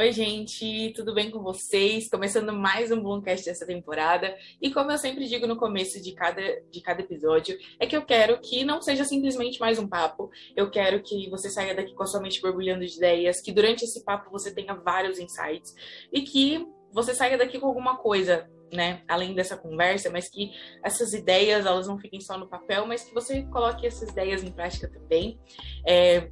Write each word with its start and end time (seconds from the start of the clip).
Oi, 0.00 0.12
gente, 0.12 0.92
tudo 0.94 1.12
bem 1.12 1.28
com 1.28 1.42
vocês? 1.42 2.08
Começando 2.08 2.52
mais 2.52 2.92
um 2.92 3.02
Boomcast 3.02 3.44
dessa 3.44 3.66
temporada. 3.66 4.32
E 4.62 4.72
como 4.72 4.92
eu 4.92 4.96
sempre 4.96 5.26
digo 5.26 5.44
no 5.44 5.56
começo 5.56 6.00
de 6.00 6.12
cada, 6.12 6.40
de 6.70 6.80
cada 6.80 7.00
episódio, 7.00 7.58
é 7.80 7.84
que 7.84 7.96
eu 7.96 8.06
quero 8.06 8.40
que 8.40 8.64
não 8.64 8.80
seja 8.80 9.04
simplesmente 9.04 9.58
mais 9.58 9.76
um 9.76 9.88
papo. 9.88 10.30
Eu 10.54 10.70
quero 10.70 11.02
que 11.02 11.28
você 11.28 11.50
saia 11.50 11.74
daqui 11.74 11.94
com 11.94 12.04
a 12.04 12.06
sua 12.06 12.20
mente 12.20 12.40
borbulhando 12.40 12.86
de 12.86 12.96
ideias, 12.96 13.40
que 13.40 13.50
durante 13.50 13.86
esse 13.86 14.04
papo 14.04 14.30
você 14.30 14.54
tenha 14.54 14.72
vários 14.72 15.18
insights 15.18 15.74
e 16.12 16.22
que 16.22 16.64
você 16.92 17.12
saia 17.12 17.36
daqui 17.36 17.58
com 17.58 17.66
alguma 17.66 17.96
coisa, 17.96 18.48
né, 18.72 19.02
além 19.08 19.34
dessa 19.34 19.56
conversa, 19.56 20.08
mas 20.10 20.30
que 20.30 20.52
essas 20.84 21.12
ideias 21.12 21.66
elas 21.66 21.88
não 21.88 21.98
fiquem 21.98 22.20
só 22.20 22.38
no 22.38 22.48
papel, 22.48 22.86
mas 22.86 23.02
que 23.02 23.12
você 23.12 23.42
coloque 23.46 23.84
essas 23.84 24.10
ideias 24.10 24.44
em 24.44 24.52
prática 24.52 24.88
também. 24.88 25.40
É, 25.84 26.30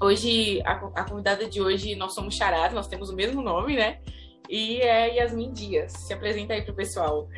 Hoje, 0.00 0.60
a, 0.64 0.72
a 0.72 1.04
convidada 1.08 1.48
de 1.48 1.60
hoje, 1.60 1.94
nós 1.94 2.14
somos 2.14 2.34
charadas, 2.34 2.74
nós 2.74 2.88
temos 2.88 3.10
o 3.10 3.14
mesmo 3.14 3.42
nome, 3.42 3.76
né? 3.76 4.00
E 4.48 4.80
é 4.80 5.16
Yasmin 5.16 5.52
Dias. 5.52 5.92
Se 5.92 6.12
apresenta 6.12 6.54
aí 6.54 6.62
pro 6.62 6.74
pessoal. 6.74 7.28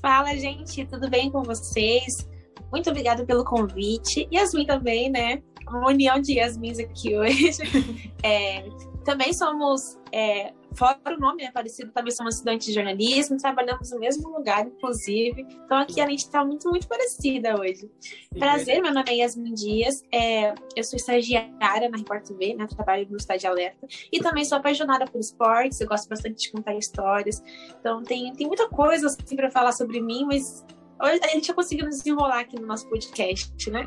Fala, 0.00 0.36
gente, 0.36 0.84
tudo 0.86 1.08
bem 1.08 1.30
com 1.30 1.42
vocês? 1.42 2.28
Muito 2.70 2.90
obrigada 2.90 3.24
pelo 3.24 3.44
convite. 3.44 4.28
Yasmin 4.32 4.66
também, 4.66 5.10
né? 5.10 5.42
Uma 5.68 5.88
união 5.88 6.20
de 6.20 6.34
Yasmins 6.34 6.78
aqui 6.78 7.16
hoje. 7.16 7.52
É, 8.22 8.68
também 9.04 9.32
somos 9.32 10.00
é, 10.10 10.52
fora 10.76 10.98
o 11.06 11.18
nome 11.18 11.42
é 11.42 11.50
parecido, 11.50 11.90
também 11.90 12.12
somos 12.12 12.34
estudantes 12.34 12.66
de 12.66 12.74
jornalismo, 12.74 13.38
trabalhamos 13.38 13.90
no 13.90 13.98
mesmo 13.98 14.28
lugar, 14.28 14.66
inclusive. 14.66 15.46
Então 15.64 15.78
aqui 15.78 16.00
a 16.00 16.08
gente 16.08 16.20
está 16.20 16.44
muito, 16.44 16.68
muito 16.68 16.86
parecida 16.86 17.58
hoje. 17.58 17.90
Prazer, 18.38 18.82
meu 18.82 18.92
nome 18.92 19.10
é 19.10 19.16
Yasmin 19.16 19.54
Dias, 19.54 20.02
é, 20.12 20.54
eu 20.76 20.84
sou 20.84 20.96
estagiária 20.96 21.88
na 21.88 21.96
Repórter 21.96 22.36
TV, 22.36 22.54
né, 22.54 22.66
trabalho 22.66 23.06
no 23.10 23.16
Estádio 23.16 23.50
Alerta, 23.50 23.86
e 24.12 24.20
também 24.20 24.44
sou 24.44 24.58
apaixonada 24.58 25.06
por 25.06 25.18
esportes, 25.18 25.80
eu 25.80 25.88
gosto 25.88 26.08
bastante 26.08 26.42
de 26.42 26.52
contar 26.52 26.74
histórias. 26.74 27.42
Então 27.80 28.02
tem, 28.02 28.32
tem 28.34 28.46
muita 28.46 28.68
coisa 28.68 29.06
assim, 29.06 29.34
para 29.34 29.50
falar 29.50 29.72
sobre 29.72 30.00
mim, 30.00 30.24
mas 30.26 30.64
hoje 31.02 31.20
a 31.24 31.28
gente 31.28 31.46
já 31.46 31.54
conseguiu 31.54 31.86
nos 31.86 31.98
desenrolar 31.98 32.40
aqui 32.40 32.60
no 32.60 32.66
nosso 32.66 32.88
podcast, 32.88 33.70
né? 33.70 33.86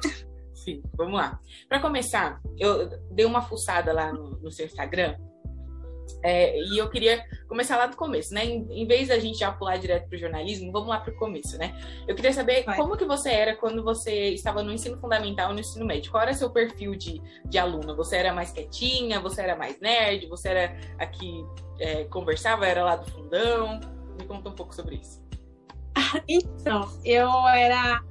Sim, 0.53 0.81
vamos 0.97 1.13
lá. 1.13 1.39
Para 1.69 1.79
começar, 1.79 2.41
eu 2.57 2.89
dei 3.11 3.25
uma 3.25 3.41
fuçada 3.41 3.93
lá 3.93 4.11
no, 4.11 4.31
no 4.39 4.51
seu 4.51 4.65
Instagram 4.65 5.15
é, 6.23 6.59
e 6.59 6.77
eu 6.77 6.89
queria 6.89 7.23
começar 7.47 7.77
lá 7.77 7.87
do 7.87 7.95
começo, 7.95 8.33
né? 8.33 8.45
Em, 8.45 8.81
em 8.81 8.87
vez 8.87 9.07
da 9.07 9.19
gente 9.19 9.39
já 9.39 9.51
pular 9.51 9.77
direto 9.77 10.07
para 10.07 10.15
o 10.15 10.19
jornalismo, 10.19 10.71
vamos 10.71 10.89
lá 10.89 10.99
para 10.99 11.13
o 11.13 11.15
começo, 11.15 11.57
né? 11.57 11.79
Eu 12.07 12.15
queria 12.15 12.33
saber 12.33 12.63
Vai. 12.63 12.75
como 12.75 12.97
que 12.97 13.05
você 13.05 13.29
era 13.29 13.55
quando 13.55 13.83
você 13.83 14.29
estava 14.29 14.61
no 14.63 14.71
ensino 14.71 14.99
fundamental 14.99 15.51
e 15.51 15.53
no 15.53 15.59
ensino 15.59 15.85
médio. 15.85 16.11
Qual 16.11 16.21
era 16.21 16.33
seu 16.33 16.49
perfil 16.49 16.95
de, 16.95 17.21
de 17.45 17.57
aluna? 17.57 17.93
Você 17.95 18.17
era 18.17 18.33
mais 18.33 18.51
quietinha? 18.51 19.19
Você 19.19 19.41
era 19.41 19.55
mais 19.55 19.79
nerd? 19.79 20.27
Você 20.27 20.49
era 20.49 20.77
a 20.97 21.05
que 21.05 21.45
é, 21.79 22.03
conversava? 22.05 22.65
Era 22.65 22.83
lá 22.83 22.95
do 22.95 23.09
fundão? 23.11 23.79
Me 24.17 24.25
conta 24.25 24.49
um 24.49 24.53
pouco 24.53 24.73
sobre 24.73 24.95
isso. 24.95 25.21
Então, 26.27 26.89
eu 27.03 27.29
era 27.47 28.01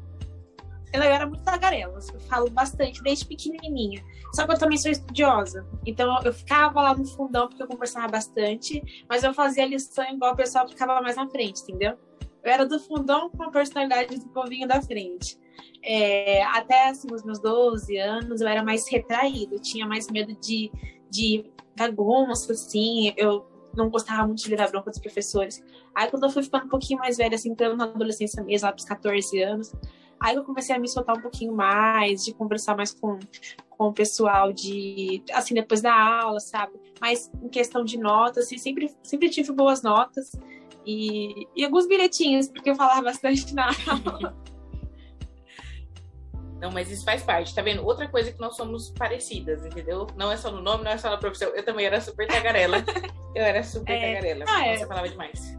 eu 0.93 1.03
era 1.03 1.27
muito 1.27 1.43
tagarela, 1.43 1.99
eu 2.13 2.21
falo 2.21 2.51
bastante 2.51 3.03
desde 3.03 3.27
pequenininha. 3.27 4.03
Só 4.35 4.47
que 4.47 4.53
eu 4.53 4.59
também 4.59 4.79
sou 4.79 4.91
estudiosa. 4.91 5.67
Então 5.87 6.21
eu 6.23 6.33
ficava 6.33 6.81
lá 6.81 6.95
no 6.95 7.05
fundão 7.05 7.49
porque 7.49 7.63
eu 7.63 7.67
conversava 7.67 8.09
bastante, 8.09 9.05
mas 9.09 9.23
eu 9.23 9.35
fazia 9.35 9.67
lição 9.67 10.05
igual 10.11 10.33
o 10.33 10.37
pessoal 10.37 10.65
que 10.65 10.73
ficava 10.73 11.01
mais 11.01 11.17
na 11.17 11.29
frente, 11.29 11.63
entendeu? 11.63 11.97
Eu 12.43 12.53
era 12.53 12.67
do 12.67 12.79
fundão 12.79 13.31
com 13.31 13.43
a 13.43 13.51
personalidade 13.51 14.19
do 14.19 14.29
povinho 14.29 14.67
da 14.67 14.81
frente. 14.81 15.39
É, 15.83 16.43
até 16.45 16.89
assim, 16.89 17.09
os 17.13 17.23
meus 17.23 17.39
12 17.39 17.97
anos 17.99 18.41
eu 18.41 18.49
era 18.49 18.63
mais 18.63 18.89
retraído, 18.91 19.55
eu 19.55 19.61
tinha 19.61 19.87
mais 19.87 20.09
medo 20.09 20.35
de, 20.41 20.71
de 21.11 21.45
bagunça, 21.77 22.53
assim, 22.53 23.13
eu 23.17 23.47
não 23.77 23.89
gostava 23.89 24.27
muito 24.27 24.43
de 24.43 24.51
levar 24.51 24.71
bronca 24.71 24.91
dos 24.91 24.99
professores. 24.99 25.63
Aí 25.95 26.11
quando 26.11 26.25
eu 26.25 26.31
fui 26.31 26.43
ficando 26.43 26.67
um 26.67 26.69
pouquinho 26.69 26.99
mais 26.99 27.17
velha, 27.17 27.35
assim, 27.35 27.55
na 27.77 27.85
adolescência 27.85 28.43
mesmo, 28.43 28.67
lá 28.67 28.73
pros 28.73 28.85
14 28.85 29.43
anos, 29.43 29.73
Aí 30.21 30.35
eu 30.35 30.45
comecei 30.45 30.75
a 30.75 30.79
me 30.79 30.89
soltar 30.89 31.17
um 31.17 31.21
pouquinho 31.21 31.55
mais, 31.55 32.25
de 32.25 32.35
conversar 32.35 32.77
mais 32.77 32.93
com, 32.93 33.19
com 33.71 33.89
o 33.89 33.93
pessoal 33.93 34.53
de 34.53 35.23
assim 35.33 35.55
depois 35.55 35.81
da 35.81 35.95
aula, 35.95 36.41
sabe? 36.41 36.73
Mas 37.01 37.31
em 37.43 37.49
questão 37.49 37.85
de 37.85 37.97
notas, 37.99 38.47
assim, 38.47 38.59
sempre 38.59 38.95
sempre 39.03 39.29
tive 39.31 39.53
boas 39.53 39.83
notas 39.83 40.33
e, 40.85 41.47
e 41.55 41.65
alguns 41.65 41.87
bilhetinhos 41.87 42.49
porque 42.49 42.71
eu 42.71 42.75
falava 42.75 43.03
bastante 43.03 43.55
na 43.55 43.69
aula. 43.69 44.37
Não, 46.61 46.73
mas 46.73 46.91
isso 46.91 47.05
faz 47.05 47.23
parte, 47.23 47.55
tá 47.55 47.63
vendo? 47.63 47.85
Outra 47.85 48.09
coisa 48.09 48.33
que 48.33 48.41
nós 48.41 48.57
somos 48.57 48.91
parecidas, 48.91 49.65
entendeu? 49.65 50.09
Não 50.17 50.33
é 50.33 50.37
só 50.37 50.51
no 50.51 50.61
nome, 50.61 50.83
não 50.83 50.91
é 50.91 50.99
só 50.99 51.09
na 51.09 51.17
profissão. 51.17 51.49
Eu 51.51 51.65
também 51.65 51.87
era 51.87 52.01
super 52.01 52.27
tagarela. 52.27 52.79
Eu 53.33 53.45
era 53.45 53.63
super 53.63 53.93
é... 53.93 54.15
tagarela. 54.15 54.45
Ah, 54.49 54.67
é. 54.67 54.77
Você 54.77 54.87
falava 54.87 55.09
demais. 55.09 55.57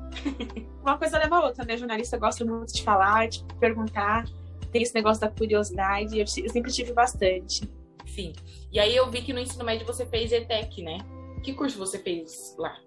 Uma 0.82 0.98
coisa 0.98 1.18
leva 1.18 1.38
a 1.38 1.46
outra, 1.46 1.64
né? 1.64 1.78
Jornalista 1.78 2.18
gosta 2.18 2.44
muito 2.44 2.74
de 2.74 2.84
falar, 2.84 3.30
de 3.30 3.46
perguntar 3.62 4.26
tem 4.72 4.82
esse 4.82 4.94
negócio 4.94 5.22
da 5.22 5.30
curiosidade, 5.30 6.18
eu, 6.18 6.26
eu 6.44 6.50
sempre 6.50 6.72
tive 6.72 6.94
bastante. 6.94 7.70
Sim. 8.06 8.34
E 8.72 8.80
aí 8.80 8.96
eu 8.96 9.10
vi 9.10 9.22
que 9.22 9.34
no 9.34 9.40
ensino 9.40 9.64
médio 9.64 9.86
você 9.86 10.06
fez 10.06 10.32
ETEC, 10.32 10.84
né? 10.84 10.98
Que 11.44 11.54
curso 11.54 11.78
você 11.78 12.00
fez 12.00 12.56
lá? 12.58 12.78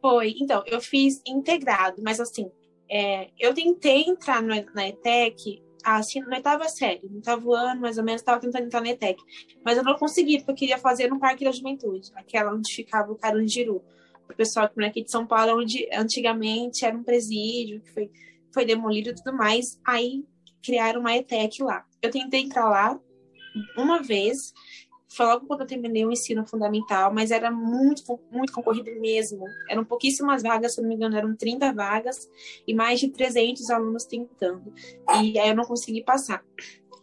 Foi, 0.00 0.34
então, 0.38 0.62
eu 0.66 0.80
fiz 0.80 1.22
integrado, 1.26 2.02
mas 2.02 2.20
assim, 2.20 2.50
é, 2.90 3.30
eu 3.38 3.54
tentei 3.54 4.02
entrar 4.02 4.42
no, 4.42 4.54
na 4.74 4.88
ETEC 4.88 5.62
assim, 5.84 6.20
na 6.20 6.36
oitava 6.36 6.66
série, 6.68 7.06
no 7.08 7.16
oitavo 7.16 7.52
ano, 7.52 7.80
mais 7.80 7.98
ou 7.98 8.04
menos, 8.04 8.22
estava 8.22 8.40
tentando 8.40 8.64
entrar 8.64 8.80
na 8.80 8.90
ETEC. 8.90 9.22
Mas 9.64 9.76
eu 9.76 9.84
não 9.84 9.94
consegui, 9.94 10.38
porque 10.38 10.50
eu 10.50 10.56
queria 10.56 10.78
fazer 10.78 11.08
no 11.08 11.20
Parque 11.20 11.44
da 11.44 11.52
Juventude, 11.52 12.10
aquela 12.14 12.54
onde 12.54 12.74
ficava 12.74 13.12
o 13.12 13.16
Carandiru. 13.16 13.84
O 14.28 14.34
pessoal 14.34 14.68
que 14.68 14.82
aqui 14.82 15.04
de 15.04 15.10
São 15.10 15.26
Paulo, 15.26 15.60
onde 15.60 15.86
antigamente 15.92 16.84
era 16.84 16.96
um 16.96 17.02
presídio, 17.02 17.80
que 17.82 17.90
foi, 17.90 18.10
foi 18.52 18.64
demolido 18.64 19.10
e 19.10 19.14
tudo 19.14 19.36
mais. 19.36 19.78
Aí 19.84 20.24
criaram 20.64 21.00
uma 21.00 21.16
ETEC 21.16 21.62
lá. 21.62 21.84
Eu 22.02 22.10
tentei 22.10 22.40
entrar 22.40 22.68
lá 22.68 22.98
uma 23.76 24.02
vez, 24.02 24.52
foi 25.08 25.26
logo 25.26 25.46
quando 25.46 25.60
eu 25.60 25.66
terminei 25.66 26.04
o 26.04 26.10
ensino 26.10 26.44
fundamental, 26.44 27.12
mas 27.14 27.30
era 27.30 27.50
muito, 27.50 28.02
muito 28.32 28.52
concorrido 28.52 28.90
mesmo. 29.00 29.44
Eram 29.68 29.84
pouquíssimas 29.84 30.42
vagas, 30.42 30.74
se 30.74 30.82
não 30.82 30.88
me 30.88 30.96
engano, 30.96 31.16
eram 31.16 31.36
30 31.36 31.72
vagas 31.72 32.28
e 32.66 32.74
mais 32.74 32.98
de 32.98 33.08
300 33.08 33.70
alunos 33.70 34.04
tentando. 34.04 34.72
E 35.22 35.38
aí 35.38 35.48
eu 35.48 35.56
não 35.56 35.64
consegui 35.64 36.02
passar. 36.02 36.44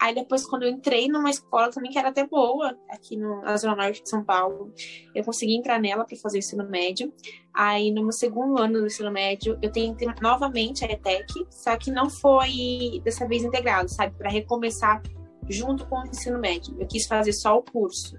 Aí 0.01 0.15
depois, 0.15 0.43
quando 0.43 0.63
eu 0.63 0.69
entrei 0.69 1.07
numa 1.07 1.29
escola 1.29 1.69
também 1.69 1.91
que 1.91 1.99
era 1.99 2.09
até 2.09 2.25
boa, 2.25 2.75
aqui 2.89 3.15
no, 3.15 3.39
na 3.43 3.55
Zona 3.55 3.75
Norte 3.75 4.01
de 4.01 4.09
São 4.09 4.23
Paulo, 4.23 4.73
eu 5.13 5.23
consegui 5.23 5.55
entrar 5.55 5.79
nela 5.79 6.03
para 6.03 6.17
fazer 6.17 6.39
ensino 6.39 6.67
médio. 6.67 7.13
Aí 7.53 7.91
no 7.91 8.01
meu 8.01 8.11
segundo 8.11 8.59
ano 8.59 8.79
do 8.79 8.87
ensino 8.87 9.11
médio, 9.11 9.59
eu 9.61 9.71
tentei 9.71 10.07
novamente 10.19 10.83
a 10.83 10.91
ETEC, 10.91 11.45
só 11.51 11.77
que 11.77 11.91
não 11.91 12.09
foi 12.09 12.99
dessa 13.03 13.27
vez 13.27 13.43
integrado, 13.43 13.89
sabe? 13.89 14.15
Para 14.17 14.31
recomeçar 14.31 15.03
junto 15.47 15.85
com 15.85 15.99
o 15.99 16.07
ensino 16.07 16.39
médio. 16.39 16.75
Eu 16.79 16.87
quis 16.87 17.05
fazer 17.05 17.33
só 17.33 17.55
o 17.55 17.61
curso. 17.61 18.17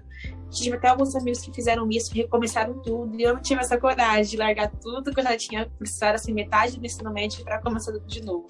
Tive 0.49 0.77
até 0.77 0.87
alguns 0.87 1.13
amigos 1.17 1.41
que 1.41 1.51
fizeram 1.51 1.89
isso, 1.89 2.13
recomeçaram 2.13 2.81
tudo, 2.81 3.19
e 3.19 3.23
eu 3.23 3.33
não 3.33 3.41
tive 3.41 3.59
essa 3.59 3.77
coragem 3.77 4.31
de 4.31 4.37
largar 4.37 4.71
tudo 4.71 5.11
que 5.13 5.19
eu 5.19 5.23
já 5.23 5.35
tinha 5.35 5.69
cursado, 5.77 6.15
assim, 6.15 6.31
metade 6.31 6.79
do 6.79 6.85
ensino 6.85 7.11
médio 7.11 7.43
para 7.43 7.59
começar 7.61 7.91
tudo 7.91 8.05
de 8.05 8.23
novo. 8.23 8.47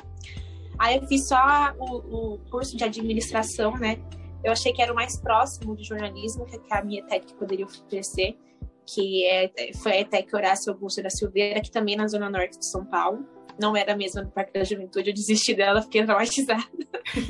Aí 0.80 0.98
eu 0.98 1.08
fiz 1.08 1.28
só 1.28 1.74
o, 1.78 2.34
o 2.34 2.38
curso 2.50 2.76
de 2.76 2.84
administração, 2.84 3.72
né? 3.78 4.00
Eu 4.44 4.52
achei 4.52 4.74
que 4.74 4.82
era 4.82 4.92
o 4.92 4.96
mais 4.96 5.20
próximo 5.20 5.76
de 5.76 5.84
jornalismo 5.84 6.46
que 6.46 6.60
a 6.70 6.84
minha 6.84 7.02
ETEC 7.02 7.34
poderia 7.36 7.66
oferecer, 7.66 8.38
que 8.86 9.26
é, 9.26 9.52
foi 9.82 9.94
a 9.94 10.02
ETEC 10.02 10.36
Horácio 10.36 10.74
Augusto 10.74 11.02
da 11.02 11.10
Silveira, 11.10 11.62
que 11.62 11.72
também 11.72 11.96
na 11.96 12.08
Zona 12.08 12.30
Norte 12.30 12.60
de 12.60 12.70
São 12.70 12.86
Paulo. 12.86 13.26
Não 13.60 13.76
era 13.78 13.94
a 13.94 13.96
mesma 13.96 14.24
do 14.24 14.32
Parque 14.32 14.52
da 14.52 14.64
Juventude, 14.64 15.12
eu 15.12 15.14
desisti 15.14 15.54
dela, 15.54 15.82
fiquei 15.82 16.04
traumatizada. 16.04 16.64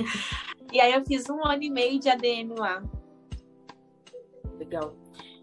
e 0.71 0.79
aí 0.79 0.93
eu 0.93 1.05
fiz 1.05 1.29
um 1.29 1.45
ano 1.45 1.61
e 1.61 1.69
meio 1.69 1.99
de 1.99 2.09
ADM 2.09 2.55
lá. 2.57 2.81
Legal. 4.57 4.95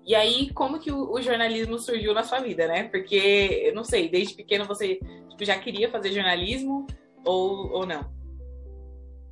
E 0.06 0.14
aí, 0.14 0.50
como 0.54 0.80
que 0.80 0.90
o, 0.90 1.12
o, 1.12 1.22
jornalismo 1.22 1.78
surgiu 1.78 2.12
na 2.14 2.25
sua 2.25 2.40
vida, 2.40 2.66
né? 2.66 2.84
Porque, 2.84 3.62
eu 3.66 3.75
não 3.75 3.84
sei, 3.84 4.08
desde 4.08 4.34
pequeno 4.34 4.64
você 4.64 4.98
tipo, 5.28 5.44
já 5.44 5.58
queria 5.58 5.90
fazer 5.90 6.12
jornalismo, 6.12 6.86
ou, 7.25 7.72
ou 7.72 7.87
não? 7.87 8.11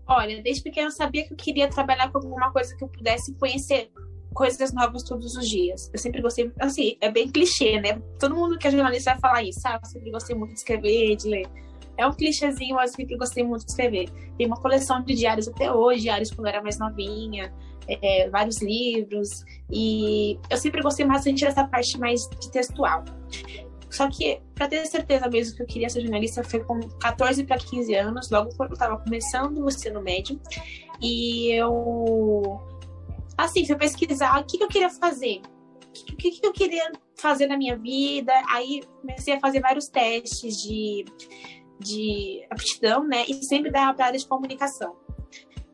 Olha, 0.07 0.43
desde 0.43 0.63
pequena 0.63 0.89
eu 0.89 0.93
sabia 0.93 1.27
que 1.27 1.35
eu 1.35 1.37
queria 1.37 1.69
trabalhar 1.69 2.11
com 2.11 2.19
alguma 2.19 2.51
coisa 2.51 2.75
que 2.75 2.83
eu 2.83 2.89
pudesse 2.89 3.35
conhecer 3.35 3.91
coisas 4.33 4.73
novas 4.73 5.03
todos 5.03 5.37
os 5.37 5.49
dias. 5.49 5.91
Eu 5.93 5.99
sempre 5.99 6.23
gostei, 6.23 6.51
assim, 6.61 6.97
é 7.01 7.11
bem 7.11 7.29
clichê, 7.31 7.81
né? 7.81 8.01
Todo 8.19 8.35
mundo 8.35 8.59
que 8.59 8.69
é 8.69 8.71
jornalista 8.71 9.13
vai 9.13 9.21
falar 9.21 9.43
isso, 9.43 9.61
sabe? 9.61 9.81
Eu 9.85 9.91
sempre 9.91 10.11
gostei 10.11 10.37
muito 10.37 10.53
de 10.53 10.59
escrever, 10.59 11.17
de 11.17 11.29
ler. 11.29 11.47
É 11.97 12.07
um 12.07 12.13
clichêzinho, 12.13 12.77
mas 12.77 12.93
eu 12.93 12.97
sempre 12.97 13.17
gostei 13.17 13.43
muito 13.43 13.65
de 13.65 13.73
escrever. 13.73 14.09
Tem 14.37 14.47
uma 14.47 14.57
coleção 14.57 15.03
de 15.03 15.15
diários 15.15 15.49
até 15.49 15.71
hoje, 15.73 16.03
diários 16.03 16.31
quando 16.31 16.47
eu 16.47 16.53
era 16.53 16.63
mais 16.63 16.79
novinha, 16.79 17.53
é, 17.89 18.31
vários 18.31 18.63
livros. 18.63 19.45
E 19.71 20.39
eu 20.49 20.57
sempre 20.57 20.81
gostei 20.81 21.05
bastante 21.05 21.45
dessa 21.45 21.67
parte 21.67 21.99
mais 21.99 22.29
de 22.41 22.51
textual. 22.51 23.05
Só 23.91 24.09
que, 24.11 24.41
para 24.55 24.69
ter 24.69 24.87
certeza 24.87 25.29
mesmo 25.29 25.57
que 25.57 25.63
eu 25.63 25.67
queria 25.67 25.89
ser 25.89 26.03
jornalista, 26.03 26.45
foi 26.45 26.63
com 26.63 26.79
14 27.01 27.45
para 27.45 27.59
15 27.59 27.95
anos, 27.95 28.31
logo 28.31 28.55
quando 28.57 28.71
eu 28.71 28.75
estava 28.75 28.99
começando 28.99 29.59
o 29.59 29.69
ensino 29.69 30.03
médio. 30.03 30.41
E 31.01 31.53
eu 31.53 32.61
assim, 33.37 33.65
fui 33.65 33.77
pesquisar 33.77 34.41
o 34.41 34.45
que, 34.45 34.59
que 34.59 34.65
eu 34.65 34.69
queria 34.69 34.91
fazer. 34.91 35.41
O 36.11 36.17
que, 36.17 36.31
que 36.33 36.47
eu 36.47 36.53
queria 36.53 36.91
fazer 37.17 37.47
na 37.47 37.57
minha 37.57 37.77
vida. 37.77 38.33
Aí 38.51 38.83
comecei 39.01 39.35
a 39.35 39.41
fazer 39.41 39.61
vários 39.61 39.87
testes 39.87 40.57
de, 40.57 41.05
de 41.79 42.47
aptidão, 42.51 43.05
né? 43.05 43.25
E 43.29 43.43
sempre 43.45 43.71
dava 43.71 43.95
para 43.95 44.07
área 44.07 44.19
de 44.19 44.27
comunicação. 44.27 44.97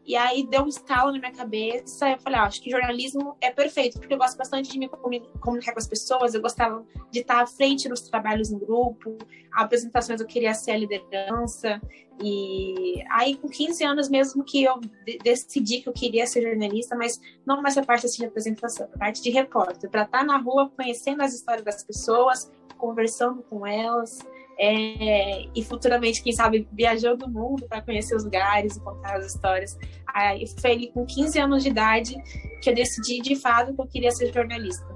E 0.06 0.16
aí 0.16 0.46
deu 0.46 0.62
um 0.62 0.68
estalo 0.68 1.12
na 1.12 1.18
minha 1.18 1.32
cabeça. 1.32 2.10
Eu 2.10 2.18
falei, 2.18 2.38
ah, 2.38 2.44
acho 2.44 2.60
que 2.60 2.70
jornalismo 2.70 3.36
é 3.40 3.50
perfeito, 3.50 3.98
porque 3.98 4.12
eu 4.12 4.18
gosto 4.18 4.36
bastante 4.36 4.70
de 4.70 4.78
me 4.78 4.86
comunicar 4.88 5.72
com 5.72 5.78
as 5.78 5.86
pessoas. 5.86 6.34
Eu 6.34 6.42
gostava 6.42 6.84
de 7.10 7.20
estar 7.20 7.42
à 7.42 7.46
frente 7.46 7.88
dos 7.88 8.02
trabalhos 8.02 8.50
em 8.50 8.58
grupo, 8.58 9.16
apresentações 9.50 10.20
eu 10.20 10.26
queria 10.26 10.52
ser 10.52 10.72
a 10.72 10.76
liderança. 10.76 11.80
E 12.22 13.02
aí, 13.10 13.36
com 13.36 13.48
15 13.48 13.82
anos 13.82 14.08
mesmo 14.10 14.44
que 14.44 14.62
eu 14.62 14.78
decidi 15.22 15.80
que 15.80 15.88
eu 15.88 15.92
queria 15.92 16.26
ser 16.26 16.42
jornalista, 16.42 16.94
mas 16.94 17.20
não 17.46 17.62
mais 17.62 17.76
a 17.78 17.82
parte 17.82 18.06
assim, 18.06 18.18
de 18.18 18.26
apresentação, 18.26 18.88
a 18.94 18.98
parte 18.98 19.22
de 19.22 19.30
repórter, 19.30 19.90
para 19.90 20.02
estar 20.02 20.22
na 20.22 20.36
rua 20.36 20.70
conhecendo 20.76 21.22
as 21.22 21.34
histórias 21.34 21.64
das 21.64 21.82
pessoas, 21.82 22.52
conversando 22.76 23.42
com 23.42 23.66
elas. 23.66 24.18
É, 24.58 25.46
e 25.54 25.64
futuramente, 25.64 26.22
quem 26.22 26.32
sabe, 26.32 26.66
viajando 26.72 27.26
o 27.26 27.28
mundo 27.28 27.66
para 27.68 27.82
conhecer 27.82 28.14
os 28.14 28.24
lugares 28.24 28.76
e 28.76 28.80
contar 28.80 29.16
as 29.16 29.26
histórias. 29.26 29.76
Aí 30.06 30.44
foi 30.60 30.72
ali 30.72 30.92
com 30.92 31.04
15 31.04 31.38
anos 31.38 31.62
de 31.62 31.70
idade 31.70 32.14
que 32.62 32.70
eu 32.70 32.74
decidi 32.74 33.20
de 33.20 33.36
fato 33.36 33.74
que 33.74 33.80
eu 33.80 33.86
queria 33.86 34.10
ser 34.10 34.32
jornalista. 34.32 34.86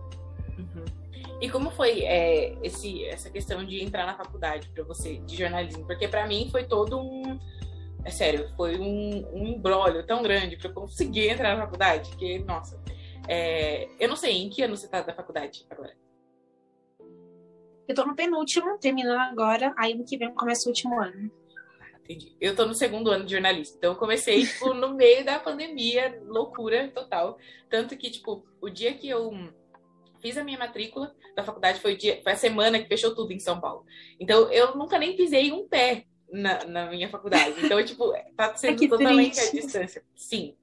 Uhum. 0.59 0.85
E 1.41 1.51
como 1.51 1.71
foi 1.71 2.03
é, 2.03 2.57
esse, 2.63 3.05
essa 3.07 3.31
questão 3.31 3.65
de 3.65 3.83
entrar 3.83 4.07
na 4.07 4.15
faculdade 4.15 4.69
para 4.69 4.85
você 4.85 5.19
de 5.19 5.37
jornalismo? 5.37 5.85
Porque 5.87 6.07
para 6.07 6.27
mim 6.27 6.49
foi 6.51 6.65
todo 6.65 6.99
um. 7.01 7.39
É 8.05 8.11
sério, 8.11 8.49
foi 8.57 8.79
um, 8.79 9.27
um 9.33 9.47
embrólio 9.49 10.07
tão 10.07 10.23
grande 10.23 10.57
para 10.57 10.69
eu 10.69 10.75
conseguir 10.75 11.29
entrar 11.29 11.57
na 11.57 11.63
faculdade 11.63 12.11
que, 12.17 12.39
nossa. 12.41 12.81
É, 13.27 13.89
eu 13.99 14.09
não 14.09 14.17
sei 14.17 14.39
em 14.39 14.49
que 14.49 14.63
ano 14.63 14.77
você 14.77 14.87
está 14.87 15.03
da 15.03 15.13
faculdade 15.13 15.67
agora. 15.69 15.93
Eu 17.89 17.95
tô 17.95 18.05
no 18.05 18.15
penúltimo, 18.15 18.79
terminando 18.79 19.19
agora, 19.19 19.73
aí 19.79 19.93
ano 19.93 20.05
que 20.05 20.19
vem 20.19 20.33
começa 20.35 20.69
o 20.69 20.69
último 20.69 21.01
ano. 21.01 21.31
Entendi. 22.05 22.37
Eu 22.39 22.55
tô 22.55 22.67
no 22.67 22.75
segundo 22.75 23.11
ano 23.11 23.25
de 23.25 23.33
jornalista, 23.33 23.77
então 23.79 23.93
eu 23.93 23.99
comecei, 23.99 24.45
tipo, 24.47 24.75
no 24.75 24.95
meio 24.95 25.25
da 25.25 25.39
pandemia, 25.39 26.23
loucura 26.27 26.89
total. 26.89 27.39
Tanto 27.71 27.97
que, 27.97 28.11
tipo, 28.11 28.47
o 28.61 28.69
dia 28.69 28.93
que 28.93 29.09
eu 29.09 29.33
fiz 30.21 30.37
a 30.37 30.45
minha 30.45 30.59
matrícula 30.59 31.15
da 31.35 31.43
faculdade 31.43 31.81
foi, 31.81 31.97
dia, 31.97 32.21
foi 32.23 32.33
a 32.33 32.37
semana 32.37 32.79
que 32.79 32.89
fechou 32.89 33.15
tudo 33.15 33.33
em 33.33 33.39
São 33.39 33.61
Paulo. 33.61 33.85
Então, 34.21 34.53
eu 34.53 34.77
nunca 34.77 34.99
nem 34.99 35.17
pisei 35.17 35.51
um 35.53 35.67
pé 35.67 36.05
na, 36.31 36.65
na 36.65 36.91
minha 36.91 37.09
faculdade. 37.09 37.55
Então, 37.65 37.83
tipo, 37.83 38.13
tá 38.37 38.55
sendo 38.57 38.87
totalmente 38.87 39.35
triste. 39.35 39.59
à 39.59 39.61
distância. 39.63 40.05
Sim, 40.15 40.55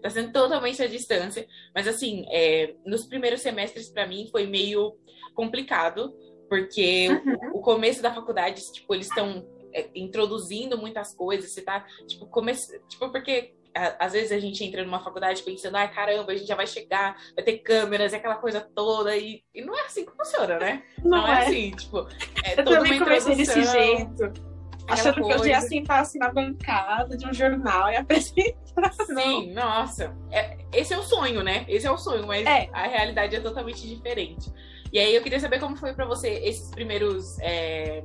tá 0.00 0.10
sendo 0.10 0.32
totalmente 0.32 0.82
à 0.82 0.86
distância. 0.88 1.46
Mas, 1.74 1.86
assim, 1.86 2.24
é, 2.28 2.74
nos 2.84 3.06
primeiros 3.06 3.40
semestres, 3.40 3.88
para 3.88 4.06
mim, 4.06 4.28
foi 4.32 4.46
meio 4.46 4.96
complicado, 5.34 6.14
porque 6.52 7.08
uhum. 7.08 7.54
o, 7.54 7.58
o, 7.60 7.62
começo 7.62 8.02
da 8.02 8.12
faculdade, 8.12 8.60
tipo, 8.70 8.94
eles 8.94 9.06
estão 9.06 9.42
é, 9.72 9.88
introduzindo 9.94 10.76
muitas 10.76 11.14
coisas, 11.14 11.50
você 11.50 11.62
tá, 11.62 11.86
tipo, 12.06 12.26
come... 12.26 12.52
tipo, 12.86 13.10
porque 13.10 13.54
às 13.74 14.12
vezes 14.12 14.32
a 14.32 14.38
gente 14.38 14.62
entra 14.62 14.84
numa 14.84 15.02
faculdade 15.02 15.42
pensando, 15.42 15.76
ai 15.76 15.90
caramba, 15.90 16.30
a 16.30 16.36
gente 16.36 16.46
já 16.46 16.54
vai 16.54 16.66
chegar, 16.66 17.16
vai 17.34 17.42
ter 17.42 17.56
câmeras, 17.60 18.12
e 18.12 18.16
aquela 18.16 18.34
coisa 18.34 18.60
toda, 18.60 19.16
e, 19.16 19.42
e 19.54 19.62
não 19.62 19.74
é 19.74 19.86
assim 19.86 20.04
que 20.04 20.12
funciona, 20.14 20.58
né? 20.58 20.82
Não, 21.02 21.22
não 21.22 21.26
é. 21.26 21.30
é. 21.30 21.46
assim, 21.46 21.70
tipo, 21.70 22.06
é 22.44 22.60
Eu 22.60 22.64
também 22.64 22.98
comecei 22.98 23.34
desse 23.34 23.64
jeito. 23.64 24.52
Achando 24.86 25.22
coisa. 25.22 25.38
que 25.38 25.44
eu 25.46 25.50
ia 25.52 25.60
sentar 25.62 26.00
assim 26.00 26.18
na 26.18 26.30
bancada 26.30 27.16
de 27.16 27.26
um 27.26 27.32
jornal 27.32 27.90
e 27.90 27.96
apresentar. 27.96 28.92
Sim, 29.06 29.54
nossa. 29.54 30.14
É, 30.30 30.58
esse 30.74 30.92
é 30.92 30.98
o 30.98 31.02
sonho, 31.02 31.42
né? 31.42 31.64
Esse 31.66 31.86
é 31.86 31.90
o 31.90 31.96
sonho, 31.96 32.26
mas 32.26 32.44
é. 32.46 32.68
a 32.74 32.88
realidade 32.88 33.36
é 33.36 33.40
totalmente 33.40 33.88
diferente. 33.88 34.52
E 34.92 34.98
aí 34.98 35.14
eu 35.14 35.22
queria 35.22 35.40
saber 35.40 35.58
como 35.58 35.76
foi 35.76 35.94
para 35.94 36.04
você 36.04 36.28
esses 36.44 36.70
primeiros 36.70 37.38
é, 37.40 38.04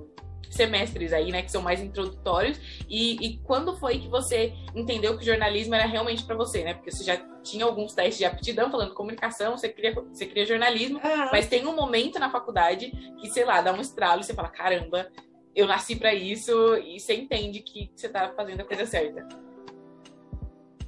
semestres 0.50 1.12
aí, 1.12 1.32
né, 1.32 1.42
que 1.42 1.52
são 1.52 1.62
mais 1.62 1.82
introdutórios, 1.82 2.60
e, 2.88 3.26
e, 3.26 3.38
quando 3.40 3.78
foi 3.78 4.00
que 4.00 4.08
você 4.08 4.54
entendeu 4.74 5.16
que 5.18 5.24
o 5.24 5.26
jornalismo 5.26 5.76
era 5.76 5.86
realmente 5.86 6.24
para 6.24 6.36
você, 6.36 6.64
né? 6.64 6.74
Porque 6.74 6.92
você 6.92 7.04
já 7.04 7.18
tinha 7.44 7.66
alguns 7.66 7.94
testes 7.94 8.18
de 8.18 8.26
aptidão 8.26 8.72
falando 8.72 8.94
comunicação, 8.94 9.58
você 9.58 9.70
queria, 9.70 9.94
você 9.94 10.26
queria 10.26 10.46
jornalismo, 10.46 11.00
ah. 11.04 11.30
mas 11.32 11.48
tem 11.48 11.66
um 11.68 11.76
momento 11.76 12.20
na 12.20 12.30
faculdade 12.30 12.92
que, 13.20 13.30
sei 13.30 13.46
lá, 13.46 13.62
dá 13.62 13.74
um 13.74 13.82
estralo 13.82 14.22
e 14.22 14.24
você 14.24 14.34
fala, 14.34 14.50
caramba, 14.50 15.10
eu 15.56 15.68
nasci 15.68 15.96
para 15.96 16.14
isso, 16.14 16.78
e 16.78 17.00
você 17.00 17.16
entende 17.16 17.62
que 17.62 17.92
você 17.96 18.08
tá 18.08 18.32
fazendo 18.36 18.62
a 18.62 18.64
coisa 18.64 18.86
certa. 18.86 19.28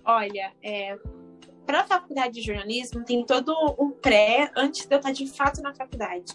Olha, 0.06 0.54
é, 0.63 0.98
para 1.69 1.81
a 1.81 1.88
faculdade 1.88 2.33
de 2.33 2.42
jornalismo 2.42 3.06
tem 3.06 3.24
todo 3.24 3.54
um 3.77 3.92
pré 3.92 4.50
antes 4.57 4.88
de 4.88 4.95
eu 4.95 4.98
estar 4.98 5.12
de 5.12 5.27
fato 5.27 5.62
na 5.62 5.71
faculdade. 5.71 6.33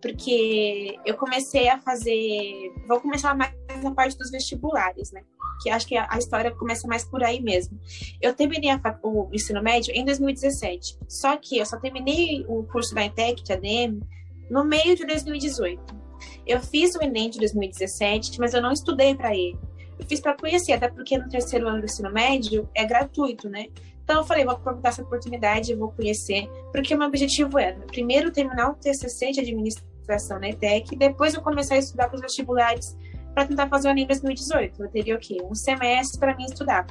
Porque 0.00 0.96
eu 1.04 1.16
comecei 1.16 1.68
a 1.68 1.80
fazer. 1.80 2.72
Vou 2.86 3.00
começar 3.00 3.34
mais 3.34 3.52
na 3.82 3.90
parte 3.92 4.16
dos 4.16 4.30
vestibulares, 4.30 5.10
né? 5.10 5.24
Que 5.60 5.70
acho 5.70 5.84
que 5.84 5.96
a, 5.96 6.16
história 6.16 6.52
começa 6.52 6.86
mais 6.86 7.04
por 7.04 7.24
aí 7.24 7.42
mesmo. 7.42 7.76
Eu 8.22 8.32
terminei 8.32 8.70
a, 8.70 8.80
o 9.02 9.28
ensino 9.32 9.60
médio 9.60 9.92
em 9.92 10.04
2017. 10.04 10.96
Só 11.08 11.36
que 11.36 11.58
eu 11.58 11.66
só 11.66 11.76
terminei 11.80 12.46
o 12.46 12.62
curso 12.62 12.94
da 12.94 13.04
ETEC, 13.04 13.42
de 13.42 13.52
ADM, 13.52 14.00
no 14.48 14.64
meio 14.64 14.94
de 14.94 15.04
2018. 15.04 15.82
Eu 16.46 16.60
fiz 16.60 16.94
o 16.94 17.02
Enem 17.02 17.30
de 17.30 17.40
2017, 17.40 18.38
mas 18.38 18.54
eu 18.54 18.62
não 18.62 18.70
estudei 18.70 19.16
para 19.16 19.34
ele. 19.34 19.58
Eu 19.98 20.06
fiz 20.06 20.20
para 20.20 20.34
conhecer, 20.34 20.74
até 20.74 20.86
porque 20.86 21.18
no 21.18 21.28
terceiro 21.28 21.66
ano 21.66 21.80
do 21.80 21.86
ensino 21.86 22.12
médio 22.12 22.70
é 22.76 22.84
gratuito, 22.84 23.48
né? 23.48 23.66
Então 24.08 24.22
eu 24.22 24.24
falei, 24.24 24.42
vou 24.42 24.54
aproveitar 24.54 24.88
essa 24.88 25.02
oportunidade, 25.02 25.74
vou 25.74 25.92
conhecer, 25.92 26.48
porque 26.72 26.96
meu 26.96 27.06
objetivo 27.06 27.58
era, 27.58 27.78
primeiro, 27.80 28.32
terminar 28.32 28.70
o 28.70 28.74
TCC 28.74 29.32
de 29.32 29.40
administração 29.40 30.40
na 30.40 30.48
ETEC, 30.48 30.94
e 30.94 30.96
depois 30.96 31.34
eu 31.34 31.42
começar 31.42 31.74
a 31.74 31.78
estudar 31.78 32.08
para 32.08 32.16
os 32.16 32.22
vestibulares 32.22 32.96
para 33.34 33.44
tentar 33.44 33.68
fazer 33.68 33.88
o 33.88 33.90
Enem 33.90 34.06
2018. 34.06 34.82
Eu 34.82 34.88
teria 34.88 35.14
o 35.14 35.18
quê? 35.18 35.36
Um 35.44 35.54
semestre 35.54 36.18
para 36.18 36.34
mim 36.34 36.46
estudar. 36.46 36.86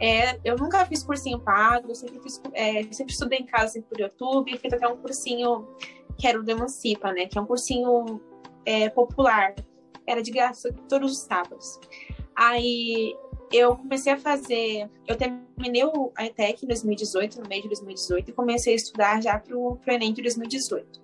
É, 0.00 0.40
eu 0.42 0.56
nunca 0.56 0.86
fiz 0.86 1.02
cursinho 1.02 1.38
pago, 1.38 1.90
eu 1.90 1.94
sempre, 1.94 2.18
fiz, 2.20 2.40
é, 2.54 2.82
sempre 2.90 3.12
estudei 3.12 3.40
em 3.40 3.46
casa, 3.46 3.74
sempre 3.74 3.90
por 3.90 4.00
YouTube, 4.00 4.56
fiz 4.56 4.72
até 4.72 4.88
um 4.88 4.96
cursinho 4.96 5.68
que 6.16 6.26
era 6.26 6.40
o 6.40 6.42
Demancipa, 6.42 7.12
né? 7.12 7.26
Que 7.26 7.36
é 7.36 7.42
um 7.42 7.46
cursinho 7.46 8.22
é, 8.64 8.88
popular. 8.88 9.54
Era 10.06 10.22
de 10.22 10.30
graça 10.30 10.74
todos 10.88 11.12
os 11.12 11.18
sábados. 11.18 11.78
Aí 12.34 13.14
eu 13.54 13.76
comecei 13.76 14.12
a 14.12 14.18
fazer. 14.18 14.90
Eu 15.06 15.16
terminei 15.16 15.84
o 15.84 16.12
ETEC 16.18 16.64
em 16.64 16.68
2018, 16.68 17.40
no 17.40 17.48
meio 17.48 17.62
de 17.62 17.68
2018, 17.68 18.30
e 18.30 18.32
comecei 18.32 18.72
a 18.72 18.76
estudar 18.76 19.22
já 19.22 19.38
para 19.38 19.56
o 19.56 19.78
Enem 19.86 20.12
de 20.12 20.22
2018. 20.22 21.00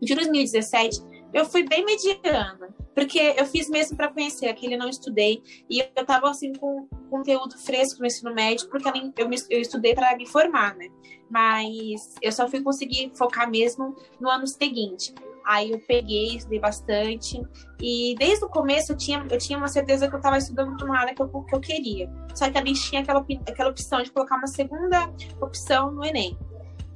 De 0.00 0.14
2017, 0.14 1.02
eu 1.32 1.44
fui 1.44 1.64
bem 1.64 1.84
mediana, 1.84 2.74
porque 2.94 3.34
eu 3.36 3.44
fiz 3.44 3.68
mesmo 3.68 3.96
para 3.96 4.08
conhecer, 4.08 4.46
aquele 4.46 4.76
não 4.76 4.88
estudei, 4.88 5.42
e 5.68 5.80
eu 5.80 5.86
estava 5.94 6.30
assim 6.30 6.54
com 6.54 6.86
conteúdo 7.10 7.58
fresco 7.58 8.00
no 8.00 8.06
ensino 8.06 8.32
médio, 8.34 8.68
porque 8.68 8.88
eu, 9.16 9.28
me, 9.28 9.36
eu 9.50 9.60
estudei 9.60 9.94
para 9.94 10.16
me 10.16 10.26
formar, 10.26 10.74
né? 10.76 10.88
Mas 11.28 12.14
eu 12.22 12.32
só 12.32 12.48
fui 12.48 12.62
conseguir 12.62 13.10
focar 13.14 13.50
mesmo 13.50 13.94
no 14.18 14.30
ano 14.30 14.46
seguinte. 14.46 15.14
Aí 15.46 15.70
eu 15.70 15.78
peguei, 15.78 16.36
estudei 16.36 16.58
bastante. 16.58 17.40
E 17.80 18.16
desde 18.18 18.44
o 18.44 18.48
começo 18.48 18.92
eu 18.92 18.96
tinha, 18.96 19.24
eu 19.30 19.38
tinha 19.38 19.56
uma 19.56 19.68
certeza 19.68 20.08
que 20.08 20.14
eu 20.14 20.18
estava 20.18 20.36
estudando 20.36 20.76
para 20.76 20.84
uma 20.84 20.98
área 20.98 21.14
que 21.14 21.22
eu, 21.22 21.28
que 21.28 21.54
eu 21.54 21.60
queria. 21.60 22.10
Só 22.34 22.46
que 22.46 22.52
também 22.52 22.72
tinha 22.74 23.02
aquela, 23.02 23.24
aquela 23.48 23.70
opção 23.70 24.02
de 24.02 24.10
colocar 24.10 24.36
uma 24.36 24.48
segunda 24.48 25.08
opção 25.40 25.92
no 25.92 26.04
Enem. 26.04 26.36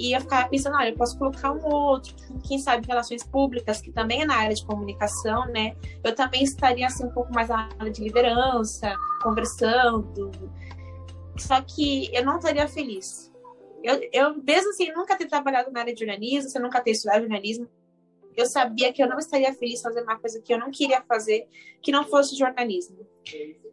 E 0.00 0.14
eu 0.16 0.21
ficava 0.21 0.49
pensando, 0.49 0.76
olha, 0.76 0.88
eu 0.88 0.97
posso 0.97 1.16
colocar 1.16 1.52
um 1.52 1.64
outro, 1.64 2.16
quem 2.49 2.59
sabe 2.59 2.87
relações 2.87 3.23
públicas, 3.23 3.80
que 3.83 3.92
também 3.92 4.23
é 4.23 4.25
na 4.25 4.35
área 4.35 4.54
de 4.54 4.64
comunicação, 4.64 5.47
né? 5.47 5.76
Eu 6.02 6.14
também 6.14 6.42
estaria 6.42 6.87
assim 6.87 7.04
um 7.04 7.11
pouco 7.11 7.33
mais 7.33 7.50
na 7.50 7.69
área 7.78 7.92
de 7.92 8.02
liderança, 8.02 8.92
conversando. 9.23 10.30
Só 11.37 11.61
que 11.61 12.11
eu 12.12 12.25
não 12.25 12.38
estaria 12.38 12.66
feliz. 12.66 13.30
Eu, 13.85 14.00
eu 14.12 14.42
mesmo 14.42 14.71
assim, 14.71 14.90
nunca 14.92 15.16
ter 15.16 15.26
trabalhado 15.26 15.71
na 15.71 15.80
área 15.80 15.92
de 15.92 16.00
jornalismo, 16.00 16.50
você 16.50 16.59
nunca 16.59 16.80
ter 16.80 16.92
estudado 16.92 17.21
jornalismo, 17.21 17.69
eu 18.37 18.46
sabia 18.46 18.92
que 18.92 19.02
eu 19.02 19.08
não 19.08 19.18
estaria 19.18 19.52
feliz 19.54 19.80
fazendo 19.80 20.04
uma 20.04 20.18
coisa 20.18 20.40
que 20.40 20.52
eu 20.52 20.58
não 20.58 20.70
queria 20.70 21.02
fazer, 21.02 21.49
que 21.82 21.92
não 21.92 22.04
fosse 22.04 22.37
jornalismo. 22.37 23.06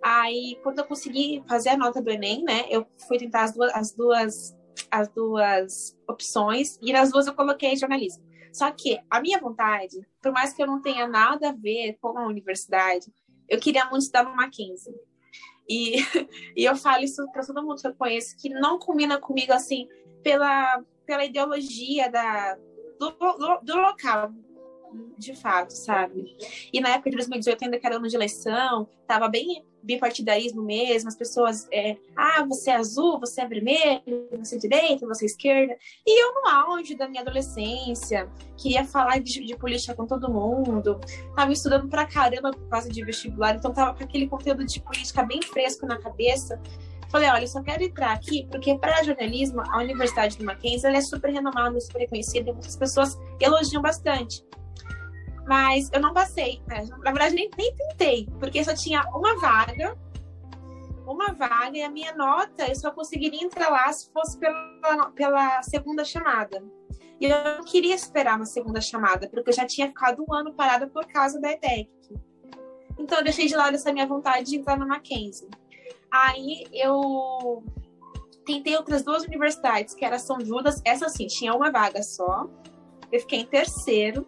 Aí, 0.04 0.60
quando 0.64 0.80
eu 0.80 0.86
consegui 0.86 1.44
fazer 1.48 1.70
a 1.70 1.78
nota 1.78 2.02
do 2.02 2.10
Enem, 2.10 2.44
né, 2.44 2.66
eu 2.70 2.86
fui 3.08 3.18
tentar 3.18 3.44
as 3.44 3.54
duas, 3.54 3.74
as 3.74 3.92
duas, 3.94 4.58
as 4.92 5.08
duas 5.10 5.98
opções, 6.08 6.78
e 6.82 6.92
nas 6.92 7.12
duas 7.12 7.28
eu 7.28 7.34
coloquei 7.34 7.76
jornalismo. 7.76 8.26
Só 8.52 8.72
que 8.72 9.00
a 9.10 9.22
minha 9.22 9.40
vontade, 9.40 10.00
por 10.22 10.32
mais 10.32 10.54
que 10.54 10.62
eu 10.62 10.68
não 10.68 10.82
tenha 10.82 11.08
nada 11.08 11.50
a 11.50 11.54
ver 11.54 11.98
com 12.02 12.18
a 12.18 12.28
universidade, 12.28 13.12
eu 13.48 13.60
queria 13.60 13.86
muito 13.86 14.04
estudar 14.04 14.24
no 14.24 14.36
Mackenzie. 14.36 14.94
E, 15.70 15.98
e 16.56 16.66
eu 16.66 16.76
falo 16.76 17.04
isso 17.04 17.30
para 17.32 17.46
todo 17.46 17.64
mundo 17.64 17.82
que 17.82 17.88
eu 17.88 17.96
conheço, 17.96 18.36
que 18.38 18.50
não 18.50 18.80
combina 18.80 19.20
comigo, 19.20 19.54
assim, 19.54 19.88
pela, 20.24 20.84
pela 21.06 21.26
ideologia 21.26 22.10
da, 22.10 22.56
do, 23.00 23.12
do, 23.12 23.60
do 23.64 23.76
local 23.78 24.34
de 25.17 25.36
fato, 25.36 25.72
sabe? 25.72 26.36
E 26.72 26.79
na 26.79 26.89
época 26.89 27.10
de 27.10 27.17
2018, 27.17 27.65
ainda 27.65 27.79
que 27.79 27.86
era 27.86 27.96
ano 27.96 28.08
de 28.08 28.15
eleição, 28.15 28.88
tava 29.08 29.27
bem 29.27 29.65
bipartidarismo 29.82 30.62
mesmo, 30.62 31.08
as 31.08 31.15
pessoas, 31.15 31.67
é, 31.72 31.96
ah, 32.15 32.44
você 32.48 32.72
é 32.72 32.75
azul, 32.75 33.20
você 33.20 33.41
é 33.41 33.48
vermelho, 33.48 34.27
você 34.38 34.56
é 34.56 34.60
direita, 34.60 35.08
você 35.08 35.25
é 35.25 35.27
esquerda. 35.27 35.75
E 36.06 36.24
eu, 36.24 36.34
no 36.34 36.50
auge 36.50 36.94
da 36.94 37.08
minha 37.08 37.22
adolescência, 37.22 38.29
queria 38.58 38.84
falar 38.84 39.20
de, 39.20 39.46
de 39.46 39.56
política 39.56 39.96
com 39.96 40.06
todo 40.06 40.32
mundo, 40.32 41.00
tava 41.36 41.51
estudando 41.53 41.88
pra 41.88 42.06
caramba 42.06 42.51
por 42.51 42.67
causa 42.67 42.89
de 42.89 43.03
vestibular, 43.03 43.56
então 43.56 43.74
tava 43.74 43.94
com 43.96 44.03
aquele 44.03 44.27
conteúdo 44.27 44.65
de 44.65 44.82
política 44.82 45.24
bem 45.24 45.41
fresco 45.41 45.86
na 45.86 45.98
cabeça. 45.98 46.62
Falei, 47.10 47.29
olha, 47.29 47.44
eu 47.44 47.48
só 47.48 47.63
quero 47.63 47.82
entrar 47.82 48.12
aqui 48.12 48.46
porque 48.51 48.77
para 48.77 49.01
jornalismo, 49.03 49.62
a 49.62 49.77
Universidade 49.77 50.38
do 50.38 50.44
Mackenzie 50.44 50.89
é 50.89 51.01
super 51.01 51.32
renomada, 51.32 51.79
super 51.79 52.00
reconhecida, 52.00 52.50
e 52.50 52.53
muitas 52.53 52.75
pessoas 52.75 53.17
elogiam 53.39 53.82
bastante. 53.82 54.44
Mas 55.48 55.89
eu 55.94 56.01
não 56.01 56.13
passei. 56.13 56.62
Né? 56.68 56.86
Na 57.04 57.12
verdade, 57.12 57.34
nem, 57.34 57.50
nem 57.58 57.75
tentei, 57.75 58.27
porque 58.39 58.63
só 58.63 58.74
tinha 58.74 59.01
uma 59.16 59.39
vaga. 59.39 59.98
Uma 61.06 61.32
vaga, 61.32 61.77
e 61.77 61.82
a 61.82 61.89
minha 61.89 62.13
nota 62.13 62.68
eu 62.68 62.75
só 62.75 62.92
conseguiria 62.92 63.42
entrar 63.42 63.70
lá 63.70 63.92
se 63.94 64.12
fosse 64.12 64.38
pela, 64.38 65.10
pela 65.16 65.63
segunda 65.63 66.04
chamada. 66.04 66.62
E 67.20 67.25
eu 67.25 67.58
não 67.58 67.63
queria 67.63 67.96
esperar 67.96 68.36
uma 68.36 68.46
segunda 68.46 68.82
chamada, 68.82 69.30
porque 69.30 69.50
eu 69.50 69.54
já 69.54 69.66
tinha 69.66 69.88
ficado 69.88 70.24
um 70.27 70.34
ano 70.34 70.54
parada 70.54 70.86
por 70.86 71.06
causa 71.08 71.39
da 71.39 71.51
ETEC. 71.51 71.89
Então 73.00 73.20
eu 73.20 73.24
deixei 73.24 73.48
de 73.48 73.56
lado 73.56 73.75
essa 73.75 73.94
minha 73.94 74.06
vontade 74.06 74.50
de 74.50 74.58
entrar 74.58 74.77
na 74.77 74.86
Mackenzie. 74.86 75.48
Aí 76.12 76.66
eu 76.74 77.63
tentei 78.46 78.75
outras 78.75 79.04
duas 79.04 79.24
universidades, 79.24 79.94
que 79.94 80.04
era 80.04 80.20
São 80.20 80.39
Judas. 80.39 80.82
Essa 80.84 81.10
sim, 81.10 81.27
tinha 81.27 81.54
uma 81.54 81.72
vaga 81.72 82.04
só. 82.04 82.50
Eu 83.12 83.20
fiquei 83.20 83.39
em 83.39 83.46
terceiro. 83.46 84.27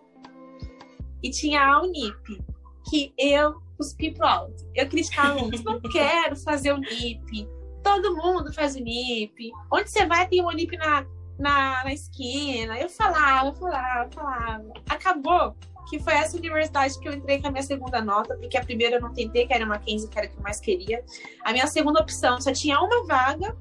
E 1.22 1.30
tinha 1.30 1.62
a 1.62 1.82
Unip, 1.82 2.42
que 2.90 3.14
eu 3.18 3.62
cuspi 3.78 4.12
pro 4.12 4.26
alto. 4.26 4.66
Eu 4.76 4.88
criticava 4.88 5.40
muito, 5.40 5.64
não 5.64 5.80
quero 5.92 6.36
fazer 6.38 6.74
Unip. 6.74 7.48
Todo 7.84 8.16
mundo 8.16 8.54
faz 8.54 8.76
Unip. 8.76 9.52
Onde 9.72 9.90
você 9.90 10.06
vai 10.06 10.28
tem 10.28 10.42
um 10.42 10.48
Unip 10.48 10.76
na, 10.78 11.06
na, 11.38 11.84
na 11.84 11.94
esquina. 11.94 12.78
Eu 12.78 12.90
falava, 12.90 13.54
falava, 13.54 14.10
falava. 14.12 14.74
Acabou 14.90 15.56
que 15.90 16.00
foi 16.00 16.14
essa 16.14 16.38
universidade 16.38 17.00
que 17.00 17.08
eu 17.08 17.14
entrei 17.14 17.42
com 17.42 17.48
a 17.48 17.52
minha 17.52 17.64
segunda 17.64 18.00
nota, 18.00 18.36
porque 18.38 18.58
a 18.58 18.64
primeira 18.64 18.98
eu 18.98 19.02
não 19.02 19.12
tentei, 19.12 19.48
que 19.48 19.54
era 19.54 19.66
uma 19.66 19.76
Mackenzie, 19.76 20.08
que 20.08 20.18
era 20.18 20.28
a 20.28 20.30
que 20.30 20.38
eu 20.38 20.44
mais 20.44 20.60
queria. 20.60 21.04
A 21.44 21.52
minha 21.52 21.66
segunda 21.66 22.00
opção 22.00 22.40
só 22.40 22.54
tinha 22.54 22.80
uma 22.80 23.06
vaga, 23.08 23.58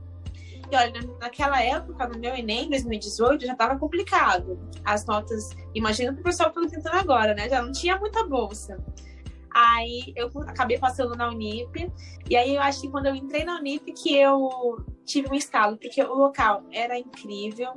e 0.70 0.76
olha, 0.76 1.00
naquela 1.20 1.62
época, 1.62 2.06
no 2.08 2.18
meu 2.18 2.34
Enem, 2.34 2.68
2018, 2.68 3.46
já 3.46 3.52
estava 3.52 3.78
complicado. 3.78 4.58
As 4.84 5.06
notas, 5.06 5.50
imagina 5.74 6.12
o 6.12 6.22
pessoal 6.22 6.52
que 6.52 6.58
eu 6.58 6.64
tô 6.64 6.68
tentando 6.68 6.96
agora, 6.96 7.34
né? 7.34 7.48
Já 7.48 7.62
não 7.62 7.72
tinha 7.72 7.98
muita 7.98 8.26
bolsa. 8.26 8.78
Aí 9.50 10.12
eu 10.14 10.30
acabei 10.46 10.78
passando 10.78 11.16
na 11.16 11.28
Unip. 11.30 11.90
E 12.28 12.36
aí 12.36 12.54
eu 12.54 12.62
acho 12.62 12.82
que 12.82 12.90
quando 12.90 13.06
eu 13.06 13.14
entrei 13.14 13.44
na 13.44 13.58
Unip 13.58 13.92
que 13.92 14.16
eu 14.16 14.84
tive 15.04 15.30
um 15.30 15.34
estalo, 15.34 15.78
porque 15.78 16.02
o 16.02 16.14
local 16.14 16.64
era 16.70 16.98
incrível. 16.98 17.72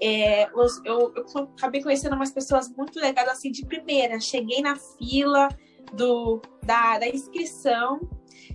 É, 0.00 0.46
eu, 0.46 0.66
eu, 0.84 1.12
acabei 1.56 1.82
conhecendo 1.82 2.16
umas 2.16 2.32
pessoas 2.32 2.68
muito 2.74 2.98
legais 2.98 3.28
assim 3.28 3.52
de 3.52 3.66
primeira. 3.66 4.18
Cheguei 4.18 4.62
na 4.62 4.76
fila 4.76 5.48
do, 5.92 6.40
da, 6.62 6.98
da 6.98 7.08
inscrição. 7.08 8.00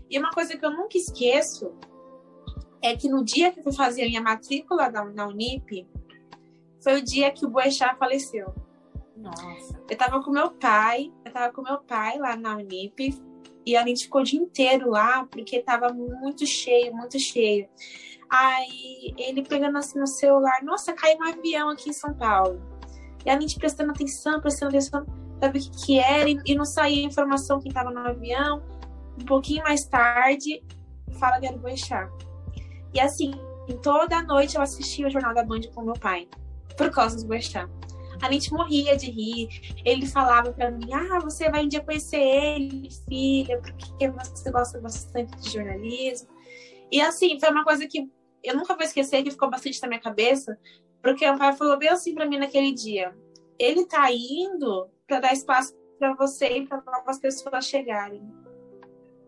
E 0.09 0.17
uma 0.17 0.31
coisa 0.31 0.57
que 0.57 0.65
eu 0.65 0.71
nunca 0.71 0.97
esqueço 0.97 1.71
é 2.87 2.97
que 2.97 3.09
no 3.09 3.23
dia 3.23 3.51
que 3.51 3.59
eu 3.59 3.63
fui 3.63 3.73
fazer 3.73 4.03
a 4.03 4.05
minha 4.05 4.21
matrícula 4.21 4.89
na, 4.89 5.05
na 5.05 5.27
Unip, 5.27 5.87
foi 6.83 6.99
o 6.99 7.03
dia 7.03 7.31
que 7.31 7.45
o 7.45 7.49
Boechat 7.49 7.97
faleceu. 7.97 8.53
Nossa. 9.15 9.79
Eu 9.89 9.97
tava 9.97 10.23
com 10.23 10.31
meu 10.31 10.51
pai, 10.51 11.11
eu 11.25 11.31
tava 11.31 11.51
com 11.53 11.61
meu 11.61 11.79
pai 11.79 12.17
lá 12.17 12.35
na 12.35 12.55
Unip, 12.55 13.17
e 13.65 13.75
a 13.75 13.85
gente 13.85 14.05
ficou 14.05 14.21
o 14.21 14.23
dia 14.23 14.39
inteiro 14.39 14.89
lá, 14.89 15.25
porque 15.25 15.61
tava 15.61 15.91
muito 15.91 16.45
cheio, 16.45 16.95
muito 16.95 17.19
cheio. 17.19 17.67
Aí 18.29 19.13
ele 19.17 19.41
pegando 19.41 19.77
assim 19.77 19.99
no 19.99 20.07
celular, 20.07 20.63
nossa, 20.63 20.93
caiu 20.93 21.17
um 21.17 21.23
avião 21.23 21.69
aqui 21.69 21.89
em 21.89 21.93
São 21.93 22.13
Paulo. 22.13 22.61
E 23.25 23.29
a 23.29 23.39
gente 23.39 23.57
prestando 23.57 23.91
atenção, 23.91 24.39
prestando 24.39 24.69
atenção 24.69 25.05
ver 25.39 25.49
o 25.49 25.51
que, 25.51 25.85
que 25.85 25.99
era, 25.99 26.29
e, 26.29 26.37
e 26.45 26.55
não 26.55 26.65
saía 26.65 27.05
informação 27.05 27.59
quem 27.59 27.71
tava 27.71 27.91
no 27.91 27.99
avião. 27.99 28.63
Um 29.19 29.25
pouquinho 29.25 29.63
mais 29.63 29.85
tarde, 29.85 30.63
fala 31.19 31.39
que 31.39 31.47
era 31.47 31.55
o 31.55 31.59
Boechat. 31.59 32.09
E 32.93 32.99
assim, 32.99 33.31
toda 33.81 34.23
noite 34.23 34.55
eu 34.55 34.61
assistia 34.61 35.07
o 35.07 35.09
Jornal 35.09 35.33
da 35.33 35.43
Band 35.43 35.61
com 35.73 35.81
meu 35.81 35.93
pai, 35.93 36.27
por 36.77 36.89
causa 36.89 37.17
do 37.17 37.27
Boechat. 37.27 37.69
A 38.21 38.31
gente 38.31 38.51
morria 38.51 38.97
de 38.97 39.11
rir. 39.11 39.47
Ele 39.85 40.05
falava 40.07 40.51
para 40.51 40.71
mim: 40.71 40.91
Ah, 40.91 41.19
você 41.19 41.49
vai 41.49 41.65
um 41.65 41.67
dia 41.67 41.83
conhecer 41.83 42.19
ele, 42.19 42.89
filha, 43.07 43.61
porque 43.61 44.09
você 44.09 44.51
gosta 44.51 44.79
bastante 44.79 45.37
de 45.37 45.51
jornalismo. 45.51 46.29
E 46.91 47.01
assim, 47.01 47.39
foi 47.39 47.49
uma 47.49 47.63
coisa 47.63 47.87
que 47.87 48.09
eu 48.43 48.55
nunca 48.55 48.75
vou 48.75 48.83
esquecer, 48.83 49.23
que 49.23 49.31
ficou 49.31 49.49
bastante 49.49 49.81
na 49.81 49.87
minha 49.87 49.99
cabeça, 49.99 50.57
porque 51.01 51.27
o 51.29 51.37
pai 51.37 51.53
falou 51.53 51.77
bem 51.77 51.89
assim 51.89 52.13
para 52.13 52.25
mim 52.25 52.37
naquele 52.37 52.73
dia: 52.73 53.15
Ele 53.59 53.85
tá 53.85 54.11
indo 54.11 54.89
para 55.05 55.19
dar 55.19 55.33
espaço 55.33 55.75
para 55.99 56.13
você 56.13 56.47
e 56.47 56.67
para 56.67 56.81
novas 56.81 57.19
pessoas 57.19 57.65
chegarem. 57.65 58.21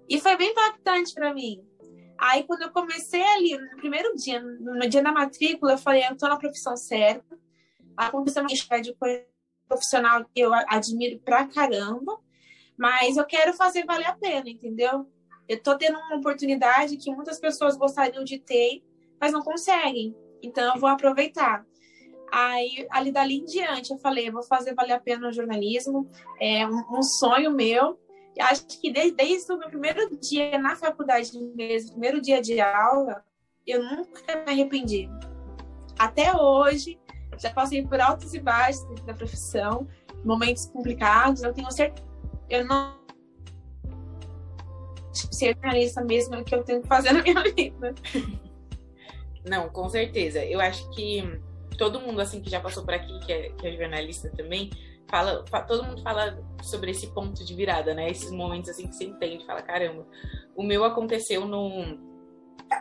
E 0.08 0.20
foi 0.20 0.36
bem 0.38 0.52
impactante 0.52 1.14
para 1.14 1.34
mim, 1.34 1.64
Aí, 2.20 2.44
quando 2.44 2.64
eu 2.64 2.72
comecei 2.72 3.22
ali, 3.22 3.58
no 3.58 3.78
primeiro 3.78 4.14
dia, 4.16 4.42
no 4.42 4.88
dia 4.90 5.02
da 5.02 5.12
matrícula, 5.12 5.74
eu 5.74 5.78
falei, 5.78 6.04
eu 6.06 6.18
tô 6.18 6.28
na 6.28 6.38
profissão 6.38 6.76
certa. 6.76 7.40
Aconteceu 7.96 8.44
uma 8.44 8.50
de 8.50 8.96
profissional 9.68 10.26
que 10.26 10.42
eu 10.42 10.52
admiro 10.54 11.20
pra 11.20 11.48
caramba, 11.48 12.20
mas 12.78 13.16
eu 13.16 13.26
quero 13.26 13.54
fazer 13.54 13.86
valer 13.86 14.08
a 14.08 14.18
pena, 14.18 14.50
entendeu? 14.50 15.10
Eu 15.48 15.64
tô 15.64 15.78
tendo 15.78 15.98
uma 15.98 16.18
oportunidade 16.18 16.98
que 16.98 17.10
muitas 17.10 17.40
pessoas 17.40 17.78
gostariam 17.78 18.24
de 18.24 18.38
ter, 18.38 18.84
mas 19.20 19.32
não 19.32 19.42
conseguem. 19.42 20.14
Então, 20.44 20.76
eu 20.76 20.80
vou 20.80 20.90
aproveitar. 20.90 21.66
Aí, 22.32 22.86
ali 22.92 23.12
dali 23.14 23.38
em 23.38 23.46
diante, 23.46 23.92
eu 23.92 23.98
falei, 23.98 24.28
eu 24.28 24.34
vou 24.34 24.44
fazer 24.44 24.74
valer 24.76 24.94
a 24.94 25.00
pena 25.00 25.30
o 25.30 25.32
jornalismo. 25.32 26.10
É 26.40 26.68
um, 26.68 27.00
um 27.00 27.02
sonho 27.02 27.52
meu 27.52 27.98
acho 28.46 28.66
que 28.66 28.92
desde, 28.92 29.16
desde 29.16 29.52
o 29.52 29.58
meu 29.58 29.70
primeiro 29.70 30.18
dia 30.18 30.58
na 30.58 30.76
faculdade 30.76 31.38
mesmo, 31.56 31.92
primeiro 31.92 32.22
dia 32.22 32.42
de 32.42 32.60
aula, 32.60 33.24
eu 33.66 33.84
nunca 33.84 34.36
me 34.46 34.52
arrependi. 34.52 35.10
Até 35.98 36.36
hoje, 36.36 37.00
já 37.38 37.52
passei 37.52 37.86
por 37.86 38.00
altos 38.00 38.34
e 38.34 38.40
baixos 38.40 38.84
da 39.06 39.14
profissão, 39.14 39.88
momentos 40.24 40.66
complicados, 40.68 41.44
eu 41.44 41.54
tenho 41.54 41.72
certeza, 41.72 42.08
eu 42.50 42.66
não 42.66 43.00
ser 45.12 45.56
jornalista 45.56 46.04
mesmo 46.04 46.36
é 46.36 46.40
o 46.40 46.44
que 46.44 46.56
eu 46.56 46.64
tenho 46.64 46.82
que 46.82 46.88
fazer 46.88 47.12
na 47.12 47.22
minha 47.22 47.42
vida. 47.56 47.94
Não, 49.48 49.70
com 49.70 49.90
certeza. 49.90 50.44
Eu 50.44 50.60
acho 50.60 50.90
que 50.92 51.24
todo 51.78 52.00
mundo 52.00 52.20
assim 52.20 52.42
que 52.42 52.50
já 52.50 52.60
passou 52.60 52.84
por 52.84 52.94
aqui, 52.94 53.20
que 53.26 53.32
é, 53.32 53.50
que 53.50 53.68
é 53.68 53.78
jornalista 53.78 54.30
também, 54.36 54.70
fala, 55.10 55.44
todo 55.68 55.84
mundo 55.84 56.02
fala 56.02 56.40
sobre 56.64 56.92
esse 56.92 57.08
ponto 57.14 57.44
de 57.44 57.54
virada, 57.54 57.94
né? 57.94 58.10
Esses 58.10 58.32
momentos 58.32 58.70
assim 58.70 58.88
que 58.88 58.96
você 58.96 59.06
entende, 59.06 59.46
fala, 59.46 59.62
caramba. 59.62 60.06
O 60.56 60.64
meu 60.64 60.84
aconteceu 60.84 61.46
no, 61.46 61.98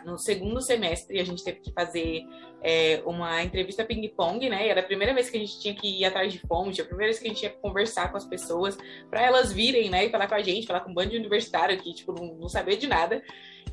no 0.05 0.17
segundo 0.17 0.61
semestre, 0.61 1.19
a 1.19 1.25
gente 1.25 1.43
teve 1.43 1.59
que 1.59 1.71
fazer 1.71 2.25
é, 2.61 3.01
uma 3.05 3.43
entrevista 3.43 3.83
ping-pong, 3.83 4.49
né? 4.49 4.67
Era 4.67 4.81
a 4.81 4.83
primeira 4.83 5.13
vez 5.13 5.29
que 5.29 5.37
a 5.37 5.39
gente 5.39 5.59
tinha 5.59 5.73
que 5.73 6.01
ir 6.01 6.05
atrás 6.05 6.31
de 6.31 6.39
fonte, 6.39 6.81
a 6.81 6.85
primeira 6.85 7.11
vez 7.11 7.19
que 7.19 7.25
a 7.25 7.29
gente 7.29 7.39
tinha 7.39 7.51
que 7.51 7.59
conversar 7.59 8.11
com 8.11 8.17
as 8.17 8.25
pessoas, 8.25 8.77
para 9.09 9.21
elas 9.21 9.51
virem, 9.51 9.89
né? 9.89 10.05
E 10.05 10.09
falar 10.09 10.27
com 10.27 10.35
a 10.35 10.41
gente, 10.41 10.67
falar 10.67 10.81
com 10.81 10.91
um 10.91 10.93
bando 10.93 11.11
de 11.11 11.17
universitário 11.17 11.77
que, 11.79 11.93
tipo, 11.93 12.13
não, 12.13 12.35
não 12.35 12.49
sabia 12.49 12.77
de 12.77 12.87
nada. 12.87 13.23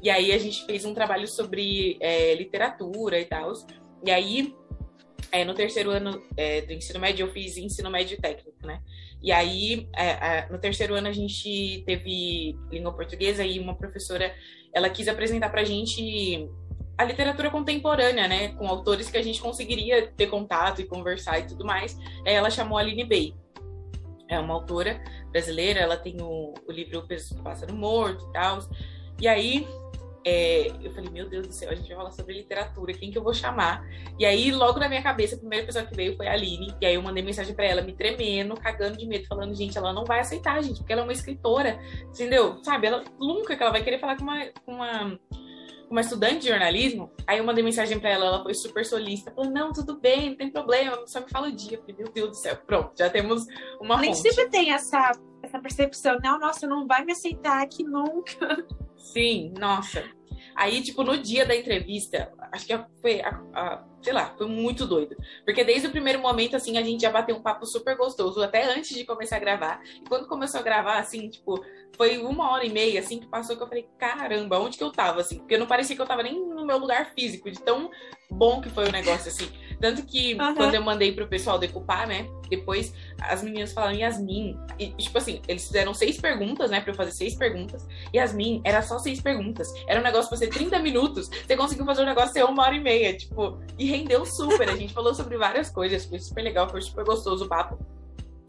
E 0.03 0.11
aí 0.11 0.33
a 0.33 0.39
gente 0.39 0.65
fez 0.67 0.85
um 0.85 0.95
trabalho 0.95 1.27
sobre 1.27 1.97
é, 2.01 2.35
literatura 2.35 3.19
e 3.21 3.25
tal. 3.25 3.53
E 4.05 4.11
aí 4.11 4.55
é, 5.33 5.45
no 5.45 5.55
terceiro 5.55 5.91
ano 5.91 6.23
é, 6.37 6.63
do 6.63 6.73
ensino 6.73 7.01
médio, 7.01 7.27
eu 7.27 7.33
fiz 7.33 7.57
ensino 7.57 7.91
médio 7.91 8.21
técnico, 8.21 8.67
né? 8.67 8.81
E 9.23 9.33
aí, 9.33 9.89
é, 9.95 10.47
no 10.51 10.59
terceiro 10.59 10.95
ano, 10.95 11.09
a 11.09 11.13
gente 11.13 11.83
teve 11.87 12.57
língua 12.71 12.93
portuguesa 12.93 13.45
e 13.45 13.59
uma 13.59 13.75
professora, 13.75 14.35
ela 14.73 14.89
quis 14.89 15.09
apresentar 15.09 15.49
pra 15.51 15.65
gente 15.65 16.49
a 16.99 17.05
literatura 17.05 17.51
contemporânea, 17.51 18.27
né? 18.29 18.49
Com 18.49 18.67
autores 18.67 19.11
que 19.11 19.17
a 19.17 19.23
gente 19.23 19.41
conseguiria 19.41 20.07
ter 20.09 20.29
contato 20.29 20.81
e 20.81 20.85
conversar 20.85 21.39
e 21.41 21.47
tudo 21.47 21.65
mais. 21.65 21.99
Aí 22.27 22.35
ela 22.35 22.51
chamou 22.51 22.79
a 22.79 22.81
Aline 22.81 23.05
Bey. 23.05 23.35
É 24.29 24.39
uma 24.39 24.55
autora 24.55 25.03
brasileira, 25.31 25.81
ela 25.81 25.97
tem 25.97 26.17
o, 26.21 26.55
o 26.67 26.73
livro 26.73 26.99
O 26.99 27.43
Pássaro 27.43 27.75
Morto 27.75 28.27
e 28.29 28.33
tal. 28.33 28.59
E 29.21 29.29
aí, 29.29 29.67
é, 30.29 30.73
eu 30.83 30.91
falei, 30.91 31.09
meu 31.09 31.29
Deus 31.29 31.47
do 31.47 31.53
céu, 31.53 31.71
a 31.71 31.75
gente 31.77 31.87
vai 31.87 31.97
falar 31.97 32.11
sobre 32.11 32.35
literatura, 32.35 32.93
quem 32.93 33.13
que 33.13 33.17
eu 33.17 33.23
vou 33.23 33.33
chamar? 33.33 33.87
E 34.19 34.27
aí, 34.27 34.51
logo 34.51 34.81
na 34.81 34.89
minha 34.89 35.01
cabeça, 35.01 35.37
a 35.37 35.39
primeira 35.39 35.65
pessoa 35.65 35.87
que 35.87 35.95
veio 35.95 36.17
foi 36.17 36.27
a 36.27 36.33
Aline. 36.33 36.75
E 36.81 36.85
aí 36.85 36.95
eu 36.97 37.03
mandei 37.03 37.23
mensagem 37.23 37.55
para 37.55 37.65
ela, 37.65 37.81
me 37.81 37.93
tremendo, 37.93 38.57
cagando 38.57 38.97
de 38.97 39.07
medo, 39.07 39.25
falando, 39.29 39.55
gente, 39.55 39.79
ela 39.79 39.93
não 39.93 40.05
vai 40.05 40.19
aceitar, 40.19 40.61
gente, 40.65 40.79
porque 40.79 40.93
ela 40.93 41.03
é 41.03 41.05
uma 41.05 41.13
escritora, 41.13 41.79
entendeu? 42.09 42.59
Sabe, 42.65 42.89
ela 42.89 43.05
nunca 43.21 43.57
que 43.57 43.63
ela 43.63 43.71
vai 43.71 43.85
querer 43.85 44.01
falar 44.01 44.17
com 44.17 44.25
uma, 44.25 44.47
com 44.65 44.73
uma 44.73 45.19
uma 45.89 46.01
estudante 46.01 46.41
de 46.41 46.49
jornalismo, 46.49 47.13
aí 47.25 47.39
eu 47.39 47.45
mandei 47.45 47.63
mensagem 47.63 48.01
para 48.01 48.11
ela, 48.11 48.27
ela 48.27 48.43
foi 48.43 48.55
super 48.55 48.85
solista, 48.85 49.31
falou, 49.31 49.53
não, 49.53 49.73
tudo 49.73 49.97
bem, 50.01 50.31
não 50.31 50.37
tem 50.37 50.51
problema, 50.51 51.07
só 51.07 51.21
me 51.21 51.31
fala 51.31 51.47
o 51.47 51.53
dia. 51.53 51.77
Eu 51.77 51.81
falei, 51.81 51.95
meu 51.97 52.13
Deus 52.13 52.31
do 52.31 52.35
céu, 52.35 52.57
pronto, 52.67 52.91
já 52.99 53.09
temos 53.09 53.47
uma 53.81 53.97
Nem 53.99 54.13
fonte. 54.13 54.29
sempre 54.29 54.51
tem 54.51 54.73
essa, 54.73 55.13
essa 55.41 55.61
percepção, 55.61 56.19
não, 56.21 56.41
nossa, 56.41 56.67
não 56.67 56.89
vai 56.89 57.05
me 57.05 57.13
aceitar 57.13 57.63
aqui 57.63 57.85
nunca. 57.85 58.67
Sim, 58.97 59.55
nossa. 59.57 60.03
Aí, 60.57 60.83
tipo, 60.83 61.05
no 61.05 61.19
dia 61.19 61.45
da 61.45 61.55
entrevista, 61.55 62.33
acho 62.51 62.67
que 62.67 62.79
foi, 63.03 63.21
a, 63.21 63.29
a, 63.55 63.85
sei 64.03 64.13
lá, 64.13 64.35
foi 64.39 64.47
muito 64.47 64.87
doido. 64.87 65.15
Porque 65.45 65.63
desde 65.63 65.87
o 65.87 65.91
primeiro 65.91 66.19
momento, 66.19 66.57
assim, 66.57 66.79
a 66.79 66.83
gente 66.83 67.03
já 67.03 67.11
bateu 67.11 67.37
um 67.37 67.43
papo 67.43 67.67
super 67.67 67.95
gostoso, 67.95 68.43
até 68.43 68.65
antes 68.65 68.97
de 68.97 69.05
começar 69.05 69.37
a 69.37 69.41
gravar. 69.41 69.83
E 70.03 70.09
quando 70.09 70.27
começou 70.27 70.61
a 70.61 70.63
gravar, 70.63 70.99
assim, 70.99 71.29
tipo, 71.29 71.63
foi 71.95 72.17
uma 72.19 72.51
hora 72.51 72.65
e 72.65 72.73
meia, 72.73 73.01
assim, 73.01 73.21
que 73.21 73.27
passou, 73.27 73.55
que 73.55 73.63
eu 73.63 73.69
falei, 73.69 73.87
caramba, 73.99 74.59
onde 74.59 74.79
que 74.79 74.85
eu 74.85 74.91
tava, 74.91 75.21
assim? 75.21 75.39
Porque 75.39 75.59
não 75.59 75.67
parecia 75.67 75.95
que 75.95 76.01
eu 76.01 76.07
tava 76.07 76.23
nem 76.23 76.41
no 76.41 76.65
meu 76.65 76.79
lugar 76.79 77.13
físico, 77.15 77.51
de 77.51 77.61
tão 77.61 77.91
bom 78.31 78.63
que 78.63 78.71
foi 78.71 78.89
o 78.89 78.93
negócio, 78.93 79.29
assim. 79.29 79.51
Tanto 79.81 80.03
que 80.05 80.35
uhum. 80.35 80.55
quando 80.55 80.75
eu 80.75 80.83
mandei 80.83 81.13
pro 81.13 81.27
pessoal 81.27 81.59
decupar, 81.59 82.07
né? 82.07 82.27
Depois 82.49 82.93
as 83.21 83.43
meninas 83.43 83.73
falaram 83.73 83.97
Yasmin. 83.97 84.59
E, 84.79 84.89
tipo 84.93 85.19
assim, 85.19 85.41
eles 85.49 85.67
fizeram 85.67 85.93
seis 85.93 86.21
perguntas, 86.21 86.71
né? 86.71 86.81
Pra 86.81 86.93
eu 86.93 86.95
fazer 86.95 87.13
seis 87.13 87.35
perguntas. 87.35 87.87
Yasmin, 88.15 88.61
era 88.65 88.83
só 88.83 88.99
seis 88.99 89.21
perguntas. 89.21 89.73
Era 89.87 90.01
um 90.01 90.03
negócio 90.03 90.29
pra 90.29 90.39
ser 90.39 90.49
30 90.49 90.79
minutos. 90.79 91.29
Você 91.29 91.57
conseguiu 91.57 91.85
fazer 91.85 92.03
um 92.03 92.07
negócio 92.07 92.33
ser 92.33 92.45
uma 92.45 92.63
hora 92.63 92.75
e 92.75 92.81
meia. 92.81 93.17
Tipo, 93.17 93.59
e 93.79 93.87
rendeu 93.87 94.25
super. 94.25 94.69
A 94.69 94.77
gente 94.77 94.95
falou 94.95 95.15
sobre 95.15 95.37
várias 95.37 95.71
coisas. 95.71 96.05
Foi 96.05 96.19
super 96.19 96.43
legal, 96.43 96.69
foi 96.69 96.81
super 96.81 97.05
gostoso 97.05 97.45
o 97.45 97.49
papo. 97.49 97.79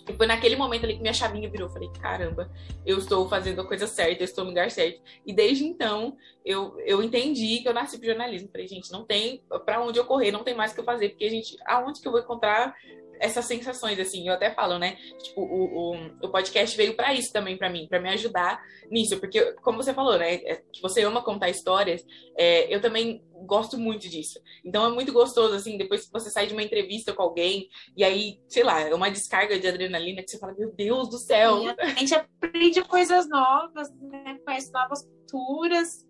E 0.07 0.13
foi 0.13 0.25
naquele 0.25 0.55
momento 0.55 0.85
ali 0.85 0.95
que 0.95 1.01
minha 1.01 1.13
chavinha 1.13 1.49
virou. 1.49 1.69
Falei, 1.69 1.89
caramba, 2.01 2.49
eu 2.85 2.97
estou 2.97 3.27
fazendo 3.27 3.61
a 3.61 3.65
coisa 3.65 3.87
certa, 3.87 4.23
eu 4.23 4.25
estou 4.25 4.43
no 4.43 4.51
lugar 4.51 4.71
certo. 4.71 5.01
E 5.25 5.33
desde 5.33 5.65
então, 5.65 6.15
eu, 6.45 6.79
eu 6.79 7.03
entendi 7.03 7.59
que 7.59 7.67
eu 7.67 7.73
nasci 7.73 7.97
pro 7.97 8.07
jornalismo. 8.07 8.49
Falei, 8.49 8.67
gente, 8.67 8.91
não 8.91 9.05
tem 9.05 9.43
para 9.65 9.81
onde 9.81 9.99
eu 9.99 10.05
correr, 10.05 10.31
não 10.31 10.43
tem 10.43 10.55
mais 10.55 10.71
o 10.71 10.75
que 10.75 10.81
eu 10.81 10.85
fazer, 10.85 11.09
porque 11.09 11.29
gente, 11.29 11.57
aonde 11.65 11.99
que 11.99 12.07
eu 12.07 12.11
vou 12.11 12.21
encontrar 12.21 12.75
essas 13.19 13.45
sensações, 13.45 13.99
assim, 13.99 14.27
eu 14.27 14.33
até 14.33 14.53
falo, 14.53 14.77
né? 14.77 14.97
Tipo, 15.21 15.41
o, 15.41 15.93
o, 15.93 15.95
o 16.23 16.29
podcast 16.29 16.75
veio 16.75 16.95
para 16.95 17.13
isso 17.13 17.31
também 17.31 17.57
para 17.57 17.69
mim, 17.69 17.87
para 17.87 17.99
me 17.99 18.09
ajudar 18.09 18.61
nisso, 18.89 19.19
porque, 19.19 19.53
como 19.63 19.81
você 19.81 19.93
falou, 19.93 20.17
né? 20.17 20.35
É, 20.35 20.61
que 20.71 20.81
você 20.81 21.03
ama 21.03 21.23
contar 21.23 21.49
histórias, 21.49 22.05
é, 22.37 22.73
eu 22.73 22.81
também 22.81 23.23
gosto 23.45 23.77
muito 23.77 24.09
disso. 24.09 24.39
Então 24.65 24.85
é 24.85 24.89
muito 24.89 25.13
gostoso, 25.13 25.53
assim, 25.53 25.77
depois 25.77 26.05
que 26.05 26.11
você 26.11 26.29
sai 26.29 26.47
de 26.47 26.53
uma 26.53 26.63
entrevista 26.63 27.13
com 27.13 27.21
alguém, 27.21 27.69
e 27.95 28.03
aí, 28.03 28.39
sei 28.47 28.63
lá, 28.63 28.81
é 28.81 28.93
uma 28.93 29.11
descarga 29.11 29.59
de 29.59 29.67
adrenalina 29.67 30.23
que 30.23 30.31
você 30.31 30.39
fala, 30.39 30.55
meu 30.57 30.71
Deus 30.73 31.09
do 31.09 31.17
céu! 31.17 31.63
E 31.63 31.75
a 31.79 31.87
gente 31.89 32.15
aprende 32.15 32.81
coisas 32.83 33.27
novas, 33.29 33.89
né? 34.01 34.39
Conhece 34.45 34.71
novas 34.71 35.03
culturas 35.03 36.06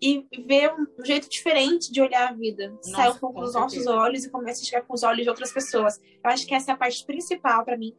e 0.00 0.26
ver 0.46 0.72
um 0.72 0.86
jeito 1.04 1.28
diferente 1.28 1.92
de 1.92 2.00
olhar 2.00 2.28
a 2.28 2.32
vida. 2.32 2.70
Nossa, 2.70 2.90
Sai 2.90 3.10
um 3.10 3.16
pouco 3.16 3.40
dos 3.40 3.54
nossos 3.54 3.86
olhos 3.86 4.24
e 4.24 4.30
começa 4.30 4.62
a 4.62 4.64
chegar 4.64 4.82
com 4.82 4.94
os 4.94 5.02
olhos 5.02 5.22
de 5.22 5.28
outras 5.28 5.52
pessoas. 5.52 6.00
Eu 6.24 6.30
acho 6.30 6.46
que 6.46 6.54
essa 6.54 6.70
é 6.70 6.74
a 6.74 6.76
parte 6.76 7.04
principal 7.04 7.64
para 7.64 7.76
mim 7.76 7.94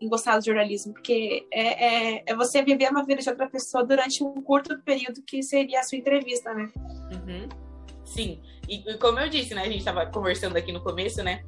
em 0.00 0.08
gostar 0.08 0.38
do 0.38 0.44
jornalismo, 0.44 0.92
porque 0.92 1.46
é, 1.50 2.16
é, 2.16 2.22
é, 2.26 2.36
você 2.36 2.62
viver 2.62 2.90
uma 2.90 3.04
vida 3.04 3.22
de 3.22 3.30
outra 3.30 3.48
pessoa 3.48 3.84
durante 3.84 4.22
um 4.22 4.42
curto 4.42 4.78
período 4.82 5.22
que 5.22 5.42
seria 5.42 5.80
a 5.80 5.82
sua 5.82 5.96
entrevista, 5.96 6.52
né? 6.52 6.70
Uhum. 7.12 7.48
Sim, 8.04 8.40
e, 8.68 8.88
e 8.88 8.98
como 8.98 9.18
eu 9.18 9.28
disse, 9.28 9.54
né, 9.54 9.62
a 9.62 9.66
gente 9.66 9.78
estava 9.78 10.06
conversando 10.06 10.56
aqui 10.56 10.70
no 10.70 10.82
começo, 10.82 11.22
né, 11.22 11.44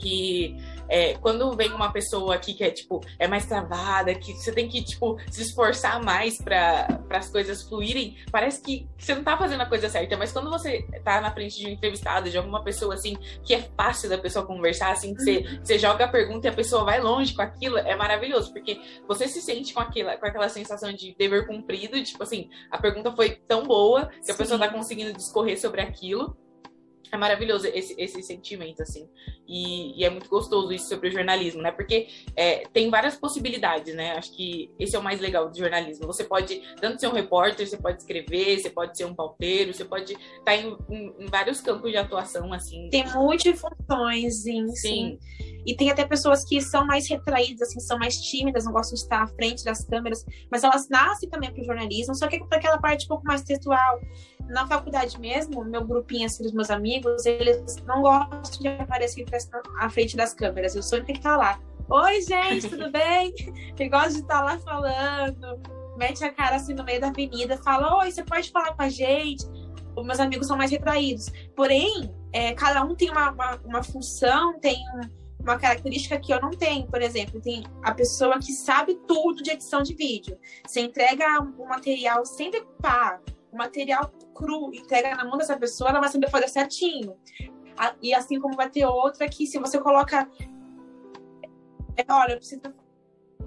que 0.00 0.56
é, 0.90 1.14
quando 1.14 1.54
vem 1.54 1.72
uma 1.72 1.92
pessoa 1.92 2.34
aqui 2.34 2.52
que 2.52 2.64
é, 2.64 2.70
tipo, 2.70 3.00
é 3.16 3.28
mais 3.28 3.46
travada, 3.46 4.12
que 4.12 4.32
você 4.32 4.50
tem 4.50 4.68
que, 4.68 4.82
tipo, 4.82 5.16
se 5.30 5.42
esforçar 5.42 6.02
mais 6.02 6.38
para 6.38 7.00
as 7.10 7.30
coisas 7.30 7.62
fluírem, 7.62 8.16
parece 8.32 8.60
que 8.60 8.88
você 8.98 9.14
não 9.14 9.22
tá 9.22 9.36
fazendo 9.38 9.60
a 9.60 9.66
coisa 9.66 9.88
certa. 9.88 10.16
Mas 10.16 10.32
quando 10.32 10.50
você 10.50 10.84
tá 11.04 11.20
na 11.20 11.30
frente 11.30 11.56
de 11.58 11.66
um 11.66 11.70
entrevistado, 11.70 12.28
de 12.28 12.36
alguma 12.36 12.64
pessoa, 12.64 12.94
assim, 12.94 13.16
que 13.44 13.54
é 13.54 13.70
fácil 13.76 14.10
da 14.10 14.18
pessoa 14.18 14.44
conversar, 14.44 14.90
assim, 14.90 15.14
que 15.14 15.22
você, 15.22 15.36
uhum. 15.38 15.64
você 15.64 15.78
joga 15.78 16.06
a 16.06 16.08
pergunta 16.08 16.48
e 16.48 16.50
a 16.50 16.54
pessoa 16.54 16.84
vai 16.84 17.00
longe 17.00 17.34
com 17.34 17.42
aquilo, 17.42 17.78
é 17.78 17.94
maravilhoso, 17.94 18.52
porque 18.52 18.80
você 19.06 19.28
se 19.28 19.40
sente 19.40 19.72
com, 19.72 19.80
aquela, 19.80 20.16
com 20.16 20.26
aquela 20.26 20.48
sensação 20.48 20.92
de 20.92 21.14
dever 21.16 21.46
cumprido, 21.46 22.02
tipo 22.02 22.22
assim, 22.22 22.50
a 22.68 22.78
pergunta 22.78 23.14
foi 23.14 23.30
tão 23.30 23.62
boa 23.62 24.06
que 24.06 24.26
Sim. 24.26 24.32
a 24.32 24.34
pessoa 24.34 24.58
tá 24.58 24.68
conseguindo 24.68 25.12
discorrer 25.12 25.60
sobre 25.60 25.80
aquilo 25.80 26.36
é 27.12 27.16
maravilhoso 27.16 27.66
esse, 27.66 27.94
esse 27.98 28.22
sentimento, 28.22 28.82
assim. 28.82 29.08
E, 29.46 30.00
e, 30.00 30.04
é 30.04 30.10
muito 30.10 30.28
gostoso 30.28 30.72
isso 30.72 30.88
sobre 30.88 31.08
o 31.08 31.12
jornalismo, 31.12 31.60
né? 31.60 31.72
Porque 31.72 32.08
é, 32.36 32.66
tem 32.72 32.88
várias 32.88 33.16
possibilidades, 33.16 33.94
né? 33.94 34.12
Acho 34.12 34.32
que 34.32 34.70
esse 34.78 34.94
é 34.94 34.98
o 34.98 35.02
mais 35.02 35.20
legal 35.20 35.50
do 35.50 35.58
jornalismo. 35.58 36.06
Você 36.06 36.24
pode, 36.24 36.62
tanto 36.80 37.00
ser 37.00 37.08
um 37.08 37.12
repórter, 37.12 37.66
você 37.66 37.76
pode 37.76 37.98
escrever, 37.98 38.60
você 38.60 38.70
pode 38.70 38.96
ser 38.96 39.04
um 39.04 39.14
pauteiro, 39.14 39.74
você 39.74 39.84
pode 39.84 40.12
estar 40.12 40.44
tá 40.44 40.56
em, 40.56 40.76
em, 40.88 41.14
em 41.18 41.26
vários 41.26 41.60
campos 41.60 41.90
de 41.90 41.96
atuação, 41.96 42.52
assim. 42.52 42.88
Tem 42.90 43.04
multifunções, 43.12 44.42
sim. 44.42 44.68
sim. 44.68 45.18
E 45.66 45.74
tem 45.76 45.90
até 45.90 46.04
pessoas 46.04 46.44
que 46.44 46.60
são 46.60 46.86
mais 46.86 47.08
retraídas, 47.08 47.68
assim, 47.68 47.80
são 47.80 47.98
mais 47.98 48.16
tímidas, 48.16 48.64
não 48.64 48.72
gostam 48.72 48.94
de 48.94 49.02
estar 49.02 49.22
à 49.22 49.26
frente 49.26 49.64
das 49.64 49.84
câmeras, 49.84 50.24
mas 50.50 50.64
elas 50.64 50.88
nascem 50.88 51.28
também 51.28 51.52
para 51.52 51.62
o 51.62 51.64
jornalismo, 51.64 52.14
só 52.14 52.26
que 52.28 52.42
para 52.44 52.58
aquela 52.58 52.78
parte 52.78 53.04
um 53.04 53.08
pouco 53.08 53.24
mais 53.26 53.42
textual. 53.42 54.00
Na 54.48 54.66
faculdade 54.66 55.18
mesmo, 55.20 55.64
meu 55.64 55.84
grupinho, 55.84 56.26
assim, 56.26 56.42
dos 56.42 56.52
meus 56.52 56.70
amigos, 56.70 56.99
eles 57.26 57.76
não 57.86 58.02
gostam 58.02 58.60
de 58.60 58.68
aparecer 58.68 59.24
à 59.78 59.88
frente 59.88 60.16
das 60.16 60.34
câmeras. 60.34 60.74
Eu 60.74 60.82
sempre 60.82 61.06
tenho 61.06 61.20
que 61.20 61.26
estar 61.26 61.36
lá. 61.36 61.60
Oi, 61.88 62.20
gente, 62.22 62.68
tudo 62.68 62.90
bem? 62.92 63.34
Eu 63.78 63.90
gosto 63.90 64.12
de 64.12 64.20
estar 64.20 64.42
lá 64.42 64.58
falando, 64.58 65.60
mete 65.96 66.24
a 66.24 66.32
cara 66.32 66.56
assim 66.56 66.74
no 66.74 66.84
meio 66.84 67.00
da 67.00 67.08
avenida, 67.08 67.56
fala: 67.58 67.98
Oi, 67.98 68.10
você 68.10 68.22
pode 68.22 68.50
falar 68.50 68.74
com 68.74 68.82
a 68.82 68.88
gente? 68.88 69.44
Os 69.96 70.06
meus 70.06 70.20
amigos 70.20 70.46
são 70.46 70.56
mais 70.56 70.70
retraídos. 70.70 71.30
Porém, 71.56 72.14
é, 72.32 72.52
cada 72.54 72.84
um 72.84 72.94
tem 72.94 73.10
uma, 73.10 73.30
uma, 73.30 73.60
uma 73.64 73.82
função, 73.82 74.58
tem 74.60 74.78
um 74.94 75.20
uma 75.40 75.58
característica 75.58 76.18
que 76.20 76.32
eu 76.32 76.40
não 76.40 76.50
tenho, 76.50 76.86
por 76.86 77.00
exemplo, 77.00 77.40
tem 77.40 77.64
a 77.82 77.94
pessoa 77.94 78.38
que 78.38 78.52
sabe 78.52 78.94
tudo 79.06 79.42
de 79.42 79.50
edição 79.50 79.82
de 79.82 79.94
vídeo. 79.94 80.38
Você 80.66 80.80
entrega 80.80 81.40
um 81.40 81.66
material 81.66 82.24
sem 82.26 82.50
decupar, 82.50 83.20
um 83.52 83.56
material 83.56 84.10
cru, 84.34 84.72
entrega 84.74 85.14
na 85.14 85.24
mão 85.24 85.38
dessa 85.38 85.56
pessoa, 85.56 85.90
ela 85.90 86.00
vai 86.00 86.08
saber 86.08 86.30
fazer 86.30 86.48
certinho. 86.48 87.16
E 88.02 88.12
assim 88.12 88.38
como 88.38 88.56
vai 88.56 88.68
ter 88.68 88.84
outra 88.84 89.28
que 89.28 89.46
se 89.46 89.58
você 89.58 89.78
coloca 89.80 90.28
é, 91.96 92.04
olha, 92.12 92.32
eu 92.32 92.36
preciso 92.36 92.60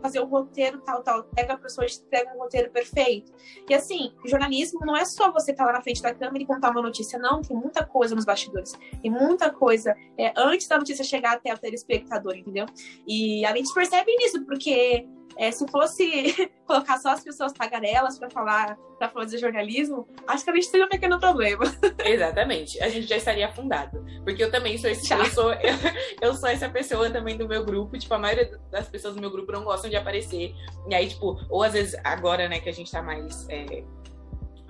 fazer 0.02 0.20
o 0.20 0.26
roteiro 0.26 0.82
tal, 0.82 1.02
tal. 1.02 1.24
Pega 1.24 1.54
a 1.54 1.58
pessoa 1.58 1.88
entrega 1.88 2.36
um 2.36 2.40
roteiro 2.40 2.70
perfeito. 2.70 3.32
E 3.70 3.74
assim, 3.74 4.14
jornalismo 4.26 4.82
não 4.86 4.98
é 4.98 5.06
só 5.06 5.32
você 5.32 5.52
estar 5.52 5.66
lá 5.66 5.74
na 5.74 5.82
frente 5.82 6.02
da 6.02 6.14
câmera 6.14 6.44
e 6.44 6.46
contar 6.46 6.72
uma 6.72 6.82
notícia, 6.82 7.18
não. 7.18 7.42
Tem 7.42 7.56
muita 7.56 7.86
coisa 7.86 8.14
nos 8.14 8.26
bastidores. 8.26 8.74
Tem 9.02 9.10
muita 9.10 9.50
coisa 9.50 9.96
é, 10.18 10.34
antes 10.36 10.68
da 10.68 10.78
notícia 10.78 11.06
chegar 11.06 11.34
até 11.34 11.54
o 11.54 11.58
telespectador, 11.58 12.36
entendeu? 12.36 12.66
E 13.08 13.46
a 13.46 13.56
gente 13.56 13.74
percebe 13.74 14.14
nisso, 14.18 14.44
porque 14.46 15.08
é, 15.38 15.52
se 15.52 15.68
fosse 15.68 16.52
colocar 16.66 16.98
só 16.98 17.10
as 17.10 17.24
pessoas 17.24 17.52
tagarelas 17.54 18.18
para 18.18 18.30
falar, 18.30 18.78
para 18.98 19.10
fazer 19.10 19.38
jornalismo, 19.38 20.08
acho 20.28 20.44
que 20.44 20.50
a 20.50 20.56
gente 20.56 20.72
teria 20.72 20.86
um 20.86 20.90
pequeno 20.90 21.20
problema. 21.20 21.66
Exatamente. 22.06 22.82
A 22.82 22.90
gente 22.90 23.08
já 23.08 23.18
estaria 23.18 23.48
afundado. 23.48 24.04
Porque 24.24 24.44
eu 24.44 24.52
também 24.52 24.78
sou 24.78 24.90
esse, 24.90 25.12
eu 25.12 25.26
sou, 25.26 25.54
eu, 25.54 25.76
eu, 26.22 26.34
sou 26.36 26.50
essa 26.50 26.70
pessoa 26.70 27.10
também 27.10 27.38
do 27.38 27.48
meu 27.48 27.64
grupo. 27.66 27.98
Tipo, 27.98 28.14
a 28.14 28.20
maioria 28.20 28.60
das 28.72 28.88
pessoas 28.88 29.16
do 29.16 29.22
meu 29.22 29.32
grupo 29.32 29.52
não 29.52 29.64
gostam 29.64 29.90
de 29.90 29.96
aparecer. 29.96 30.54
E 30.90 30.96
aí, 30.96 31.08
tipo, 31.08 31.40
ou 31.50 31.64
às 31.64 31.74
vezes 31.74 32.00
agora, 32.04 32.48
né, 32.48 32.60
que 32.60 32.70
a 32.70 32.74
gente 32.74 32.92
tá 32.92 33.02
mais. 33.02 33.48
É, 33.50 33.84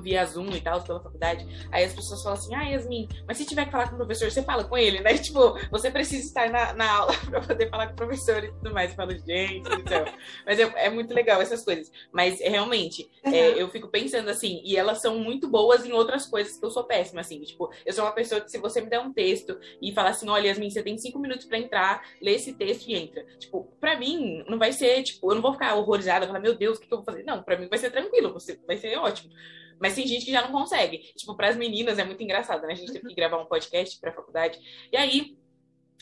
via 0.04 0.26
Zoom 0.26 0.50
e 0.52 0.62
tal, 0.62 0.82
pela 0.82 1.02
faculdade, 1.02 1.48
aí 1.72 1.84
as 1.84 1.94
pessoas 1.94 2.22
falam 2.22 2.38
assim, 2.38 2.54
ah, 2.54 2.64
Yasmin, 2.64 3.08
mas 3.28 3.38
se 3.38 3.46
tiver 3.46 3.66
que 3.66 3.72
falar 3.72 3.88
com 3.88 3.96
o 3.96 3.98
professor, 3.98 4.30
você 4.30 4.44
fala 4.44 4.64
com 4.64 4.78
ele, 4.78 5.00
né? 5.00 5.14
Tipo, 5.24 5.58
você 5.72 5.90
precisa 5.90 6.28
estar 6.28 6.50
na, 6.50 6.74
na 6.74 6.92
aula 6.92 7.14
pra 7.30 7.42
poder 7.42 7.70
falar 7.70 7.88
com 7.88 7.94
o 7.94 7.96
professor 7.96 8.44
e 8.44 8.52
tudo 8.52 8.74
mais. 8.74 8.92
Eu 8.92 8.98
falo, 8.98 9.12
gente 9.12 9.64
céu. 9.88 10.06
Mas 10.46 10.60
é, 10.60 10.86
é, 10.86 10.90
muito 10.90 11.14
legal 11.14 11.42
essas 11.42 11.64
coisas. 11.64 11.92
Mas 12.12 12.40
realmente, 12.40 13.10
uhum. 13.26 13.34
é, 13.34 13.62
eu 13.62 13.70
fico 13.70 13.88
pensando 13.88 14.30
assim, 14.30 14.62
e 14.64 14.76
elas 14.76 15.02
são 15.02 15.18
muito 15.20 15.48
boas 15.48 15.86
em 15.86 15.92
outras 15.92 16.26
coisas 16.26 16.58
que 16.58 16.66
eu 16.66 16.72
sou 16.72 16.84
péssima, 16.84 17.22
assim. 17.22 17.42
Tipo, 17.42 17.72
eu 17.86 17.94
sou 17.94 18.04
uma 18.04 18.12
pessoa 18.12 18.42
que 18.42 18.50
se 18.50 18.58
você 18.58 18.82
me 18.82 18.90
der 18.90 19.00
um 19.00 19.14
texto 19.14 19.58
e 19.82 19.94
falar 19.94 20.10
assim, 20.10 20.30
olha, 20.30 20.48
Yasmin, 20.48 20.70
você 20.70 20.84
tem 20.84 20.98
cinco 20.98 21.20
minutos 21.20 21.46
pra 21.46 21.58
entrar, 21.58 22.04
lê 22.22 22.34
esse 22.36 22.54
texto 22.54 22.88
e 22.88 22.96
entra. 22.96 23.26
Tipo, 23.38 23.72
pra 23.80 23.98
mim, 23.98 24.44
não 24.48 24.58
vai 24.58 24.72
ser, 24.72 25.04
tipo, 25.04 25.32
eu 25.32 25.36
não 25.36 25.42
vou 25.42 25.54
ficar 25.54 25.76
horrorizada, 25.76 26.28
falar, 26.28 26.40
meu 26.40 26.56
Deus, 26.56 26.78
o 26.78 26.82
que, 26.82 26.88
que 26.88 26.94
eu 26.94 26.98
vou 26.98 27.06
fazer? 27.06 27.24
Não, 27.24 27.44
pra 27.44 27.58
mim 27.58 27.68
vai 27.68 27.80
ser 27.80 27.92
tranquilo, 27.92 28.34
você, 28.34 28.60
vai 28.66 28.78
ser 28.78 28.98
ótimo. 28.98 29.32
Mas 29.80 29.96
tem 29.96 30.08
gente 30.08 30.26
que 30.26 30.32
já 30.32 30.42
não 30.42 30.52
consegue. 30.52 31.00
Tipo, 31.16 31.36
para 31.36 31.50
as 31.50 31.56
meninas 31.56 32.00
é 32.00 32.04
muito 32.04 32.24
engraçado, 32.24 32.66
né? 32.66 32.74
A 32.74 32.76
gente 32.76 32.92
teve 32.92 33.08
que 33.08 33.16
gravar 33.16 33.38
um 33.38 33.46
podcast 33.46 34.00
para 34.00 34.12
a 34.12 34.14
faculdade. 34.14 34.60
E 34.92 34.98
aí, 34.98 35.38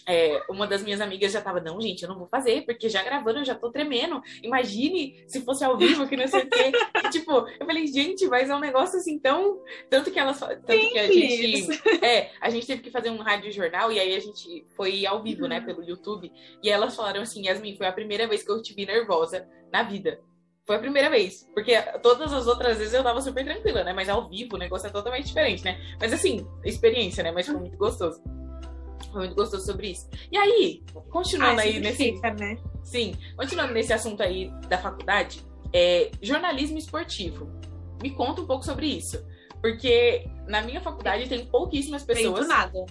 é, 0.06 0.42
uma 0.50 0.66
das 0.66 0.82
minhas 0.82 1.00
amigas 1.00 1.32
já 1.32 1.42
tava, 1.42 1.60
não, 1.60 1.80
gente, 1.80 2.02
eu 2.02 2.10
não 2.10 2.18
vou 2.18 2.28
fazer, 2.28 2.66
porque 2.66 2.90
já 2.90 3.04
gravando 3.04 3.40
eu 3.40 3.46
já 3.46 3.56
tô 3.56 3.72
tremendo. 3.72 4.22
Imagine 4.42 5.24
se 5.28 5.42
fosse 5.42 5.64
ao 5.64 5.78
vivo, 5.78 6.08
que 6.08 6.18
não 6.18 6.28
sei 6.28 6.42
o 6.42 6.50
quê. 6.50 6.72
E, 7.06 7.10
tipo, 7.10 7.32
eu 7.32 7.66
falei, 7.66 7.86
gente, 7.88 8.26
mas 8.28 8.50
é 8.50 8.56
um 8.56 8.60
negócio 8.60 8.98
assim 8.98 9.20
tão. 9.20 9.62
Tanto 9.90 10.12
que 10.12 10.20
elas. 10.20 10.40
Tanto 10.40 10.66
que 10.66 11.00
a 11.00 11.08
gente. 11.08 11.82
É, 12.04 12.32
a 12.42 12.50
gente 12.50 12.66
teve 12.66 12.82
que 12.82 12.90
fazer 12.90 13.10
um 13.10 13.18
rádio 13.18 13.52
jornal 13.52 13.92
e 13.92 14.00
aí 14.00 14.16
a 14.16 14.20
gente 14.20 14.66
foi 14.76 15.06
ao 15.06 15.22
vivo, 15.22 15.48
né, 15.48 15.62
pelo 15.62 15.84
YouTube. 15.84 16.32
E 16.64 16.70
elas 16.70 16.96
falaram 16.96 17.22
assim, 17.22 17.46
Yasmin, 17.46 17.78
foi 17.78 17.86
a 17.86 17.94
primeira 17.94 18.28
vez 18.28 18.44
que 18.44 18.52
eu 18.52 18.62
te 18.62 18.74
vi 18.74 18.86
nervosa 18.86 19.48
na 19.72 19.84
vida. 19.84 20.20
Foi 20.66 20.76
a 20.76 20.80
primeira 20.80 21.10
vez. 21.10 21.48
Porque 21.54 21.74
todas 22.02 22.32
as 22.34 22.48
outras 22.48 22.78
vezes 22.78 22.94
eu 22.94 23.04
tava 23.04 23.22
super 23.22 23.44
tranquila, 23.44 23.84
né? 23.84 23.94
Mas 23.94 24.08
ao 24.10 24.30
vivo 24.30 24.56
o 24.56 24.60
negócio 24.60 24.88
é 24.88 24.90
totalmente 24.90 25.28
diferente, 25.28 25.64
né? 25.64 25.80
Mas 26.00 26.14
assim, 26.14 26.46
experiência, 26.64 27.24
né? 27.24 27.32
Mas 27.32 27.46
foi 27.48 27.56
muito 27.58 27.78
gostoso. 27.78 28.22
Foi 29.12 29.20
muito 29.22 29.36
gostoso 29.36 29.66
sobre 29.66 29.88
isso. 29.92 30.08
E 30.32 30.38
aí, 30.38 30.84
continuando 31.10 31.60
Ah, 31.60 31.64
aí 31.64 31.80
nesse. 31.80 32.14
fica, 32.14 32.34
né? 32.34 32.58
Sim, 32.84 33.14
continuando 33.36 33.74
nesse 33.74 33.92
assunto 33.92 34.22
aí 34.24 34.50
da 34.70 34.78
faculdade, 34.78 35.44
é, 35.74 36.10
jornalismo 36.22 36.78
esportivo. 36.78 37.50
Me 38.02 38.12
conta 38.12 38.42
um 38.42 38.48
pouco 38.48 38.64
sobre 38.64 38.86
isso. 38.88 39.22
Porque 39.62 40.26
na 40.48 40.62
minha 40.62 40.82
faculdade 40.82 41.28
tem 41.30 41.46
pouquíssimas 41.46 42.04
pessoas. 42.04 42.48
nada. 42.48 42.86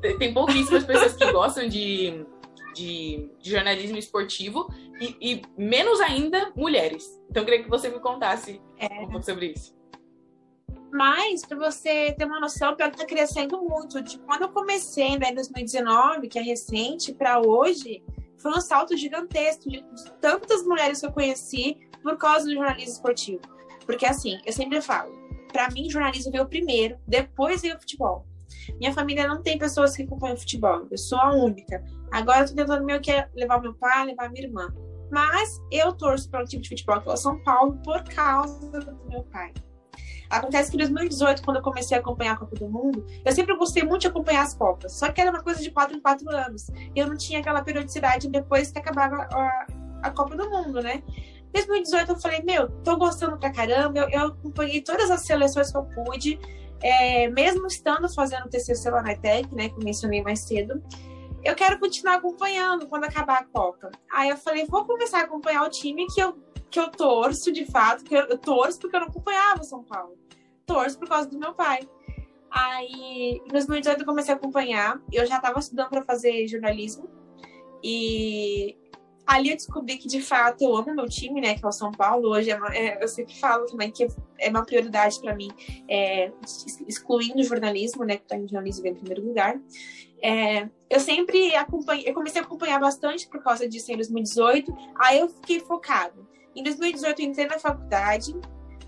Tem- 0.00 0.18
Tem 0.18 0.32
pouquíssimas 0.32 0.84
pessoas 0.84 1.14
que 1.14 1.30
gostam 1.32 1.68
de, 1.68 2.24
de, 2.74 3.30
de 3.40 3.50
jornalismo 3.50 3.96
esportivo 3.96 4.68
e, 5.00 5.16
e 5.20 5.42
menos 5.56 6.00
ainda 6.00 6.52
mulheres. 6.56 7.20
Então 7.30 7.42
eu 7.42 7.44
queria 7.46 7.62
que 7.62 7.70
você 7.70 7.88
me 7.88 8.00
contasse 8.00 8.60
É. 8.78 8.86
um 9.02 9.08
pouco 9.08 9.24
sobre 9.24 9.52
isso. 9.52 9.74
Mas, 10.92 11.44
para 11.44 11.58
você 11.58 12.12
ter 12.12 12.24
uma 12.24 12.38
noção, 12.38 12.76
pior 12.76 12.88
que 12.90 12.98
tá 12.98 13.04
crescendo 13.04 13.60
muito. 13.60 14.00
De 14.00 14.16
quando 14.20 14.42
eu 14.42 14.48
comecei 14.50 15.18
né, 15.18 15.30
em 15.30 15.34
2019, 15.34 16.28
que 16.28 16.38
é 16.38 16.42
recente, 16.42 17.12
para 17.12 17.40
hoje, 17.40 18.00
foi 18.38 18.52
um 18.52 18.60
salto 18.60 18.96
gigantesco 18.96 19.68
de 19.68 19.82
tantas 20.20 20.62
mulheres 20.64 21.00
que 21.00 21.06
eu 21.06 21.12
conheci 21.12 21.78
por 22.00 22.16
causa 22.16 22.46
do 22.46 22.54
jornalismo 22.54 22.92
esportivo. 22.92 23.40
Porque, 23.84 24.06
assim, 24.06 24.38
eu 24.46 24.52
sempre 24.52 24.80
falo, 24.80 25.12
para 25.52 25.68
mim, 25.70 25.90
jornalismo 25.90 26.30
veio 26.30 26.46
primeiro, 26.46 26.96
depois 27.08 27.62
veio 27.62 27.74
o 27.76 27.80
futebol. 27.80 28.24
Minha 28.78 28.92
família 28.92 29.26
não 29.26 29.42
tem 29.42 29.58
pessoas 29.58 29.96
que 29.96 30.04
acompanham 30.04 30.36
futebol, 30.36 30.86
eu 30.90 30.96
sou 30.96 31.18
a 31.18 31.32
única. 31.34 31.84
Agora 32.14 32.42
eu 32.42 32.46
tô 32.46 32.54
tentando 32.54 32.84
meio 32.84 33.00
que 33.00 33.10
levar 33.34 33.60
meu 33.60 33.74
pai, 33.74 34.06
levar 34.06 34.30
minha 34.30 34.46
irmã. 34.46 34.72
Mas 35.10 35.60
eu 35.68 35.92
torço 35.92 36.30
para 36.30 36.42
um 36.42 36.44
time 36.44 36.62
de 36.62 36.68
futebol 36.68 37.00
que 37.00 37.08
é 37.08 37.12
o 37.12 37.16
São 37.16 37.42
Paulo 37.42 37.76
por 37.84 38.04
causa 38.04 38.78
do 38.78 39.10
meu 39.10 39.24
pai. 39.24 39.52
Acontece 40.30 40.70
que 40.70 40.76
em 40.76 40.78
2018, 40.78 41.42
quando 41.42 41.56
eu 41.56 41.62
comecei 41.62 41.96
a 41.96 42.00
acompanhar 42.00 42.34
a 42.34 42.36
Copa 42.36 42.54
do 42.54 42.68
Mundo, 42.68 43.04
eu 43.24 43.32
sempre 43.32 43.56
gostei 43.56 43.82
muito 43.82 44.02
de 44.02 44.06
acompanhar 44.06 44.42
as 44.42 44.54
Copas. 44.54 44.92
Só 44.92 45.10
que 45.10 45.20
era 45.20 45.28
uma 45.28 45.42
coisa 45.42 45.60
de 45.60 45.72
4 45.72 45.96
em 45.96 46.00
4 46.00 46.30
anos. 46.30 46.68
E 46.70 46.92
eu 46.94 47.08
não 47.08 47.16
tinha 47.16 47.40
aquela 47.40 47.62
periodicidade 47.62 48.28
depois 48.28 48.70
que 48.70 48.78
acabava 48.78 49.26
a, 49.32 49.66
a 50.04 50.10
Copa 50.12 50.36
do 50.36 50.48
Mundo, 50.48 50.80
né? 50.80 51.02
Em 51.48 51.52
2018 51.52 52.12
eu 52.12 52.16
falei, 52.16 52.42
meu, 52.42 52.68
tô 52.84 52.96
gostando 52.96 53.36
pra 53.38 53.50
caramba. 53.50 53.98
Eu, 53.98 54.08
eu 54.08 54.26
acompanhei 54.28 54.80
todas 54.82 55.10
as 55.10 55.22
seleções 55.22 55.72
que 55.72 55.76
eu 55.76 55.84
pude. 55.84 56.38
É, 56.80 57.28
mesmo 57.28 57.66
estando 57.66 58.08
fazendo 58.14 58.48
TCC 58.48 58.88
lá 58.88 59.02
na 59.02 59.12
ETEC, 59.12 59.52
né, 59.52 59.68
que 59.68 59.74
eu 59.74 59.84
mencionei 59.84 60.22
mais 60.22 60.40
cedo, 60.40 60.82
eu 61.44 61.54
quero 61.54 61.78
continuar 61.78 62.14
acompanhando 62.16 62.86
quando 62.86 63.04
acabar 63.04 63.40
a 63.40 63.44
Copa. 63.44 63.90
Aí 64.10 64.28
eu 64.30 64.36
falei, 64.36 64.64
vou 64.66 64.84
começar 64.84 65.18
a 65.20 65.22
acompanhar 65.24 65.62
o 65.64 65.70
time 65.70 66.06
que 66.06 66.20
eu, 66.20 66.36
que 66.70 66.80
eu 66.80 66.90
torço 66.90 67.52
de 67.52 67.64
fato, 67.66 68.02
que 68.04 68.14
eu, 68.14 68.22
eu 68.22 68.38
torço 68.38 68.78
porque 68.80 68.96
eu 68.96 69.00
não 69.00 69.08
acompanhava 69.08 69.62
São 69.62 69.82
Paulo. 69.84 70.16
Torço 70.66 70.98
por 70.98 71.08
causa 71.08 71.28
do 71.28 71.38
meu 71.38 71.52
pai. 71.54 71.80
Aí, 72.50 73.40
em 73.44 73.48
2018 73.48 74.00
eu 74.00 74.06
comecei 74.06 74.32
a 74.32 74.36
acompanhar. 74.36 75.00
Eu 75.12 75.26
já 75.26 75.36
estava 75.36 75.58
estudando 75.58 75.88
para 75.90 76.02
fazer 76.04 76.46
jornalismo. 76.46 77.08
E 77.82 78.76
ali 79.26 79.50
eu 79.50 79.56
descobri 79.56 79.96
que, 79.98 80.08
de 80.08 80.20
fato, 80.22 80.62
eu 80.62 80.76
amo 80.76 80.94
meu 80.94 81.06
time, 81.08 81.40
né? 81.40 81.54
Que 81.54 81.64
é 81.64 81.68
o 81.68 81.72
São 81.72 81.90
Paulo. 81.90 82.28
Hoje 82.30 82.50
é 82.50 82.56
uma- 82.56 82.74
é- 82.74 83.02
eu 83.02 83.08
sempre 83.08 83.34
falo 83.38 83.66
também 83.66 83.90
que 83.90 84.06
é 84.38 84.48
uma 84.50 84.64
prioridade 84.64 85.20
para 85.20 85.34
mim, 85.34 85.50
é, 85.88 86.26
ex- 86.42 86.80
excluindo 86.86 87.40
o 87.40 87.44
jornalismo, 87.44 88.04
né? 88.04 88.16
Que 88.16 88.24
tá 88.26 88.36
em 88.36 88.42
jornalismo 88.48 88.86
em 88.86 88.94
primeiro 88.94 89.26
lugar. 89.26 89.60
É, 90.24 90.70
eu 90.88 91.00
sempre 91.00 91.54
acompanhei, 91.54 92.08
eu 92.08 92.14
comecei 92.14 92.40
a 92.40 92.44
acompanhar 92.44 92.80
bastante 92.80 93.28
por 93.28 93.42
causa 93.42 93.68
disso 93.68 93.92
em 93.92 93.96
2018. 93.96 94.74
Aí 94.98 95.18
eu 95.18 95.28
fiquei 95.28 95.60
focado. 95.60 96.26
Em 96.56 96.62
2018 96.62 97.20
eu 97.20 97.28
entrei 97.28 97.46
na 97.46 97.58
faculdade. 97.58 98.34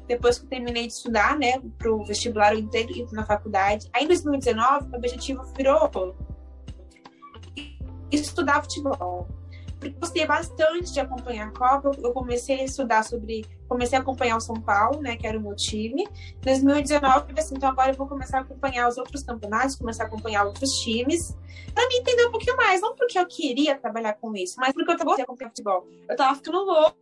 Depois 0.07 0.39
que 0.39 0.47
eu 0.47 0.49
terminei 0.49 0.87
de 0.87 0.95
estudar, 0.95 1.39
né, 1.39 1.61
pro 1.77 2.03
vestibular, 2.05 2.55
eu 2.55 2.61
entrei 2.61 2.87
na 3.13 3.27
faculdade. 3.27 3.87
Aí 3.93 4.05
em 4.05 4.07
2019, 4.07 4.89
meu 4.89 4.99
objetivo 4.99 5.43
virou 5.55 6.17
estudar 8.11 8.63
futebol. 8.63 9.29
Gostei 9.91 10.27
bastante 10.27 10.93
de 10.93 11.01
acompanhar 11.01 11.49
a 11.49 11.51
Copa. 11.51 11.91
Eu 12.03 12.13
comecei 12.13 12.61
a 12.61 12.65
estudar 12.65 13.03
sobre. 13.03 13.45
Comecei 13.69 13.99
a 13.99 14.01
acompanhar 14.01 14.37
o 14.37 14.41
São 14.41 14.61
Paulo, 14.61 15.01
né? 15.01 15.17
Que 15.17 15.27
era 15.27 15.39
o 15.39 15.41
meu 15.41 15.55
time. 15.55 16.03
Em 16.03 16.41
2019, 16.45 17.17
eu 17.17 17.27
falei 17.27 17.43
assim, 17.43 17.55
então 17.57 17.69
agora 17.69 17.91
eu 17.91 17.97
vou 17.97 18.07
começar 18.07 18.39
a 18.39 18.41
acompanhar 18.43 18.89
os 18.89 18.97
outros 18.97 19.23
campeonatos, 19.23 19.77
começar 19.77 20.05
a 20.05 20.07
acompanhar 20.07 20.45
outros 20.45 20.71
times, 20.81 21.37
pra 21.75 21.87
me 21.89 21.97
entender 21.99 22.27
um 22.27 22.31
pouquinho 22.31 22.57
mais. 22.57 22.81
Não 22.81 22.95
porque 22.95 23.19
eu 23.19 23.27
queria 23.27 23.77
trabalhar 23.77 24.15
com 24.15 24.35
isso, 24.37 24.55
mas 24.59 24.73
porque 24.73 24.93
eu 24.93 24.97
gostei 24.97 25.17
de 25.17 25.23
acompanhar 25.23 25.51
futebol. 25.51 25.87
Eu 26.09 26.17
tava 26.17 26.35
ficando 26.37 26.59
louco. 26.65 26.97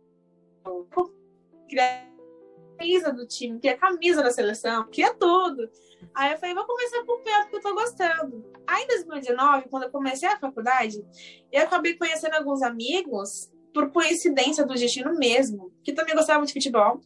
Camisa 2.75 3.11
do 3.11 3.25
time, 3.25 3.59
queria 3.59 3.75
a 3.75 3.79
camisa 3.79 4.23
da 4.23 4.31
seleção, 4.31 4.87
queria 4.87 5.13
tudo. 5.13 5.69
Aí 6.13 6.31
eu 6.31 6.37
falei, 6.37 6.55
vou 6.55 6.65
começar 6.65 6.97
a 6.97 7.01
acompanhar 7.01 7.41
porque 7.43 7.55
eu 7.57 7.61
tô 7.61 7.73
gostando. 7.73 8.45
Aí 8.67 8.83
em 8.83 8.87
2019, 8.87 9.69
quando 9.69 9.83
eu 9.83 9.91
comecei 9.91 10.27
a 10.27 10.39
faculdade, 10.39 11.05
eu 11.51 11.63
acabei 11.63 11.95
conhecendo 11.95 12.35
alguns 12.35 12.61
amigos, 12.61 13.51
por 13.75 13.91
coincidência 13.91 14.65
do 14.65 14.73
destino 14.73 15.13
mesmo, 15.15 15.69
que 15.83 15.91
também 15.91 16.15
gostavam 16.15 16.45
de 16.45 16.53
futebol. 16.53 17.01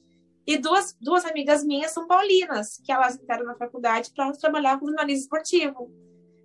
E 0.46 0.56
duas, 0.56 0.96
duas 1.02 1.26
amigas 1.26 1.64
minhas 1.64 1.92
são 1.92 2.06
paulinas, 2.06 2.80
que 2.86 2.92
elas 2.92 3.16
entraram 3.16 3.46
na 3.46 3.56
faculdade 3.56 4.12
para 4.16 4.32
trabalhar 4.34 4.80
com 4.80 4.86
jornalismo 4.86 5.24
esportivo, 5.24 5.92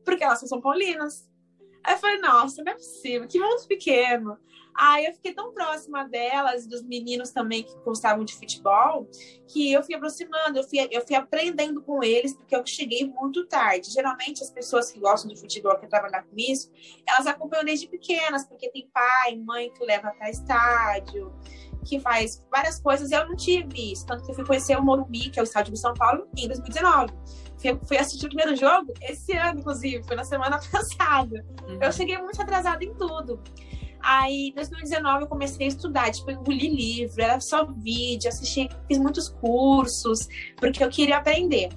porque 0.02 0.24
elas 0.24 0.40
São 0.40 0.62
Paulinas. 0.62 1.28
Aí 1.84 1.94
eu 1.94 1.98
falei, 1.98 2.18
nossa, 2.18 2.64
não 2.64 2.72
é 2.72 2.74
possível, 2.74 3.28
que 3.28 3.38
mundo 3.38 3.66
pequeno. 3.68 4.38
Aí 4.74 5.06
eu 5.06 5.12
fiquei 5.12 5.32
tão 5.32 5.52
próxima 5.52 6.02
delas, 6.08 6.66
dos 6.66 6.82
meninos 6.82 7.30
também 7.30 7.62
que 7.62 7.76
gostavam 7.84 8.24
de 8.24 8.34
futebol, 8.34 9.08
que 9.46 9.72
eu 9.72 9.82
fui 9.84 9.94
aproximando, 9.94 10.58
eu 10.58 10.64
fui, 10.64 10.88
eu 10.90 11.06
fui 11.06 11.14
aprendendo 11.14 11.80
com 11.80 12.02
eles, 12.02 12.34
porque 12.34 12.56
eu 12.56 12.66
cheguei 12.66 13.06
muito 13.06 13.46
tarde. 13.46 13.92
Geralmente, 13.92 14.42
as 14.42 14.50
pessoas 14.50 14.90
que 14.90 14.98
gostam 14.98 15.32
de 15.32 15.38
futebol, 15.38 15.78
que 15.78 15.86
trabalhar 15.86 16.24
com 16.24 16.34
isso, 16.36 16.72
elas 17.06 17.26
acompanham 17.26 17.64
desde 17.64 17.86
pequenas, 17.86 18.44
porque 18.46 18.68
tem 18.70 18.90
pai, 18.92 19.36
mãe 19.36 19.70
que 19.70 19.84
leva 19.84 20.10
para 20.10 20.28
estádio, 20.28 21.32
que 21.84 22.00
faz 22.00 22.42
várias 22.50 22.80
coisas. 22.80 23.12
Eu 23.12 23.28
não 23.28 23.36
tive 23.36 23.92
isso, 23.92 24.04
tanto 24.06 24.24
que 24.24 24.30
eu 24.32 24.34
fui 24.34 24.44
conhecer 24.44 24.76
o 24.76 24.82
Morumbi, 24.82 25.30
que 25.30 25.38
é 25.38 25.42
o 25.42 25.44
estádio 25.44 25.70
do 25.70 25.78
São 25.78 25.94
Paulo, 25.94 26.26
em 26.36 26.48
2019. 26.48 27.12
Fui, 27.64 27.80
fui 27.86 27.96
assistir 27.96 28.26
o 28.26 28.28
primeiro 28.28 28.54
jogo 28.54 28.92
esse 29.00 29.32
ano, 29.32 29.60
inclusive, 29.60 30.04
foi 30.04 30.16
na 30.16 30.24
semana 30.24 30.60
passada. 30.70 31.44
Uhum. 31.66 31.78
Eu 31.80 31.92
cheguei 31.92 32.18
muito 32.18 32.40
atrasada 32.40 32.84
em 32.84 32.92
tudo. 32.94 33.40
Aí, 34.02 34.48
em 34.50 34.54
2019, 34.54 35.22
eu 35.22 35.28
comecei 35.28 35.64
a 35.64 35.68
estudar, 35.68 36.10
tipo, 36.10 36.30
engoli 36.30 36.68
livro, 36.68 37.22
era 37.22 37.40
só 37.40 37.64
vídeo, 37.64 38.28
assisti, 38.28 38.68
fiz 38.86 38.98
muitos 38.98 39.30
cursos, 39.30 40.28
porque 40.56 40.84
eu 40.84 40.90
queria 40.90 41.16
aprender. 41.16 41.70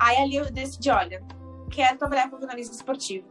Aí 0.00 0.16
ali 0.16 0.36
eu 0.36 0.50
decidi, 0.50 0.88
olha, 0.88 1.22
quero 1.70 1.98
trabalhar 1.98 2.30
com 2.30 2.38
jornalismo 2.38 2.74
esportivo. 2.74 3.26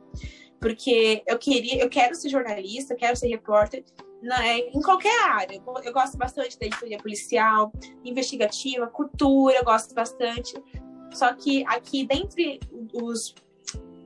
Porque 0.60 1.24
eu 1.26 1.40
queria, 1.40 1.82
eu 1.82 1.90
quero 1.90 2.14
ser 2.14 2.30
jornalista, 2.30 2.94
eu 2.94 2.98
quero 2.98 3.16
ser 3.16 3.30
repórter 3.30 3.84
né, 4.22 4.60
em 4.60 4.82
qualquer 4.82 5.28
área. 5.28 5.56
Eu, 5.56 5.84
eu 5.84 5.92
gosto 5.92 6.16
bastante 6.16 6.58
da 6.60 6.68
editoria 6.68 6.98
policial, 7.00 7.72
investigativa, 8.04 8.86
cultura, 8.86 9.58
eu 9.58 9.64
gosto 9.64 9.96
bastante. 9.96 10.54
Só 11.16 11.34
que 11.34 11.66
aqui, 11.68 12.06
dentre 12.06 12.60
os 12.94 13.34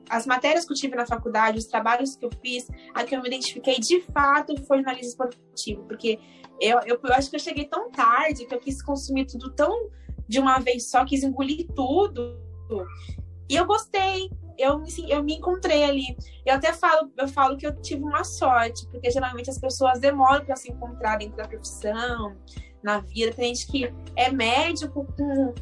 as 0.08 0.26
matérias 0.26 0.64
que 0.64 0.72
eu 0.72 0.76
tive 0.76 0.96
na 0.96 1.06
faculdade, 1.06 1.56
os 1.56 1.66
trabalhos 1.66 2.16
que 2.16 2.24
eu 2.24 2.30
fiz, 2.42 2.68
a 2.92 3.04
que 3.04 3.14
eu 3.14 3.22
me 3.22 3.28
identifiquei 3.28 3.78
de 3.78 4.00
fato 4.12 4.60
foi 4.64 4.78
jornalismo 4.78 5.10
esportivo, 5.10 5.84
porque 5.84 6.18
eu, 6.60 6.80
eu, 6.80 6.98
eu 7.00 7.14
acho 7.14 7.30
que 7.30 7.36
eu 7.36 7.40
cheguei 7.40 7.64
tão 7.66 7.92
tarde 7.92 8.44
que 8.44 8.52
eu 8.52 8.58
quis 8.58 8.82
consumir 8.82 9.26
tudo 9.26 9.52
tão 9.52 9.88
de 10.26 10.40
uma 10.40 10.58
vez 10.58 10.90
só, 10.90 11.04
quis 11.04 11.22
engolir 11.22 11.66
tudo. 11.76 12.36
E 13.48 13.54
eu 13.54 13.64
gostei, 13.66 14.30
eu 14.58 14.82
eu 15.08 15.22
me 15.22 15.34
encontrei 15.34 15.84
ali. 15.84 16.16
Eu 16.44 16.54
até 16.54 16.72
falo, 16.72 17.10
eu 17.16 17.28
falo 17.28 17.56
que 17.56 17.66
eu 17.66 17.80
tive 17.80 18.02
uma 18.02 18.24
sorte, 18.24 18.86
porque 18.88 19.10
geralmente 19.10 19.48
as 19.48 19.58
pessoas 19.58 20.00
demoram 20.00 20.44
para 20.44 20.56
se 20.56 20.70
encontrar 20.70 21.18
dentro 21.18 21.36
da 21.36 21.46
profissão, 21.46 22.36
na 22.82 22.98
vida. 22.98 23.32
Tem 23.32 23.54
gente 23.54 23.66
que 23.66 23.94
é 24.16 24.30
médico 24.30 25.06
com 25.16 25.54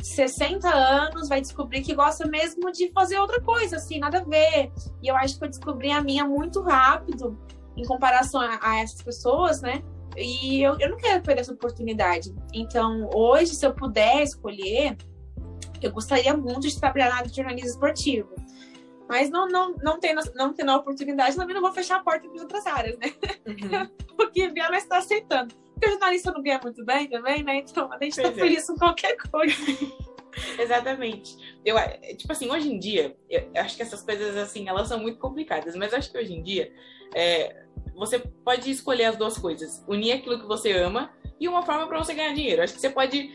60 0.00 0.68
anos, 0.68 1.28
vai 1.28 1.40
descobrir 1.40 1.82
que 1.82 1.94
gosta 1.94 2.26
mesmo 2.26 2.70
de 2.70 2.90
fazer 2.92 3.18
outra 3.18 3.40
coisa, 3.40 3.76
assim, 3.76 3.98
nada 3.98 4.18
a 4.18 4.24
ver. 4.24 4.70
E 5.02 5.08
eu 5.08 5.16
acho 5.16 5.38
que 5.38 5.44
eu 5.44 5.48
descobri 5.48 5.90
a 5.90 6.00
minha 6.02 6.24
muito 6.24 6.60
rápido 6.62 7.38
em 7.76 7.84
comparação 7.84 8.40
a, 8.40 8.58
a 8.60 8.78
essas 8.78 9.02
pessoas, 9.02 9.60
né? 9.60 9.82
E 10.16 10.62
eu, 10.62 10.76
eu 10.80 10.90
não 10.90 10.96
quero 10.96 11.22
perder 11.22 11.42
essa 11.42 11.52
oportunidade. 11.52 12.34
Então, 12.52 13.08
hoje, 13.14 13.54
se 13.54 13.64
eu 13.64 13.72
puder 13.72 14.22
escolher, 14.22 14.96
eu 15.80 15.92
gostaria 15.92 16.36
muito 16.36 16.68
de 16.68 16.78
trabalhar 16.78 17.10
na 17.10 17.16
área 17.16 17.30
de 17.30 17.36
jornalismo 17.36 17.70
esportivo. 17.70 18.28
Mas 19.08 19.30
não, 19.30 19.48
não, 19.48 19.74
não, 19.82 19.98
tendo, 19.98 20.20
não 20.34 20.52
tendo 20.52 20.70
a 20.70 20.76
oportunidade, 20.76 21.34
também 21.34 21.54
não 21.54 21.62
vou 21.62 21.72
fechar 21.72 21.96
a 21.96 22.02
porta 22.02 22.28
para 22.28 22.42
outras 22.42 22.66
áreas, 22.66 22.98
né? 22.98 23.12
Uhum. 23.46 23.88
Porque 24.16 24.48
vier, 24.48 24.68
mas 24.70 24.82
está 24.82 24.98
aceitando. 24.98 25.54
Porque 25.78 25.86
o 25.86 25.90
jornalista 25.92 26.32
não 26.32 26.42
ganha 26.42 26.60
muito 26.62 26.84
bem 26.84 27.08
também, 27.08 27.42
né? 27.42 27.58
Então 27.58 27.90
a 27.92 28.02
gente 28.02 28.16
tá 28.16 28.28
é. 28.28 28.32
feliz 28.32 28.66
com 28.66 28.74
qualquer 28.74 29.16
coisa. 29.16 29.54
Exatamente. 30.58 31.36
Eu, 31.64 31.76
tipo 32.16 32.32
assim, 32.32 32.50
hoje 32.50 32.70
em 32.70 32.78
dia, 32.78 33.16
eu 33.30 33.48
acho 33.56 33.76
que 33.76 33.82
essas 33.82 34.02
coisas, 34.02 34.36
assim, 34.36 34.68
elas 34.68 34.88
são 34.88 34.98
muito 34.98 35.18
complicadas, 35.18 35.74
mas 35.76 35.94
acho 35.94 36.10
que 36.10 36.18
hoje 36.18 36.34
em 36.34 36.42
dia, 36.42 36.72
é, 37.14 37.64
você 37.94 38.18
pode 38.18 38.70
escolher 38.70 39.06
as 39.06 39.16
duas 39.16 39.38
coisas. 39.38 39.84
Unir 39.88 40.12
aquilo 40.12 40.40
que 40.40 40.46
você 40.46 40.72
ama 40.72 41.12
e 41.40 41.48
uma 41.48 41.62
forma 41.62 41.86
para 41.86 41.98
você 41.98 42.12
ganhar 42.12 42.34
dinheiro. 42.34 42.62
Acho 42.62 42.74
que 42.74 42.80
você 42.80 42.90
pode 42.90 43.32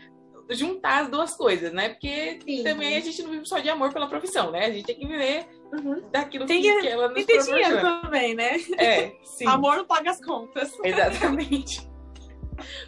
juntar 0.50 1.04
as 1.04 1.08
duas 1.08 1.34
coisas, 1.34 1.72
né? 1.72 1.88
Porque 1.90 2.38
Sim. 2.44 2.62
também 2.62 2.96
a 2.96 3.00
gente 3.00 3.22
não 3.22 3.30
vive 3.30 3.46
só 3.46 3.58
de 3.58 3.70
amor 3.70 3.92
pela 3.92 4.06
profissão, 4.06 4.50
né? 4.50 4.66
A 4.66 4.70
gente 4.70 4.84
tem 4.84 4.96
que 4.96 5.06
viver 5.06 5.46
uhum. 5.72 6.02
daquilo 6.10 6.46
tem 6.46 6.60
que, 6.60 6.80
que 6.80 6.88
ela 6.88 7.08
nos 7.08 7.24
tem 7.24 7.38
dinheiro 7.38 7.80
também, 7.80 8.34
né? 8.34 8.56
É, 8.78 9.12
sim. 9.22 9.46
Amor 9.48 9.76
não 9.76 9.86
paga 9.86 10.10
as 10.10 10.20
contas. 10.20 10.72
Exatamente. 10.84 11.93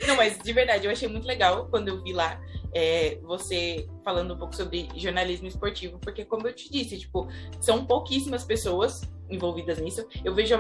Não, 0.06 0.16
mas 0.16 0.38
de 0.38 0.52
verdade, 0.52 0.86
eu 0.86 0.90
achei 0.90 1.08
muito 1.08 1.26
legal 1.26 1.68
quando 1.70 1.88
eu 1.88 2.02
vi 2.02 2.12
lá 2.12 2.40
é, 2.74 3.18
você 3.22 3.86
falando 4.04 4.34
um 4.34 4.38
pouco 4.38 4.54
sobre 4.54 4.88
jornalismo 4.96 5.46
esportivo, 5.46 5.98
porque 5.98 6.24
como 6.24 6.46
eu 6.46 6.52
te 6.52 6.70
disse, 6.70 6.98
tipo, 6.98 7.28
são 7.60 7.86
pouquíssimas 7.86 8.44
pessoas 8.44 9.00
envolvidas 9.30 9.78
nisso. 9.78 10.06
Eu 10.24 10.34
vejo, 10.34 10.54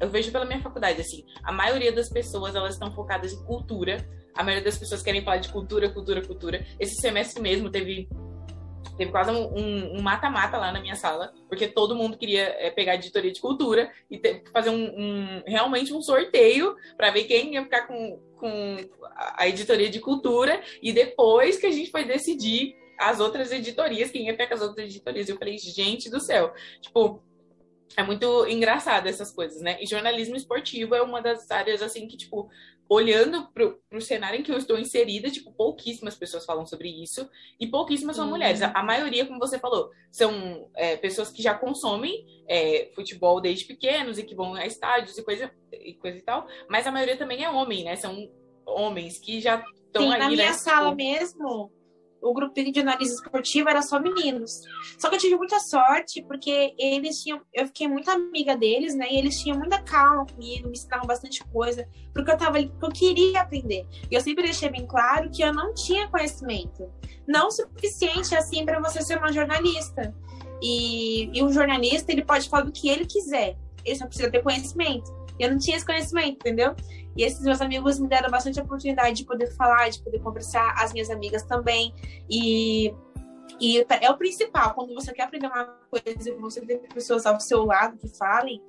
eu 0.00 0.08
vejo 0.08 0.30
pela 0.30 0.44
minha 0.44 0.60
faculdade, 0.60 1.00
assim, 1.00 1.24
a 1.42 1.52
maioria 1.52 1.92
das 1.92 2.08
pessoas, 2.08 2.54
elas 2.54 2.74
estão 2.74 2.92
focadas 2.92 3.32
em 3.32 3.44
cultura, 3.44 4.06
a 4.34 4.42
maioria 4.42 4.64
das 4.64 4.78
pessoas 4.78 5.02
querem 5.02 5.22
falar 5.22 5.38
de 5.38 5.50
cultura, 5.50 5.88
cultura, 5.88 6.22
cultura. 6.22 6.66
Esse 6.78 7.00
semestre 7.00 7.40
mesmo 7.40 7.70
teve 7.70 8.08
teve 8.96 9.10
quase 9.10 9.30
um 9.30 10.00
mata-mata 10.02 10.58
um, 10.58 10.60
lá 10.60 10.72
na 10.72 10.80
minha 10.80 10.94
sala, 10.94 11.32
porque 11.48 11.66
todo 11.66 11.94
mundo 11.94 12.18
queria 12.18 12.42
é, 12.58 12.70
pegar 12.70 12.92
a 12.92 12.94
editoria 12.96 13.32
de 13.32 13.40
cultura 13.40 13.90
e 14.10 14.18
ter, 14.18 14.42
fazer 14.52 14.70
um, 14.70 14.84
um, 14.84 15.42
realmente 15.46 15.94
um 15.94 16.02
sorteio 16.02 16.76
para 16.96 17.10
ver 17.10 17.24
quem 17.24 17.54
ia 17.54 17.62
ficar 17.62 17.86
com, 17.86 18.20
com 18.42 18.76
a 19.16 19.46
editoria 19.46 19.88
de 19.88 20.00
cultura 20.00 20.60
e 20.82 20.92
depois 20.92 21.58
que 21.58 21.66
a 21.66 21.70
gente 21.70 21.92
foi 21.92 22.04
decidir 22.04 22.74
as 22.98 23.20
outras 23.20 23.52
editorias, 23.52 24.10
quem 24.10 24.26
ia 24.26 24.36
com 24.36 24.54
as 24.54 24.60
outras 24.60 24.88
editorias. 24.88 25.28
Eu 25.28 25.38
falei, 25.38 25.56
gente 25.58 26.10
do 26.10 26.20
céu, 26.20 26.52
tipo, 26.80 27.22
é 27.96 28.02
muito 28.02 28.46
engraçado 28.48 29.06
essas 29.06 29.30
coisas, 29.30 29.62
né? 29.62 29.78
E 29.80 29.86
jornalismo 29.86 30.34
esportivo 30.34 30.92
é 30.96 31.02
uma 31.02 31.22
das 31.22 31.48
áreas, 31.52 31.82
assim, 31.82 32.08
que, 32.08 32.16
tipo, 32.16 32.50
olhando 32.92 33.46
pro, 33.52 33.80
pro 33.88 34.00
cenário 34.02 34.38
em 34.38 34.42
que 34.42 34.52
eu 34.52 34.58
estou 34.58 34.78
inserida, 34.78 35.30
tipo, 35.30 35.50
pouquíssimas 35.52 36.14
pessoas 36.14 36.44
falam 36.44 36.66
sobre 36.66 36.88
isso 36.88 37.28
e 37.58 37.66
pouquíssimas 37.66 38.16
são 38.16 38.28
mulheres. 38.28 38.60
A, 38.60 38.70
a, 38.72 38.82
maioria, 38.82 39.24
como 39.24 39.38
você 39.38 39.58
falou, 39.58 39.90
são 40.10 40.68
é, 40.74 40.96
pessoas 40.96 41.30
que 41.30 41.42
já 41.42 41.54
consomem 41.54 42.44
é, 42.46 42.90
futebol 42.94 43.40
desde 43.40 43.64
pequenos 43.64 44.18
e 44.18 44.22
que 44.22 44.34
vão 44.34 44.54
a 44.54 44.66
estádios 44.66 45.16
e 45.16 45.22
coisa, 45.22 45.50
e 45.72 45.94
coisa 45.94 46.18
e 46.18 46.22
tal, 46.22 46.46
mas 46.68 46.86
a 46.86 46.92
maioria 46.92 47.16
também 47.16 47.42
é 47.42 47.50
homem, 47.50 47.82
né? 47.82 47.96
São 47.96 48.30
homens 48.66 49.18
que 49.18 49.40
já 49.40 49.64
estão 49.86 50.10
aí, 50.10 50.18
na 50.18 50.28
minha 50.28 50.46
né? 50.48 50.52
sala 50.52 50.90
tipo... 50.90 50.96
mesmo, 50.96 51.72
o 52.22 52.32
grupinho 52.32 52.72
de 52.72 52.80
análise 52.80 53.14
esportiva 53.14 53.70
era 53.70 53.82
só 53.82 53.98
meninos. 53.98 54.62
Só 54.96 55.08
que 55.08 55.16
eu 55.16 55.18
tive 55.18 55.36
muita 55.36 55.58
sorte, 55.58 56.22
porque 56.22 56.74
eles 56.78 57.20
tinham. 57.22 57.40
Eu 57.52 57.66
fiquei 57.66 57.88
muito 57.88 58.10
amiga 58.10 58.56
deles, 58.56 58.94
né? 58.94 59.08
E 59.10 59.18
eles 59.18 59.40
tinham 59.40 59.58
muita 59.58 59.82
calma 59.82 60.24
comigo, 60.24 60.68
me 60.68 60.72
ensinavam 60.72 61.06
bastante 61.06 61.44
coisa, 61.46 61.86
porque 62.14 62.30
eu 62.30 62.36
tava 62.38 62.62
porque 62.62 62.86
eu 62.86 62.90
queria 62.90 63.40
aprender. 63.40 63.86
E 64.10 64.14
eu 64.14 64.20
sempre 64.20 64.44
deixei 64.44 64.70
bem 64.70 64.86
claro 64.86 65.28
que 65.30 65.42
eu 65.42 65.52
não 65.52 65.74
tinha 65.74 66.08
conhecimento. 66.08 66.88
Não 67.26 67.50
suficiente 67.50 68.34
assim 68.34 68.64
para 68.64 68.80
você 68.80 69.02
ser 69.02 69.18
uma 69.18 69.32
jornalista. 69.32 70.14
E, 70.62 71.36
e 71.36 71.42
um 71.42 71.52
jornalista, 71.52 72.12
ele 72.12 72.24
pode 72.24 72.48
falar 72.48 72.62
do 72.64 72.72
que 72.72 72.88
ele 72.88 73.04
quiser. 73.04 73.56
Ele 73.84 73.96
só 73.96 74.06
precisa 74.06 74.30
ter 74.30 74.42
conhecimento. 74.42 75.12
Eu 75.38 75.50
não 75.50 75.58
tinha 75.58 75.76
esse 75.76 75.84
conhecimento, 75.84 76.36
entendeu? 76.36 76.76
E 77.16 77.22
esses 77.24 77.40
meus 77.42 77.60
amigos 77.60 77.98
me 77.98 78.08
deram 78.08 78.30
bastante 78.30 78.60
oportunidade 78.60 79.16
de 79.16 79.24
poder 79.24 79.54
falar, 79.54 79.90
de 79.90 80.02
poder 80.02 80.20
conversar, 80.20 80.74
as 80.78 80.92
minhas 80.92 81.10
amigas 81.10 81.42
também. 81.42 81.94
E, 82.30 82.94
e 83.60 83.84
é 84.00 84.10
o 84.10 84.16
principal, 84.16 84.74
quando 84.74 84.94
você 84.94 85.12
quer 85.12 85.24
aprender 85.24 85.46
uma 85.46 85.64
coisa 85.90 86.30
e 86.30 86.32
você 86.34 86.60
tem 86.60 86.78
pessoas 86.78 87.26
ao 87.26 87.38
seu 87.40 87.64
lado 87.64 87.98
que 87.98 88.08
falem. 88.08 88.62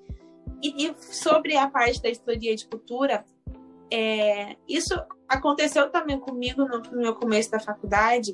E, 0.61 0.87
e 0.87 0.95
sobre 0.97 1.55
a 1.57 1.69
parte 1.69 2.01
da 2.01 2.09
história 2.09 2.55
de 2.55 2.67
cultura, 2.67 3.25
é, 3.91 4.55
isso 4.67 4.93
aconteceu 5.27 5.89
também 5.89 6.19
comigo 6.19 6.65
no, 6.65 6.79
no 6.79 6.97
meu 6.97 7.15
começo 7.15 7.51
da 7.51 7.59
faculdade. 7.59 8.33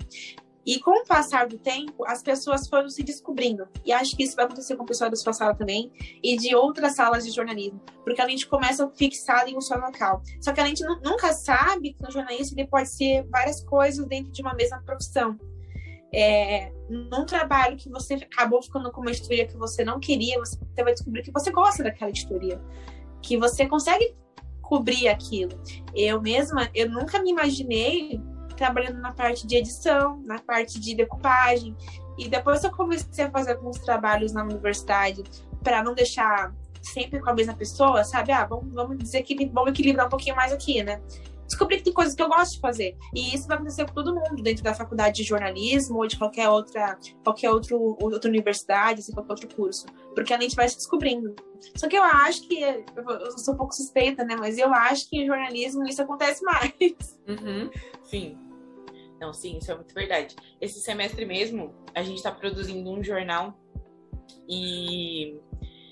E 0.66 0.80
com 0.80 0.92
o 0.92 1.06
passar 1.06 1.48
do 1.48 1.58
tempo, 1.58 2.06
as 2.06 2.22
pessoas 2.22 2.68
foram 2.68 2.90
se 2.90 3.02
descobrindo. 3.04 3.68
E 3.86 3.92
acho 3.92 4.16
que 4.16 4.24
isso 4.24 4.36
vai 4.36 4.46
acontecer 4.46 4.76
com 4.76 4.84
o 4.84 4.86
pessoal 4.86 5.10
da 5.10 5.16
sua 5.16 5.34
sala 5.34 5.56
também 5.56 5.92
e 6.22 6.38
de 6.38 6.54
outras 6.54 6.96
salas 6.96 7.26
de 7.26 7.32
jornalismo. 7.32 7.82
Porque 8.04 8.22
a 8.22 8.28
gente 8.28 8.48
começa 8.48 8.88
fixado 8.90 9.50
em 9.50 9.58
um 9.58 9.62
só 9.62 9.76
local. 9.76 10.22
Só 10.42 10.52
que 10.52 10.60
a 10.60 10.66
gente 10.66 10.84
nunca 11.04 11.34
sabe 11.34 11.94
que 11.94 12.06
o 12.06 12.12
jornalista 12.12 12.60
ele 12.60 12.68
pode 12.68 12.90
ser 12.90 13.26
várias 13.30 13.64
coisas 13.64 14.06
dentro 14.06 14.32
de 14.32 14.42
uma 14.42 14.54
mesma 14.54 14.82
profissão. 14.84 15.38
É, 16.14 16.72
num 16.90 17.26
trabalho 17.26 17.78
que 17.78 17.90
você 17.90 18.16
acabou 18.16 18.62
ficando 18.62 18.92
com 18.92 19.02
uma 19.02 19.12
editoria 19.12 19.48
que 19.48 19.56
você 19.56 19.84
não 19.84 20.00
queria, 20.00 20.40
você 20.40 20.58
vai 20.76 20.94
descobrir 20.94 21.22
que 21.22 21.32
você 21.32 21.52
gosta 21.52 21.84
daquela 21.84 22.10
editoria. 22.10 22.62
Que 23.22 23.38
você 23.38 23.68
consegue 23.68 24.16
cobrir 24.62 25.08
aquilo. 25.08 25.60
Eu 25.96 26.22
mesma, 26.22 26.70
eu 26.76 26.90
nunca 26.90 27.22
me 27.22 27.32
imaginei 27.32 28.22
trabalhando 28.60 29.00
na 29.00 29.14
parte 29.14 29.48
de 29.48 29.56
edição, 29.56 30.22
na 30.26 30.38
parte 30.38 30.80
de 30.80 30.94
decupagem. 30.94 31.76
E 32.18 32.28
depois 32.28 32.62
eu 32.64 32.72
comecei 32.72 33.26
a 33.26 33.32
fazer 33.32 33.54
alguns 33.54 33.80
trabalhos 33.80 34.34
na 34.34 34.44
universidade 34.44 35.24
para 35.64 35.82
não 35.82 35.96
deixar 35.96 36.54
sempre 36.82 37.22
com 37.22 37.30
a 37.30 37.34
mesma 37.34 37.54
pessoa, 37.54 38.04
sabe? 38.04 38.34
Ah, 38.34 38.46
vamos, 38.46 38.74
vamos 38.74 38.98
dizer 38.98 39.24
que 39.24 39.46
vamos 39.48 39.72
equilibrar 39.72 40.08
um 40.08 40.10
pouquinho 40.10 40.36
mais 40.36 40.52
aqui, 40.52 40.84
né? 40.84 41.02
Descobri 41.46 41.78
que 41.78 41.84
tem 41.86 41.94
coisas 41.94 42.14
que 42.14 42.22
eu 42.22 42.28
gosto 42.28 42.56
de 42.56 42.60
fazer. 42.60 42.96
E 43.16 43.34
isso 43.34 43.48
vai 43.48 43.58
acontecer 43.58 43.86
com 43.86 43.94
todo 43.94 44.14
mundo, 44.14 44.44
dentro 44.44 44.64
da 44.64 44.74
faculdade 44.74 45.16
de 45.16 45.24
jornalismo 45.24 45.98
ou 45.98 46.06
de 46.06 46.18
qualquer 46.18 46.48
outra, 46.48 47.00
qualquer 47.24 47.50
outro, 47.50 47.98
outra 48.00 48.30
universidade, 48.30 49.00
assim, 49.00 49.14
qualquer 49.14 49.32
outro 49.32 49.56
curso. 49.56 49.88
Porque 50.14 50.34
a 50.34 50.40
gente 50.40 50.56
vai 50.56 50.70
se 50.70 50.76
descobrindo. 50.76 51.34
Só 51.76 51.88
que 51.88 51.98
eu 51.98 52.04
acho 52.04 52.48
que, 52.48 52.62
eu 52.62 53.38
sou 53.38 53.56
um 53.56 53.58
pouco 53.58 53.74
suspeita, 53.74 54.24
né? 54.24 54.36
Mas 54.38 54.60
eu 54.60 54.72
acho 54.72 55.10
que 55.10 55.18
em 55.18 55.26
jornalismo 55.26 55.88
isso 55.88 56.02
acontece 56.02 56.44
mais. 56.46 57.18
Uhum. 57.28 57.72
Sim. 58.04 58.49
Não, 59.20 59.34
sim, 59.34 59.58
isso 59.58 59.72
é 59.72 59.76
muito 59.76 59.94
verdade. 59.94 60.36
Esse 60.62 60.80
semestre 60.80 61.26
mesmo, 61.26 61.76
a 61.94 62.02
gente 62.02 62.18
está 62.18 62.32
produzindo 62.32 62.90
um 62.90 63.04
jornal 63.04 63.60
e 64.48 65.38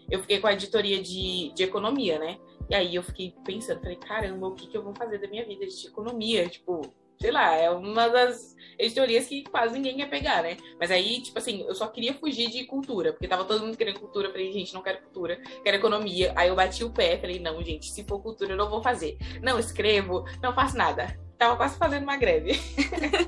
eu 0.09 0.21
fiquei 0.21 0.39
com 0.39 0.47
a 0.47 0.53
editoria 0.53 1.01
de, 1.01 1.51
de 1.53 1.63
economia, 1.63 2.17
né? 2.17 2.39
E 2.69 2.75
aí 2.75 2.95
eu 2.95 3.03
fiquei 3.03 3.33
pensando, 3.45 3.81
falei, 3.81 3.97
caramba, 3.97 4.47
o 4.47 4.55
que, 4.55 4.67
que 4.67 4.77
eu 4.77 4.83
vou 4.83 4.95
fazer 4.95 5.19
da 5.19 5.27
minha 5.27 5.45
vida 5.45 5.65
de 5.65 5.87
economia? 5.87 6.47
Tipo, 6.47 6.81
sei 7.19 7.31
lá, 7.31 7.53
é 7.55 7.69
uma 7.69 8.07
das 8.07 8.55
editorias 8.77 9.25
que 9.25 9.43
quase 9.43 9.73
ninguém 9.73 9.97
quer 9.97 10.09
pegar, 10.09 10.43
né? 10.43 10.57
Mas 10.79 10.91
aí, 10.91 11.21
tipo 11.21 11.37
assim, 11.37 11.63
eu 11.63 11.75
só 11.75 11.87
queria 11.87 12.13
fugir 12.13 12.49
de 12.49 12.65
cultura, 12.65 13.11
porque 13.11 13.27
tava 13.27 13.45
todo 13.45 13.65
mundo 13.65 13.77
querendo 13.77 13.99
cultura. 13.99 14.31
Falei, 14.31 14.51
gente, 14.51 14.73
não 14.73 14.81
quero 14.81 15.01
cultura, 15.01 15.41
quero 15.63 15.77
economia. 15.77 16.33
Aí 16.35 16.49
eu 16.49 16.55
bati 16.55 16.83
o 16.83 16.89
pé, 16.89 17.17
falei, 17.17 17.39
não, 17.39 17.61
gente, 17.63 17.89
se 17.91 18.03
for 18.03 18.21
cultura, 18.21 18.53
eu 18.53 18.57
não 18.57 18.69
vou 18.69 18.81
fazer. 18.81 19.17
Não 19.41 19.59
escrevo, 19.59 20.25
não 20.41 20.53
faço 20.53 20.77
nada 20.77 21.26
tava 21.37 21.55
quase 21.55 21.77
fazendo 21.77 22.03
uma 22.03 22.17
greve. 22.17 22.59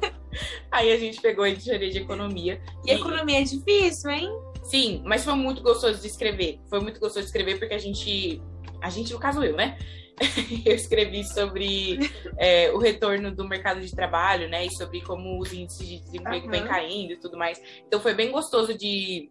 Aí 0.71 0.91
a 0.91 0.97
gente 0.97 1.21
pegou 1.21 1.43
a 1.43 1.49
editoria 1.49 1.89
de 1.89 1.99
economia. 1.99 2.61
E, 2.85 2.91
e 2.91 2.93
economia 2.93 3.39
é 3.39 3.43
difícil, 3.43 4.09
hein? 4.11 4.29
Sim, 4.63 5.01
mas 5.05 5.23
foi 5.23 5.33
muito 5.33 5.61
gostoso 5.61 5.99
de 5.99 6.07
escrever. 6.07 6.59
Foi 6.69 6.79
muito 6.79 6.99
gostoso 6.99 7.21
de 7.21 7.25
escrever 7.25 7.57
porque 7.57 7.73
a 7.73 7.79
gente. 7.79 8.41
A 8.81 8.89
gente, 8.89 9.11
no 9.11 9.19
caso 9.19 9.43
eu, 9.43 9.55
né? 9.55 9.77
eu 10.65 10.75
escrevi 10.75 11.23
sobre 11.23 11.97
é, 12.37 12.71
o 12.71 12.77
retorno 12.77 13.33
do 13.33 13.47
mercado 13.47 13.81
de 13.81 13.91
trabalho, 13.95 14.47
né? 14.49 14.65
E 14.65 14.71
sobre 14.71 15.01
como 15.01 15.39
os 15.39 15.51
índices 15.51 15.87
de 15.87 15.99
desemprego 15.99 16.45
uhum. 16.45 16.51
vem 16.51 16.65
caindo 16.65 17.13
e 17.13 17.17
tudo 17.17 17.37
mais. 17.37 17.61
Então 17.87 17.99
foi 17.99 18.13
bem 18.13 18.31
gostoso 18.31 18.77
de, 18.77 19.29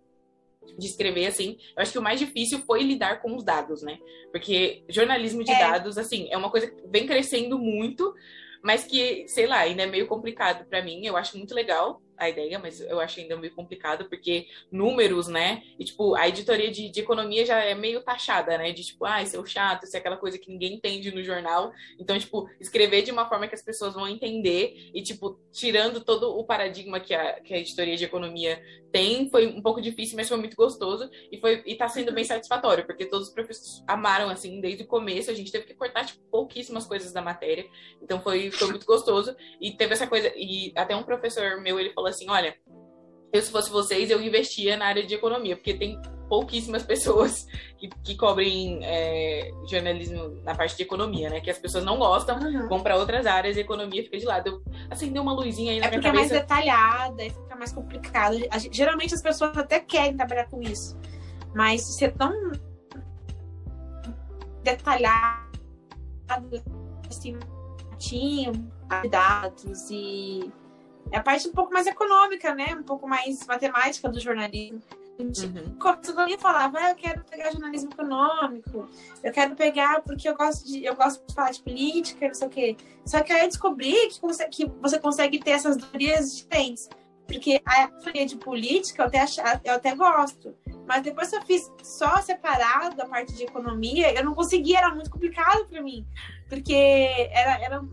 de 0.79 0.87
escrever, 0.87 1.27
assim. 1.27 1.57
Eu 1.77 1.83
acho 1.83 1.93
que 1.93 1.99
o 1.99 2.03
mais 2.03 2.19
difícil 2.19 2.61
foi 2.61 2.83
lidar 2.83 3.21
com 3.21 3.37
os 3.37 3.45
dados, 3.45 3.83
né? 3.83 3.99
Porque 4.33 4.83
jornalismo 4.89 5.45
de 5.45 5.53
é. 5.53 5.59
dados, 5.59 5.99
assim, 5.99 6.29
é 6.31 6.37
uma 6.37 6.51
coisa 6.51 6.67
que 6.67 6.83
vem 6.89 7.07
crescendo 7.07 7.59
muito, 7.59 8.15
mas 8.69 8.85
que, 8.85 9.27
sei 9.29 9.47
lá, 9.47 9.61
ainda 9.61 9.85
é 9.85 9.87
meio 9.87 10.07
complicado 10.07 10.67
para 10.67 10.83
mim. 10.83 11.07
Eu 11.07 11.17
acho 11.17 11.39
muito 11.39 11.55
legal 11.55 12.03
a 12.19 12.29
ideia, 12.29 12.59
mas 12.59 12.81
eu 12.81 13.01
acho 13.01 13.19
ainda 13.19 13.35
meio 13.37 13.55
complicado, 13.55 14.09
porque 14.11 14.47
números, 14.71 15.27
né? 15.27 15.63
E, 15.79 15.85
tipo, 15.85 16.15
a 16.15 16.29
editoria 16.29 16.71
de, 16.71 16.91
de 16.91 17.01
economia 17.01 17.47
já 17.47 17.61
é 17.61 17.75
meio 17.75 18.03
taxada, 18.03 18.59
né? 18.59 18.73
De, 18.73 18.85
tipo, 18.85 19.07
ah, 19.07 19.23
isso 19.23 19.37
é 19.37 19.39
o 19.39 19.47
chato, 19.47 19.85
isso 19.85 19.97
é 19.97 20.01
aquela 20.01 20.19
coisa 20.19 20.39
que 20.39 20.51
ninguém 20.51 20.75
entende 20.75 21.15
no 21.15 21.23
jornal. 21.23 21.73
Então, 21.99 22.19
tipo, 22.19 22.51
escrever 22.61 23.03
de 23.03 23.11
uma 23.11 23.27
forma 23.27 23.49
que 23.49 23.55
as 23.55 23.63
pessoas 23.63 23.95
vão 23.95 24.07
entender 24.07 24.91
e, 24.93 25.01
tipo, 25.01 25.41
tirando 25.51 26.05
todo 26.05 26.37
o 26.37 26.45
paradigma 26.45 27.01
que 27.01 27.15
a, 27.15 27.41
que 27.41 27.55
a 27.55 27.59
editoria 27.59 27.97
de 27.97 28.05
economia 28.05 28.61
tem, 28.93 29.31
foi 29.31 29.47
um 29.47 29.63
pouco 29.63 29.81
difícil, 29.81 30.17
mas 30.17 30.29
foi 30.29 30.39
muito 30.39 30.57
gostoso 30.57 31.09
e 31.31 31.39
foi 31.39 31.63
e 31.67 31.75
tá 31.75 31.89
sendo 31.89 32.13
bem 32.13 32.25
satisfatório, 32.25 32.87
porque 32.87 33.07
todos 33.07 33.29
os 33.29 33.35
professores 33.35 33.85
amaram, 33.87 34.29
assim, 34.29 34.61
desde 34.61 34.83
o 34.83 34.87
começo. 34.87 35.31
A 35.31 35.35
gente 35.35 35.53
teve 35.53 35.67
que 35.67 35.75
cortar, 35.75 36.05
tipo, 36.05 36.21
pouquíssimas 36.31 36.87
coisas 36.87 37.13
da 37.13 37.23
matéria. 37.23 37.67
Então, 38.03 38.21
foi, 38.21 38.51
foi 38.51 38.69
muito 38.69 38.87
gostoso. 38.87 39.35
E 39.61 39.73
teve 39.73 39.95
essa 39.95 40.07
coisa, 40.07 40.33
e 40.37 40.73
até 40.77 40.95
um 40.95 41.03
professor 41.03 41.61
meu, 41.61 41.79
ele 41.79 41.93
falou 41.93 42.09
assim: 42.09 42.29
olha, 42.29 42.57
eu 43.33 43.43
se 43.43 43.51
fosse 43.51 43.71
vocês, 43.71 44.11
eu 44.11 44.23
investia 44.23 44.77
na 44.77 44.87
área 44.87 45.05
de 45.05 45.15
economia, 45.15 45.57
porque 45.57 45.75
tem 45.75 46.01
pouquíssimas 46.29 46.83
pessoas 46.83 47.47
que, 47.77 47.89
que 48.05 48.17
cobrem 48.17 48.81
é, 48.83 49.51
jornalismo 49.69 50.41
na 50.45 50.55
parte 50.55 50.77
de 50.77 50.83
economia, 50.83 51.31
né? 51.31 51.41
Que 51.41 51.51
as 51.51 51.59
pessoas 51.59 51.85
não 51.85 51.99
gostam, 51.99 52.39
uhum. 52.39 52.69
vão 52.69 52.83
para 52.83 52.97
outras 52.97 53.27
áreas 53.27 53.57
e 53.57 53.61
a 53.61 53.63
economia 53.63 54.03
fica 54.03 54.19
de 54.19 54.25
lado. 54.25 54.49
Eu 54.49 54.63
acendeu 54.91 55.23
uma 55.23 55.33
luzinha 55.33 55.73
aí 55.73 55.81
na 55.81 55.87
é 55.87 55.91
minha 55.91 56.03
cabeça. 56.03 56.37
É 56.37 56.41
porque 56.41 56.55
é 56.55 56.57
mais 56.57 56.71
detalhada, 56.71 57.23
fica 57.25 57.57
mais 57.57 57.73
complicado. 57.73 58.37
Geralmente 58.71 59.15
as 59.15 59.23
pessoas 59.23 59.57
até 59.57 59.81
querem 59.81 60.17
trabalhar 60.17 60.49
com 60.49 60.61
isso, 60.63 60.99
mas 61.55 61.97
ser 61.97 62.13
tão 62.13 62.33
detalhado, 64.63 65.48
assim, 67.09 67.39
tinha 67.99 68.53
dados 69.11 69.89
e 69.91 70.51
a 71.13 71.21
parte 71.21 71.49
um 71.49 71.53
pouco 71.53 71.73
mais 71.73 71.87
econômica, 71.87 72.55
né? 72.55 72.75
Um 72.75 72.83
pouco 72.83 73.09
mais 73.09 73.47
matemática 73.47 74.09
do 74.09 74.21
jornalismo. 74.21 74.81
Uhum. 75.19 75.77
Quando 75.81 76.31
eu 76.31 76.39
falava, 76.39 76.79
ah, 76.79 76.91
eu 76.91 76.95
quero 76.95 77.25
pegar 77.25 77.51
jornalismo 77.51 77.91
econômico, 77.93 78.89
eu 79.23 79.33
quero 79.33 79.57
pegar 79.57 80.01
porque 80.03 80.29
eu 80.29 80.37
gosto 80.37 80.65
de, 80.65 80.85
eu 80.85 80.95
gosto 80.95 81.27
de 81.27 81.35
falar 81.35 81.51
de 81.51 81.61
política, 81.61 82.29
não 82.29 82.35
sei 82.35 82.47
o 82.47 82.51
quê. 82.51 82.77
Só 83.05 83.21
que 83.21 83.33
aí 83.33 83.43
eu 83.43 83.49
descobri 83.49 83.95
que, 84.09 84.47
que 84.49 84.67
você 84.81 84.99
consegue 84.99 85.41
ter 85.41 85.53
essas 85.53 85.77
teorias 85.77 86.37
diferentes. 86.37 86.89
Porque 87.27 87.61
a 87.67 87.89
teoria 87.89 88.25
de 88.25 88.37
política 88.37 89.03
eu 89.03 89.07
até, 89.07 89.25
eu 89.65 89.75
até 89.75 89.95
gosto. 89.95 90.55
Mas 90.89 91.03
depois 91.03 91.29
que 91.29 91.37
eu 91.37 91.43
fiz 91.43 91.71
só 91.83 92.17
separado 92.23 93.01
a 93.01 93.07
parte 93.07 93.35
de 93.35 93.45
economia, 93.45 94.11
eu 94.15 94.25
não 94.25 94.35
conseguia, 94.35 94.79
era 94.79 94.95
muito 94.95 95.11
complicado 95.11 95.67
para 95.67 95.83
mim. 95.83 96.07
Porque 96.49 96.75
era, 97.31 97.63
era 97.63 97.85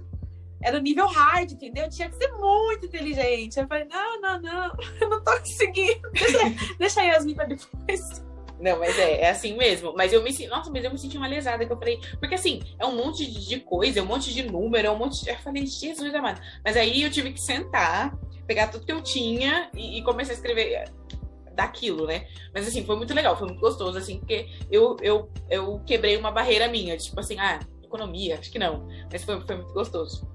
era 0.61 0.79
nível 0.79 1.05
hard, 1.05 1.51
entendeu? 1.51 1.87
Tinha 1.89 2.09
que 2.09 2.15
ser 2.15 2.31
muito 2.31 2.85
inteligente. 2.85 3.59
Eu 3.59 3.67
falei, 3.67 3.85
não, 3.85 4.19
não, 4.19 4.41
não, 4.41 4.71
eu 4.99 5.09
não 5.09 5.23
tô 5.23 5.37
conseguindo. 5.37 6.09
Deixa, 6.11 6.39
deixa 6.79 7.01
a 7.01 7.03
Yasmin 7.03 7.35
pra 7.35 7.45
depois. 7.45 8.23
Não, 8.59 8.79
mas 8.79 8.97
é, 8.97 9.21
é 9.21 9.29
assim 9.29 9.55
mesmo. 9.55 9.93
Mas 9.95 10.13
eu 10.13 10.23
me 10.23 10.31
senti, 10.31 10.47
nossa, 10.47 10.71
mas 10.71 10.83
eu 10.83 10.91
me 10.91 10.97
senti 10.97 11.17
uma 11.17 11.27
lesada 11.27 11.65
que 11.65 11.71
eu 11.71 11.77
falei, 11.77 11.99
porque 12.19 12.35
assim, 12.35 12.63
é 12.79 12.85
um 12.85 12.95
monte 12.95 13.29
de 13.29 13.59
coisa, 13.59 13.99
é 13.99 14.01
um 14.01 14.07
monte 14.07 14.33
de 14.33 14.43
número, 14.43 14.87
é 14.87 14.91
um 14.91 14.97
monte 14.97 15.23
de. 15.23 15.29
Eu 15.29 15.37
falei, 15.37 15.67
Jesus 15.67 16.15
amado. 16.15 16.41
Mas 16.63 16.77
aí 16.77 17.03
eu 17.03 17.11
tive 17.11 17.33
que 17.33 17.41
sentar, 17.41 18.17
pegar 18.47 18.69
tudo 18.69 18.85
que 18.85 18.91
eu 18.91 19.01
tinha 19.01 19.69
e, 19.75 19.99
e 19.99 20.03
começar 20.03 20.31
a 20.31 20.35
escrever 20.35 20.85
daquilo, 21.55 22.05
né? 22.05 22.27
Mas 22.53 22.67
assim, 22.67 22.85
foi 22.85 22.95
muito 22.95 23.13
legal, 23.13 23.37
foi 23.37 23.47
muito 23.47 23.61
gostoso, 23.61 23.97
assim, 23.97 24.19
porque 24.19 24.47
eu, 24.69 24.97
eu, 25.01 25.31
eu 25.49 25.81
quebrei 25.85 26.17
uma 26.17 26.31
barreira 26.31 26.67
minha, 26.67 26.97
tipo 26.97 27.19
assim, 27.19 27.39
ah, 27.39 27.59
economia, 27.83 28.37
acho 28.39 28.51
que 28.51 28.59
não. 28.59 28.87
Mas 29.11 29.23
foi, 29.23 29.39
foi 29.41 29.55
muito 29.55 29.73
gostoso. 29.73 30.27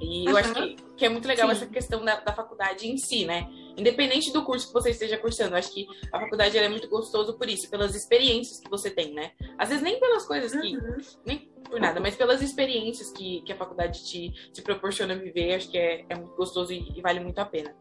E 0.00 0.28
eu 0.28 0.36
acho 0.36 0.52
que, 0.52 0.76
que, 0.96 1.04
é 1.04 1.08
muito 1.08 1.28
legal 1.28 1.48
Sim. 1.48 1.54
essa 1.54 1.66
questão 1.66 2.04
da, 2.04 2.18
da, 2.20 2.32
faculdade 2.32 2.88
em 2.88 2.96
si, 2.96 3.24
né? 3.24 3.48
Independente 3.76 4.32
do 4.32 4.44
curso 4.44 4.66
que 4.66 4.72
você 4.72 4.90
esteja 4.90 5.16
cursando, 5.16 5.54
eu 5.54 5.58
acho 5.58 5.72
que 5.72 5.86
a 6.12 6.20
faculdade 6.20 6.58
é 6.58 6.68
muito 6.68 6.88
gostoso 6.88 7.38
por 7.38 7.48
isso, 7.48 7.70
pelas 7.70 7.94
experiências 7.94 8.58
que 8.58 8.68
você 8.68 8.90
tem, 8.90 9.14
né? 9.14 9.30
Às 9.56 9.68
vezes 9.68 9.82
nem 9.82 10.00
pelas 10.00 10.26
coisas 10.26 10.52
que. 10.52 10.76
Uhum. 10.76 10.96
Nem 11.24 11.52
por 11.70 11.80
nada, 11.80 12.00
mas 12.00 12.16
pelas 12.16 12.42
experiências 12.42 13.10
que, 13.12 13.40
que 13.42 13.52
a 13.52 13.56
faculdade 13.56 14.04
te, 14.04 14.30
te 14.52 14.60
proporciona 14.60 15.14
viver, 15.16 15.54
acho 15.54 15.70
que 15.70 15.78
é, 15.78 16.04
é 16.08 16.14
muito 16.14 16.34
gostoso 16.34 16.72
e, 16.72 16.92
e 16.96 17.00
vale 17.00 17.20
muito 17.20 17.38
a 17.38 17.44
pena. 17.44 17.74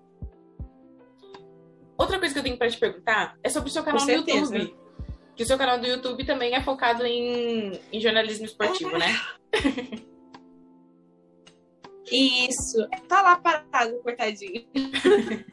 Outra 2.02 2.18
coisa 2.18 2.34
que 2.34 2.40
eu 2.40 2.44
tenho 2.44 2.58
para 2.58 2.68
te 2.68 2.80
perguntar 2.80 3.38
é 3.44 3.50
sobre 3.50 3.70
o 3.70 3.72
seu 3.72 3.84
canal 3.84 4.04
no 4.04 4.12
YouTube. 4.12 4.76
Que 5.36 5.44
o 5.44 5.46
seu 5.46 5.56
canal 5.56 5.80
do 5.80 5.86
YouTube 5.86 6.26
também 6.26 6.56
é 6.56 6.64
focado 6.64 7.06
em, 7.06 7.80
em 7.94 8.02
jornalismo 8.02 8.44
esportivo, 8.44 8.98
né? 8.98 9.06
Isso. 12.12 12.90
Tá 13.08 13.22
lá 13.22 13.38
parado, 13.38 14.02
coitadinho. 14.02 14.66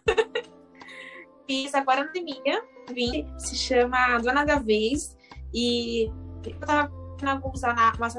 Fiz 1.47 1.75
agora 1.75 2.05
na 2.05 2.07
pandemia. 2.07 2.65
Vim, 2.95 3.31
se 3.37 3.55
chama 3.55 4.17
Dona 4.17 4.47
da 4.47 4.59
Vez. 4.59 5.19
E 5.53 6.11
eu 6.47 6.59
tava 6.61 6.91
em 7.23 7.27
alguns 7.27 7.61
mas 7.99 8.15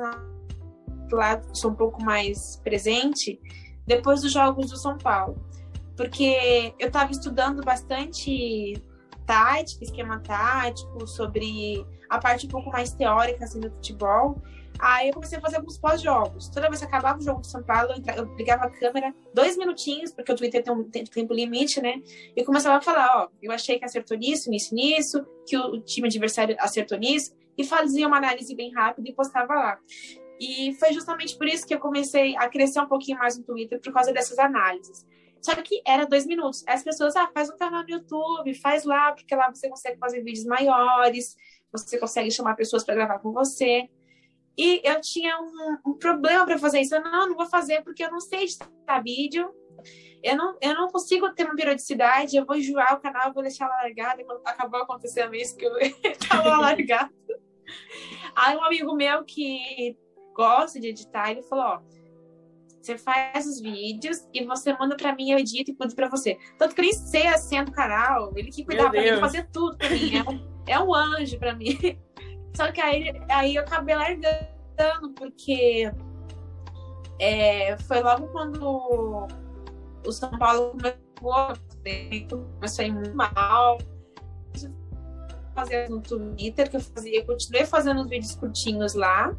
lá 1.11 1.41
sou 1.55 1.71
um 1.71 1.75
pouco 1.75 1.99
mais 2.03 2.57
presente 2.57 3.41
depois 3.87 4.21
dos 4.21 4.31
jogos 4.31 4.69
do 4.69 4.77
São 4.77 4.99
Paulo. 4.99 5.48
Porque 5.99 6.73
eu 6.79 6.89
tava 6.89 7.11
estudando 7.11 7.61
bastante 7.61 8.81
tática, 9.25 9.83
esquema 9.83 10.21
tático, 10.21 11.05
sobre 11.05 11.85
a 12.09 12.17
parte 12.17 12.45
um 12.45 12.49
pouco 12.49 12.69
mais 12.69 12.93
teórica 12.93 13.43
assim, 13.43 13.59
do 13.59 13.69
futebol. 13.69 14.41
Aí 14.79 15.09
eu 15.09 15.13
comecei 15.13 15.37
a 15.37 15.41
fazer 15.41 15.57
alguns 15.57 15.77
pós-jogos. 15.77 16.47
Toda 16.47 16.69
vez 16.69 16.79
que 16.79 16.85
acabava 16.85 17.19
o 17.19 17.21
jogo 17.21 17.41
de 17.41 17.47
São 17.51 17.61
Paulo, 17.61 17.89
eu, 18.15 18.33
ligava 18.37 18.63
a 18.63 18.69
câmera 18.69 19.13
dois 19.33 19.57
minutinhos, 19.57 20.13
porque 20.13 20.31
o 20.31 20.35
Twitter 20.37 20.63
tem 20.63 20.73
um 20.73 20.89
tempo 20.89 21.33
limite, 21.33 21.81
né? 21.81 22.01
E 22.33 22.45
começava 22.45 22.77
a 22.77 22.81
falar, 22.81 23.23
ó, 23.23 23.27
eu 23.43 23.51
achei 23.51 23.77
que 23.77 23.83
acertou 23.83 24.15
nisso, 24.17 24.49
nisso, 24.49 24.73
nisso, 24.73 25.27
que 25.45 25.57
o 25.57 25.81
time 25.81 26.07
adversário 26.07 26.55
acertou 26.59 26.97
nisso, 26.97 27.35
e 27.57 27.65
fazia 27.65 28.07
uma 28.07 28.15
análise 28.15 28.55
bem 28.55 28.73
rápida 28.73 29.09
e 29.09 29.13
postava 29.13 29.53
lá. 29.53 29.77
E 30.39 30.73
foi 30.79 30.93
justamente 30.93 31.37
por 31.37 31.45
isso 31.45 31.67
que 31.67 31.73
eu 31.73 31.79
comecei 31.79 32.37
a 32.37 32.47
crescer 32.47 32.79
um 32.79 32.87
pouquinho 32.87 33.17
mais 33.17 33.37
no 33.37 33.43
Twitter, 33.43 33.81
por 33.81 33.91
causa 33.91 34.13
dessas 34.13 34.39
análises. 34.39 35.05
Só 35.41 35.55
que 35.55 35.81
era 35.85 36.05
dois 36.05 36.25
minutos. 36.25 36.63
As 36.67 36.83
pessoas, 36.83 37.15
ah, 37.15 37.29
faz 37.33 37.49
um 37.49 37.57
canal 37.57 37.83
no 37.83 37.89
YouTube, 37.89 38.53
faz 38.55 38.83
lá, 38.83 39.11
porque 39.13 39.35
lá 39.35 39.49
você 39.49 39.69
consegue 39.69 39.97
fazer 39.97 40.21
vídeos 40.21 40.45
maiores, 40.45 41.35
você 41.71 41.97
consegue 41.97 42.31
chamar 42.31 42.55
pessoas 42.55 42.83
para 42.83 42.95
gravar 42.95 43.19
com 43.19 43.31
você. 43.31 43.89
E 44.57 44.81
eu 44.83 44.99
tinha 44.99 45.39
um, 45.39 45.91
um 45.91 45.93
problema 45.93 46.45
para 46.45 46.57
fazer 46.57 46.81
isso. 46.81 46.93
Eu 46.93 47.01
não, 47.01 47.29
não 47.29 47.35
vou 47.35 47.45
fazer 47.45 47.81
porque 47.81 48.03
eu 48.03 48.11
não 48.11 48.19
sei 48.19 48.43
editar 48.43 49.01
vídeo. 49.01 49.53
Eu 50.21 50.35
não, 50.35 50.57
eu 50.61 50.73
não 50.73 50.89
consigo 50.89 51.33
ter 51.33 51.45
uma 51.45 51.55
periodicidade. 51.55 52.35
Eu 52.35 52.45
vou 52.45 52.57
enjoar 52.57 52.95
o 52.95 52.99
canal, 52.99 53.33
vou 53.33 53.43
deixar 53.43 53.69
largado. 53.69 54.19
E 54.19 54.25
quando 54.25 54.41
acabou 54.45 54.81
acontecendo 54.81 55.33
isso, 55.33 55.55
que 55.55 55.65
eu 55.65 55.77
estava 56.03 56.57
largado. 56.59 57.13
Aí 58.35 58.57
um 58.57 58.63
amigo 58.63 58.93
meu 58.95 59.23
que 59.23 59.97
gosta 60.33 60.79
de 60.79 60.87
editar, 60.87 61.31
ele 61.31 61.43
falou: 61.43 61.65
Ó, 61.65 61.81
você 62.81 62.97
faz 62.97 63.45
os 63.45 63.59
vídeos 63.59 64.27
e 64.33 64.45
você 64.45 64.73
manda 64.73 64.95
para 64.95 65.13
mim, 65.15 65.31
eu 65.31 65.39
edito 65.39 65.71
e 65.71 65.75
cuido 65.75 65.95
para 65.95 66.09
você. 66.09 66.37
Tanto 66.57 66.73
que 66.73 66.81
eu 66.81 66.85
nem 66.85 66.93
sei 66.93 67.27
a 67.27 67.37
senha 67.37 67.65
do 67.65 67.71
canal, 67.71 68.31
ele 68.35 68.49
que 68.49 68.63
cuidava 68.63 68.91
pra 68.91 69.01
mim, 69.01 69.19
fazer 69.19 69.49
tudo 69.51 69.77
pra 69.77 69.89
mim. 69.89 70.15
É 70.15 70.23
um, 70.23 70.63
é 70.67 70.79
um 70.79 70.93
anjo 70.93 71.37
para 71.37 71.53
mim. 71.55 71.77
Só 72.55 72.71
que 72.71 72.81
aí, 72.81 73.11
aí 73.29 73.55
eu 73.55 73.61
acabei 73.61 73.95
largando, 73.95 75.13
porque 75.15 75.91
é, 77.19 77.77
foi 77.79 78.01
logo 78.01 78.27
quando 78.27 79.27
o 80.05 80.11
São 80.11 80.31
Paulo 80.37 80.71
começou, 80.71 82.45
começou 82.55 82.83
a 82.83 82.87
ir 82.87 82.91
muito 82.91 83.15
mal. 83.15 83.77
Fazia 85.53 85.89
no 85.89 86.01
Twitter, 86.01 86.69
que 86.69 86.77
eu 86.77 86.81
fazia, 86.81 87.19
eu 87.19 87.25
continuei 87.25 87.65
fazendo 87.65 88.01
os 88.01 88.09
vídeos 88.09 88.35
curtinhos 88.35 88.93
lá. 88.93 89.35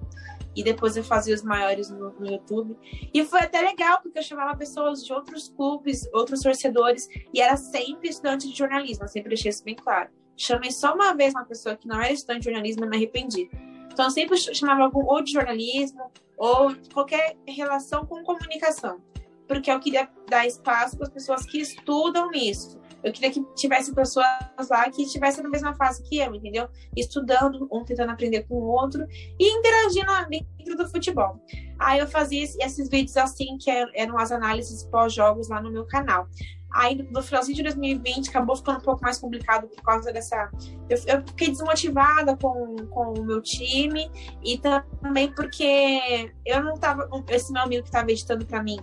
E 0.54 0.64
depois 0.64 0.96
eu 0.96 1.04
fazia 1.04 1.34
os 1.34 1.42
maiores 1.42 1.90
no, 1.90 2.10
no, 2.18 2.26
YouTube. 2.26 2.76
E 3.14 3.24
foi 3.24 3.40
até 3.40 3.60
legal, 3.60 4.00
porque 4.02 4.18
eu 4.18 4.22
chamava 4.22 4.56
pessoas 4.56 5.04
de 5.04 5.12
outros 5.12 5.48
clubes, 5.48 6.08
outros 6.12 6.40
torcedores, 6.40 7.08
e 7.32 7.40
era 7.40 7.56
sempre 7.56 8.08
estudante 8.08 8.48
de 8.48 8.56
jornalismo, 8.56 9.04
eu 9.04 9.08
sempre 9.08 9.28
deixei 9.28 9.50
isso 9.50 9.64
bem 9.64 9.76
claro. 9.76 10.10
Chamei 10.36 10.70
só 10.70 10.94
uma 10.94 11.14
vez 11.14 11.34
uma 11.34 11.44
pessoa 11.44 11.76
que 11.76 11.86
não 11.86 12.00
era 12.00 12.12
estudante 12.12 12.40
de 12.40 12.44
jornalismo 12.46 12.84
e 12.84 12.88
me 12.88 12.96
arrependi. 12.96 13.50
Então, 13.92 14.06
eu 14.06 14.10
sempre 14.10 14.36
chamava 14.38 14.82
algum 14.84 15.04
ou 15.04 15.22
de 15.22 15.32
jornalismo 15.32 16.10
ou 16.36 16.74
qualquer 16.92 17.36
relação 17.46 18.06
com 18.06 18.24
comunicação, 18.24 19.00
porque 19.46 19.70
eu 19.70 19.78
queria 19.78 20.08
dar 20.28 20.46
espaço 20.46 20.96
para 20.96 21.06
as 21.06 21.12
pessoas 21.12 21.44
que 21.44 21.60
estudam 21.60 22.30
nisso. 22.30 22.79
Eu 23.02 23.12
queria 23.12 23.30
que 23.30 23.42
tivesse 23.54 23.94
pessoas 23.94 24.26
lá 24.68 24.90
que 24.90 25.02
estivessem 25.02 25.42
na 25.42 25.48
mesma 25.48 25.74
fase 25.74 26.02
que 26.02 26.18
eu, 26.18 26.34
entendeu? 26.34 26.68
Estudando, 26.96 27.68
um 27.72 27.84
tentando 27.84 28.12
aprender 28.12 28.46
com 28.46 28.54
o 28.54 28.68
outro 28.68 29.06
e 29.38 29.58
interagindo 29.58 30.12
dentro 30.28 30.76
do 30.76 30.88
futebol. 30.88 31.40
Aí 31.78 31.98
eu 31.98 32.06
fazia 32.06 32.42
esses 32.42 32.88
vídeos 32.88 33.16
assim, 33.16 33.56
que 33.58 33.70
eram 33.70 34.18
as 34.18 34.30
análises 34.30 34.84
pós-jogos 34.84 35.48
lá 35.48 35.60
no 35.60 35.70
meu 35.70 35.86
canal. 35.86 36.28
Aí 36.72 36.94
no 37.10 37.20
finalzinho 37.20 37.56
de 37.56 37.62
2020 37.64 38.28
acabou 38.28 38.54
ficando 38.54 38.78
um 38.78 38.82
pouco 38.82 39.02
mais 39.02 39.18
complicado 39.18 39.66
por 39.66 39.82
causa 39.82 40.12
dessa. 40.12 40.50
Eu, 40.88 40.98
eu 41.06 41.26
fiquei 41.26 41.48
desmotivada 41.48 42.36
com, 42.36 42.76
com 42.90 43.14
o 43.18 43.24
meu 43.24 43.42
time 43.42 44.08
e 44.44 44.56
também 44.58 45.32
porque 45.34 46.32
eu 46.46 46.62
não 46.62 46.74
tava. 46.74 47.08
Esse 47.28 47.52
meu 47.52 47.62
amigo 47.62 47.84
que 47.84 47.90
tava 47.90 48.12
editando 48.12 48.46
para 48.46 48.62
mim, 48.62 48.78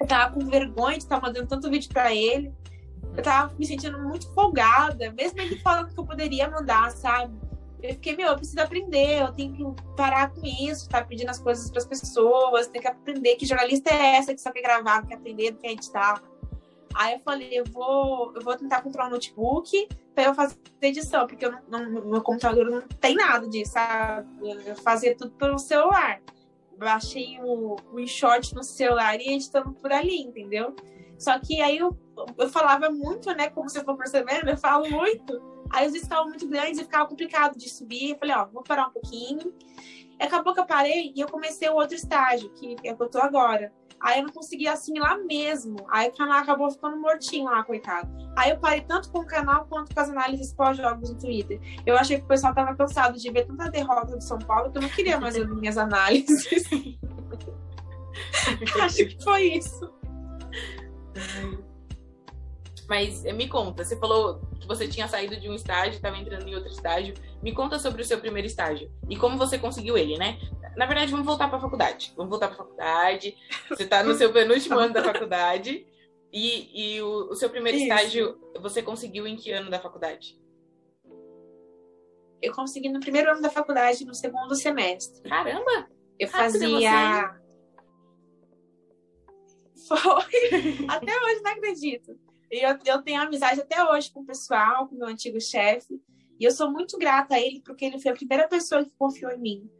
eu 0.00 0.06
tava 0.06 0.32
com 0.32 0.46
vergonha 0.46 0.96
de 0.96 1.04
estar 1.04 1.20
mandando 1.20 1.46
tanto 1.46 1.68
vídeo 1.68 1.90
para 1.92 2.14
ele. 2.14 2.54
Eu 3.16 3.22
tava 3.22 3.54
me 3.58 3.66
sentindo 3.66 3.98
muito 3.98 4.32
folgada, 4.32 5.12
mesmo 5.12 5.40
ele 5.40 5.58
falando 5.60 5.92
que 5.92 5.98
eu 5.98 6.04
poderia 6.04 6.48
mandar, 6.48 6.90
sabe? 6.92 7.34
Eu 7.82 7.94
fiquei, 7.94 8.14
meu, 8.14 8.28
eu 8.28 8.36
preciso 8.36 8.60
aprender, 8.60 9.22
eu 9.22 9.32
tenho 9.32 9.52
que 9.52 9.82
parar 9.96 10.30
com 10.30 10.44
isso, 10.44 10.88
tá 10.88 11.02
pedindo 11.02 11.30
as 11.30 11.38
coisas 11.38 11.70
para 11.70 11.78
as 11.78 11.86
pessoas, 11.86 12.66
tem 12.66 12.80
que 12.80 12.86
aprender 12.86 13.36
que 13.36 13.46
jornalista 13.46 13.90
é 13.90 14.16
essa 14.16 14.34
que 14.34 14.40
só 14.40 14.52
quer 14.52 14.60
gravar, 14.60 15.00
não 15.00 15.08
quer 15.08 15.14
aprender, 15.14 15.52
não 15.52 15.58
quer 15.58 15.72
editar. 15.72 16.22
Aí 16.94 17.14
eu 17.14 17.20
falei, 17.20 17.48
eu 17.52 17.64
vou, 17.64 18.32
eu 18.34 18.42
vou 18.42 18.56
tentar 18.56 18.82
comprar 18.82 19.06
um 19.06 19.10
notebook 19.10 19.88
para 20.14 20.24
eu 20.24 20.34
fazer 20.34 20.56
edição, 20.82 21.26
porque 21.26 21.46
eu 21.46 21.52
não, 21.52 21.60
não, 21.68 22.04
meu 22.04 22.20
computador 22.20 22.68
não 22.68 22.82
tem 22.82 23.14
nada 23.14 23.48
disso, 23.48 23.72
sabe? 23.72 24.28
Eu 24.66 24.76
fazia 24.76 25.16
tudo 25.16 25.30
pelo 25.32 25.58
celular. 25.58 26.20
Baixei 26.76 27.38
o, 27.42 27.76
o 27.92 28.00
InShot 28.00 28.54
no 28.54 28.62
celular 28.64 29.20
e 29.20 29.34
editando 29.34 29.72
por 29.72 29.92
ali, 29.92 30.20
entendeu? 30.20 30.74
Só 31.18 31.38
que 31.38 31.60
aí 31.60 31.78
eu, 31.78 31.96
eu 32.38 32.48
falava 32.48 32.90
muito, 32.90 33.30
né? 33.34 33.50
Como 33.50 33.68
vocês 33.68 33.82
estão 33.82 33.96
percebendo, 33.96 34.50
eu 34.50 34.56
falo 34.56 34.88
muito. 34.88 35.40
Aí 35.70 35.86
os 35.86 35.94
estavam 35.94 36.28
muito 36.28 36.48
grandes 36.48 36.80
e 36.80 36.84
ficava 36.84 37.08
complicado 37.08 37.56
de 37.56 37.68
subir. 37.68 38.10
Eu 38.10 38.18
falei, 38.18 38.34
ó, 38.36 38.46
vou 38.46 38.62
parar 38.62 38.88
um 38.88 38.92
pouquinho. 38.92 39.54
E 40.18 40.22
acabou 40.22 40.52
que 40.52 40.60
eu 40.60 40.66
parei 40.66 41.12
e 41.14 41.20
eu 41.20 41.28
comecei 41.28 41.68
o 41.68 41.74
outro 41.74 41.94
estágio, 41.94 42.50
que 42.50 42.76
é 42.84 42.94
que 42.94 43.02
eu 43.02 43.08
tô 43.08 43.18
agora 43.18 43.72
Aí 44.00 44.18
eu 44.18 44.26
não 44.26 44.32
conseguia 44.32 44.72
assimilar 44.72 45.22
mesmo. 45.24 45.76
Aí 45.90 46.08
o 46.08 46.16
canal 46.16 46.38
acabou 46.38 46.70
ficando 46.70 46.96
mortinho 46.96 47.44
lá, 47.44 47.62
coitado. 47.62 48.10
Aí 48.34 48.50
eu 48.50 48.58
parei 48.58 48.80
tanto 48.80 49.12
com 49.12 49.18
o 49.18 49.26
canal 49.26 49.66
quanto 49.66 49.94
com 49.94 50.00
as 50.00 50.08
análises 50.08 50.54
pós-jogos 50.54 51.10
no 51.10 51.18
Twitter. 51.18 51.60
Eu 51.84 51.98
achei 51.98 52.16
que 52.16 52.24
o 52.24 52.28
pessoal 52.28 52.54
tava 52.54 52.74
cansado 52.74 53.18
de 53.18 53.30
ver 53.30 53.46
tanta 53.46 53.70
derrota 53.70 54.16
do 54.16 54.22
São 54.22 54.38
Paulo 54.38 54.72
que 54.72 54.78
eu 54.78 54.82
não 54.82 54.88
queria 54.88 55.20
mais 55.20 55.36
ver 55.36 55.46
minhas 55.46 55.76
análises. 55.76 56.48
Acho 58.80 59.06
que 59.06 59.22
foi 59.22 59.42
isso. 59.42 59.92
Mas 62.90 63.22
me 63.22 63.48
conta, 63.48 63.84
você 63.84 63.96
falou 63.96 64.40
que 64.60 64.66
você 64.66 64.88
tinha 64.88 65.06
saído 65.06 65.36
de 65.36 65.48
um 65.48 65.54
estágio, 65.54 65.94
estava 65.94 66.18
entrando 66.18 66.48
em 66.48 66.56
outro 66.56 66.72
estágio. 66.72 67.14
Me 67.40 67.54
conta 67.54 67.78
sobre 67.78 68.02
o 68.02 68.04
seu 68.04 68.18
primeiro 68.18 68.48
estágio 68.48 68.90
e 69.08 69.16
como 69.16 69.38
você 69.38 69.56
conseguiu 69.56 69.96
ele, 69.96 70.18
né? 70.18 70.40
Na 70.76 70.86
verdade, 70.86 71.12
vamos 71.12 71.24
voltar 71.24 71.46
para 71.46 71.58
a 71.58 71.60
faculdade. 71.60 72.12
Vamos 72.16 72.30
voltar 72.30 72.48
para 72.48 72.56
a 72.56 72.58
faculdade. 72.58 73.36
Você 73.68 73.84
está 73.84 74.02
no 74.02 74.12
seu 74.14 74.32
penúltimo 74.32 74.76
ano 74.76 74.92
da 74.92 75.04
faculdade. 75.04 75.86
E, 76.32 76.96
e 76.96 77.00
o, 77.00 77.28
o, 77.30 77.36
seu 77.36 77.48
primeiro 77.48 77.78
Isso. 77.78 77.86
estágio, 77.86 78.40
você 78.60 78.82
conseguiu 78.82 79.24
em 79.24 79.36
que 79.36 79.52
ano 79.52 79.70
da 79.70 79.78
faculdade? 79.78 80.36
Eu 82.42 82.52
consegui 82.52 82.88
no 82.88 82.98
primeiro 82.98 83.30
ano 83.30 83.40
da 83.40 83.50
faculdade, 83.50 84.04
no 84.04 84.14
segundo 84.16 84.56
semestre. 84.56 85.22
Caramba! 85.28 85.88
Eu 86.18 86.26
fazia. 86.26 87.36
Foi! 89.86 90.86
até 90.90 91.16
hoje, 91.20 91.40
não 91.40 91.52
acredito. 91.52 92.29
E 92.50 92.64
eu, 92.64 92.76
eu 92.84 93.02
tenho 93.02 93.22
amizade 93.22 93.60
até 93.60 93.84
hoje 93.84 94.10
com 94.12 94.20
o 94.20 94.26
pessoal, 94.26 94.88
com 94.88 94.94
o 94.94 94.98
meu 94.98 95.08
antigo 95.08 95.40
chefe. 95.40 96.00
E 96.38 96.44
eu 96.44 96.50
sou 96.50 96.70
muito 96.70 96.98
grata 96.98 97.34
a 97.34 97.40
ele, 97.40 97.62
porque 97.64 97.84
ele 97.84 98.00
foi 98.00 98.10
a 98.10 98.16
primeira 98.16 98.48
pessoa 98.48 98.84
que 98.84 98.90
confiou 98.98 99.30
em 99.30 99.38
mim. 99.38 99.70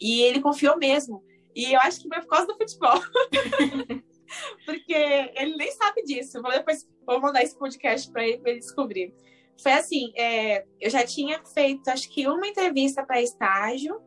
E 0.00 0.22
ele 0.22 0.40
confiou 0.40 0.76
mesmo. 0.76 1.24
E 1.54 1.72
eu 1.72 1.80
acho 1.80 2.00
que 2.00 2.08
foi 2.08 2.20
por 2.20 2.28
causa 2.28 2.46
do 2.46 2.56
futebol. 2.56 3.00
Porque 4.66 4.94
ele 4.94 5.56
nem 5.56 5.72
sabe 5.72 6.02
disso. 6.02 6.42
Vou 6.42 6.50
depois 6.50 6.86
vou 7.06 7.20
mandar 7.20 7.42
esse 7.42 7.58
podcast 7.58 8.10
para 8.12 8.26
ele, 8.26 8.42
ele 8.44 8.58
descobrir. 8.58 9.14
Foi 9.62 9.72
assim, 9.72 10.12
é, 10.14 10.64
eu 10.80 10.90
já 10.90 11.04
tinha 11.04 11.42
feito, 11.44 11.88
acho 11.88 12.08
que 12.10 12.28
uma 12.28 12.46
entrevista 12.46 13.04
para 13.04 13.22
estágio 13.22 14.00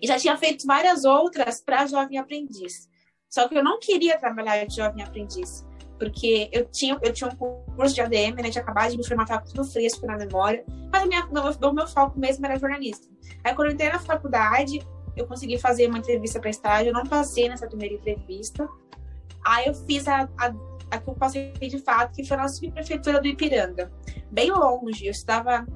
e 0.00 0.06
já 0.06 0.18
tinha 0.18 0.36
feito 0.36 0.66
várias 0.66 1.04
outras 1.04 1.60
para 1.60 1.86
jovem 1.86 2.18
aprendiz. 2.18 2.88
Só 3.28 3.48
que 3.48 3.58
eu 3.58 3.62
não 3.62 3.78
queria 3.78 4.18
trabalhar 4.18 4.64
de 4.64 4.76
jovem 4.76 5.04
aprendiz, 5.04 5.64
porque 6.00 6.48
eu 6.50 6.64
tinha, 6.64 6.98
eu 7.02 7.12
tinha 7.12 7.28
um 7.28 7.36
curso 7.76 7.94
de 7.94 8.00
ADM, 8.00 8.36
né, 8.36 8.50
tinha 8.50 8.62
acabado 8.62 8.90
de 8.90 8.96
me 8.96 9.06
formatar 9.06 9.44
tudo 9.44 9.62
fresco 9.64 10.06
na 10.06 10.16
memória, 10.16 10.64
mas 10.90 11.04
o 11.04 11.32
meu, 11.60 11.74
meu 11.74 11.86
foco 11.86 12.18
mesmo 12.18 12.44
era 12.46 12.58
jornalismo. 12.58 13.14
Aí 13.44 13.54
quando 13.54 13.68
eu 13.68 13.74
entrei 13.74 13.90
na 13.90 13.98
faculdade, 13.98 14.80
eu 15.14 15.26
consegui 15.26 15.58
fazer 15.58 15.88
uma 15.88 15.98
entrevista 15.98 16.40
para 16.40 16.48
estágio, 16.48 16.88
eu 16.88 16.94
não 16.94 17.04
passei 17.04 17.50
nessa 17.50 17.66
primeira 17.66 17.94
entrevista. 17.96 18.66
Aí 19.44 19.66
eu 19.66 19.74
fiz 19.74 20.08
a, 20.08 20.26
a, 20.38 20.54
a 20.90 20.98
que 20.98 21.10
eu 21.10 21.14
passei 21.14 21.52
de 21.52 21.78
fato, 21.78 22.16
que 22.16 22.24
foi 22.24 22.36
na 22.38 22.48
subprefeitura 22.48 23.20
do 23.20 23.26
Ipiranga, 23.26 23.92
bem 24.30 24.50
longe. 24.50 25.04
Eu 25.04 25.10
estava 25.10 25.66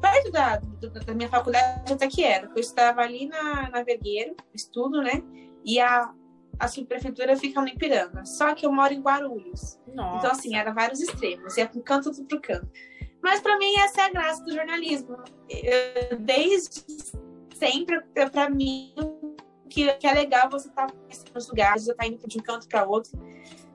perto 0.00 0.32
da, 0.32 0.56
da 0.56 1.14
minha 1.14 1.28
faculdade 1.28 1.92
até 1.92 2.08
que 2.08 2.24
era. 2.24 2.50
Eu 2.52 2.60
estava 2.60 3.00
ali 3.00 3.28
na, 3.28 3.70
na 3.70 3.84
Vergueiro, 3.84 4.34
estudo, 4.52 5.00
né? 5.00 5.22
E 5.64 5.78
a, 5.78 6.10
a 6.58 6.68
subprefeitura 6.68 7.36
fica 7.36 7.60
no 7.60 7.68
Ipiranga. 7.68 8.24
Só 8.24 8.54
que 8.54 8.64
eu 8.64 8.72
moro 8.72 8.92
em 8.92 9.00
Guarulhos. 9.00 9.78
Nossa. 9.94 10.18
Então, 10.18 10.30
assim, 10.30 10.56
era 10.56 10.72
vários 10.72 11.00
extremos. 11.00 11.56
Ia 11.56 11.68
para 11.68 11.78
um 11.78 11.82
canto, 11.82 12.08
outro 12.08 12.24
para 12.24 12.40
canto. 12.40 12.68
Mas, 13.22 13.40
para 13.40 13.58
mim, 13.58 13.74
essa 13.78 14.02
é 14.02 14.04
a 14.04 14.10
graça 14.10 14.44
do 14.44 14.52
jornalismo. 14.52 15.16
Eu, 15.48 16.18
desde 16.18 16.84
sempre, 17.54 18.00
para 18.30 18.48
mim, 18.48 18.94
que, 19.68 19.92
que, 19.94 20.06
é 20.06 20.12
legal 20.12 20.48
você 20.50 20.68
estar 20.68 20.86
tá 20.86 20.94
nos 21.34 21.48
lugares, 21.48 21.84
você 21.84 21.94
tá 21.94 22.06
indo 22.06 22.26
de 22.26 22.38
um 22.38 22.42
canto 22.42 22.68
para 22.68 22.84
outro. 22.84 23.12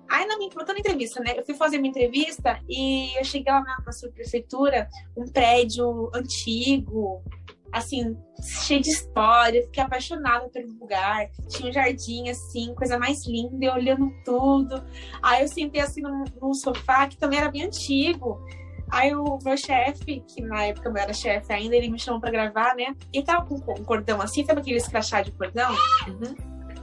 Aí, 0.10 0.26
na 0.26 0.38
minha, 0.38 0.50
contando 0.52 0.78
entrevista, 0.78 1.22
né? 1.22 1.34
Eu 1.38 1.46
fui 1.46 1.56
fazer 1.56 1.78
uma 1.78 1.88
entrevista 1.88 2.60
e 2.68 3.18
eu 3.18 3.24
cheguei 3.24 3.52
lá 3.52 3.62
na, 3.62 3.82
na 3.86 3.92
subprefeitura, 3.92 4.90
um 5.16 5.26
prédio 5.26 6.12
antigo, 6.14 7.24
assim, 7.72 8.18
cheio 8.42 8.82
de 8.82 8.90
história, 8.90 9.64
fiquei 9.64 9.84
apaixonada 9.84 10.50
pelo 10.50 10.74
lugar. 10.80 11.30
Tinha 11.50 11.70
um 11.70 11.74
jardim, 11.74 12.30
assim, 12.30 12.74
coisa 12.76 12.98
mais 12.98 13.26
linda, 13.26 13.66
eu 13.66 13.74
olhando 13.74 14.12
tudo. 14.26 14.84
Aí 15.22 15.42
eu 15.42 15.48
sentei 15.48 15.82
assim 15.82 16.02
num, 16.02 16.24
num 16.42 16.54
sofá 16.54 17.08
que 17.08 17.18
também 17.18 17.40
era 17.40 17.50
bem 17.50 17.64
antigo. 17.64 18.44
Aí 18.92 19.16
o 19.16 19.40
meu 19.44 19.56
chefe, 19.56 20.22
que 20.28 20.42
na 20.42 20.66
época 20.66 20.90
eu 20.90 20.98
era 20.98 21.14
chefe 21.14 21.54
ainda, 21.54 21.76
ele 21.76 21.90
me 21.90 21.98
chamou 21.98 22.20
pra 22.20 22.30
gravar, 22.30 22.76
né? 22.76 22.94
E 23.14 23.24
tava 23.24 23.46
com 23.46 23.56
um 23.56 23.86
cordão 23.86 24.22
assim, 24.22 24.46
sabe 24.46 24.60
aquele 24.60 24.78
escrachá 24.78 25.22
de 25.22 25.32
cordão? 25.32 25.72
Uhum. 26.08 26.36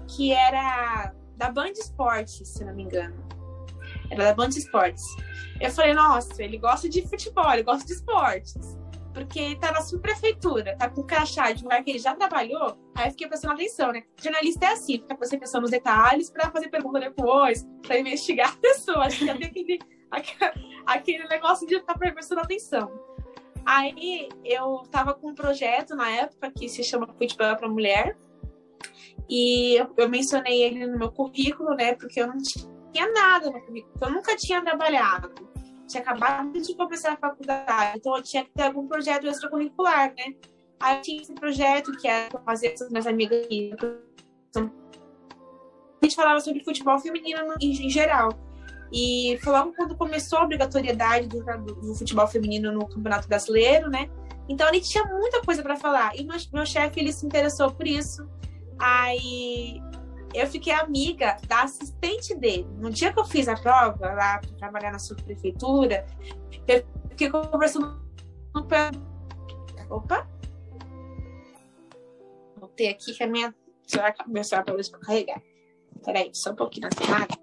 Que 0.07 0.32
era 0.32 1.12
da 1.36 1.51
Band 1.51 1.72
Esportes, 1.72 2.49
se 2.49 2.64
não 2.64 2.74
me 2.74 2.84
engano. 2.84 3.14
Era 4.11 4.24
da 4.24 4.34
Band 4.34 4.49
Esportes. 4.49 5.05
Eu 5.61 5.70
falei, 5.70 5.93
nossa, 5.93 6.43
ele 6.43 6.57
gosta 6.57 6.89
de 6.89 7.07
futebol, 7.07 7.53
ele 7.53 7.62
gosta 7.62 7.84
de 7.84 7.93
esportes 7.93 8.78
porque 9.18 9.58
na 9.60 9.80
subprefeitura, 9.80 10.76
tá 10.76 10.88
com 10.88 11.02
crachá 11.02 11.50
de 11.50 11.64
lugar 11.64 11.82
que 11.82 11.90
ele 11.90 11.98
já 11.98 12.14
trabalhou, 12.14 12.78
aí 12.94 13.10
fiquei 13.10 13.26
prestando 13.26 13.54
atenção, 13.54 13.90
né? 13.90 14.04
Jornalista 14.16 14.66
é 14.66 14.68
assim, 14.68 14.98
fica 14.98 15.16
você 15.16 15.36
pensando 15.36 15.62
nos 15.62 15.72
detalhes 15.72 16.30
para 16.30 16.48
fazer 16.52 16.68
pergunta 16.68 17.00
depois, 17.00 17.66
para 17.82 17.98
investigar 17.98 18.52
a 18.54 18.56
pessoa. 18.56 19.06
Acho 19.06 19.18
que 19.18 19.26
já 19.26 19.36
tem 19.36 19.48
aquele, 19.48 19.80
aquele 20.86 21.26
negócio 21.26 21.66
de 21.66 21.74
estar 21.74 21.94
tá 21.94 21.98
prestando 21.98 22.42
atenção. 22.42 22.92
Aí 23.66 24.28
eu 24.44 24.84
tava 24.88 25.12
com 25.14 25.30
um 25.30 25.34
projeto 25.34 25.96
na 25.96 26.08
época 26.08 26.52
que 26.52 26.68
se 26.68 26.84
chama 26.84 27.08
Futebol 27.18 27.56
para 27.56 27.68
Mulher, 27.68 28.16
e 29.28 29.84
eu 29.96 30.08
mencionei 30.08 30.62
ele 30.62 30.86
no 30.86 30.96
meu 30.96 31.10
currículo, 31.10 31.74
né? 31.74 31.94
Porque 31.96 32.20
eu 32.20 32.28
não 32.28 32.38
tinha 32.38 33.12
nada 33.12 33.50
no 33.50 33.60
currículo, 33.60 33.94
eu 34.00 34.10
nunca 34.12 34.36
tinha 34.36 34.62
trabalhado 34.62 35.32
tinha 35.89 36.03
acabado 36.03 36.53
de 36.53 36.74
começar 36.74 37.14
a 37.14 37.16
faculdade, 37.16 37.99
então 37.99 38.16
eu 38.16 38.22
tinha 38.22 38.45
que 38.45 38.51
ter 38.51 38.64
algum 38.64 38.86
projeto 38.86 39.26
extracurricular, 39.26 40.14
né? 40.14 40.34
Aí 40.78 41.01
tinha 41.01 41.22
esse 41.22 41.32
projeto 41.32 41.91
que 41.93 42.07
era 42.07 42.39
fazer 42.41 42.76
com 42.76 42.84
as 42.84 42.91
minhas 42.91 43.07
amigas 43.07 43.45
aqui. 43.45 43.74
A 44.55 46.05
gente 46.05 46.14
falava 46.14 46.41
sobre 46.41 46.62
futebol 46.62 46.99
feminino 47.01 47.41
em, 47.61 47.91
geral. 47.91 48.28
E 48.93 49.39
foi 49.43 49.53
logo 49.53 49.74
quando 49.74 49.97
começou 49.97 50.39
a 50.39 50.45
obrigatoriedade 50.45 51.26
do, 51.26 51.43
do, 51.43 51.95
futebol 51.95 52.26
feminino 52.28 52.70
no 52.70 52.86
Campeonato 52.86 53.26
Brasileiro, 53.26 53.91
né? 53.91 54.09
Então 54.49 54.72
gente 54.72 54.89
tinha 54.89 55.05
muita 55.05 55.43
coisa 55.43 55.62
para 55.62 55.76
falar. 55.76 56.16
E 56.16 56.24
meu, 56.24 56.36
meu 56.53 56.64
chefe 56.64 57.01
ele 57.01 57.12
se 57.12 57.26
interessou 57.26 57.72
por 57.72 57.86
isso. 57.86 58.26
Aí 58.78 59.82
eu 60.35 60.47
fiquei 60.47 60.72
amiga 60.72 61.37
da 61.47 61.62
assistente 61.62 62.35
dele. 62.35 62.66
No 62.76 62.91
dia 62.91 63.12
que 63.12 63.18
eu 63.18 63.24
fiz 63.24 63.49
a 63.49 63.55
prova, 63.55 64.12
lá 64.14 64.39
para 64.39 64.51
trabalhar 64.57 64.93
na 64.93 64.99
subprefeitura, 64.99 66.07
eu 66.66 66.85
fiquei 67.11 67.31
conversando 67.31 68.01
com 68.53 68.61
Opa! 69.91 70.29
Voltei 72.57 72.89
aqui 72.89 73.14
que 73.14 73.22
a 73.22 73.26
minha 73.26 73.55
celular, 73.87 74.14
meu 74.26 74.45
celular 74.45 74.64
para 74.64 74.76
para 74.76 75.01
carregar. 75.01 75.43
Peraí, 76.05 76.31
só 76.35 76.51
um 76.53 76.57
pouquinho 76.57 76.89
na 76.89 76.91
tomada. 76.91 77.35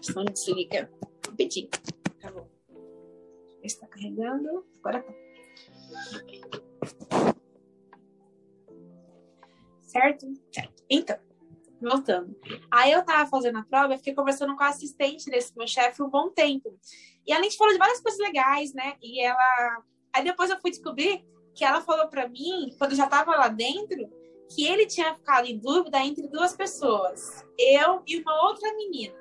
Senão 0.00 0.24
desliga. 0.24 0.90
Rapidinho. 1.26 1.68
Tá 2.20 2.30
bom. 2.32 2.48
Está 3.62 3.86
carregando. 3.86 4.64
Agora 4.78 5.02
tá. 5.02 5.12
Certo? 9.82 10.26
Certo. 10.52 10.82
Então 10.88 11.18
voltando. 11.88 12.36
Aí 12.70 12.92
eu 12.92 13.04
tava 13.04 13.28
fazendo 13.28 13.58
a 13.58 13.62
prova, 13.62 13.96
fiquei 13.96 14.14
conversando 14.14 14.56
com 14.56 14.62
a 14.62 14.68
assistente 14.68 15.30
desse 15.30 15.56
meu 15.56 15.66
chefe 15.66 16.02
um 16.02 16.08
bom 16.08 16.30
tempo. 16.30 16.78
E 17.26 17.32
a 17.32 17.42
gente 17.42 17.56
falou 17.56 17.72
de 17.72 17.78
várias 17.78 18.00
coisas 18.00 18.20
legais, 18.20 18.72
né? 18.74 18.94
E 19.02 19.20
ela. 19.20 19.82
Aí 20.12 20.24
depois 20.24 20.50
eu 20.50 20.60
fui 20.60 20.70
descobrir 20.70 21.24
que 21.54 21.64
ela 21.64 21.80
falou 21.80 22.08
para 22.08 22.28
mim, 22.28 22.74
quando 22.78 22.92
eu 22.92 22.96
já 22.96 23.06
tava 23.06 23.36
lá 23.36 23.48
dentro, 23.48 24.10
que 24.54 24.66
ele 24.66 24.86
tinha 24.86 25.14
ficado 25.14 25.46
em 25.46 25.58
dúvida 25.58 25.98
entre 25.98 26.28
duas 26.28 26.56
pessoas, 26.56 27.46
eu 27.58 28.02
e 28.06 28.18
uma 28.20 28.48
outra 28.48 28.72
menina. 28.74 29.14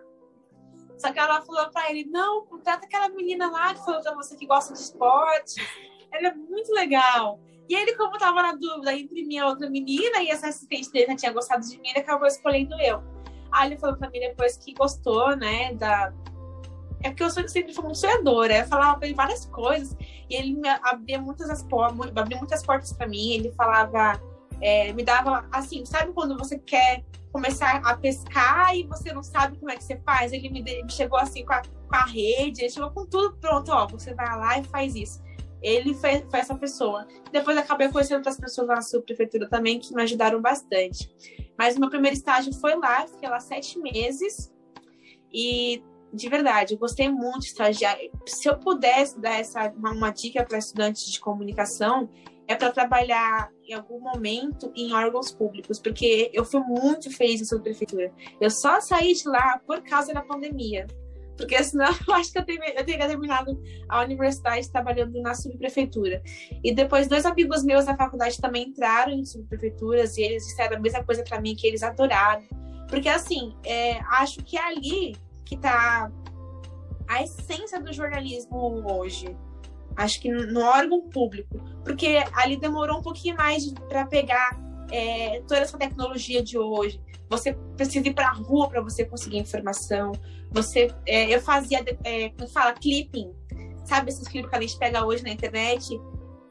Só 0.98 1.14
que 1.14 1.20
ela 1.20 1.42
falou 1.42 1.70
para 1.70 1.90
ele: 1.90 2.06
não, 2.06 2.46
contrata 2.46 2.86
aquela 2.86 3.10
menina 3.10 3.50
lá 3.50 3.74
que 3.74 3.84
falou 3.86 4.02
pra 4.02 4.16
você 4.16 4.36
que 4.36 4.46
gosta 4.46 4.74
de 4.74 4.80
esporte. 4.80 5.62
Ela 6.12 6.30
é 6.30 6.34
muito 6.34 6.72
legal. 6.74 7.40
E 7.70 7.76
ele, 7.76 7.96
como 7.96 8.18
tava 8.18 8.42
na 8.42 8.54
dúvida 8.54 8.98
entre 8.98 9.24
mim 9.24 9.36
e 9.36 9.44
outra 9.44 9.70
menina, 9.70 10.24
e 10.24 10.30
essa 10.30 10.48
assistente 10.48 10.92
dele 10.92 11.06
já 11.12 11.16
tinha 11.16 11.32
gostado 11.32 11.64
de 11.64 11.78
mim, 11.78 11.90
ele 11.90 12.00
acabou 12.00 12.28
escolhendo 12.28 12.74
eu. 12.82 13.04
Aí 13.52 13.70
ele 13.70 13.78
falou 13.78 13.96
pra 13.96 14.10
mim 14.10 14.20
depois 14.20 14.58
que 14.58 14.74
gostou, 14.74 15.36
né, 15.36 15.74
da... 15.76 16.12
É 17.02 17.10
porque 17.10 17.24
eu 17.24 17.30
sempre 17.30 17.72
fui 17.72 17.84
muito 17.84 18.00
sonhadora, 18.00 18.58
eu 18.58 18.68
falava 18.68 18.98
pra 18.98 19.08
ele 19.08 19.16
várias 19.16 19.46
coisas, 19.46 19.96
e 20.30 20.36
ele 20.36 20.60
abria 20.84 21.22
muitas, 21.22 21.48
as 21.50 21.64
portas, 21.64 22.12
abria 22.18 22.38
muitas 22.38 22.66
portas 22.66 22.92
pra 22.92 23.08
mim, 23.08 23.34
ele 23.34 23.52
falava, 23.52 24.20
é, 24.60 24.92
me 24.92 25.04
dava, 25.04 25.48
assim, 25.52 25.86
sabe 25.86 26.12
quando 26.12 26.38
você 26.38 26.58
quer 26.58 27.06
começar 27.32 27.76
a 27.86 27.96
pescar 27.96 28.76
e 28.76 28.84
você 28.84 29.14
não 29.14 29.22
sabe 29.22 29.58
como 29.58 29.72
é 29.72 29.78
que 29.78 29.84
você 29.84 29.98
faz? 29.98 30.34
Ele 30.34 30.50
me, 30.50 30.62
me 30.62 30.92
chegou 30.92 31.20
assim 31.20 31.46
com 31.46 31.54
a, 31.54 31.62
com 31.62 31.96
a 31.96 32.06
rede, 32.06 32.62
ele 32.62 32.70
chegou 32.70 32.90
com 32.90 33.06
tudo 33.06 33.38
pronto, 33.38 33.72
ó, 33.72 33.88
você 33.88 34.14
vai 34.16 34.38
lá 34.38 34.58
e 34.58 34.64
faz 34.64 34.96
isso. 34.96 35.22
Ele 35.62 35.94
foi, 35.94 36.26
foi 36.30 36.40
essa 36.40 36.56
pessoa. 36.56 37.08
Depois 37.32 37.58
acabei 37.58 37.90
conhecendo 37.90 38.18
outras 38.18 38.40
pessoas 38.40 38.68
na 38.68 38.82
subprefeitura 38.82 39.48
também 39.50 39.80
que 39.80 39.94
me 39.94 40.02
ajudaram 40.02 40.42
bastante. 40.42 41.10
Mas 41.58 41.76
o 41.76 41.80
meu 41.80 41.90
primeiro 41.90 42.16
estágio 42.16 42.54
foi 42.54 42.76
lá, 42.76 43.06
fiquei 43.08 43.30
lá 43.30 43.40
sete 43.40 43.78
meses. 43.80 44.52
E, 45.34 45.84
de 46.14 46.30
verdade, 46.30 46.74
eu 46.74 46.80
gostei 46.80 47.10
muito 47.10 47.42
de 47.42 47.48
estagiar. 47.48 47.98
Se 48.26 48.50
eu 48.50 48.58
pudesse 48.58 49.20
dar 49.20 49.40
essa, 49.40 49.70
uma, 49.72 49.92
uma 49.92 50.10
dica 50.12 50.44
para 50.46 50.58
estudantes 50.58 51.12
de 51.12 51.20
comunicação, 51.20 52.10
é 52.48 52.56
para 52.56 52.72
trabalhar 52.72 53.52
em 53.64 53.74
algum 53.74 54.00
momento 54.00 54.72
em 54.76 54.92
órgãos 54.92 55.32
públicos, 55.32 55.80
porque 55.80 56.32
eu 56.34 56.44
fui 56.44 56.62
muito 56.62 57.16
feliz 57.16 57.42
na 57.42 57.46
subprefeitura. 57.46 58.12
Eu 58.42 58.50
só 58.50 58.82
saí 58.82 59.14
de 59.14 59.30
lá 59.30 59.62
por 59.68 59.84
causa 59.84 60.12
da 60.12 60.24
pandemia. 60.24 60.88
Porque 61.40 61.64
senão 61.64 61.88
eu 62.06 62.14
acho 62.16 62.34
que 62.34 62.38
eu 62.38 62.44
teria, 62.44 62.78
eu 62.78 62.86
teria 62.86 63.08
terminado 63.08 63.58
a 63.88 64.02
universidade 64.02 64.70
trabalhando 64.70 65.22
na 65.22 65.34
subprefeitura. 65.34 66.22
E 66.62 66.76
depois, 66.76 67.08
dois 67.08 67.26
amigos 67.26 67.64
meus 67.64 67.86
da 67.86 67.96
faculdade 67.96 68.40
também 68.42 68.68
entraram 68.68 69.14
em 69.14 69.24
subprefeituras 69.24 70.18
e 70.18 70.22
eles 70.22 70.46
disseram 70.46 70.76
a 70.76 70.80
mesma 70.80 71.02
coisa 71.02 71.24
para 71.24 71.40
mim, 71.40 71.56
que 71.56 71.66
eles 71.66 71.82
adoraram. 71.82 72.44
Porque, 72.90 73.08
assim, 73.08 73.56
é, 73.66 74.00
acho 74.20 74.44
que 74.44 74.58
é 74.58 74.68
ali 74.68 75.16
que 75.46 75.56
está 75.56 76.12
a 77.08 77.24
essência 77.24 77.80
do 77.80 77.94
jornalismo 77.94 78.84
hoje. 78.92 79.34
Acho 79.96 80.20
que 80.20 80.30
no 80.30 80.60
órgão 80.60 81.10
público. 81.10 81.58
Porque 81.86 82.22
ali 82.34 82.58
demorou 82.58 83.00
um 83.00 83.02
pouquinho 83.02 83.38
mais 83.38 83.72
para 83.88 84.06
pegar 84.06 84.60
é, 84.92 85.42
toda 85.42 85.60
essa 85.60 85.78
tecnologia 85.78 86.42
de 86.42 86.58
hoje. 86.58 87.02
Você 87.30 87.54
precisa 87.78 88.08
ir 88.08 88.14
para 88.14 88.30
a 88.30 88.34
rua 88.34 88.68
para 88.68 88.82
você 88.82 89.06
conseguir 89.06 89.38
informação. 89.38 90.12
Você, 90.52 90.94
é, 91.06 91.34
eu 91.34 91.40
fazia, 91.40 91.84
é, 92.04 92.30
como 92.30 92.50
fala, 92.50 92.74
clipping. 92.74 93.32
Sabe 93.86 94.10
esses 94.10 94.28
clipes 94.28 94.50
que 94.50 94.56
a 94.56 94.62
gente 94.62 94.78
pega 94.78 95.06
hoje 95.06 95.24
na 95.24 95.30
internet? 95.30 96.00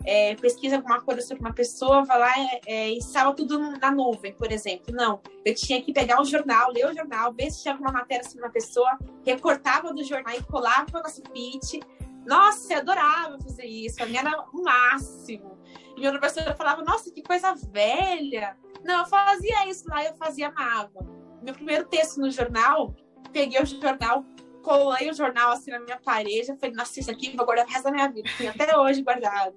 É, 0.05 0.34
pesquisa 0.36 0.76
alguma 0.76 1.01
coisa 1.01 1.20
sobre 1.20 1.41
uma 1.41 1.53
pessoa, 1.53 2.05
vai 2.05 2.18
lá 2.18 2.32
é, 2.66 2.91
e 2.91 3.03
salva 3.03 3.34
tudo 3.34 3.59
na 3.59 3.91
nuvem, 3.91 4.32
por 4.32 4.51
exemplo. 4.51 4.95
Não, 4.95 5.20
eu 5.45 5.55
tinha 5.55 5.82
que 5.82 5.93
pegar 5.93 6.20
o 6.20 6.24
jornal, 6.24 6.72
ler 6.72 6.86
o 6.86 6.95
jornal, 6.95 7.32
ver 7.32 7.51
se 7.51 7.62
tinha 7.62 7.74
alguma 7.74 7.93
matéria 7.93 8.24
sobre 8.24 8.45
uma 8.45 8.51
pessoa, 8.51 8.97
recortava 9.26 9.93
do 9.93 10.03
jornal 10.05 10.34
e 10.34 10.43
colava 10.45 10.86
no 10.95 11.03
nosso 11.03 11.20
feed. 11.32 11.82
Nossa, 12.24 12.72
eu 12.72 12.78
adorava 12.78 13.39
fazer 13.41 13.66
isso, 13.66 14.03
a 14.03 14.07
minha 14.07 14.20
era 14.20 14.45
o 14.53 14.62
máximo. 14.62 15.57
Minha 15.97 16.11
professora 16.12 16.55
falava, 16.55 16.83
nossa, 16.83 17.11
que 17.11 17.23
coisa 17.23 17.55
velha. 17.55 18.57
Não, 18.85 19.01
eu 19.01 19.07
fazia 19.07 19.69
isso 19.69 19.89
lá, 19.89 20.05
eu 20.05 20.14
fazia 20.14 20.51
mágoa. 20.51 21.07
Meu 21.43 21.55
primeiro 21.55 21.85
texto 21.87 22.21
no 22.21 22.31
jornal, 22.31 22.95
peguei 23.33 23.61
o 23.61 23.66
jornal, 23.66 24.25
colei 24.62 25.11
o 25.11 25.14
jornal 25.14 25.51
assim 25.53 25.71
na 25.71 25.81
minha 25.81 25.99
parede, 25.99 26.57
falei, 26.59 26.75
nossa, 26.75 27.01
isso 27.01 27.11
aqui 27.11 27.37
vou 27.37 27.45
guardar 27.45 27.66
o 27.66 27.69
resto 27.69 27.85
da 27.85 27.91
minha 27.91 28.09
vida. 28.09 28.29
Tenho 28.37 28.51
até 28.51 28.77
hoje 28.77 29.03
guardado. 29.03 29.55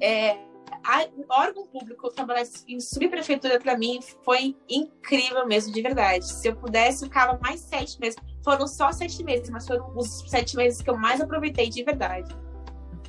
É, 0.00 0.38
a, 0.84 1.06
órgão 1.28 1.66
público, 1.66 2.10
trabalhar 2.10 2.44
em 2.66 2.80
subprefeitura 2.80 3.58
para 3.58 3.76
mim 3.76 4.00
foi 4.24 4.56
incrível 4.68 5.46
mesmo, 5.46 5.72
de 5.72 5.82
verdade. 5.82 6.26
Se 6.26 6.48
eu 6.48 6.56
pudesse, 6.56 7.04
eu 7.04 7.08
ficava 7.08 7.38
mais 7.42 7.60
sete 7.60 7.98
meses. 8.00 8.18
Foram 8.42 8.66
só 8.66 8.90
sete 8.92 9.22
meses, 9.22 9.50
mas 9.50 9.66
foram 9.66 9.92
os 9.96 10.20
sete 10.28 10.56
meses 10.56 10.80
que 10.80 10.88
eu 10.88 10.96
mais 10.96 11.20
aproveitei 11.20 11.68
de 11.68 11.82
verdade. 11.82 12.34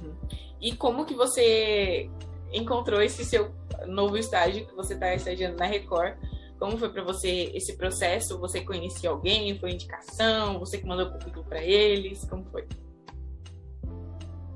Uhum. 0.02 0.16
E 0.60 0.76
como 0.76 1.06
que 1.06 1.14
você 1.14 2.10
encontrou 2.52 3.02
esse 3.02 3.24
seu 3.26 3.54
novo 3.88 4.18
estágio 4.18 4.68
que 4.68 4.76
você 4.76 4.94
está 4.94 5.14
estagiando 5.14 5.58
na 5.58 5.66
Record? 5.66 6.18
Como 6.60 6.78
foi 6.78 6.90
para 6.90 7.04
você 7.04 7.52
esse 7.56 7.76
processo? 7.76 8.38
Você 8.40 8.62
conhecia 8.62 9.10
alguém? 9.10 9.58
Foi 9.60 9.72
indicação? 9.72 10.60
Você 10.60 10.78
que 10.78 10.86
mandou 10.86 11.08
o 11.08 11.12
currículo 11.12 11.44
para 11.46 11.64
eles? 11.64 12.24
Como 12.26 12.46
foi? 12.46 12.68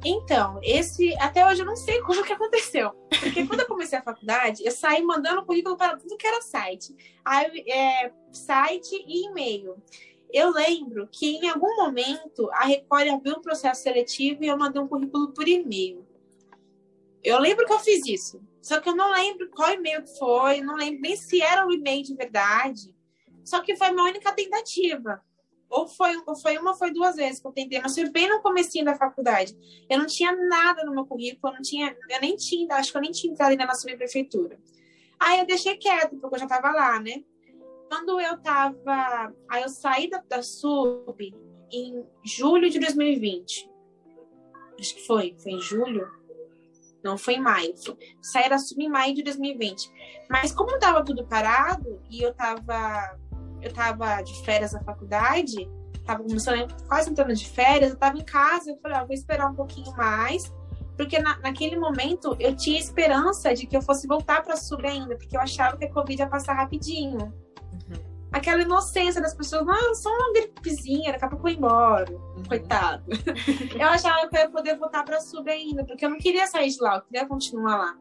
Então, 0.06 0.60
esse 0.62 1.18
até 1.20 1.43
hoje 1.48 1.64
eu 1.64 1.66
não 1.66 1.76
sei 1.76 2.00
como 2.06 2.24
que 2.24 2.32
aconteceu. 2.32 2.91
Porque 3.20 3.48
quando 3.48 3.62
eu 3.62 3.68
comecei 3.68 3.98
a 3.98 4.04
faculdade, 4.04 4.64
eu 4.64 4.72
saí 4.72 5.02
mandando 5.02 5.43
currículo 5.43 5.76
para 5.76 5.98
tudo 5.98 6.16
que 6.16 6.28
era 6.28 6.41
site. 6.41 6.96
Aí, 7.26 7.66
é, 7.68 8.12
site 8.32 9.04
e 9.08 9.26
e-mail. 9.26 9.76
Eu 10.32 10.52
lembro 10.52 11.08
que 11.12 11.38
em 11.38 11.50
algum 11.50 11.76
momento 11.78 12.50
a 12.52 12.66
Record 12.66 13.08
abriu 13.08 13.38
um 13.38 13.41
processo 13.41 13.82
seletivo 13.82 14.43
e 14.43 14.48
eu 14.48 14.58
mandei 14.58 14.80
um 14.80 14.88
currículo 14.88 15.34
por 15.34 15.48
e-mail. 15.48 16.06
Eu 17.26 17.39
lembro 17.39 17.65
que 17.65 17.73
eu 17.73 17.80
fiz 17.80 18.05
isso. 18.05 18.39
Só 18.61 18.80
que 18.80 18.88
eu 18.88 18.95
não 18.95 19.11
lembro 19.11 19.49
qual 19.49 19.73
e-mail 19.73 20.03
que 20.03 20.17
foi, 20.17 20.61
não 20.61 20.76
lembro 20.76 21.01
nem 21.01 21.15
se 21.15 21.41
era 21.41 21.65
o 21.65 21.73
e-mail 21.73 22.03
de 22.03 22.15
verdade. 22.15 22.95
Só 23.43 23.61
que 23.61 23.76
foi 23.76 23.88
a 23.88 23.91
minha 23.91 24.05
única 24.05 24.32
tentativa. 24.32 25.23
Ou 25.67 25.88
foi, 25.88 26.15
ou 26.28 26.36
foi 26.36 26.55
uma 26.59 26.76
foi 26.76 26.91
duas 26.91 27.15
vezes 27.15 27.39
que 27.39 27.47
eu 27.47 27.51
tentei, 27.51 27.82
mas 27.82 27.95
foi 27.95 28.07
bem 28.11 28.30
no 28.30 28.43
comecinho 28.43 28.86
da 28.86 28.95
faculdade. 28.95 29.57
Eu 29.89 29.97
não 29.97 30.05
tinha 30.05 30.32
nada 30.36 30.86
no 30.86 30.93
meu 30.93 31.05
currículo, 31.07 31.51
eu 31.51 31.55
não 31.55 31.61
tinha, 31.63 31.97
eu 32.09 32.21
nem 32.21 32.36
tinha, 32.36 32.76
acho 32.76 32.91
que 32.91 32.97
eu 32.97 33.01
nem 33.01 33.11
tinha 33.11 33.34
entrado 33.34 33.49
ainda 33.49 33.65
na 33.65 33.73
subprefeitura. 33.73 34.59
Aí 35.19 35.39
eu 35.39 35.47
deixei 35.47 35.76
quieto, 35.78 36.15
porque 36.17 36.36
eu 36.36 36.39
já 36.39 36.47
tava 36.47 36.71
lá, 36.71 36.99
né? 36.99 37.23
Quando 37.89 38.21
eu 38.21 38.38
tava. 38.39 39.34
Aí 39.49 39.63
eu 39.63 39.69
saí 39.69 40.07
da, 40.07 40.23
da 40.30 40.43
sub 40.43 41.36
em 41.71 42.05
julho 42.23 42.69
de 42.69 42.80
2020. 42.80 43.67
Acho 44.80 44.95
que 44.95 45.07
foi, 45.07 45.36
foi 45.39 45.53
em 45.53 45.61
julho 45.61 46.07
não 47.06 47.18
foi 47.18 47.36
em 47.36 47.41
maio. 47.41 47.74
Saí 48.22 48.49
da 48.49 48.58
sub 48.58 48.84
em 48.84 48.89
maio 48.89 49.14
de 49.14 49.24
2020. 49.24 49.91
Mas 50.30 50.51
como 50.51 50.78
tava 50.80 51.06
tudo 51.06 51.26
parado 51.26 52.01
e 52.10 52.22
eu 52.22 52.34
tava 52.34 53.18
eu 53.62 53.74
tava 53.74 54.22
de 54.22 54.43
férias 54.43 54.74
na 54.74 54.84
faculdade, 54.84 55.68
tava 56.06 56.24
começando 56.24 56.68
quase 56.88 57.10
entrando 57.10 57.34
de 57.34 57.49
férias, 57.49 57.91
eu 57.91 57.97
tava 57.97 58.18
em 58.18 58.24
casa, 58.24 58.70
eu 58.70 58.78
falei, 58.78 58.97
ah, 58.97 59.03
vou 59.03 59.14
esperar 59.14 59.49
um 59.49 59.56
pouquinho 59.56 59.91
mais, 59.95 60.53
porque 60.95 61.18
na, 61.18 61.39
naquele 61.39 61.76
momento 61.76 62.36
eu 62.39 62.56
tinha 62.56 62.80
esperança 62.80 63.56
de 63.56 63.66
que 63.66 63.76
eu 63.76 63.82
fosse 63.82 64.06
voltar 64.06 64.43
para 64.43 64.56
sub 64.56 64.86
ainda, 64.86 65.16
porque 65.16 65.36
eu 65.36 65.41
achava 65.41 65.78
que 65.78 65.86
a 65.86 65.91
Covid 65.91 66.22
ia 66.22 66.30
passar 66.30 66.53
rapidinho 66.53 67.34
aquela 68.36 68.61
inocência 68.61 69.21
das 69.21 69.33
pessoas, 69.33 69.65
não, 69.65 69.95
só 69.95 70.09
uma 70.09 70.33
gripezinha, 70.33 71.13
daqui 71.13 71.23
a 71.23 71.29
pouco 71.29 71.47
eu 71.47 71.53
vou 71.53 71.67
embora. 71.67 72.11
Uhum. 72.11 72.43
Coitado. 72.45 73.05
eu 73.79 73.88
achava 73.88 74.27
que 74.27 74.36
eu 74.36 74.41
ia 74.41 74.49
poder 74.49 74.77
voltar 74.77 75.03
pra 75.03 75.21
sub 75.21 75.49
ainda, 75.49 75.86
porque 75.86 76.05
eu 76.05 76.09
não 76.09 76.17
queria 76.17 76.45
sair 76.45 76.69
de 76.69 76.81
lá, 76.81 76.97
eu 76.97 77.01
queria 77.03 77.25
continuar 77.25 77.77
lá. 77.77 77.97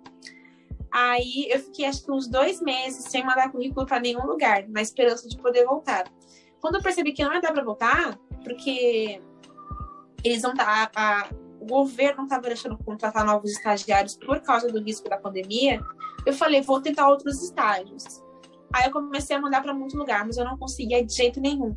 Aí 0.93 1.49
eu 1.51 1.61
fiquei 1.61 1.87
acho 1.87 2.05
que 2.05 2.11
uns 2.11 2.26
dois 2.26 2.61
meses 2.61 3.05
sem 3.05 3.24
mandar 3.24 3.53
currículo 3.53 3.87
para 3.87 4.01
nenhum 4.01 4.26
lugar, 4.26 4.68
na 4.68 4.82
esperança 4.82 5.28
de 5.28 5.37
poder 5.39 5.64
voltar. 5.64 6.05
Quando 6.61 6.76
eu 6.76 6.82
percebi 6.82 7.12
que 7.12 7.22
não 7.24 7.32
ia 7.32 7.41
dar 7.41 7.53
para 7.53 7.62
voltar, 7.62 8.18
porque 8.43 9.22
eles 10.24 10.43
não 10.43 10.53
tá, 10.53 10.91
a, 10.97 11.28
o 11.61 11.66
governo 11.66 12.18
não 12.18 12.24
estava 12.24 12.43
deixando 12.43 12.76
contratar 12.78 13.24
novos 13.24 13.53
estagiários 13.53 14.16
por 14.16 14.41
causa 14.41 14.66
do 14.66 14.80
risco 14.80 15.09
da 15.09 15.16
pandemia, 15.16 15.80
eu 16.26 16.32
falei, 16.32 16.61
vou 16.61 16.80
tentar 16.80 17.09
outros 17.09 17.41
estágios. 17.41 18.24
Aí 18.75 18.87
eu 18.87 18.91
comecei 18.91 19.37
a 19.37 19.41
mandar 19.41 19.62
para 19.62 19.72
muito 19.72 19.97
lugar, 19.97 20.27
mas 20.27 20.37
eu 20.37 20.45
não 20.45 20.59
conseguia 20.59 21.05
de 21.05 21.14
jeito 21.14 21.41
nenhum. 21.41 21.77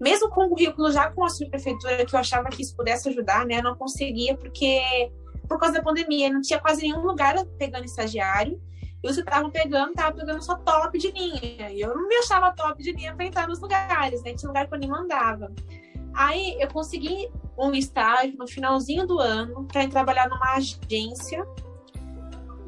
Mesmo 0.00 0.30
com 0.30 0.44
o 0.44 0.48
currículo 0.50 0.92
já 0.92 1.10
com 1.10 1.24
a 1.24 1.28
subprefeitura, 1.28 2.06
que 2.06 2.14
eu 2.14 2.20
achava 2.20 2.48
que 2.48 2.62
isso 2.62 2.76
pudesse 2.76 3.08
ajudar, 3.08 3.44
né? 3.44 3.58
Eu 3.58 3.64
não 3.64 3.74
conseguia, 3.74 4.36
porque 4.36 5.10
por 5.48 5.58
causa 5.58 5.74
da 5.74 5.82
pandemia, 5.82 6.30
não 6.30 6.40
tinha 6.40 6.60
quase 6.60 6.82
nenhum 6.82 7.00
lugar 7.00 7.34
pegando 7.58 7.86
estagiário. 7.86 8.62
E 9.02 9.08
os 9.08 9.16
que 9.16 9.22
estavam 9.22 9.50
pegando, 9.50 9.90
estavam 9.90 10.16
pegando 10.16 10.40
só 10.40 10.54
top 10.56 10.96
de 10.96 11.10
linha. 11.10 11.72
E 11.72 11.80
eu 11.80 11.92
não 11.92 12.06
me 12.06 12.14
achava 12.16 12.52
top 12.52 12.80
de 12.80 12.92
linha 12.92 13.14
para 13.16 13.24
entrar 13.24 13.48
nos 13.48 13.58
lugares, 13.58 14.22
né? 14.22 14.34
Tinha 14.34 14.48
lugar 14.48 14.68
que 14.68 14.74
eu 14.74 14.78
nem 14.78 14.88
mandava. 14.88 15.52
Aí 16.14 16.56
eu 16.60 16.68
consegui 16.68 17.28
um 17.58 17.72
estágio 17.72 18.36
no 18.38 18.46
finalzinho 18.46 19.04
do 19.08 19.18
ano 19.18 19.66
para 19.66 19.88
trabalhar 19.88 20.28
numa 20.28 20.54
agência 20.54 21.44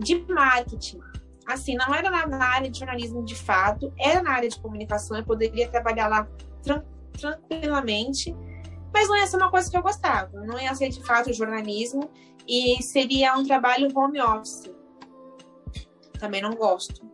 de 0.01 0.25
marketing 0.29 1.10
assim, 1.53 1.75
não 1.75 1.95
era 1.95 2.11
na, 2.11 2.27
na, 2.27 2.45
área 2.45 2.71
de 2.71 2.79
jornalismo 2.79 3.25
de 3.25 3.35
fato, 3.35 3.93
era 3.99 4.23
na 4.23 4.33
área 4.33 4.49
de 4.49 4.61
comunicação, 4.61 5.17
eu 5.17 5.25
poderia 5.25 5.69
trabalhar 5.69 6.09
lá 6.09 6.29
tran 6.63 6.83
tranquilamente, 7.13 8.35
mas 8.93 9.09
não 9.09 9.17
ia 9.17 9.27
ser 9.27 9.37
uma 9.37 9.51
coisa 9.51 9.71
que 9.71 9.77
eu 9.77 9.83
gostava, 9.83 10.31
não 10.45 10.59
ia 10.59 10.75
ser 10.75 10.89
de 10.89 11.05
fato 11.05 11.33
jornalismo 11.33 12.11
e 12.47 12.83
seria 12.83 13.37
um 13.37 13.45
trabalho 13.45 13.89
home 13.95 14.21
office. 14.21 14.71
Também 16.19 16.41
não 16.41 16.55
gosto. 16.55 17.09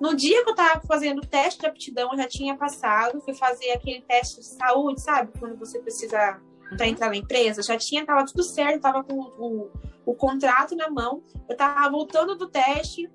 No 0.00 0.14
dia 0.14 0.44
que 0.44 0.50
eu 0.50 0.54
tava 0.54 0.80
fazendo 0.86 1.18
o 1.18 1.26
teste 1.26 1.60
de 1.60 1.66
aptidão, 1.66 2.10
eu 2.12 2.18
já 2.18 2.28
tinha 2.28 2.56
passado, 2.56 3.20
fui 3.20 3.34
fazer 3.34 3.72
aquele 3.72 4.00
teste 4.02 4.40
de 4.40 4.46
saúde, 4.46 5.00
sabe? 5.00 5.32
Quando 5.38 5.58
você 5.58 5.80
precisa 5.80 6.40
para 6.76 6.84
uhum. 6.84 6.92
entrar 6.92 7.08
na 7.08 7.16
empresa, 7.16 7.62
já 7.62 7.76
tinha, 7.76 8.04
tava 8.04 8.24
tudo 8.24 8.42
certo, 8.42 8.82
tava 8.82 9.02
com 9.02 9.14
o, 9.14 9.70
o, 10.04 10.14
contrato 10.14 10.76
na 10.76 10.90
mão, 10.90 11.22
eu 11.48 11.56
tava 11.56 11.90
voltando 11.90 12.36
do 12.36 12.48
teste, 12.48 13.10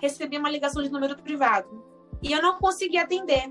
recebi 0.00 0.38
uma 0.38 0.50
ligação 0.50 0.82
de 0.82 0.90
número 0.90 1.16
privado. 1.16 1.84
E 2.22 2.32
eu 2.32 2.42
não 2.42 2.58
consegui 2.58 2.98
atender. 2.98 3.50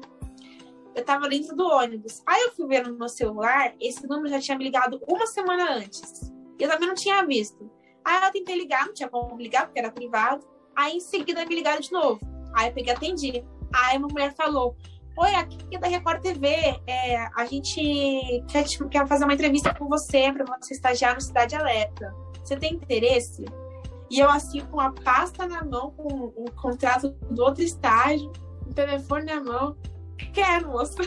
Eu 0.93 1.01
estava 1.01 1.27
dentro 1.27 1.55
do 1.55 1.65
ônibus. 1.65 2.21
Aí 2.25 2.41
eu 2.43 2.51
fui 2.53 2.67
ver 2.67 2.87
no 2.87 2.97
meu 2.97 3.09
celular, 3.09 3.73
esse 3.79 4.07
número 4.07 4.29
já 4.29 4.39
tinha 4.39 4.57
me 4.57 4.63
ligado 4.63 5.01
uma 5.07 5.27
semana 5.27 5.73
antes. 5.75 6.31
E 6.57 6.63
eu 6.63 6.69
também 6.69 6.87
não 6.87 6.95
tinha 6.95 7.25
visto. 7.25 7.69
Aí 8.03 8.23
eu 8.23 8.31
tentei 8.31 8.55
ligar, 8.55 8.85
não 8.85 8.93
tinha 8.93 9.09
como 9.09 9.35
ligar, 9.37 9.65
porque 9.65 9.79
era 9.79 9.91
privado. 9.91 10.45
Aí 10.75 10.97
em 10.97 10.99
seguida 10.99 11.45
me 11.45 11.55
ligaram 11.55 11.81
de 11.81 11.91
novo. 11.91 12.19
Aí 12.53 12.69
eu 12.69 12.73
peguei 12.73 12.93
e 12.93 12.95
atendi. 12.95 13.45
Aí 13.73 13.97
uma 13.97 14.07
mulher 14.07 14.33
falou: 14.35 14.75
Oi, 15.17 15.35
aqui 15.35 15.57
é 15.71 15.79
da 15.79 15.87
Record 15.87 16.21
TV. 16.21 16.47
É, 16.87 17.17
a 17.35 17.45
gente 17.45 18.43
quer, 18.49 18.65
quer 18.89 19.07
fazer 19.07 19.23
uma 19.23 19.33
entrevista 19.33 19.73
com 19.73 19.87
você 19.87 20.31
para 20.31 20.45
você 20.57 20.73
estagiar 20.73 21.15
no 21.15 21.21
Cidade 21.21 21.55
Alerta. 21.55 22.13
Você 22.43 22.57
tem 22.57 22.73
interesse? 22.75 23.43
E 24.09 24.19
eu 24.19 24.29
assim, 24.29 24.61
com 24.65 24.79
a 24.79 24.91
pasta 24.91 25.47
na 25.47 25.63
mão, 25.63 25.91
com 25.91 26.33
o 26.35 26.51
contrato 26.51 27.09
do 27.31 27.41
outro 27.43 27.63
estágio, 27.63 28.31
o 28.65 28.73
telefone 28.73 29.25
na 29.25 29.41
mão. 29.41 29.77
Quero, 30.33 30.69
moça. 30.69 31.01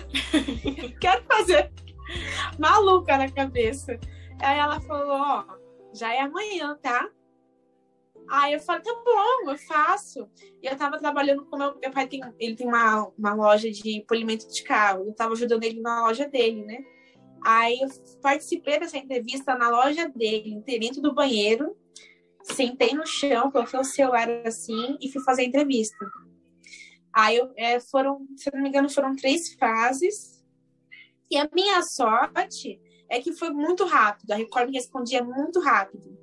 Quero 1.01 1.24
fazer. 1.24 1.72
Maluca 2.59 3.16
na 3.16 3.30
cabeça. 3.30 3.99
Aí 4.40 4.59
ela 4.59 4.80
falou, 4.80 5.16
ó, 5.16 5.44
já 5.94 6.14
é 6.14 6.20
amanhã, 6.20 6.76
tá? 6.80 7.09
Aí 8.30 8.53
eu 8.53 8.61
falei, 8.61 8.82
tá 8.82 8.92
bom, 8.92 9.51
eu 9.51 9.59
faço. 9.59 10.28
E 10.62 10.66
eu 10.66 10.76
tava 10.76 10.99
trabalhando 10.99 11.46
com 11.46 11.57
meu, 11.57 11.78
meu 11.78 11.90
pai, 11.90 12.07
tem, 12.07 12.20
ele 12.38 12.55
tem 12.55 12.66
uma, 12.66 13.11
uma 13.18 13.34
loja 13.34 13.70
de 13.70 14.05
polimento 14.07 14.46
de 14.49 14.62
carro. 14.62 15.07
Eu 15.07 15.14
tava 15.14 15.32
ajudando 15.32 15.64
ele 15.64 15.80
na 15.80 16.03
loja 16.03 16.28
dele, 16.28 16.64
né? 16.64 16.78
Aí 17.42 17.78
eu 17.80 17.88
participei 18.20 18.78
dessa 18.78 18.99
entrevista 18.99 19.57
na 19.57 19.70
loja 19.70 20.09
dele, 20.09 20.62
dentro 20.66 21.01
do 21.01 21.14
banheiro. 21.14 21.76
Sentei 22.43 22.95
no 22.95 23.07
chão, 23.07 23.51
coloquei 23.51 23.78
o 23.78 23.84
celular 23.84 24.28
assim 24.47 24.97
e 25.01 25.11
fui 25.11 25.22
fazer 25.22 25.43
a 25.43 25.45
entrevista. 25.47 25.97
Aí 27.12 27.36
eu, 27.36 27.53
é, 27.57 27.80
foram, 27.80 28.26
se 28.36 28.51
não 28.53 28.62
me 28.62 28.68
engano, 28.68 28.89
foram 28.89 29.14
três 29.16 29.55
fases. 29.55 30.45
E 31.30 31.36
a 31.36 31.49
minha 31.53 31.82
sorte 31.82 32.80
é 33.09 33.20
que 33.20 33.32
foi 33.32 33.51
muito 33.51 33.84
rápido. 33.84 34.30
A 34.30 34.36
Record 34.36 34.68
me 34.68 34.76
respondia 34.76 35.22
muito 35.22 35.61
rápido. 35.61 36.16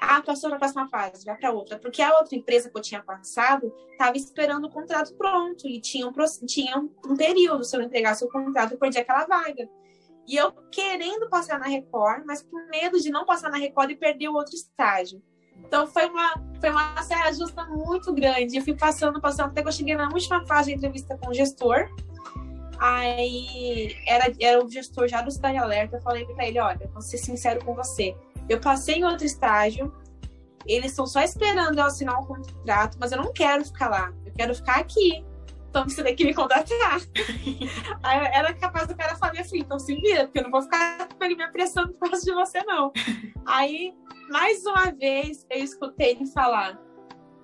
Ah, 0.00 0.20
passou 0.22 0.50
para 0.50 0.56
a 0.56 0.58
próxima 0.58 0.88
fase, 0.88 1.24
vai 1.24 1.36
para 1.36 1.52
outra. 1.52 1.78
Porque 1.78 2.02
a 2.02 2.18
outra 2.18 2.36
empresa 2.36 2.68
que 2.68 2.76
eu 2.76 2.82
tinha 2.82 3.02
passado 3.02 3.72
estava 3.92 4.16
esperando 4.16 4.66
o 4.66 4.70
contrato 4.70 5.14
pronto 5.14 5.68
e 5.68 5.80
tinha 5.80 6.06
um, 6.06 6.12
tinha 6.46 6.78
um 6.78 7.16
período. 7.16 7.64
Se 7.64 7.76
eu 7.76 7.80
não 7.80 7.86
entregasse 7.86 8.24
o 8.24 8.28
contrato, 8.28 8.72
eu 8.72 8.78
perdi 8.78 8.98
aquela 8.98 9.26
vaga. 9.26 9.68
E 10.26 10.36
eu 10.36 10.52
querendo 10.70 11.28
passar 11.28 11.58
na 11.58 11.66
Record, 11.66 12.24
mas 12.26 12.42
com 12.42 12.56
medo 12.68 12.98
de 12.98 13.10
não 13.10 13.24
passar 13.24 13.50
na 13.50 13.58
Record 13.58 13.90
e 13.90 13.96
perder 13.96 14.28
o 14.28 14.34
outro 14.34 14.54
estágio. 14.54 15.22
Então 15.66 15.86
foi 15.86 16.06
uma, 16.06 16.34
foi 16.60 16.70
uma 16.70 17.02
saia 17.02 17.32
justa 17.32 17.64
muito 17.64 18.12
grande. 18.12 18.56
Eu 18.56 18.62
fui 18.62 18.74
passando, 18.74 19.20
passando, 19.20 19.48
até 19.50 19.62
que 19.62 19.68
eu 19.68 19.72
cheguei 19.72 19.96
na 19.96 20.08
última 20.08 20.44
fase 20.46 20.70
de 20.70 20.76
entrevista 20.76 21.16
com 21.18 21.30
o 21.30 21.34
gestor. 21.34 21.88
Aí 22.78 23.96
era, 24.06 24.32
era 24.40 24.64
o 24.64 24.70
gestor 24.70 25.08
já 25.08 25.22
do 25.22 25.30
Cidade 25.30 25.56
Alerta. 25.56 25.96
Eu 25.96 26.02
falei 26.02 26.24
para 26.26 26.46
ele: 26.46 26.60
olha, 26.60 26.88
vou 26.92 27.02
ser 27.02 27.18
sincero 27.18 27.64
com 27.64 27.74
você. 27.74 28.14
Eu 28.48 28.60
passei 28.60 28.96
em 28.96 29.04
outro 29.04 29.24
estágio, 29.24 29.92
eles 30.66 30.90
estão 30.90 31.06
só 31.06 31.20
esperando 31.20 31.78
eu 31.78 31.84
assinar 31.84 32.18
um 32.20 32.24
contrato, 32.24 32.96
mas 33.00 33.12
eu 33.12 33.18
não 33.18 33.32
quero 33.32 33.64
ficar 33.64 33.88
lá. 33.88 34.12
Eu 34.24 34.32
quero 34.32 34.54
ficar 34.54 34.76
aqui. 34.76 35.24
Então 35.74 35.88
você 35.88 36.04
tem 36.04 36.14
que 36.14 36.24
me 36.24 36.32
contratar. 36.32 37.00
Aí 38.00 38.26
era 38.32 38.54
capaz 38.54 38.86
do 38.86 38.96
cara 38.96 39.16
falar 39.16 39.40
assim: 39.40 39.58
então 39.58 39.76
se 39.76 39.92
vira, 39.96 40.26
porque 40.26 40.38
eu 40.38 40.44
não 40.44 40.50
vou 40.52 40.62
ficar 40.62 41.08
me 41.20 41.42
apressando 41.42 41.92
por 41.94 42.10
causa 42.10 42.24
de 42.24 42.32
você, 42.32 42.62
não. 42.62 42.92
Aí 43.44 43.92
mais 44.30 44.64
uma 44.64 44.92
vez 44.92 45.44
eu 45.50 45.64
escutei 45.64 46.12
ele 46.12 46.26
falar: 46.26 46.80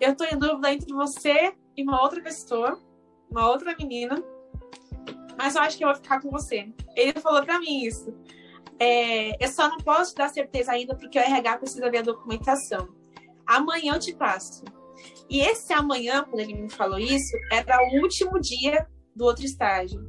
Eu 0.00 0.14
tô 0.14 0.22
em 0.22 0.38
dúvida 0.38 0.72
entre 0.72 0.92
você 0.92 1.52
e 1.76 1.82
uma 1.82 2.00
outra 2.00 2.22
pessoa, 2.22 2.80
uma 3.28 3.48
outra 3.50 3.74
menina, 3.76 4.22
mas 5.36 5.56
eu 5.56 5.62
acho 5.62 5.76
que 5.76 5.84
eu 5.84 5.88
vou 5.88 5.96
ficar 5.96 6.20
com 6.20 6.30
você. 6.30 6.72
Ele 6.94 7.18
falou 7.18 7.44
para 7.44 7.58
mim 7.58 7.82
isso. 7.84 8.14
É, 8.78 9.44
eu 9.44 9.48
só 9.48 9.68
não 9.68 9.78
posso 9.78 10.14
dar 10.14 10.28
certeza 10.28 10.70
ainda 10.70 10.94
porque 10.94 11.18
o 11.18 11.22
RH 11.22 11.58
precisa 11.58 11.90
ver 11.90 11.98
a 11.98 12.02
documentação. 12.02 12.94
Amanhã 13.44 13.94
eu 13.94 13.98
te 13.98 14.14
passo. 14.14 14.62
E 15.30 15.40
esse 15.40 15.72
amanhã, 15.72 16.24
quando 16.24 16.40
ele 16.40 16.54
me 16.54 16.68
falou 16.68 16.98
isso, 16.98 17.36
era 17.52 17.78
o 17.78 18.02
último 18.02 18.40
dia 18.40 18.84
do 19.14 19.24
outro 19.24 19.44
estágio. 19.44 20.00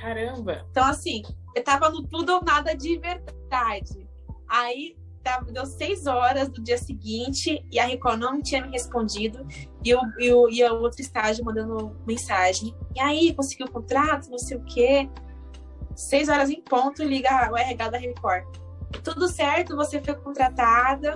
Caramba! 0.00 0.66
Então, 0.70 0.84
assim, 0.84 1.20
eu 1.54 1.62
tava 1.62 1.90
no 1.90 2.02
tudo 2.08 2.36
ou 2.36 2.42
nada 2.42 2.74
de 2.74 2.98
verdade. 2.98 4.08
Aí 4.48 4.96
deu 5.52 5.66
seis 5.66 6.06
horas 6.06 6.48
do 6.48 6.62
dia 6.62 6.78
seguinte 6.78 7.62
e 7.70 7.78
a 7.78 7.84
Record 7.84 8.18
não 8.18 8.40
tinha 8.40 8.62
me 8.64 8.72
respondido 8.72 9.46
e 9.84 9.94
o, 9.94 10.00
e 10.18 10.32
o, 10.32 10.48
e 10.48 10.64
o 10.64 10.80
outro 10.80 11.02
estágio 11.02 11.44
mandando 11.44 11.94
mensagem. 12.06 12.74
E 12.96 13.00
aí, 13.00 13.34
conseguiu 13.34 13.66
o 13.66 13.70
contrato, 13.70 14.30
não 14.30 14.38
sei 14.38 14.56
o 14.56 14.64
quê. 14.64 15.10
Seis 15.94 16.30
horas 16.30 16.48
em 16.48 16.62
ponto, 16.62 17.02
liga 17.02 17.50
o 17.52 17.56
RH 17.56 17.90
da 17.90 17.98
Record. 17.98 18.44
Tudo 19.04 19.28
certo, 19.28 19.76
você 19.76 20.00
foi 20.00 20.14
contratada. 20.14 21.14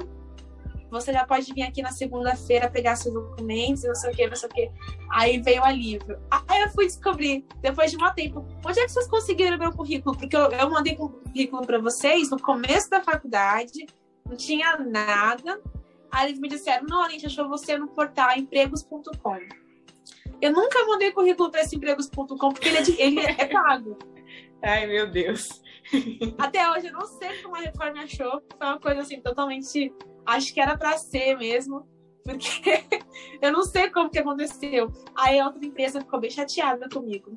Você 0.95 1.12
já 1.12 1.26
pode 1.26 1.53
vir 1.53 1.62
aqui 1.62 1.82
na 1.82 1.90
segunda-feira 1.90 2.70
pegar 2.70 2.95
seus 2.95 3.12
documentos, 3.12 3.82
não 3.82 3.97
sei 3.97 4.12
o 4.12 4.14
que, 4.14 4.26
não 4.28 4.36
sei 4.36 4.49
o 4.49 4.53
que. 4.53 4.70
Aí 5.11 5.40
veio 5.40 5.61
o 5.61 5.64
alívio. 5.64 6.20
Aí 6.30 6.62
eu 6.62 6.70
fui 6.70 6.86
descobrir, 6.86 7.45
depois 7.61 7.90
de 7.90 7.97
um 7.97 8.14
tempo, 8.14 8.47
onde 8.64 8.78
é 8.78 8.84
que 8.84 8.92
vocês 8.92 9.09
conseguiram 9.09 9.59
meu 9.59 9.72
currículo? 9.72 10.16
Porque 10.16 10.36
eu, 10.36 10.53
eu 10.53 10.70
mandei 10.70 10.95
um 10.95 11.09
currículo 11.09 11.66
para 11.66 11.80
vocês 11.80 12.30
no 12.30 12.40
começo 12.40 12.88
da 12.88 13.03
faculdade, 13.03 13.86
não 14.24 14.36
tinha 14.36 14.76
nada. 14.78 15.61
Aí 16.12 16.28
eles 16.28 16.38
me 16.38 16.49
disseram: 16.49 16.86
não, 16.86 17.03
a 17.03 17.09
gente 17.09 17.26
achou 17.26 17.49
você 17.49 17.76
no 17.76 17.88
portal 17.88 18.30
empregos.com. 18.36 19.38
Eu 20.40 20.53
nunca 20.53 20.84
mandei 20.86 21.11
currículo 21.11 21.51
para 21.51 21.62
esse 21.62 21.74
empregos.com 21.74 22.36
porque 22.36 22.68
ele 22.68 22.78
é, 22.78 22.82
de, 22.82 23.03
ele 23.03 23.20
é 23.20 23.47
pago. 23.47 23.99
Ai, 24.62 24.86
meu 24.86 25.11
Deus. 25.11 25.61
Até 26.38 26.70
hoje 26.70 26.86
eu 26.86 26.92
não 26.92 27.07
sei 27.07 27.42
como 27.42 27.57
a 27.57 27.61
Record 27.61 27.95
me 27.95 28.01
achou. 28.01 28.42
Foi 28.57 28.66
uma 28.66 28.78
coisa 28.78 29.01
assim, 29.01 29.20
totalmente. 29.20 29.92
Acho 30.26 30.52
que 30.52 30.60
era 30.60 30.76
para 30.76 30.96
ser 30.98 31.36
mesmo. 31.36 31.86
Porque 32.24 32.84
eu 33.40 33.52
não 33.52 33.62
sei 33.62 33.90
como 33.90 34.10
que 34.10 34.18
aconteceu. 34.18 34.90
Aí 35.14 35.38
a 35.38 35.46
outra 35.46 35.64
empresa 35.64 36.00
ficou 36.00 36.20
bem 36.20 36.30
chateada 36.30 36.88
comigo. 36.88 37.36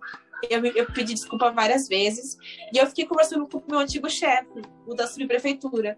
Eu, 0.49 0.63
eu 0.65 0.85
pedi 0.93 1.13
desculpa 1.13 1.51
várias 1.51 1.87
vezes. 1.87 2.37
E 2.73 2.77
eu 2.77 2.87
fiquei 2.87 3.05
conversando 3.05 3.47
com 3.47 3.57
o 3.57 3.63
meu 3.67 3.79
antigo 3.79 4.09
chefe, 4.09 4.61
o 4.85 4.93
da 4.93 5.07
subprefeitura. 5.07 5.97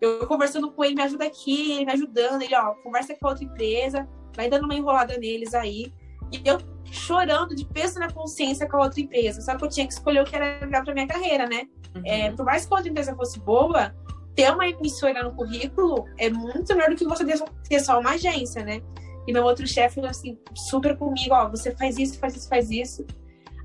Eu 0.00 0.26
conversando 0.26 0.70
com 0.70 0.84
ele, 0.84 0.94
me 0.94 1.02
ajuda 1.02 1.26
aqui, 1.26 1.72
ele 1.72 1.86
me 1.86 1.92
ajudando. 1.92 2.42
Ele, 2.42 2.54
ó, 2.54 2.74
conversa 2.74 3.14
com 3.14 3.26
a 3.26 3.30
outra 3.30 3.44
empresa, 3.44 4.08
vai 4.36 4.48
dando 4.48 4.64
uma 4.64 4.74
enrolada 4.74 5.16
neles 5.16 5.54
aí. 5.54 5.92
E 6.32 6.42
eu 6.44 6.58
chorando 6.90 7.54
de 7.54 7.64
peso 7.64 7.98
na 7.98 8.10
consciência 8.12 8.68
com 8.68 8.76
a 8.76 8.84
outra 8.84 9.00
empresa. 9.00 9.40
Só 9.40 9.56
que 9.56 9.64
eu 9.64 9.68
tinha 9.68 9.86
que 9.86 9.92
escolher 9.92 10.20
o 10.20 10.24
que 10.24 10.34
era 10.34 10.64
melhor 10.66 10.84
para 10.84 10.94
minha 10.94 11.06
carreira, 11.06 11.46
né? 11.46 11.68
Uhum. 11.94 12.02
É, 12.04 12.30
por 12.32 12.44
mais 12.44 12.66
que 12.66 12.72
a 12.72 12.76
outra 12.76 12.90
empresa 12.90 13.14
fosse 13.14 13.38
boa, 13.40 13.94
ter 14.34 14.50
uma 14.52 14.68
emissora 14.68 15.22
no 15.22 15.34
currículo 15.34 16.06
é 16.18 16.30
muito 16.30 16.74
melhor 16.74 16.90
do 16.90 16.96
que 16.96 17.04
você 17.04 17.24
ter 17.68 17.80
só 17.80 18.00
uma 18.00 18.10
agência, 18.12 18.64
né? 18.64 18.80
E 19.26 19.32
meu 19.32 19.44
outro 19.44 19.66
chefe, 19.66 20.00
assim, 20.06 20.38
super 20.54 20.96
comigo, 20.96 21.34
ó, 21.34 21.48
você 21.48 21.74
faz 21.76 21.98
isso, 21.98 22.18
faz 22.18 22.36
isso, 22.36 22.48
faz 22.48 22.70
isso. 22.70 23.06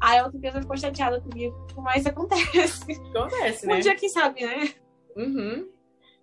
Aí 0.01 0.20
a 0.20 0.24
outra 0.24 0.38
empresa 0.38 0.61
ficou 0.61 0.78
chateada 0.78 1.22
comigo, 1.22 1.55
mas 1.78 2.05
acontece. 2.05 2.91
Acontece, 3.16 3.66
né? 3.66 3.76
Um 3.76 3.80
dia, 3.80 3.95
quem 3.95 4.09
sabe, 4.09 4.45
né? 4.45 4.74
Uhum. 5.16 5.70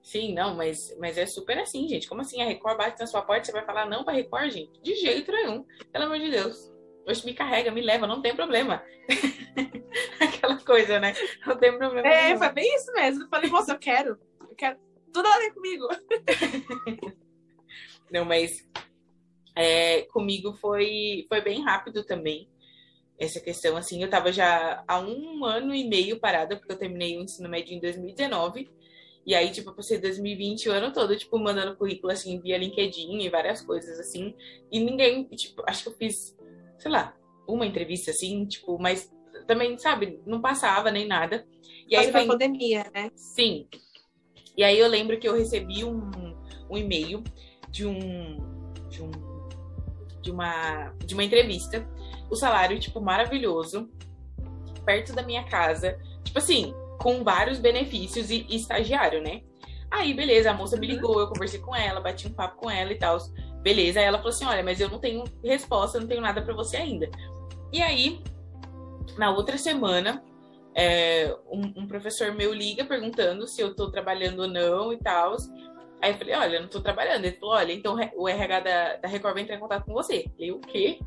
Sim, 0.02 0.34
não, 0.34 0.54
mas, 0.54 0.94
mas 0.98 1.16
é 1.16 1.26
super 1.26 1.58
assim, 1.58 1.88
gente. 1.88 2.08
Como 2.08 2.20
assim? 2.20 2.42
A 2.42 2.44
Record 2.44 2.76
bate 2.76 3.00
na 3.00 3.06
sua 3.06 3.22
porta 3.22 3.42
e 3.42 3.46
você 3.46 3.52
vai 3.52 3.64
falar 3.64 3.86
não 3.86 4.04
pra 4.04 4.12
Record, 4.12 4.50
gente? 4.50 4.80
De 4.82 4.94
jeito 4.96 5.30
nenhum. 5.30 5.64
Pelo 5.92 6.04
amor 6.04 6.18
de 6.18 6.30
Deus. 6.30 6.72
Hoje 7.06 7.24
me 7.24 7.34
carrega, 7.34 7.70
me 7.70 7.80
leva, 7.80 8.06
não 8.06 8.20
tem 8.20 8.34
problema. 8.34 8.82
Aquela 10.20 10.58
coisa, 10.58 10.98
né? 11.00 11.14
Não 11.46 11.56
tem 11.56 11.76
problema. 11.76 12.06
É, 12.06 12.26
nenhum. 12.26 12.38
foi 12.38 12.52
bem 12.52 12.76
isso 12.76 12.92
mesmo. 12.92 13.24
Eu 13.24 13.28
falei, 13.28 13.50
moça, 13.50 13.72
eu 13.72 13.78
quero. 13.78 14.18
Eu 14.52 14.56
quero. 14.56 14.78
Tudo 15.12 15.26
a 15.26 15.38
ver 15.38 15.54
comigo. 15.54 15.88
não, 18.12 18.24
mas 18.26 18.68
é, 19.56 20.02
comigo 20.02 20.52
foi, 20.54 21.24
foi 21.26 21.40
bem 21.40 21.62
rápido 21.62 22.04
também. 22.04 22.48
Essa 23.18 23.40
questão, 23.40 23.76
assim, 23.76 24.02
eu 24.02 24.10
tava 24.10 24.30
já 24.30 24.84
há 24.86 25.00
um 25.00 25.44
ano 25.44 25.74
e 25.74 25.88
meio 25.88 26.20
parada, 26.20 26.56
porque 26.56 26.72
eu 26.72 26.78
terminei 26.78 27.16
o 27.16 27.22
ensino 27.22 27.48
médio 27.48 27.74
em 27.74 27.80
2019. 27.80 28.70
E 29.24 29.34
aí, 29.34 29.50
tipo, 29.50 29.70
eu 29.70 29.74
passei 29.74 29.98
2020 29.98 30.68
o 30.68 30.72
ano 30.72 30.92
todo, 30.92 31.16
tipo, 31.16 31.38
mandando 31.38 31.76
currículo, 31.76 32.12
assim, 32.12 32.38
via 32.40 32.58
LinkedIn 32.58 33.20
e 33.20 33.30
várias 33.30 33.62
coisas, 33.62 33.98
assim. 33.98 34.34
E 34.70 34.80
ninguém, 34.80 35.24
tipo, 35.28 35.62
acho 35.66 35.84
que 35.84 35.88
eu 35.88 35.94
fiz, 35.94 36.36
sei 36.78 36.90
lá, 36.90 37.16
uma 37.48 37.64
entrevista, 37.64 38.10
assim, 38.10 38.44
tipo, 38.44 38.78
mas 38.78 39.10
também, 39.46 39.78
sabe, 39.78 40.20
não 40.26 40.42
passava 40.42 40.90
nem 40.90 41.06
nada. 41.06 41.46
E 41.88 41.96
aí 41.96 42.12
foi 42.12 42.26
pandemia, 42.26 42.90
né? 42.92 43.10
Sim. 43.14 43.66
E 44.56 44.62
aí 44.64 44.78
eu 44.78 44.88
lembro 44.88 45.18
que 45.18 45.28
eu 45.28 45.36
recebi 45.36 45.84
um, 45.84 46.10
um 46.70 46.76
e-mail 46.76 47.22
de 47.70 47.86
um, 47.86 48.36
de 48.88 49.02
um 49.02 49.10
de 50.20 50.30
uma 50.30 50.92
de 51.04 51.14
uma 51.14 51.24
entrevista. 51.24 51.86
O 52.30 52.36
salário 52.36 52.78
tipo 52.78 53.00
maravilhoso, 53.00 53.90
perto 54.84 55.12
da 55.12 55.22
minha 55.22 55.44
casa. 55.44 55.98
Tipo 56.24 56.38
assim, 56.38 56.74
com 56.98 57.24
vários 57.24 57.58
benefícios 57.58 58.30
e, 58.30 58.46
e 58.48 58.56
estagiário, 58.56 59.22
né? 59.22 59.42
Aí, 59.90 60.14
beleza, 60.14 60.50
a 60.50 60.54
moça 60.54 60.76
me 60.76 60.86
uhum. 60.86 60.94
ligou, 60.94 61.20
eu 61.20 61.28
conversei 61.28 61.60
com 61.60 61.76
ela, 61.76 62.00
bati 62.00 62.26
um 62.26 62.32
papo 62.32 62.62
com 62.62 62.70
ela 62.70 62.92
e 62.92 62.98
tal. 62.98 63.18
Beleza, 63.62 64.00
aí 64.00 64.06
ela 64.06 64.18
falou 64.18 64.30
assim: 64.30 64.46
olha, 64.46 64.62
mas 64.62 64.80
eu 64.80 64.88
não 64.88 64.98
tenho 64.98 65.24
resposta, 65.44 66.00
não 66.00 66.06
tenho 66.06 66.22
nada 66.22 66.40
para 66.40 66.54
você 66.54 66.76
ainda. 66.78 67.10
E 67.72 67.82
aí, 67.82 68.22
na 69.18 69.30
outra 69.30 69.58
semana, 69.58 70.22
é, 70.74 71.34
um, 71.50 71.82
um, 71.82 71.86
professor 71.86 72.32
meu 72.32 72.52
liga 72.52 72.84
perguntando 72.84 73.46
se 73.46 73.60
eu 73.60 73.74
tô 73.74 73.90
trabalhando 73.90 74.40
ou 74.40 74.48
não 74.48 74.92
e 74.92 74.98
tal. 74.98 75.36
Aí 76.00 76.12
eu 76.12 76.18
falei, 76.18 76.34
olha, 76.34 76.56
eu 76.56 76.62
não 76.62 76.68
tô 76.68 76.80
trabalhando. 76.80 77.24
Ele 77.24 77.36
falou, 77.36 77.54
olha, 77.54 77.72
então 77.72 77.96
o 78.16 78.28
RH 78.28 78.60
da, 78.60 78.96
da 78.96 79.08
Record 79.08 79.34
vai 79.34 79.42
entrar 79.42 79.56
em 79.56 79.60
contato 79.60 79.84
com 79.84 79.92
você. 79.92 80.24
Eu, 80.38 80.56
o 80.56 80.60
quê? 80.60 80.98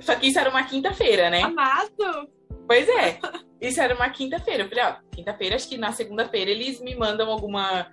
Só 0.00 0.14
que 0.14 0.28
isso 0.28 0.38
era 0.38 0.50
uma 0.50 0.64
quinta-feira, 0.64 1.30
né? 1.30 1.42
Amado! 1.42 2.28
Pois 2.66 2.88
é. 2.88 3.18
Isso 3.60 3.80
era 3.80 3.94
uma 3.94 4.10
quinta-feira. 4.10 4.64
Eu 4.64 4.68
falei, 4.68 4.84
ó, 4.84 4.96
quinta-feira, 5.10 5.56
acho 5.56 5.66
que 5.66 5.78
na 5.78 5.90
segunda-feira 5.90 6.50
eles 6.50 6.82
me 6.82 6.94
mandam 6.94 7.30
alguma 7.30 7.90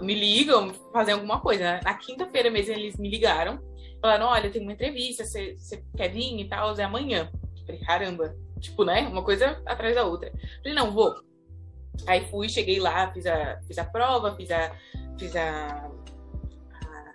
me 0.00 0.14
ligam, 0.14 0.72
fazem 0.92 1.14
alguma 1.14 1.40
coisa. 1.40 1.80
Na 1.82 1.94
quinta-feira 1.94 2.50
mesmo 2.50 2.74
eles 2.74 2.96
me 2.98 3.08
ligaram, 3.08 3.58
falaram: 4.00 4.26
olha, 4.26 4.50
tem 4.50 4.62
uma 4.62 4.72
entrevista, 4.72 5.24
você, 5.24 5.56
quer 5.96 6.08
vir 6.08 6.38
e 6.38 6.48
tal, 6.48 6.78
é 6.78 6.84
amanhã. 6.84 7.30
Falei, 7.64 7.80
caramba, 7.82 8.36
tipo, 8.58 8.84
né? 8.84 9.08
Uma 9.08 9.22
coisa 9.22 9.60
atrás 9.66 9.94
da 9.94 10.04
outra. 10.04 10.32
Falei, 10.62 10.74
não, 10.74 10.92
vou. 10.92 11.14
Aí 12.06 12.26
fui, 12.28 12.48
cheguei 12.48 12.78
lá, 12.78 13.10
fiz 13.12 13.26
a, 13.26 13.60
fiz 13.66 13.78
a 13.78 13.84
prova, 13.84 14.34
fiz 14.36 14.50
a, 14.50 14.72
fiz 15.18 15.34
a, 15.34 15.90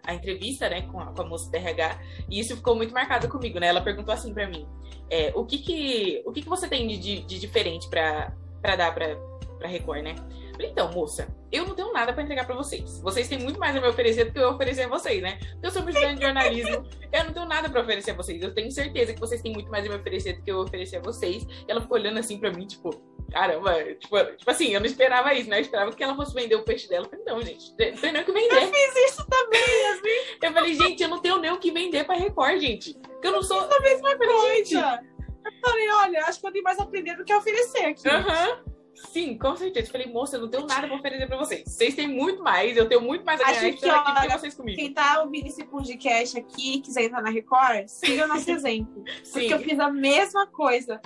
a, 0.06 0.14
entrevista, 0.14 0.70
né, 0.70 0.82
com 0.84 1.00
a, 1.00 1.14
com 1.14 1.22
a 1.22 1.26
moça 1.26 1.50
da 1.50 1.58
RH, 1.58 2.02
e 2.30 2.40
isso 2.40 2.56
ficou 2.56 2.76
muito 2.76 2.94
marcado 2.94 3.30
comigo, 3.30 3.60
né? 3.60 3.68
Ela 3.68 3.82
perguntou 3.82 4.14
assim 4.14 4.34
para 4.34 4.48
mim: 4.48 4.68
é, 5.10 5.32
o 5.36 5.46
que 5.46 5.58
que, 5.58 6.24
o 6.26 6.32
que 6.32 6.42
que 6.42 6.50
você 6.50 6.68
tem 6.68 6.88
de, 6.88 7.22
de 7.22 7.40
diferente 7.40 7.88
para 7.90 8.34
dar 8.76 8.94
para 8.94 9.68
Record, 9.68 10.04
né? 10.04 10.16
Falei, 10.54 10.70
então, 10.70 10.92
moça, 10.92 11.28
eu 11.52 11.66
não 11.66 11.76
tenho 11.76 11.92
nada 11.92 12.14
para 12.14 12.24
entregar 12.24 12.46
para 12.46 12.56
vocês. 12.56 13.00
Vocês 13.02 13.28
têm 13.28 13.40
muito 13.40 13.60
mais 13.60 13.76
a 13.76 13.82
me 13.82 13.88
oferecer 13.88 14.26
do 14.26 14.32
que 14.32 14.40
eu 14.40 14.50
oferecer 14.50 14.84
a 14.84 14.88
vocês, 14.88 15.22
né? 15.22 15.40
Porque 15.54 15.66
eu 15.66 15.72
sou 15.72 15.88
estudante 15.90 16.16
de 16.16 16.22
jornalismo, 16.22 16.88
eu 17.12 17.24
não 17.24 17.34
tenho 17.34 17.46
nada 17.48 17.70
para 17.70 17.82
oferecer 17.82 18.12
a 18.12 18.14
vocês. 18.14 18.42
Eu 18.42 18.54
tenho 18.54 18.72
certeza 18.72 19.14
que 19.14 19.20
vocês 19.20 19.42
têm 19.42 19.52
muito 19.52 19.70
mais 19.72 19.86
a 19.86 19.90
me 19.90 19.96
oferecer 19.96 20.34
do 20.34 20.44
que 20.44 20.52
eu 20.52 20.60
oferecer 20.60 20.98
a 20.98 21.02
vocês. 21.02 21.44
E 21.44 21.66
ela 21.72 21.82
ficou 21.82 21.98
olhando 21.98 22.20
assim 22.20 22.38
para 22.38 22.52
mim, 22.52 22.68
tipo, 22.68 22.92
caramba, 23.32 23.74
tipo, 23.96 24.24
tipo, 24.36 24.52
assim, 24.52 24.74
eu 24.74 24.80
não 24.80 24.86
esperava 24.86 25.34
isso, 25.34 25.50
né? 25.50 25.58
Eu 25.58 25.62
esperava 25.62 25.92
que 25.92 26.04
ela 26.04 26.16
fosse 26.16 26.36
vender 26.36 26.56
o 26.56 26.64
peixe 26.64 26.88
dela. 26.88 27.06
Eu 27.06 27.10
falei, 27.10 27.26
não, 27.26 27.42
gente, 27.42 27.72
não 27.72 28.02
tem 28.02 28.12
nem 28.12 28.22
o 28.22 28.26
que 28.26 28.32
vender. 28.32 28.64
Eu 28.64 28.68
fiz 28.72 29.12
isso 29.12 29.28
também, 29.28 29.88
assim. 29.88 30.38
Eu 30.42 30.54
falei, 30.54 30.74
gente, 30.76 31.02
eu 31.02 31.10
não 31.10 31.20
tenho 31.20 31.40
nem 31.40 31.52
o 31.52 31.58
que 31.58 31.72
vender 31.72 32.04
pra 32.06 32.16
Record, 32.16 32.60
gente. 32.62 32.94
Porque 32.94 33.28
eu 33.28 33.32
não 33.32 33.42
sou. 33.42 33.60
a 33.60 33.80
mesma 33.80 34.16
coisa. 34.18 34.54
Gente. 34.54 34.76
Eu 34.76 35.52
falei, 35.62 35.90
olha, 35.90 36.20
acho 36.26 36.40
que 36.40 36.48
eu 36.48 36.52
tenho 36.52 36.64
mais 36.64 36.80
a 36.80 36.84
aprender 36.84 37.16
do 37.16 37.26
que 37.26 37.34
a 37.34 37.38
oferecer 37.38 37.86
aqui. 37.86 38.08
Aham. 38.08 38.50
Uhum. 38.50 38.74
Sim, 38.96 39.38
com 39.38 39.56
certeza. 39.56 39.92
Falei, 39.92 40.08
moça, 40.08 40.38
eu 40.38 40.42
não 40.42 40.50
tenho 40.50 40.66
nada 40.66 40.88
pra 40.88 40.96
oferecer 40.96 41.28
pra 41.28 41.38
vocês. 41.38 41.64
Vocês 41.66 41.96
têm 41.96 42.08
muito 42.08 42.44
mais, 42.44 42.78
eu 42.78 42.88
tenho 42.88 43.02
muito 43.02 43.26
mais 43.26 43.42
a 43.42 43.46
ganhar 43.46 43.70
Acho 43.70 43.78
que, 43.78 43.90
olha, 43.90 44.38
vocês 44.38 44.54
comigo. 44.54 44.78
Quem 44.78 44.94
tá 44.94 45.22
ouvindo 45.22 45.48
esse 45.48 45.64
podcast 45.66 46.38
aqui 46.38 46.80
quiser 46.82 47.04
entrar 47.04 47.22
na 47.22 47.30
Record, 47.30 47.88
siga 47.88 48.26
o 48.26 48.28
nosso 48.28 48.50
exemplo. 48.52 49.04
Sim. 49.24 49.32
Porque 49.32 49.54
eu 49.54 49.60
fiz 49.60 49.80
a 49.80 49.90
mesma 49.90 50.48
coisa. 50.48 51.02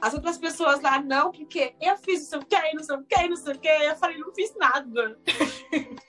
As 0.00 0.14
outras 0.14 0.38
pessoas 0.38 0.80
lá, 0.80 1.00
não, 1.00 1.30
porque 1.30 1.74
eu 1.80 1.96
fiz 1.98 2.20
não 2.20 2.26
sei 2.26 2.38
o 2.38 2.44
que, 2.46 2.74
não 2.74 2.82
sei 2.82 2.96
o 2.96 3.04
que, 3.04 3.28
não 3.28 3.36
sei 3.36 3.54
o 3.54 3.58
que. 3.58 3.68
Eu 3.68 3.96
falei, 3.96 4.18
não 4.18 4.34
fiz 4.34 4.54
nada. 4.56 5.18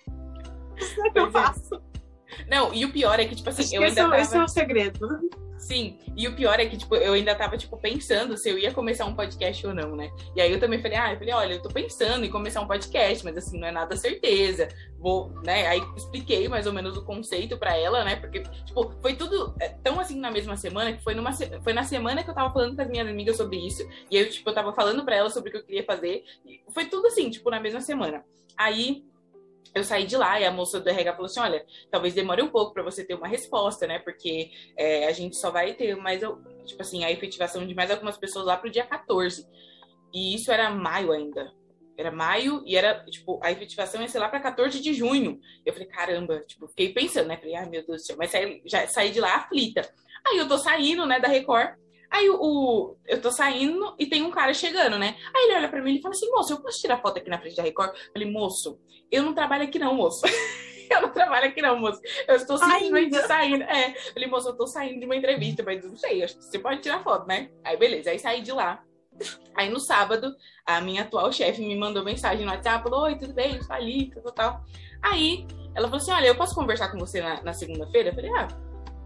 Isso 0.78 1.06
é 1.06 1.10
que 1.12 1.20
eu 1.20 1.28
é. 1.28 1.32
faço. 1.32 1.82
Não, 2.48 2.74
e 2.74 2.86
o 2.86 2.92
pior 2.92 3.20
é 3.20 3.26
que, 3.26 3.36
tipo 3.36 3.50
assim, 3.50 3.64
Acho 3.64 3.76
eu 3.76 3.82
ainda 3.84 4.02
esse, 4.02 4.02
tava... 4.02 4.22
esse 4.22 4.38
é 4.38 4.44
o 4.44 4.48
segredo. 4.48 5.20
Sim, 5.62 6.00
e 6.18 6.28
o 6.28 6.36
pior 6.36 6.60
é 6.60 6.66
que, 6.66 6.76
tipo, 6.76 6.96
eu 6.96 7.14
ainda 7.14 7.36
tava, 7.36 7.56
tipo, 7.56 7.78
pensando 7.78 8.36
se 8.36 8.50
eu 8.50 8.58
ia 8.58 8.74
começar 8.74 9.06
um 9.06 9.14
podcast 9.14 9.66
ou 9.68 9.76
não, 9.76 9.96
né? 9.96 10.12
E 10.36 10.42
aí 10.42 10.52
eu 10.52 10.60
também 10.60 10.82
falei, 10.82 10.98
ah, 10.98 11.14
eu 11.14 11.20
falei, 11.20 11.34
olha, 11.36 11.54
eu 11.54 11.62
tô 11.62 11.70
pensando 11.70 12.26
em 12.26 12.32
começar 12.32 12.62
um 12.62 12.68
podcast, 12.68 13.24
mas 13.24 13.38
assim, 13.38 13.60
não 13.60 13.68
é 13.68 13.72
nada 13.72 13.96
certeza. 13.96 14.68
Vou, 14.98 15.30
né? 15.44 15.68
Aí 15.68 15.80
expliquei 15.96 16.48
mais 16.48 16.66
ou 16.66 16.74
menos 16.74 16.98
o 16.98 17.06
conceito 17.06 17.60
para 17.60 17.78
ela, 17.78 18.04
né? 18.04 18.16
Porque, 18.16 18.42
tipo, 18.66 18.92
foi 19.04 19.16
tudo 19.16 19.56
é, 19.60 19.70
tão 19.70 20.00
assim 20.00 20.20
na 20.20 20.32
mesma 20.32 20.58
semana 20.58 20.94
que 20.94 21.04
foi, 21.04 21.14
numa, 21.14 21.32
foi 21.32 21.74
na 21.74 21.84
semana 21.84 22.24
que 22.24 22.32
eu 22.32 22.36
tava 22.36 22.52
falando 22.52 22.76
com 22.76 22.82
as 22.82 22.90
minhas 22.90 23.08
amigas 23.08 23.38
sobre 23.38 23.58
isso. 23.58 23.88
E 24.10 24.18
aí, 24.18 24.26
tipo, 24.26 24.50
eu 24.50 24.56
tava 24.56 24.74
falando 24.74 25.06
para 25.06 25.16
ela 25.16 25.30
sobre 25.30 25.50
o 25.50 25.52
que 25.52 25.58
eu 25.60 25.64
queria 25.64 25.86
fazer. 25.86 26.24
foi 26.74 26.86
tudo 26.86 27.06
assim, 27.06 27.30
tipo, 27.30 27.52
na 27.52 27.60
mesma 27.60 27.82
semana. 27.82 28.26
Aí 28.58 29.06
eu 29.74 29.84
saí 29.84 30.06
de 30.06 30.18
lá 30.18 30.40
e 30.40 30.46
a 30.46 30.52
moça 30.52 30.80
do 30.80 30.90
RH 30.90 31.14
falou 31.14 31.26
assim: 31.26 31.40
olha, 31.40 31.66
talvez 31.90 32.14
demore 32.14 32.42
um 32.42 32.50
pouco 32.50 32.74
para 32.74 32.84
você 32.84 33.04
ter 33.06 33.14
uma 33.14 33.28
resposta, 33.28 33.88
né? 33.88 34.00
Porque 34.00 34.52
é, 34.76 35.08
a 35.08 35.12
gente 35.12 35.38
só 35.38 35.50
vai 35.50 35.74
ter 35.74 35.96
mais, 35.96 36.20
tipo 36.66 36.82
assim, 36.82 37.04
a 37.04 37.12
efetivação 37.12 37.66
de 37.66 37.74
mais 37.74 37.90
algumas 37.90 38.18
pessoas 38.18 38.46
lá 38.46 38.58
pro 38.58 38.70
dia 38.70 38.86
14. 38.86 39.48
E 40.14 40.36
isso 40.36 40.52
era 40.52 40.70
maio 40.70 41.12
ainda. 41.12 41.54
Era 41.98 42.12
maio 42.12 42.64
e 42.66 42.76
era, 42.76 43.06
tipo, 43.06 43.40
a 43.44 43.52
efetivação 43.52 44.02
ia 44.02 44.08
ser 44.08 44.20
lá 44.20 44.28
para 44.28 44.40
14 44.40 44.82
de 44.82 44.94
junho. 44.94 45.40
Eu 45.66 45.72
falei, 45.72 45.88
caramba, 45.88 46.40
tipo, 46.42 46.68
fiquei 46.68 46.94
pensando, 46.94 47.28
né? 47.28 47.38
Falei, 47.38 47.56
ai 47.56 47.70
meu 47.70 47.86
Deus 47.86 48.02
do 48.02 48.06
céu, 48.06 48.16
mas 48.18 48.32
saí, 48.32 48.62
já 48.66 48.88
saí 48.88 49.12
de 49.12 49.20
lá 49.20 49.36
aflita. 49.36 49.82
Aí 50.28 50.38
eu 50.38 50.48
tô 50.48 50.58
saindo, 50.58 51.06
né, 51.06 51.20
da 51.20 51.28
Record. 51.28 51.76
Aí 52.12 52.30
o, 52.30 52.38
o, 52.40 52.98
eu 53.08 53.22
tô 53.22 53.32
saindo 53.32 53.96
e 53.98 54.06
tem 54.06 54.22
um 54.22 54.32
cara 54.32 54.54
chegando, 54.54 55.00
né? 55.00 55.16
Aí 55.34 55.46
ele 55.46 55.56
olha 55.56 55.70
pra 55.70 55.82
mim 55.82 55.96
e 55.96 56.02
fala 56.02 56.14
assim, 56.14 56.30
moço, 56.30 56.52
eu 56.52 56.62
posso 56.62 56.82
tirar 56.82 57.02
foto 57.02 57.18
aqui 57.18 57.30
na 57.30 57.40
frente 57.40 57.56
da 57.56 57.64
Record? 57.64 57.92
Eu 57.92 58.12
falei, 58.12 58.30
moço, 58.30 58.78
eu 59.10 59.24
não 59.24 59.34
trabalho 59.34 59.64
aqui 59.64 59.80
não, 59.80 59.96
moço. 59.96 60.26
eu 60.92 61.02
não 61.02 61.10
trabalho 61.10 61.48
aqui 61.48 61.62
não, 61.62 61.80
moço. 61.80 62.02
Eu 62.28 62.36
estou 62.36 62.58
simplesmente 62.58 63.16
Ainda. 63.16 63.28
saindo. 63.28 63.64
É, 63.64 63.92
eu 63.92 64.14
falei, 64.14 64.30
moço, 64.30 64.50
eu 64.50 64.58
tô 64.58 64.68
saindo 64.68 65.00
de 65.00 65.06
uma 65.06 65.16
entrevista, 65.16 65.64
mas 65.64 65.86
não 65.86 65.96
sei, 65.96 66.28
você 66.28 66.60
pode 66.60 66.82
tirar 66.82 67.02
foto, 67.02 67.26
né? 67.26 67.50
Aí 67.64 67.78
beleza, 67.78 68.12
aí 68.12 68.20
saí 68.20 68.42
de 68.42 68.52
lá. 68.52 68.84
Aí 69.56 69.70
no 69.70 69.80
sábado, 69.80 70.36
a 70.66 70.82
minha 70.82 71.04
atual 71.04 71.32
chefe 71.32 71.62
me 71.62 71.78
mandou 71.78 72.04
mensagem 72.04 72.46
no 72.46 72.52
WhatsApp, 72.52 72.84
falou, 72.84 73.04
oi, 73.04 73.18
tudo 73.18 73.34
bem? 73.34 73.58
Tá 73.60 73.76
ali, 73.76 74.12
tal, 74.12 74.34
tal. 74.34 74.66
Aí 75.02 75.46
ela 75.74 75.88
falou 75.88 76.02
assim, 76.02 76.12
olha, 76.12 76.28
eu 76.28 76.36
posso 76.36 76.56
conversar 76.56 76.92
com 76.92 76.98
você 76.98 77.22
na, 77.22 77.42
na 77.42 77.54
segunda-feira? 77.54 78.10
Eu 78.10 78.16
falei, 78.16 78.32
ah, 78.32 78.48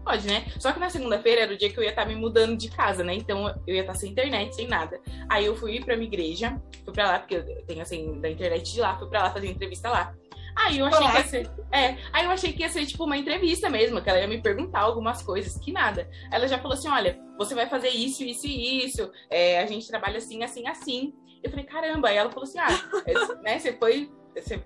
Pode, 0.06 0.24
né? 0.24 0.46
Só 0.60 0.70
que 0.70 0.78
na 0.78 0.88
segunda-feira 0.88 1.40
era 1.40 1.52
o 1.52 1.56
dia 1.56 1.68
que 1.68 1.76
eu 1.76 1.82
ia 1.82 1.90
estar 1.90 2.02
tá 2.02 2.08
me 2.08 2.14
mudando 2.14 2.56
de 2.56 2.70
casa, 2.70 3.02
né? 3.02 3.12
Então 3.12 3.48
eu 3.66 3.74
ia 3.74 3.80
estar 3.80 3.92
tá 3.92 3.98
sem 3.98 4.12
internet, 4.12 4.54
sem 4.54 4.68
nada. 4.68 5.00
Aí 5.28 5.44
eu 5.44 5.56
fui 5.56 5.80
pra 5.80 5.96
minha 5.96 6.06
igreja, 6.06 6.62
fui 6.84 6.94
pra 6.94 7.10
lá, 7.10 7.18
porque 7.18 7.34
eu 7.34 7.66
tenho 7.66 7.82
assim, 7.82 8.20
da 8.20 8.30
internet 8.30 8.72
de 8.72 8.80
lá, 8.80 8.96
fui 8.96 9.08
pra 9.08 9.24
lá 9.24 9.32
fazer 9.32 9.48
entrevista 9.48 9.90
lá. 9.90 10.14
Aí 10.54 10.78
eu 10.78 10.86
achei 10.86 11.00
Olá. 11.00 11.10
que 11.10 11.18
ia 11.18 11.24
ser. 11.24 11.50
É, 11.72 11.96
aí 12.12 12.24
eu 12.24 12.30
achei 12.30 12.52
que 12.52 12.62
ia 12.62 12.68
ser 12.68 12.86
tipo 12.86 13.02
uma 13.02 13.16
entrevista 13.16 13.68
mesmo, 13.68 14.00
que 14.00 14.08
ela 14.08 14.20
ia 14.20 14.28
me 14.28 14.40
perguntar 14.40 14.82
algumas 14.82 15.22
coisas, 15.24 15.58
que 15.58 15.72
nada. 15.72 16.08
Ela 16.30 16.46
já 16.46 16.56
falou 16.56 16.74
assim: 16.74 16.88
olha, 16.88 17.18
você 17.36 17.56
vai 17.56 17.68
fazer 17.68 17.88
isso, 17.88 18.22
isso 18.22 18.46
e 18.46 18.86
isso. 18.86 19.10
É, 19.28 19.58
a 19.58 19.66
gente 19.66 19.88
trabalha 19.88 20.18
assim, 20.18 20.44
assim, 20.44 20.68
assim. 20.68 21.12
Eu 21.42 21.50
falei, 21.50 21.64
caramba, 21.66 22.10
aí 22.10 22.16
ela 22.16 22.30
falou 22.30 22.44
assim: 22.44 22.60
ah, 22.60 22.68
né, 23.42 23.58
você 23.58 23.72
foi. 23.72 24.08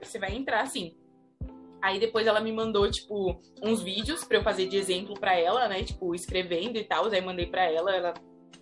Você 0.02 0.18
vai 0.18 0.36
entrar 0.36 0.60
assim. 0.60 0.94
Aí 1.82 1.98
depois 1.98 2.26
ela 2.26 2.40
me 2.40 2.52
mandou, 2.52 2.90
tipo, 2.90 3.40
uns 3.62 3.82
vídeos 3.82 4.24
para 4.24 4.38
eu 4.38 4.42
fazer 4.42 4.66
de 4.66 4.76
exemplo 4.76 5.18
para 5.18 5.38
ela, 5.38 5.68
né? 5.68 5.82
Tipo, 5.82 6.14
escrevendo 6.14 6.78
e 6.78 6.84
tal. 6.84 7.06
Aí 7.06 7.20
mandei 7.20 7.46
para 7.46 7.64
ela, 7.64 7.94
ela 7.94 8.14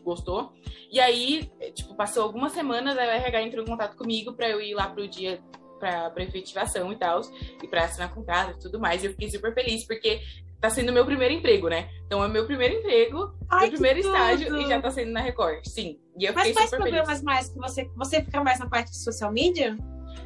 gostou. 0.03 0.53
E 0.91 0.99
aí, 1.01 1.51
tipo, 1.75 1.95
passou 1.95 2.23
algumas 2.23 2.53
semanas, 2.53 2.97
a 2.97 3.03
RH 3.03 3.43
entrou 3.43 3.65
em 3.65 3.69
contato 3.69 3.97
comigo 3.97 4.33
para 4.33 4.49
eu 4.49 4.61
ir 4.61 4.75
lá 4.75 4.89
pro 4.89 5.07
dia 5.07 5.41
pra, 5.79 6.11
pra 6.11 6.25
efetivação 6.25 6.93
e 6.93 6.97
tal, 6.97 7.21
e 7.63 7.69
pra 7.69 7.85
assinar 7.85 8.13
contrato 8.13 8.57
e 8.57 8.61
tudo 8.61 8.81
mais. 8.81 9.03
E 9.03 9.07
eu 9.07 9.13
fiquei 9.13 9.31
super 9.31 9.55
feliz, 9.55 9.87
porque 9.87 10.21
tá 10.61 10.69
sendo 10.71 10.93
meu 10.93 11.05
primeiro 11.05 11.35
emprego, 11.35 11.69
né? 11.69 11.89
Então 12.07 12.23
é 12.23 12.29
meu 12.29 12.47
primeiro 12.47 12.75
emprego, 12.75 13.35
Ai, 13.49 13.63
meu 13.63 13.73
primeiro 13.73 14.03
tudo. 14.03 14.15
estágio 14.15 14.57
e 14.57 14.67
já 14.67 14.81
tá 14.81 14.91
sendo 14.91 15.13
na 15.13 15.21
Record. 15.21 15.65
Sim. 15.67 15.99
E 16.19 16.25
eu 16.25 16.35
Mas 16.35 16.53
quais 16.53 16.71
programas 16.71 17.07
feliz. 17.07 17.23
mais 17.23 17.49
que 17.49 17.59
você. 17.59 17.85
Você 17.97 18.25
fica 18.25 18.43
mais 18.43 18.59
na 18.59 18.69
parte 18.69 18.91
de 18.91 18.99
social 19.03 19.33
media? 19.33 19.77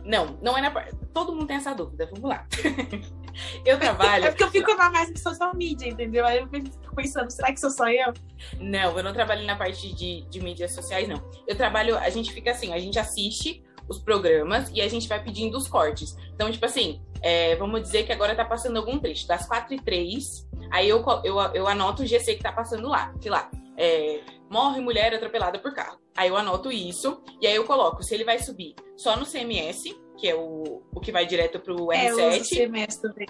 Não, 0.05 0.39
não 0.43 0.57
é 0.57 0.61
na 0.61 0.70
parte. 0.70 0.97
Todo 1.12 1.33
mundo 1.33 1.47
tem 1.47 1.57
essa 1.57 1.74
dúvida, 1.74 2.09
vamos 2.12 2.28
lá. 2.28 2.47
eu 3.64 3.78
trabalho. 3.78 4.24
é 4.26 4.30
porque 4.30 4.45
eu 4.45 4.51
fico 4.51 4.74
na 4.74 4.91
mais 4.91 5.12
de 5.12 5.20
social 5.20 5.55
media, 5.55 5.89
entendeu? 5.89 6.26
Aí 6.26 6.39
eu 6.39 6.49
fico 6.49 6.95
pensando, 6.95 7.30
será 7.30 7.53
que 7.53 7.61
sou 7.61 7.70
só 7.70 7.89
eu? 7.89 8.12
Não, 8.59 8.97
eu 8.97 9.05
não 9.05 9.12
trabalho 9.12 9.47
na 9.47 9.57
parte 9.57 9.95
de, 9.95 10.22
de 10.28 10.41
mídias 10.41 10.72
sociais, 10.72 11.09
não. 11.09 11.22
Eu 11.47 11.57
trabalho, 11.57 11.97
a 11.97 12.11
gente 12.11 12.33
fica 12.33 12.51
assim, 12.51 12.72
a 12.72 12.78
gente 12.78 12.99
assiste 12.99 13.62
os 13.89 13.99
programas 13.99 14.70
e 14.72 14.80
a 14.80 14.89
gente 14.89 15.09
vai 15.09 15.22
pedindo 15.22 15.57
os 15.57 15.68
cortes. 15.68 16.16
Então, 16.35 16.51
tipo 16.51 16.64
assim, 16.64 17.01
é, 17.20 17.55
vamos 17.57 17.83
dizer 17.83 18.05
que 18.05 18.12
agora 18.12 18.35
tá 18.35 18.45
passando 18.45 18.76
algum 18.76 18.99
trecho, 18.99 19.26
das 19.26 19.47
4 19.47 19.74
e 19.74 19.80
3, 19.80 20.49
aí 20.70 20.89
eu, 20.89 21.05
eu, 21.24 21.39
eu 21.55 21.66
anoto 21.68 22.03
o 22.03 22.07
GC 22.07 22.35
que 22.35 22.43
tá 22.43 22.53
passando 22.53 22.89
lá, 22.89 23.14
sei 23.20 23.30
lá. 23.30 23.51
É, 23.85 24.20
morre 24.49 24.80
mulher 24.80 25.12
atropelada 25.12 25.59
por 25.59 25.74
carro. 25.74 25.99
Aí 26.16 26.28
eu 26.28 26.37
anoto 26.37 26.70
isso 26.70 27.20
e 27.41 27.47
aí 27.49 27.57
eu 27.57 27.64
coloco 27.64 28.03
se 28.03 28.14
ele 28.14 28.22
vai 28.22 28.39
subir 28.39 28.76
só 28.97 29.16
no 29.16 29.26
CMS, 29.26 29.85
que 30.16 30.28
é 30.28 30.37
o, 30.37 30.85
o 30.95 31.01
que 31.01 31.11
vai 31.11 31.26
direto 31.26 31.59
pro 31.59 31.89
R7. 31.89 32.18
É, 32.18 32.39
eu 32.39 32.45
CMS 32.45 32.97
também. 32.99 33.26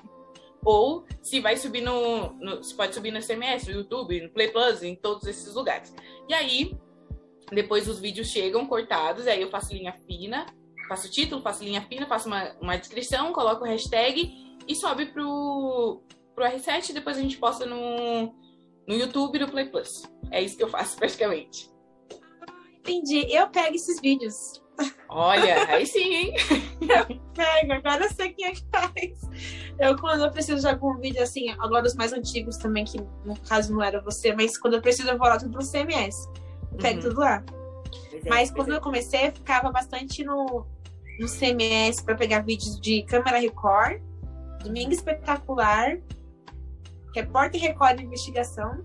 Ou 0.62 1.06
se 1.22 1.40
vai 1.40 1.56
subir 1.56 1.80
no, 1.80 2.34
no. 2.34 2.62
Se 2.62 2.74
pode 2.74 2.94
subir 2.94 3.10
no 3.10 3.20
CMS, 3.20 3.66
no 3.66 3.72
YouTube, 3.72 4.20
no 4.20 4.30
Play 4.30 4.48
Plus, 4.48 4.82
em 4.82 4.94
todos 4.94 5.26
esses 5.26 5.54
lugares. 5.54 5.94
E 6.28 6.34
aí, 6.34 6.76
depois 7.50 7.88
os 7.88 7.98
vídeos 7.98 8.28
chegam 8.28 8.66
cortados, 8.66 9.26
aí 9.26 9.40
eu 9.40 9.50
faço 9.50 9.74
linha 9.74 9.94
fina, 10.06 10.46
faço 10.88 11.10
título, 11.10 11.42
faço 11.42 11.64
linha 11.64 11.80
fina, 11.82 12.06
faço 12.06 12.28
uma, 12.28 12.52
uma 12.60 12.76
descrição, 12.76 13.32
coloco 13.32 13.64
o 13.64 13.66
hashtag 13.66 14.56
e 14.68 14.74
sobe 14.76 15.06
pro, 15.06 16.02
pro 16.34 16.44
R7 16.44 16.90
e 16.90 16.92
depois 16.92 17.16
a 17.16 17.20
gente 17.20 17.38
posta 17.38 17.66
no, 17.66 18.34
no 18.86 18.94
YouTube 18.94 19.36
e 19.36 19.40
no 19.40 19.50
Play 19.50 19.66
Plus. 19.66 20.02
É 20.30 20.40
isso 20.40 20.56
que 20.56 20.64
eu 20.64 20.68
faço 20.68 20.96
praticamente. 20.98 21.70
Entendi. 22.78 23.26
Eu 23.30 23.48
pego 23.48 23.76
esses 23.76 24.00
vídeos. 24.00 24.60
Olha, 25.08 25.66
aí 25.70 25.86
sim, 25.86 26.14
hein? 26.14 26.34
eu 26.80 27.20
pego, 27.34 27.72
agora 27.72 28.04
eu 28.04 28.10
sei 28.10 28.32
quem 28.32 28.46
é 28.46 28.52
que 28.52 28.64
faz. 28.72 29.20
Eu, 29.78 29.96
quando 29.98 30.24
eu 30.24 30.30
preciso 30.30 30.60
de 30.60 30.68
algum 30.68 30.96
vídeo, 30.98 31.22
assim, 31.22 31.50
agora 31.50 31.86
os 31.86 31.94
mais 31.94 32.12
antigos 32.12 32.56
também, 32.56 32.84
que 32.84 32.98
no 33.24 33.38
caso 33.40 33.72
não 33.72 33.82
era 33.82 34.00
você, 34.00 34.34
mas 34.34 34.58
quando 34.58 34.74
eu 34.74 34.82
preciso, 34.82 35.08
eu 35.08 35.18
vou 35.18 35.28
lá 35.28 35.38
tudo 35.38 35.52
pro 35.52 35.66
CMS. 35.66 36.28
Eu 36.72 36.78
pego 36.78 36.96
uhum. 36.96 37.08
tudo 37.08 37.20
lá. 37.20 37.44
É, 38.12 38.28
mas 38.28 38.50
quando 38.50 38.72
é. 38.72 38.76
eu 38.76 38.80
comecei, 38.80 39.28
eu 39.28 39.32
ficava 39.32 39.70
bastante 39.70 40.24
no, 40.24 40.66
no 41.20 41.28
CMS 41.28 42.02
para 42.02 42.14
pegar 42.14 42.40
vídeos 42.40 42.80
de 42.80 43.02
câmera 43.04 43.38
Record, 43.38 44.00
Domingo 44.62 44.92
Espetacular, 44.92 45.98
Repórter 47.14 47.60
Record 47.60 47.98
de 47.98 48.04
Investigação. 48.04 48.84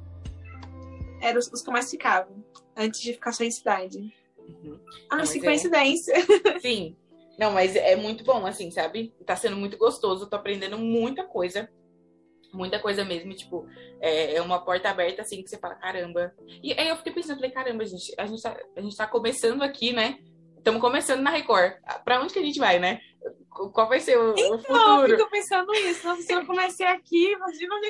Eram 1.22 1.40
os, 1.40 1.52
os 1.52 1.62
que 1.62 1.72
mais 1.72 1.90
ficava, 1.90 2.30
antes 2.76 3.02
de 3.02 3.14
ficar 3.14 3.32
só 3.32 3.44
em 3.44 3.52
cidade. 3.52 4.14
Uhum. 4.38 4.80
Ah, 5.10 5.24
que 5.24 5.40
é... 5.40 5.42
coincidência. 5.42 6.14
Sim. 6.62 6.96
Não, 7.38 7.52
mas 7.52 7.76
é 7.76 7.96
muito 7.96 8.24
bom, 8.24 8.46
assim, 8.46 8.72
sabe? 8.72 9.14
Tá 9.26 9.36
sendo 9.36 9.56
muito 9.56 9.78
gostoso, 9.78 10.28
tô 10.28 10.36
aprendendo 10.36 10.78
muita 10.78 11.24
coisa. 11.24 11.70
Muita 12.52 12.80
coisa 12.80 13.04
mesmo, 13.04 13.34
tipo, 13.34 13.68
é, 14.00 14.36
é 14.36 14.42
uma 14.42 14.64
porta 14.64 14.90
aberta, 14.90 15.22
assim, 15.22 15.44
que 15.44 15.50
você 15.50 15.58
fala, 15.58 15.76
caramba. 15.76 16.34
E 16.64 16.74
aí 16.74 16.88
eu 16.88 16.96
fiquei 16.96 17.14
pensando, 17.14 17.36
falei, 17.36 17.52
caramba, 17.52 17.86
gente, 17.86 18.14
a 18.18 18.26
gente 18.26 18.42
tá, 18.42 18.58
a 18.76 18.82
gente 18.82 18.96
tá 18.96 19.06
começando 19.06 19.62
aqui, 19.62 19.92
né? 19.94 20.20
Estamos 20.68 20.82
começando 20.82 21.22
na 21.22 21.30
Record. 21.30 21.76
Pra 22.04 22.22
onde 22.22 22.34
que 22.34 22.40
a 22.40 22.44
gente 22.44 22.60
vai, 22.60 22.78
né? 22.78 23.00
Qual 23.50 23.88
vai 23.88 24.02
ser 24.02 24.18
o, 24.18 24.32
então, 24.38 24.56
o 24.56 24.60
futuro? 24.60 25.14
Eu 25.14 25.18
fico 25.18 25.32
pensando 25.32 25.74
isso. 25.74 26.06
Nossa, 26.06 26.22
se 26.22 26.34
eu 26.34 26.46
comecei 26.46 26.86
aqui, 26.86 27.32
imagina 27.32 27.74
o 27.74 27.82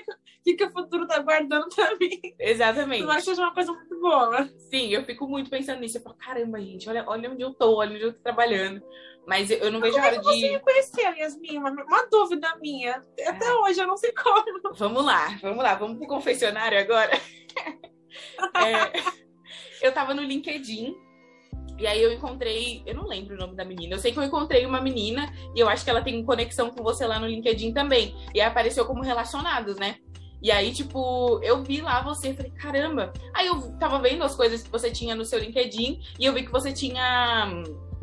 que, 0.43 0.53
que, 0.53 0.63
o 0.63 0.71
futuro 0.71 1.07
tá 1.07 1.17
guardando 1.17 1.67
pra 1.73 1.95
mim. 1.95 2.21
Exatamente. 2.37 3.01
Eu 3.01 3.09
acho 3.09 3.21
que 3.21 3.25
seja 3.31 3.41
uma 3.41 3.53
coisa 3.55 3.73
muito 3.73 3.99
boa. 3.99 4.47
Sim, 4.69 4.89
eu 4.89 5.03
fico 5.03 5.27
muito 5.27 5.49
pensando 5.49 5.79
nisso. 5.79 5.97
Eu 5.97 6.03
falo, 6.03 6.17
caramba, 6.17 6.61
gente, 6.61 6.87
olha, 6.87 7.03
olha 7.07 7.31
onde 7.31 7.41
eu 7.41 7.51
tô, 7.51 7.77
olha 7.77 7.95
onde 7.95 8.03
eu 8.03 8.13
tô 8.13 8.21
trabalhando. 8.21 8.79
Mas 9.25 9.49
eu 9.49 9.71
não 9.71 9.81
vejo 9.81 9.97
a 9.97 10.03
hora 10.03 10.19
como 10.19 10.29
é 10.29 10.35
de. 10.35 10.41
Você 10.41 10.59
conhecer, 10.59 11.17
Yasmin? 11.17 11.57
Uma, 11.57 11.71
uma 11.71 12.05
dúvida 12.11 12.55
minha. 12.61 13.03
Até 13.25 13.47
é. 13.47 13.53
hoje 13.55 13.81
eu 13.81 13.87
não 13.87 13.97
sei 13.97 14.13
como. 14.13 14.75
Vamos 14.75 15.03
lá, 15.03 15.35
vamos 15.41 15.63
lá, 15.63 15.73
vamos 15.73 15.97
pro 15.97 16.07
confessionário 16.07 16.79
agora. 16.79 17.13
é, 18.55 19.01
eu 19.81 19.91
tava 19.91 20.13
no 20.13 20.21
LinkedIn 20.21 21.06
e 21.77 21.85
aí 21.85 22.01
eu 22.01 22.11
encontrei, 22.11 22.81
eu 22.85 22.95
não 22.95 23.07
lembro 23.07 23.35
o 23.35 23.37
nome 23.37 23.55
da 23.55 23.63
menina. 23.63 23.95
Eu 23.95 23.99
sei 23.99 24.11
que 24.11 24.19
eu 24.19 24.23
encontrei 24.23 24.65
uma 24.65 24.81
menina 24.81 25.31
e 25.55 25.59
eu 25.59 25.69
acho 25.69 25.83
que 25.83 25.89
ela 25.89 26.01
tem 26.01 26.23
conexão 26.23 26.69
com 26.69 26.83
você 26.83 27.05
lá 27.05 27.19
no 27.19 27.27
LinkedIn 27.27 27.71
também. 27.73 28.15
E 28.33 28.41
aí 28.41 28.47
apareceu 28.47 28.85
como 28.85 29.03
relacionados, 29.03 29.77
né? 29.77 29.97
E 30.41 30.51
aí, 30.51 30.71
tipo, 30.71 31.39
eu 31.41 31.63
vi 31.63 31.81
lá 31.81 32.01
você, 32.01 32.33
falei, 32.33 32.51
caramba. 32.51 33.11
Aí 33.33 33.47
eu 33.47 33.71
tava 33.79 33.99
vendo 33.99 34.23
as 34.23 34.35
coisas 34.35 34.61
que 34.61 34.69
você 34.69 34.91
tinha 34.91 35.15
no 35.15 35.25
seu 35.25 35.39
LinkedIn 35.39 35.99
e 36.19 36.25
eu 36.25 36.33
vi 36.33 36.43
que 36.43 36.51
você 36.51 36.71
tinha 36.71 37.49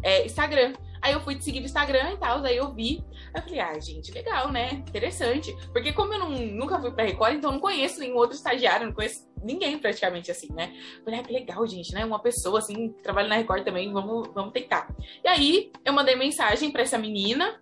é, 0.03 0.25
Instagram. 0.27 0.73
Aí 1.05 1.13
eu 1.13 1.21
fui 1.21 1.39
seguir 1.39 1.61
no 1.61 1.67
Instagram 1.67 2.15
e 2.15 2.17
tal, 2.17 2.43
aí 2.43 2.57
eu 2.57 2.73
vi. 2.73 3.05
Aí 3.35 3.43
eu 3.43 3.43
falei, 3.43 3.61
ah, 3.61 3.79
gente, 3.79 4.11
legal, 4.11 4.51
né? 4.51 4.73
Interessante. 4.73 5.55
Porque 5.71 5.93
como 5.93 6.15
eu 6.15 6.19
não, 6.19 6.31
nunca 6.31 6.81
fui 6.81 6.91
pra 6.93 7.05
Record, 7.05 7.35
então 7.35 7.53
não 7.53 7.61
conheço 7.61 8.01
nenhum 8.01 8.17
outro 8.17 8.35
estagiário, 8.35 8.87
não 8.87 8.95
conheço 8.95 9.29
ninguém 9.45 9.79
praticamente 9.79 10.31
assim, 10.31 10.51
né? 10.55 10.73
Falei, 11.05 11.21
ah, 11.21 11.23
que 11.23 11.31
legal, 11.31 11.67
gente, 11.67 11.93
né? 11.93 12.07
Uma 12.07 12.21
pessoa 12.21 12.59
assim, 12.59 12.91
que 12.91 13.03
trabalha 13.03 13.29
na 13.29 13.37
Record 13.37 13.65
também, 13.65 13.93
vamos, 13.93 14.31
vamos 14.33 14.55
tentar. 14.55 14.89
E 15.23 15.29
aí 15.29 15.73
eu 15.85 15.93
mandei 15.93 16.17
mensagem 16.17 16.71
pra 16.71 16.81
essa 16.81 16.97
menina 16.97 17.61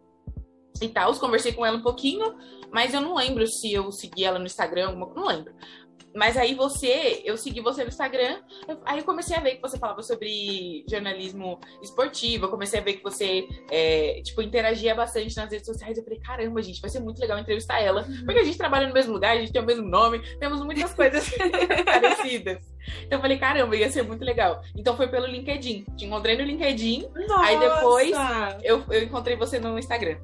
e 0.81 0.89
tal, 0.89 1.13
conversei 1.19 1.53
com 1.53 1.67
ela 1.67 1.79
um 1.79 1.83
pouquinho, 1.83 2.37
mas 2.71 2.95
eu 2.95 3.01
não 3.01 3.17
lembro 3.17 3.45
se 3.49 3.73
eu 3.73 3.91
segui 3.91 4.25
ela 4.25 4.39
no 4.39 4.47
Instagram, 4.47 4.93
não 4.95 5.27
lembro. 5.27 5.53
Mas 6.15 6.37
aí 6.37 6.55
você, 6.55 7.23
eu 7.25 7.37
segui 7.37 7.61
você 7.61 7.83
no 7.83 7.89
Instagram, 7.89 8.41
aí 8.85 8.99
eu 8.99 9.05
comecei 9.05 9.37
a 9.37 9.41
ver 9.41 9.57
que 9.57 9.63
você 9.63 9.79
falava 9.79 10.03
sobre 10.03 10.85
jornalismo 10.89 11.59
esportivo, 11.83 12.47
eu 12.47 12.51
comecei 12.51 12.81
a 12.81 12.83
ver 12.83 12.95
que 12.95 13.03
você, 13.03 13.49
é, 13.71 14.21
tipo, 14.23 14.43
interagia 14.43 14.95
bastante 14.95 15.35
nas 15.37 15.51
redes 15.51 15.67
sociais. 15.67 15.97
Eu 15.97 16.05
falei, 16.05 16.19
caramba, 16.21 16.63
gente, 16.63 16.81
vai 16.81 16.91
ser 16.91 17.01
muito 17.01 17.19
legal 17.19 17.39
entrevistar 17.39 17.81
ela, 17.81 18.03
uhum. 18.03 18.25
porque 18.25 18.41
a 18.41 18.45
gente 18.45 18.59
trabalha 18.59 18.87
no 18.87 18.95
mesmo 18.95 19.13
lugar, 19.13 19.37
a 19.37 19.41
gente 19.41 19.53
tem 19.53 19.63
o 19.63 19.67
mesmo 19.67 19.89
nome, 19.89 20.21
temos 20.39 20.63
muitas 20.63 20.93
coisas 20.93 21.31
parecidas. 21.85 22.59
Então 23.05 23.19
eu 23.19 23.21
falei, 23.21 23.39
caramba, 23.39 23.77
ia 23.77 23.91
ser 23.91 24.03
muito 24.03 24.25
legal. 24.25 24.63
Então 24.77 24.97
foi 24.97 25.09
pelo 25.09 25.27
LinkedIn. 25.27 25.85
Te 25.97 26.05
encontrei 26.05 26.37
no 26.37 26.43
LinkedIn, 26.43 27.09
Nossa. 27.29 27.45
aí 27.45 27.59
depois 27.59 28.17
eu, 28.63 28.85
eu 28.91 29.03
encontrei 29.03 29.37
você 29.37 29.59
no 29.59 29.79
Instagram. 29.79 30.19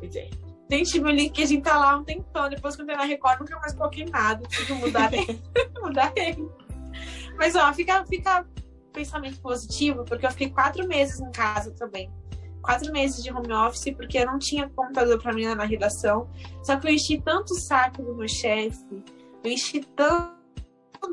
DJ. 0.00 0.43
Gente, 0.70 1.00
meu 1.00 1.12
LinkedIn 1.12 1.60
tá 1.60 1.76
lá 1.76 1.96
um 1.96 2.04
tempão. 2.04 2.48
Depois 2.48 2.74
que 2.74 2.82
eu 2.82 2.84
entrei 2.84 2.96
na 2.96 3.04
Record, 3.04 3.40
nunca 3.40 3.58
mais 3.58 3.74
coloquei 3.74 4.06
nada. 4.06 4.42
Preciso 4.48 4.74
mudar 4.76 5.12
ele. 5.14 5.42
mudar 5.80 6.12
ele. 6.16 6.48
Mas, 7.36 7.54
ó, 7.54 7.72
fica, 7.72 8.04
fica 8.06 8.46
pensamento 8.92 9.40
positivo, 9.40 10.04
porque 10.04 10.24
eu 10.24 10.30
fiquei 10.30 10.50
quatro 10.50 10.86
meses 10.86 11.20
em 11.20 11.30
casa 11.32 11.70
também. 11.72 12.10
Quatro 12.62 12.90
meses 12.92 13.22
de 13.22 13.30
home 13.30 13.52
office, 13.52 13.92
porque 13.94 14.18
eu 14.18 14.26
não 14.26 14.38
tinha 14.38 14.68
computador 14.70 15.20
para 15.20 15.34
mim 15.34 15.44
na 15.54 15.64
redação. 15.64 16.30
Só 16.62 16.76
que 16.76 16.88
eu 16.88 16.92
enchi 16.92 17.20
tanto 17.20 17.52
o 17.52 17.60
saco 17.60 18.02
do 18.02 18.14
meu 18.14 18.28
chefe, 18.28 19.04
eu 19.42 19.50
enchi 19.50 19.80
tanto 19.94 20.43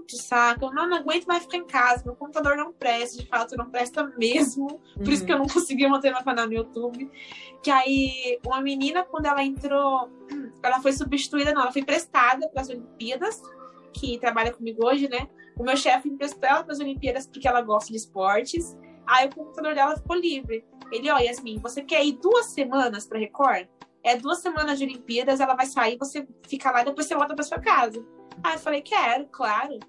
de 0.06 0.22
saco, 0.22 0.66
eu 0.66 0.74
não, 0.74 0.88
não, 0.88 0.98
aguento 0.98 1.26
mais 1.26 1.44
ficar 1.44 1.58
em 1.58 1.66
casa, 1.66 2.04
meu 2.06 2.16
computador 2.16 2.56
não 2.56 2.72
presta, 2.72 3.18
de 3.18 3.28
fato 3.28 3.56
não 3.56 3.70
presta 3.70 4.04
mesmo, 4.18 4.68
por 4.96 5.08
uhum. 5.08 5.12
isso 5.12 5.26
que 5.26 5.34
eu 5.34 5.38
não 5.38 5.48
conseguia 5.48 5.90
manter 5.90 6.12
meu 6.12 6.24
canal 6.24 6.48
no 6.48 6.54
YouTube. 6.54 7.10
Que 7.64 7.70
aí, 7.70 8.40
uma 8.46 8.62
menina, 8.62 9.04
quando 9.04 9.26
ela 9.26 9.44
entrou, 9.44 10.10
ela 10.64 10.82
foi 10.82 10.94
substituída, 10.94 11.54
não, 11.54 11.62
ela 11.62 11.72
foi 11.72 11.84
prestada 11.84 12.48
para 12.50 12.62
as 12.62 12.70
Olimpíadas, 12.70 13.42
que 13.94 14.18
trabalha 14.20 14.54
comigo 14.54 14.86
hoje, 14.86 15.10
né? 15.10 15.28
O 15.58 15.64
meu 15.64 15.76
chefe 15.78 16.10
emprestou 16.10 16.48
ela 16.48 16.64
para 16.64 16.74
as 16.74 16.80
Olimpíadas 16.80 17.28
porque 17.28 17.48
ela 17.48 17.62
gosta 17.62 17.92
de 17.92 17.98
esportes. 17.98 18.76
Aí 19.06 19.28
o 19.28 19.36
computador 19.36 19.76
dela 19.76 19.96
ficou 19.96 20.16
livre. 20.16 20.66
Ele, 20.92 21.10
ó, 21.10 21.18
Yasmin, 21.18 21.60
você 21.60 21.82
quer 21.82 22.04
ir 22.06 22.14
duas 22.14 22.48
semanas 22.48 23.06
para 23.06 23.20
Record? 23.20 23.68
É 24.04 24.16
duas 24.16 24.40
semanas 24.40 24.80
de 24.80 24.86
Olimpíadas, 24.86 25.40
ela 25.40 25.54
vai 25.54 25.66
sair, 25.66 25.98
você 25.98 26.28
fica 26.48 26.72
lá 26.72 26.82
e 26.82 26.86
depois 26.86 27.06
você 27.06 27.16
volta 27.16 27.36
para 27.36 27.44
sua 27.44 27.60
casa. 27.60 28.04
Aí 28.44 28.54
eu 28.54 28.60
falei, 28.60 28.82
quero, 28.82 29.26
claro. 29.28 29.80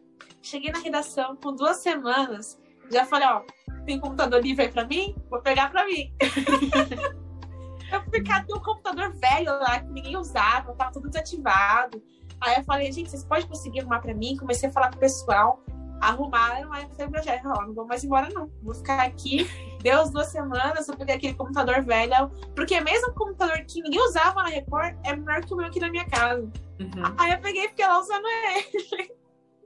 Cheguei 0.41 0.73
na 0.73 0.81
redação 0.81 1.37
com 1.37 1.55
duas 1.55 1.77
semanas, 1.79 2.59
já 2.91 3.07
falei, 3.07 3.29
ó, 3.29 3.43
tem 3.87 3.99
computador 3.99 4.43
livre 4.43 4.65
aí 4.65 4.73
pra 4.73 4.85
mim? 4.85 5.15
Vou 5.31 5.41
pegar 5.41 5.71
pra 5.71 5.85
mim. 5.87 6.13
eu 7.93 8.03
fui 8.05 8.23
cadê 8.23 8.53
um 8.55 8.61
computador 8.61 9.13
velho 9.15 9.53
lá 9.59 9.81
que 9.81 9.91
ninguém 9.91 10.17
usava, 10.17 10.75
tava 10.75 10.93
tudo 10.93 11.09
desativado. 11.09 12.03
Aí 12.41 12.57
eu 12.57 12.65
falei, 12.65 12.91
gente, 12.91 13.11
vocês 13.11 13.25
podem 13.25 13.47
conseguir 13.47 13.81
arrumar 13.81 14.01
pra 14.01 14.15
mim? 14.15 14.37
Comecei 14.37 14.69
a 14.69 14.73
falar 14.73 14.91
com 14.91 14.97
o 14.97 15.01
pessoal, 15.01 15.63
arrumaram, 16.03 16.73
aí 16.73 16.83
eu 16.83 16.91
falei 16.91 17.09
pra 17.09 17.23
Jéssica, 17.23 17.49
ó, 17.49 17.63
não 17.63 17.73
vou 17.73 17.87
mais 17.87 18.03
embora 18.03 18.29
não, 18.31 18.51
vou 18.61 18.75
ficar 18.75 19.01
aqui. 19.01 19.47
Deu 19.81 20.01
as 20.01 20.11
duas 20.11 20.27
semanas, 20.29 20.89
eu 20.89 20.97
peguei 20.97 21.15
aquele 21.15 21.35
computador 21.35 21.83
velho, 21.83 22.29
porque 22.55 22.81
mesmo 22.81 23.11
o 23.11 23.15
computador 23.15 23.65
que 23.65 23.81
ninguém 23.81 24.01
usava 24.01 24.43
na 24.43 24.49
Record 24.49 24.97
é 25.05 25.15
melhor 25.15 25.45
que 25.45 25.55
o 25.55 25.57
meu 25.57 25.67
aqui 25.67 25.79
na 25.79 25.91
minha 25.91 26.05
casa. 26.07 26.43
Uhum. 26.81 27.15
Aí 27.17 27.33
eu 27.33 27.41
peguei 27.41 27.65
e 27.65 27.69
fiquei 27.69 27.87
lá 27.87 28.01
usando 28.01 28.27
ele. 28.27 29.15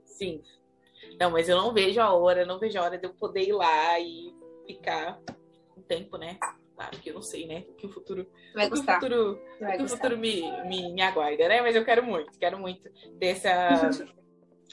Sim. 0.05 0.41
Não, 1.19 1.31
mas 1.31 1.49
eu 1.49 1.57
não 1.57 1.73
vejo 1.73 1.99
a 1.99 2.13
hora, 2.13 2.45
não 2.45 2.59
vejo 2.59 2.79
a 2.79 2.83
hora 2.83 2.97
de 2.97 3.07
eu 3.07 3.13
poder 3.13 3.47
ir 3.47 3.53
lá 3.53 3.99
e 3.99 4.33
ficar 4.67 5.19
um 5.75 5.81
tempo, 5.81 6.17
né? 6.17 6.37
Claro 6.75 6.97
que 6.99 7.09
eu 7.09 7.15
não 7.15 7.21
sei, 7.23 7.47
né? 7.47 7.65
O 7.69 7.73
que 7.73 7.87
o 7.87 7.89
futuro, 7.89 8.27
Vai 8.53 8.67
o 8.67 8.71
que 8.71 8.79
o 8.79 8.83
futuro, 8.83 9.41
que 9.57 9.83
o 9.83 9.89
futuro 9.89 10.17
me, 10.17 10.41
me, 10.67 10.93
me 10.93 11.01
aguarda, 11.01 11.47
né? 11.47 11.61
Mas 11.61 11.75
eu 11.75 11.83
quero 11.83 12.03
muito, 12.03 12.37
quero 12.37 12.59
muito 12.59 12.87
dessa 13.17 13.89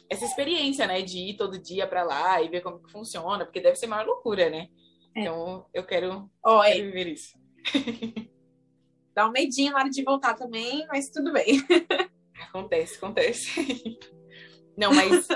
essa 0.09 0.25
experiência, 0.25 0.87
né? 0.87 1.03
De 1.03 1.19
ir 1.19 1.37
todo 1.37 1.59
dia 1.59 1.87
para 1.87 2.03
lá 2.03 2.43
e 2.43 2.49
ver 2.49 2.61
como 2.61 2.83
que 2.83 2.91
funciona, 2.91 3.45
porque 3.45 3.61
deve 3.61 3.77
ser 3.77 3.87
uma 3.87 4.03
loucura, 4.03 4.51
né? 4.51 4.69
É. 5.15 5.21
Então 5.21 5.67
eu 5.73 5.85
quero, 5.85 6.31
Oi. 6.45 6.71
quero 6.71 6.85
viver 6.85 7.07
isso. 7.09 7.39
Dá 9.15 9.29
um 9.29 9.33
medinho 9.33 9.73
na 9.73 9.79
hora 9.79 9.91
de 9.91 10.03
voltar 10.03 10.35
também, 10.35 10.87
mas 10.89 11.09
tudo 11.09 11.33
bem. 11.33 11.63
Acontece, 12.49 12.97
acontece. 12.97 13.99
Não, 14.77 14.93
mas 14.93 15.29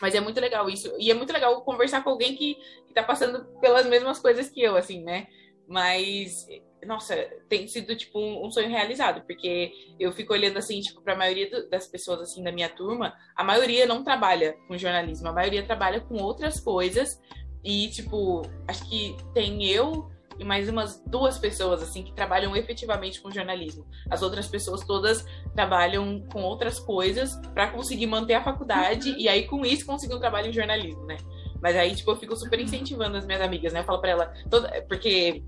mas 0.00 0.14
é 0.14 0.20
muito 0.20 0.40
legal 0.40 0.68
isso. 0.68 0.94
E 0.98 1.10
é 1.10 1.14
muito 1.14 1.32
legal 1.32 1.62
conversar 1.62 2.02
com 2.02 2.10
alguém 2.10 2.36
que, 2.36 2.56
que 2.86 2.94
tá 2.94 3.02
passando 3.02 3.44
pelas 3.60 3.86
mesmas 3.86 4.18
coisas 4.18 4.48
que 4.48 4.62
eu, 4.62 4.76
assim, 4.76 5.02
né? 5.02 5.26
Mas, 5.66 6.46
nossa, 6.86 7.14
tem 7.48 7.66
sido, 7.68 7.94
tipo, 7.96 8.18
um, 8.18 8.46
um 8.46 8.50
sonho 8.50 8.68
realizado. 8.68 9.22
Porque 9.26 9.72
eu 9.98 10.12
fico 10.12 10.32
olhando, 10.32 10.58
assim, 10.58 10.80
tipo, 10.80 11.02
pra 11.02 11.16
maioria 11.16 11.50
do, 11.50 11.68
das 11.68 11.86
pessoas, 11.86 12.20
assim, 12.20 12.42
da 12.42 12.52
minha 12.52 12.68
turma, 12.68 13.14
a 13.34 13.44
maioria 13.44 13.86
não 13.86 14.04
trabalha 14.04 14.56
com 14.66 14.78
jornalismo. 14.78 15.28
A 15.28 15.32
maioria 15.32 15.64
trabalha 15.64 16.00
com 16.00 16.16
outras 16.16 16.60
coisas. 16.60 17.20
E, 17.64 17.88
tipo, 17.90 18.42
acho 18.68 18.88
que 18.88 19.16
tem 19.34 19.66
eu 19.66 20.08
e 20.38 20.44
mais 20.44 20.68
umas 20.68 21.02
duas 21.06 21.38
pessoas 21.38 21.82
assim 21.82 22.02
que 22.02 22.12
trabalham 22.12 22.54
efetivamente 22.56 23.20
com 23.20 23.30
jornalismo. 23.30 23.86
As 24.10 24.22
outras 24.22 24.46
pessoas 24.46 24.84
todas 24.84 25.24
trabalham 25.54 26.20
com 26.32 26.42
outras 26.42 26.78
coisas 26.78 27.36
para 27.54 27.68
conseguir 27.70 28.06
manter 28.06 28.34
a 28.34 28.44
faculdade 28.44 29.10
uhum. 29.10 29.18
e 29.18 29.28
aí 29.28 29.46
com 29.46 29.64
isso 29.64 29.86
conseguir 29.86 30.14
um 30.14 30.20
trabalho 30.20 30.48
em 30.48 30.52
jornalismo, 30.52 31.04
né? 31.06 31.16
Mas 31.60 31.76
aí 31.76 31.94
tipo 31.94 32.10
eu 32.10 32.16
fico 32.16 32.36
super 32.36 32.60
incentivando 32.60 33.16
as 33.16 33.26
minhas 33.26 33.40
amigas, 33.40 33.72
né? 33.72 33.80
Eu 33.80 33.84
falo 33.84 34.00
para 34.00 34.10
ela, 34.10 34.34
toda, 34.50 34.70
porque 34.88 35.42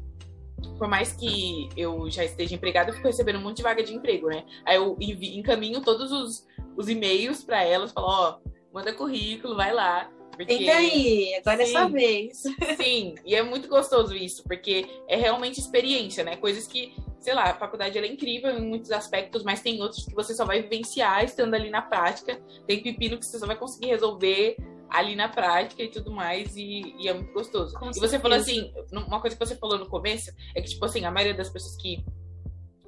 por 0.77 0.89
mais 0.89 1.13
que 1.13 1.69
eu 1.77 2.11
já 2.11 2.25
esteja 2.25 2.55
empregada, 2.55 2.91
eu 2.91 2.95
fico 2.95 3.07
recebendo 3.07 3.39
um 3.39 3.43
monte 3.43 3.59
de 3.59 3.63
vaga 3.63 3.83
de 3.83 3.95
emprego, 3.95 4.29
né? 4.29 4.45
Aí 4.65 4.77
eu 4.77 4.97
encaminho 5.01 5.81
todos 5.81 6.13
os, 6.13 6.47
os 6.77 6.89
e-mails 6.89 7.43
para 7.43 7.63
elas, 7.63 7.93
falo, 7.93 8.07
ó, 8.07 8.39
oh, 8.45 8.51
manda 8.73 8.93
currículo, 8.93 9.57
vai 9.57 9.73
lá. 9.73 10.11
Porque... 10.37 10.53
Entra 10.53 10.77
aí, 10.77 11.35
agora 11.35 11.57
sim, 11.57 11.63
é 11.63 11.67
sua 11.67 11.89
vez. 11.89 12.43
Sim, 12.81 13.17
e 13.27 13.35
é 13.35 13.43
muito 13.43 13.69
gostoso 13.69 14.15
isso, 14.15 14.45
porque 14.45 14.87
é 15.09 15.17
realmente 15.17 15.59
experiência, 15.59 16.23
né? 16.23 16.37
Coisas 16.37 16.65
que, 16.65 16.95
sei 17.19 17.35
lá, 17.35 17.51
a 17.51 17.55
faculdade 17.55 17.99
é 17.99 18.07
incrível 18.07 18.57
em 18.57 18.63
muitos 18.63 18.93
aspectos, 18.93 19.43
mas 19.43 19.61
tem 19.61 19.83
outros 19.83 20.05
que 20.05 20.15
você 20.15 20.33
só 20.33 20.45
vai 20.45 20.63
vivenciar 20.63 21.25
estando 21.25 21.55
ali 21.55 21.71
na 21.71 21.83
prática. 21.83 22.41
Tem 22.69 22.81
pepino 22.81 23.19
que 23.19 23.27
você 23.27 23.37
só 23.37 23.49
vai 23.49 23.57
conseguir 23.57 23.89
resolver 23.89 24.57
ali 24.91 25.14
na 25.14 25.28
prática 25.28 25.82
e 25.82 25.89
tudo 25.89 26.11
mais, 26.11 26.57
e, 26.57 26.95
e 26.99 27.09
é 27.09 27.14
muito 27.14 27.32
gostoso. 27.32 27.74
Com 27.74 27.86
e 27.86 27.95
você 27.95 28.01
certeza. 28.01 28.22
falou 28.22 28.39
assim, 28.39 28.72
uma 28.93 29.20
coisa 29.20 29.36
que 29.36 29.45
você 29.45 29.57
falou 29.57 29.78
no 29.78 29.86
começo 29.86 30.30
é 30.55 30.61
que, 30.61 30.68
tipo 30.68 30.84
assim, 30.84 31.05
a 31.05 31.11
maioria 31.11 31.36
das 31.36 31.51
pessoas 31.51 31.76
que, 31.76 32.05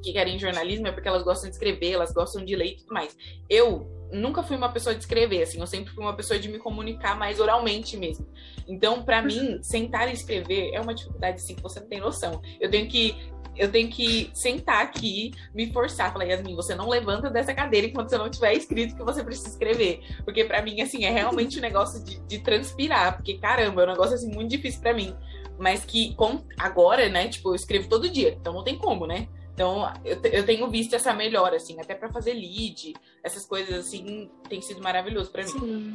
que 0.02 0.12
querem 0.12 0.38
jornalismo 0.38 0.86
é 0.86 0.92
porque 0.92 1.08
elas 1.08 1.22
gostam 1.22 1.48
de 1.48 1.56
escrever, 1.56 1.92
elas 1.92 2.12
gostam 2.12 2.44
de 2.44 2.56
ler 2.56 2.72
e 2.72 2.76
tudo 2.76 2.94
mais. 2.94 3.16
Eu 3.48 3.86
nunca 4.12 4.42
fui 4.42 4.56
uma 4.56 4.72
pessoa 4.72 4.94
de 4.94 5.00
escrever, 5.00 5.42
assim, 5.42 5.60
eu 5.60 5.66
sempre 5.66 5.92
fui 5.92 6.02
uma 6.02 6.16
pessoa 6.16 6.38
de 6.38 6.48
me 6.48 6.58
comunicar 6.58 7.16
mais 7.16 7.38
oralmente 7.38 7.96
mesmo. 7.96 8.26
Então, 8.66 9.02
para 9.02 9.22
mim, 9.22 9.62
sentar 9.62 10.08
e 10.08 10.12
escrever 10.12 10.72
é 10.72 10.80
uma 10.80 10.94
dificuldade 10.94 11.36
assim 11.36 11.54
que 11.54 11.62
você 11.62 11.80
não 11.80 11.88
tem 11.88 12.00
noção. 12.00 12.40
Eu 12.60 12.70
tenho 12.70 12.88
que 12.88 13.14
eu 13.60 13.70
tenho 13.70 13.90
que 13.90 14.30
sentar 14.32 14.82
aqui, 14.82 15.32
me 15.54 15.70
forçar, 15.70 16.10
falar, 16.10 16.24
Yasmin, 16.24 16.56
você 16.56 16.74
não 16.74 16.88
levanta 16.88 17.28
dessa 17.28 17.52
cadeira 17.52 17.86
enquanto 17.86 18.08
você 18.08 18.16
não 18.16 18.30
tiver 18.30 18.54
escrito 18.54 18.96
que 18.96 19.02
você 19.04 19.22
precisa 19.22 19.50
escrever. 19.50 20.00
Porque 20.24 20.46
para 20.46 20.62
mim, 20.62 20.80
assim, 20.80 21.04
é 21.04 21.10
realmente 21.10 21.58
um 21.58 21.60
negócio 21.60 22.02
de, 22.02 22.18
de, 22.20 22.38
transpirar, 22.38 23.16
porque 23.16 23.36
caramba, 23.36 23.82
é 23.82 23.84
um 23.84 23.90
negócio 23.90 24.14
assim 24.14 24.32
muito 24.32 24.48
difícil 24.48 24.80
para 24.80 24.94
mim. 24.94 25.14
Mas 25.58 25.84
que 25.84 26.14
com, 26.14 26.42
agora, 26.58 27.10
né, 27.10 27.28
tipo, 27.28 27.50
eu 27.50 27.54
escrevo 27.54 27.86
todo 27.86 28.08
dia, 28.08 28.30
então 28.40 28.54
não 28.54 28.64
tem 28.64 28.78
como, 28.78 29.06
né? 29.06 29.28
Então, 29.52 29.92
eu, 30.06 30.18
eu 30.32 30.46
tenho 30.46 30.66
visto 30.70 30.94
essa 30.96 31.12
melhora, 31.12 31.56
assim, 31.56 31.78
até 31.78 31.94
para 31.94 32.10
fazer 32.10 32.32
lead, 32.32 32.94
essas 33.22 33.44
coisas 33.44 33.86
assim, 33.86 34.30
tem 34.48 34.62
sido 34.62 34.82
maravilhoso 34.82 35.30
para 35.30 35.44
mim. 35.44 35.92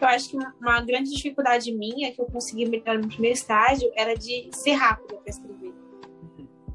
Eu 0.00 0.08
acho 0.08 0.30
que 0.30 0.36
uma 0.60 0.80
grande 0.80 1.10
dificuldade 1.10 1.72
minha 1.72 2.12
que 2.12 2.20
eu 2.20 2.26
consegui 2.26 2.68
melhorar 2.68 2.98
no 2.98 3.06
primeiro 3.06 3.34
estágio 3.34 3.88
era 3.94 4.14
de 4.14 4.50
ser 4.52 4.72
rápida 4.72 5.16
para 5.16 5.30
escrever. 5.30 5.77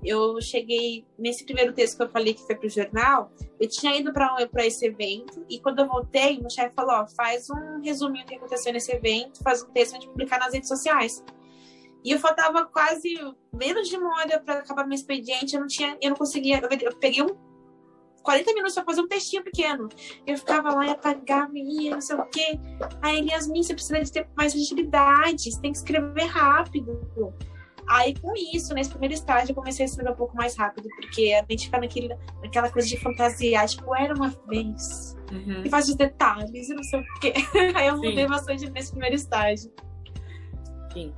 Eu 0.03 0.41
cheguei 0.41 1.05
nesse 1.17 1.45
primeiro 1.45 1.73
texto 1.73 1.97
que 1.97 2.03
eu 2.03 2.09
falei 2.09 2.33
que 2.33 2.45
foi 2.45 2.55
para 2.55 2.67
o 2.67 2.69
jornal, 2.69 3.31
eu 3.59 3.69
tinha 3.69 3.95
ido 3.95 4.11
para 4.11 4.65
esse 4.65 4.85
evento 4.85 5.45
e 5.49 5.59
quando 5.59 5.79
eu 5.79 5.87
voltei, 5.87 6.39
o 6.43 6.49
chefe 6.49 6.75
falou: 6.75 6.95
ó, 6.95 7.07
faz 7.07 7.49
um 7.49 7.81
resuminho 7.81 8.25
do 8.25 8.29
que 8.29 8.35
aconteceu 8.35 8.73
nesse 8.73 8.91
evento, 8.91 9.41
faz 9.43 9.63
um 9.63 9.71
texto 9.71 9.99
de 9.99 10.07
publicar 10.07 10.39
nas 10.39 10.53
redes 10.53 10.67
sociais. 10.67 11.23
E 12.03 12.11
eu 12.11 12.19
faltava 12.19 12.65
quase 12.65 13.15
menos 13.53 13.87
de 13.87 13.95
uma 13.95 14.19
hora 14.19 14.39
para 14.41 14.59
acabar 14.59 14.85
meu 14.85 14.95
expediente. 14.95 15.55
Eu 15.55 15.61
não 15.61 15.67
tinha, 15.67 15.97
eu 16.01 16.09
não 16.09 16.17
conseguia. 16.17 16.59
Eu 16.81 16.97
peguei 16.97 17.21
um 17.21 17.29
40 18.23 18.53
minutos 18.53 18.73
para 18.73 18.83
fazer 18.83 19.01
um 19.01 19.07
textinho 19.07 19.43
pequeno. 19.43 19.87
Eu 20.25 20.37
ficava 20.37 20.73
lá 20.73 20.85
e 20.85 20.89
apagava 20.89 21.51
ia, 21.55 21.91
não 21.91 22.01
sei 22.01 22.15
o 22.15 22.25
quê. 22.25 22.59
Aí 23.01 23.25
Yasmin, 23.27 23.63
você 23.63 23.73
precisa 23.73 24.01
de 24.01 24.11
ter 24.11 24.27
mais 24.35 24.53
agilidade, 24.53 25.51
você 25.51 25.61
tem 25.61 25.71
que 25.71 25.77
escrever 25.77 26.25
rápido. 26.25 26.99
Aí, 27.87 28.15
com 28.19 28.33
isso, 28.53 28.73
nesse 28.73 28.89
primeiro 28.89 29.13
estágio, 29.13 29.51
eu 29.51 29.55
comecei 29.55 29.85
a 29.85 29.87
escrever 29.87 30.11
um 30.11 30.15
pouco 30.15 30.35
mais 30.35 30.55
rápido, 30.55 30.87
porque 30.95 31.33
a 31.33 31.45
gente 31.49 31.65
fica 31.65 31.79
naquele, 31.79 32.15
naquela 32.41 32.69
coisa 32.69 32.87
de 32.87 32.97
fantasiar, 32.97 33.67
tipo, 33.67 33.95
era 33.95 34.13
uma 34.13 34.29
vez. 34.47 35.15
Uhum. 35.31 35.63
E 35.65 35.69
faz 35.69 35.89
os 35.89 35.95
detalhes 35.95 36.69
e 36.69 36.73
não 36.73 36.83
sei 36.83 36.99
o 36.99 37.03
quê. 37.19 37.33
Aí 37.75 37.87
eu 37.87 37.97
mudei 37.97 38.23
Sim. 38.23 38.27
bastante 38.27 38.69
nesse 38.69 38.91
primeiro 38.91 39.15
estágio. 39.15 39.71
Sim. 40.93 41.13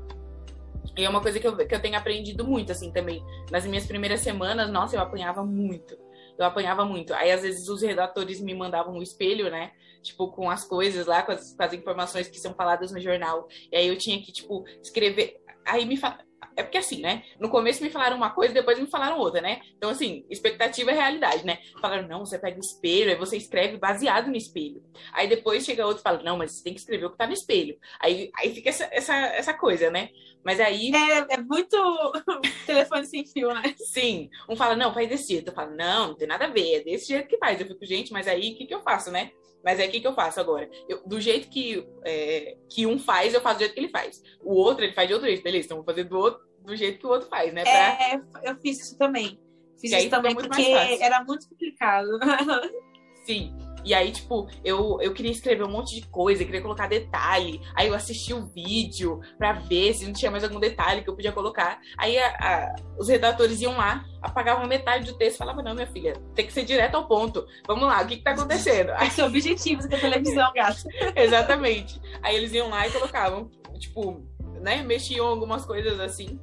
E 0.97 1.03
é 1.03 1.09
uma 1.09 1.21
coisa 1.21 1.39
que 1.39 1.47
eu, 1.47 1.55
que 1.55 1.75
eu 1.75 1.81
tenho 1.81 1.97
aprendido 1.97 2.45
muito, 2.45 2.71
assim, 2.71 2.91
também. 2.91 3.23
Nas 3.51 3.65
minhas 3.65 3.85
primeiras 3.85 4.21
semanas, 4.21 4.71
nossa, 4.71 4.95
eu 4.95 5.01
apanhava 5.01 5.43
muito. 5.43 5.97
Eu 6.37 6.45
apanhava 6.45 6.85
muito. 6.85 7.13
Aí, 7.13 7.31
às 7.31 7.41
vezes, 7.41 7.67
os 7.67 7.81
redatores 7.81 8.39
me 8.39 8.53
mandavam 8.53 8.95
um 8.95 9.01
espelho, 9.01 9.49
né? 9.49 9.71
Tipo, 10.01 10.29
com 10.29 10.49
as 10.49 10.63
coisas 10.63 11.05
lá, 11.05 11.21
com 11.21 11.31
as, 11.31 11.53
com 11.53 11.63
as 11.63 11.73
informações 11.73 12.27
que 12.27 12.39
são 12.39 12.53
faladas 12.53 12.91
no 12.91 12.99
jornal. 12.99 13.47
E 13.71 13.75
aí 13.75 13.87
eu 13.87 13.97
tinha 13.97 14.21
que, 14.21 14.31
tipo, 14.31 14.65
escrever. 14.81 15.41
Aí 15.65 15.85
me 15.85 15.97
fa... 15.97 16.19
É 16.55 16.63
porque 16.63 16.77
assim, 16.77 17.01
né? 17.01 17.23
No 17.39 17.49
começo 17.49 17.83
me 17.83 17.89
falaram 17.89 18.15
uma 18.15 18.29
coisa, 18.29 18.53
depois 18.53 18.79
me 18.79 18.87
falaram 18.87 19.19
outra, 19.19 19.41
né? 19.41 19.61
Então, 19.77 19.89
assim, 19.89 20.25
expectativa 20.29 20.91
é 20.91 20.93
realidade, 20.93 21.45
né? 21.45 21.59
Falaram, 21.81 22.07
não, 22.07 22.25
você 22.25 22.39
pega 22.39 22.57
o 22.57 22.61
espelho, 22.61 23.11
aí 23.11 23.17
você 23.17 23.37
escreve 23.37 23.77
baseado 23.77 24.27
no 24.27 24.35
espelho. 24.35 24.83
Aí 25.11 25.27
depois 25.27 25.65
chega 25.65 25.85
outro 25.85 25.99
e 25.99 26.03
fala, 26.03 26.23
não, 26.23 26.37
mas 26.37 26.53
você 26.53 26.63
tem 26.63 26.73
que 26.73 26.79
escrever 26.79 27.05
o 27.05 27.11
que 27.11 27.17
tá 27.17 27.27
no 27.27 27.33
espelho. 27.33 27.77
Aí, 27.99 28.31
aí 28.37 28.53
fica 28.53 28.69
essa, 28.69 28.87
essa, 28.91 29.13
essa 29.13 29.53
coisa, 29.53 29.89
né? 29.89 30.09
Mas 30.43 30.59
aí. 30.59 30.91
É, 30.93 31.33
é 31.33 31.37
muito 31.37 31.75
telefone 32.65 33.05
sem 33.05 33.25
fio, 33.25 33.53
né? 33.53 33.73
Sim. 33.77 34.29
Um 34.47 34.55
fala, 34.55 34.75
não, 34.75 34.93
faz 34.93 35.09
desse 35.09 35.33
jeito. 35.33 35.49
Eu 35.49 35.55
falo, 35.55 35.75
não, 35.75 36.09
não 36.09 36.15
tem 36.15 36.27
nada 36.27 36.45
a 36.45 36.49
ver, 36.49 36.75
é 36.75 36.83
desse 36.83 37.07
jeito 37.07 37.27
que 37.27 37.37
faz. 37.37 37.59
Eu 37.59 37.67
fico, 37.67 37.85
gente, 37.85 38.13
mas 38.13 38.27
aí 38.27 38.53
o 38.53 38.55
que, 38.55 38.65
que 38.65 38.75
eu 38.75 38.81
faço, 38.81 39.11
né? 39.11 39.31
Mas 39.65 39.79
aí 39.79 39.87
o 39.87 39.91
que, 39.91 39.99
que 39.99 40.05
eu 40.05 40.13
faço 40.13 40.39
agora? 40.39 40.69
Eu, 40.87 41.01
do 41.07 41.19
jeito 41.19 41.49
que, 41.49 41.83
é, 42.05 42.55
que 42.69 42.85
um 42.85 42.99
faz, 42.99 43.33
eu 43.33 43.41
faço 43.41 43.55
do 43.55 43.59
jeito 43.61 43.73
que 43.73 43.79
ele 43.79 43.89
faz. 43.89 44.21
O 44.43 44.53
outro, 44.53 44.85
ele 44.85 44.93
faz 44.93 45.07
de 45.07 45.15
outro 45.15 45.27
jeito. 45.27 45.41
Beleza, 45.41 45.65
então 45.65 45.77
vou 45.77 45.85
fazer 45.85 46.03
do, 46.03 46.15
outro, 46.15 46.45
do 46.59 46.75
jeito 46.75 46.99
que 46.99 47.07
o 47.07 47.09
outro 47.09 47.27
faz, 47.27 47.51
né? 47.51 47.63
Pra... 47.63 47.71
É, 47.73 48.21
eu 48.43 48.55
fiz 48.57 48.79
isso 48.79 48.95
também. 48.95 49.39
Fiz 49.81 49.89
que 49.89 49.97
isso 49.97 50.09
também 50.11 50.35
porque 50.35 50.61
era 51.01 51.23
muito 51.23 51.49
complicado. 51.49 52.09
Sim. 53.25 53.57
E 53.85 53.93
aí, 53.93 54.11
tipo, 54.11 54.49
eu, 54.63 54.97
eu 54.99 55.13
queria 55.13 55.31
escrever 55.31 55.63
um 55.63 55.71
monte 55.71 55.93
de 55.99 56.07
coisa, 56.07 56.43
queria 56.43 56.61
colocar 56.61 56.87
detalhe. 56.87 57.61
Aí 57.75 57.87
eu 57.87 57.93
assisti 57.93 58.33
o 58.33 58.47
vídeo 58.47 59.21
pra 59.37 59.53
ver 59.53 59.93
se 59.93 60.05
não 60.05 60.11
tinha 60.11 60.31
mais 60.31 60.43
algum 60.43 60.59
detalhe 60.59 61.03
que 61.03 61.09
eu 61.09 61.15
podia 61.15 61.31
colocar. 61.31 61.79
Aí 61.95 62.17
a, 62.17 62.27
a, 62.27 62.75
os 62.97 63.07
redatores 63.07 63.61
iam 63.61 63.77
lá, 63.77 64.03
apagavam 64.21 64.67
metade 64.67 65.11
do 65.11 65.17
texto 65.17 65.35
e 65.35 65.37
falavam, 65.37 65.63
não, 65.63 65.75
minha 65.75 65.85
filha, 65.85 66.13
tem 66.33 66.47
que 66.47 66.53
ser 66.53 66.65
direto 66.65 66.95
ao 66.95 67.07
ponto. 67.07 67.45
Vamos 67.67 67.83
lá, 67.87 68.01
o 68.01 68.07
que, 68.07 68.17
que 68.17 68.23
tá 68.23 68.31
acontecendo? 68.31 68.91
Aí, 68.95 69.11
são 69.11 69.27
objetivos 69.27 69.87
da 69.87 69.97
televisão, 69.99 70.51
gato. 70.55 70.83
Exatamente. 71.15 72.01
Aí 72.23 72.35
eles 72.35 72.51
iam 72.53 72.69
lá 72.69 72.87
e 72.87 72.91
colocavam, 72.91 73.51
tipo, 73.77 74.25
né, 74.61 74.81
mexiam 74.81 75.27
algumas 75.27 75.63
coisas 75.63 75.99
assim. 75.99 76.39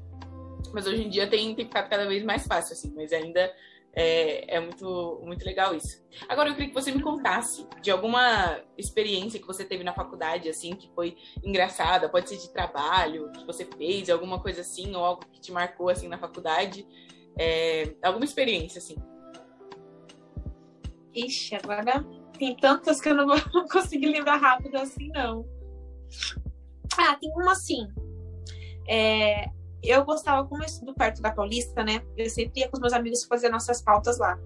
Mas 0.73 0.87
hoje 0.87 1.05
em 1.05 1.11
dia 1.11 1.27
tem, 1.27 1.55
tem 1.55 1.67
ficado 1.67 1.89
cada 1.89 2.07
vez 2.07 2.25
mais 2.25 2.47
fácil, 2.47 2.73
assim, 2.73 2.93
mas 2.95 3.13
ainda 3.13 3.53
é, 3.95 4.57
é, 4.57 4.61
muito, 4.61 5.21
muito 5.25 5.45
legal 5.45 5.75
isso. 5.75 6.03
Agora 6.29 6.49
eu 6.49 6.55
queria 6.55 6.69
que 6.69 6.75
você 6.75 6.91
me 6.91 7.03
contasse 7.03 7.67
de 7.83 7.91
alguma 7.91 8.61
experiência 8.77 9.39
que 9.39 9.47
você 9.47 9.65
teve 9.65 9.85
na 9.85 9.93
faculdade, 9.93 10.49
assim, 10.49 10.75
que 10.75 10.91
foi 10.95 11.17
engraçada, 11.45 12.09
pode 12.09 12.29
ser 12.29 12.39
de 12.39 12.51
trabalho, 12.53 13.31
que 13.33 13.45
você 13.45 13.65
fez, 13.65 14.09
alguma 14.09 14.41
coisa 14.41 14.63
assim, 14.63 14.95
ou 14.95 15.05
algo 15.05 15.27
que 15.31 15.41
te 15.41 15.53
marcou, 15.53 15.91
assim, 15.91 16.09
na 16.09 16.19
faculdade. 16.19 16.87
É, 17.39 17.95
alguma 18.03 18.25
experiência, 18.25 18.79
assim. 18.79 18.97
Ixi, 21.15 21.55
agora 21.57 22.05
tem 22.39 22.57
tantas 22.57 23.01
que 23.01 23.11
eu 23.11 23.15
não 23.15 23.27
vou 23.27 23.37
conseguir 23.71 24.07
lembrar 24.07 24.37
rápido 24.37 24.77
assim, 24.77 25.09
não. 25.09 25.47
Ah, 26.99 27.15
tem 27.17 27.31
uma 27.33 27.53
assim. 27.53 27.87
É, 28.89 29.45
eu 29.83 30.05
gostava, 30.05 30.47
como 30.47 30.63
eu 30.63 30.67
estudo 30.67 30.95
perto 30.95 31.21
da 31.21 31.33
Paulista, 31.33 31.83
né? 31.83 32.03
Eu 32.17 32.31
sempre 32.31 32.61
ia 32.61 32.69
com 32.69 32.77
os 32.77 32.81
meus 32.81 32.93
amigos 32.93 33.25
fazer 33.25 33.49
nossas 33.49 33.83
pautas 33.83 34.19
lá. 34.19 34.39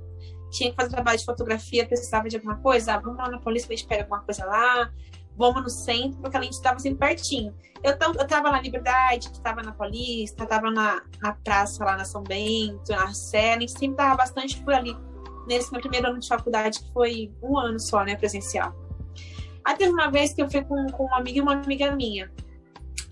Tinha 0.51 0.71
que 0.71 0.77
fazer 0.77 0.91
trabalho 0.91 1.19
de 1.19 1.25
fotografia, 1.25 1.87
precisava 1.87 2.29
de 2.29 2.37
alguma 2.37 2.57
coisa, 2.57 2.95
ah, 2.95 2.99
vamos 2.99 3.19
lá 3.19 3.29
na 3.29 3.39
Paulista, 3.39 3.73
a 3.73 3.77
gente 3.77 3.87
pega 3.87 4.03
alguma 4.03 4.21
coisa 4.23 4.45
lá, 4.47 4.91
vamos 5.37 5.63
no 5.63 5.69
centro, 5.69 6.19
porque 6.21 6.37
a 6.37 6.43
gente 6.43 6.55
estava 6.55 6.79
sempre 6.79 6.99
pertinho. 6.99 7.55
Eu, 7.83 7.93
eu 7.93 8.27
tava 8.27 8.51
na 8.51 8.61
Liberdade, 8.61 9.31
estava 9.31 9.63
na 9.63 9.73
Paulista, 9.73 10.45
estava 10.45 10.71
na, 10.71 11.03
na 11.21 11.33
praça 11.35 11.85
lá 11.85 11.97
na 11.97 12.05
São 12.05 12.23
Bento, 12.23 12.91
na 12.91 13.13
Sé, 13.13 13.55
a 13.55 13.61
gente 13.61 13.73
sempre 13.73 13.97
tava 13.97 14.17
bastante 14.17 14.63
por 14.63 14.73
ali, 14.73 14.97
nesse 15.47 15.71
meu 15.71 15.81
primeiro 15.81 16.09
ano 16.09 16.19
de 16.19 16.29
faculdade, 16.29 16.81
que 16.81 16.93
foi 16.93 17.33
um 17.43 17.59
ano 17.59 17.79
só, 17.79 18.03
né, 18.05 18.17
presencial. 18.17 18.75
Aí 19.65 19.77
teve 19.77 19.93
uma 19.93 20.11
vez 20.11 20.33
que 20.33 20.41
eu 20.41 20.51
fui 20.51 20.65
com, 20.65 20.87
com 20.87 21.05
uma 21.05 21.19
amiga 21.19 21.39
e 21.39 21.41
uma 21.41 21.55
amiga 21.55 21.91
minha. 21.91 22.31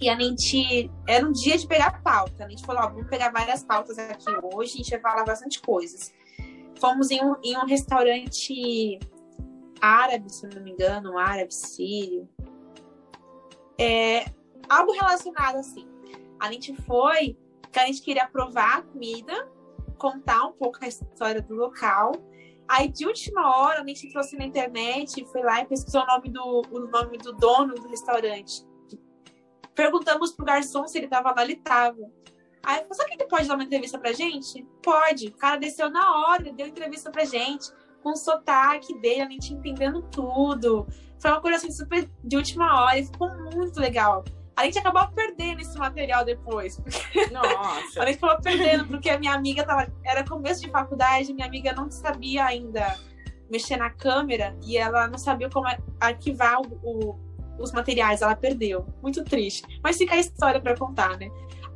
E 0.01 0.09
a 0.09 0.19
gente. 0.19 0.91
Era 1.07 1.27
um 1.27 1.33
dia 1.33 1.57
de 1.57 1.67
pegar 1.67 2.03
pauta. 2.03 2.45
A 2.45 2.49
gente 2.49 2.65
falou: 2.65 2.83
ó, 2.83 2.89
vamos 2.89 3.09
pegar 3.09 3.31
várias 3.31 3.65
pautas 3.65 3.99
aqui 3.99 4.31
hoje, 4.43 4.75
a 4.75 4.77
gente 4.79 4.91
vai 4.91 5.01
falar 5.01 5.25
bastante 5.25 5.61
coisas. 5.61 6.13
Fomos 6.81 7.11
em 7.11 7.25
um, 7.25 7.35
em 7.43 7.57
um 7.57 7.65
restaurante 7.65 8.99
árabe, 9.81 10.33
se 10.33 10.47
não 10.47 10.63
me 10.63 10.73
engano, 10.73 11.19
árabe, 11.19 11.55
sírio. 11.55 12.29
É, 13.79 14.25
algo 14.69 14.93
relacionado 14.93 15.57
assim. 15.57 15.87
A 16.41 16.51
gente 16.53 16.75
foi, 16.83 17.39
que 17.73 17.79
a 17.79 17.87
gente 17.87 18.03
queria 18.03 18.27
provar 18.27 18.79
a 18.79 18.83
comida, 18.83 19.49
contar 19.99 20.45
um 20.47 20.53
pouco 20.53 20.79
a 20.83 20.89
história 20.89 21.41
do 21.41 21.55
local. 21.55 22.13
Aí, 22.67 22.89
de 22.89 23.07
última 23.07 23.57
hora, 23.59 23.83
a 23.83 23.87
gente 23.87 24.11
trouxe 24.11 24.37
na 24.37 24.45
internet, 24.45 25.25
foi 25.27 25.43
lá 25.43 25.61
e 25.61 25.67
pesquisou 25.67 26.03
o 26.03 26.07
nome 26.07 26.31
do, 26.31 26.63
o 26.71 26.81
nome 26.91 27.19
do 27.19 27.33
dono 27.33 27.75
do 27.75 27.89
restaurante. 27.89 28.65
Perguntamos 29.75 30.33
pro 30.33 30.45
garçom 30.45 30.87
se 30.87 30.99
ele 30.99 31.09
tava 31.09 31.33
lá, 31.35 31.43
ele 31.43 31.57
tava. 31.57 32.11
Aí 32.63 32.79
eu 32.79 32.83
falei, 32.83 32.95
sabe 32.95 33.11
que 33.11 33.23
ele 33.23 33.29
pode 33.29 33.49
dar 33.49 33.55
uma 33.55 33.65
entrevista 33.65 33.99
pra 33.99 34.13
gente? 34.13 34.67
Pode. 34.83 35.29
O 35.29 35.37
cara 35.37 35.57
desceu 35.57 35.91
na 35.91 36.17
hora, 36.19 36.53
deu 36.53 36.67
entrevista 36.67 37.11
pra 37.11 37.25
gente, 37.25 37.71
com 38.03 38.11
o 38.11 38.17
sotaque 38.17 38.99
dele, 39.01 39.23
a 39.23 39.29
gente 39.29 39.53
entendendo 39.53 40.03
tudo. 40.03 40.87
Foi 41.19 41.31
uma 41.31 41.41
coisa 41.41 41.59
assim 41.59 41.71
super 41.71 42.09
de 42.23 42.37
última 42.37 42.83
hora 42.83 42.99
e 42.99 43.07
ficou 43.07 43.29
muito 43.53 43.79
legal. 43.79 44.25
A 44.57 44.65
gente 44.65 44.79
acabou 44.79 45.07
perdendo 45.09 45.61
esse 45.61 45.77
material 45.77 46.25
depois. 46.25 46.81
Nossa. 47.33 48.01
a 48.03 48.07
gente 48.07 48.19
acabou 48.19 48.41
perdendo, 48.41 48.87
porque 48.87 49.11
a 49.11 49.19
minha 49.19 49.35
amiga 49.35 49.65
tava. 49.65 49.93
Era 50.05 50.25
começo 50.25 50.61
de 50.63 50.71
faculdade, 50.71 51.33
minha 51.33 51.47
amiga 51.47 51.73
não 51.73 51.91
sabia 51.91 52.45
ainda 52.45 52.97
mexer 53.51 53.77
na 53.77 53.91
câmera 53.91 54.57
e 54.63 54.77
ela 54.77 55.07
não 55.09 55.19
sabia 55.19 55.51
como 55.51 55.67
arquivar 56.01 56.61
o, 56.61 56.81
o 56.83 57.19
os 57.59 57.73
materiais, 57.73 58.23
ela 58.23 58.35
perdeu. 58.35 58.87
Muito 59.03 59.25
triste. 59.25 59.63
Mas 59.83 59.97
fica 59.97 60.15
a 60.15 60.19
história 60.19 60.61
para 60.61 60.77
contar, 60.77 61.19
né? 61.19 61.29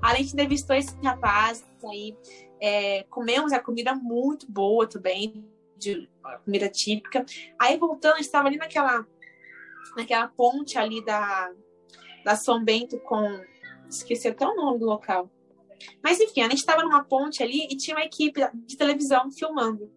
A 0.02 0.14
gente 0.14 0.32
entrevistou 0.32 0.76
esse 0.76 0.96
rapaz 1.02 1.64
aí, 1.84 2.16
é, 2.60 3.04
comemos 3.04 3.52
a 3.52 3.60
comida 3.60 3.94
muito 3.94 4.50
boa 4.50 4.86
também, 4.86 5.44
de 5.76 6.08
comida 6.44 6.68
típica. 6.68 7.24
Aí 7.58 7.76
voltando, 7.76 8.14
a 8.14 8.16
gente 8.16 8.26
estava 8.26 8.48
ali 8.48 8.56
naquela, 8.56 9.06
naquela 9.96 10.28
ponte 10.28 10.76
ali 10.78 11.04
da, 11.04 11.52
da 12.24 12.36
São 12.36 12.62
Bento 12.62 12.98
com. 13.00 13.40
Esqueci 13.88 14.28
até 14.28 14.46
o 14.46 14.54
nome 14.54 14.80
do 14.80 14.86
local. 14.86 15.30
Mas 16.02 16.20
enfim, 16.20 16.42
a 16.42 16.48
gente 16.48 16.58
estava 16.58 16.82
numa 16.82 17.04
ponte 17.04 17.42
ali 17.42 17.66
e 17.70 17.76
tinha 17.76 17.96
uma 17.96 18.04
equipe 18.04 18.40
de 18.66 18.76
televisão 18.76 19.30
filmando. 19.30 19.90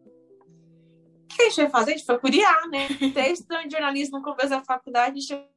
que 1.28 1.42
a 1.42 1.50
gente 1.50 1.62
vai 1.62 1.70
fazer? 1.70 1.92
A 1.92 1.98
gente 1.98 2.06
foi 2.06 2.20
curiar, 2.20 2.70
né? 2.70 2.88
Estudantes 3.32 3.68
de 3.68 3.72
jornalismo 3.72 4.20
no 4.20 4.24
começo 4.24 4.50
da 4.50 4.64
faculdade, 4.64 5.18
a 5.18 5.20
gente 5.20 5.52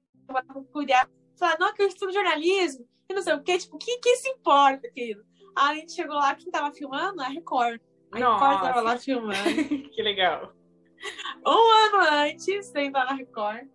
curiar. 0.72 1.08
Falar, 1.38 1.58
não, 1.58 1.74
que 1.74 1.82
eu 1.82 1.88
estudo 1.88 2.12
jornalismo, 2.12 2.86
e 3.08 3.14
não 3.14 3.22
sei 3.22 3.34
o 3.34 3.42
quê. 3.42 3.58
Tipo, 3.58 3.76
o 3.76 3.78
que, 3.78 3.98
que 3.98 4.16
se 4.16 4.28
importa, 4.28 4.88
querido? 4.90 5.24
Aí 5.56 5.78
a 5.78 5.80
gente 5.80 5.92
chegou 5.92 6.16
lá, 6.16 6.34
quem 6.34 6.50
tava 6.50 6.72
filmando? 6.72 7.20
A 7.20 7.28
Record. 7.28 7.80
A 8.12 8.18
Nossa. 8.18 8.44
Record 8.44 8.62
tava 8.62 8.80
lá 8.80 8.98
filmando. 8.98 9.34
que 9.90 10.02
legal. 10.02 10.52
Um 11.46 11.50
ano 11.50 12.24
antes 12.24 12.70
de 12.70 12.80
entrar 12.80 13.04
na 13.04 13.14
Record, 13.14 13.68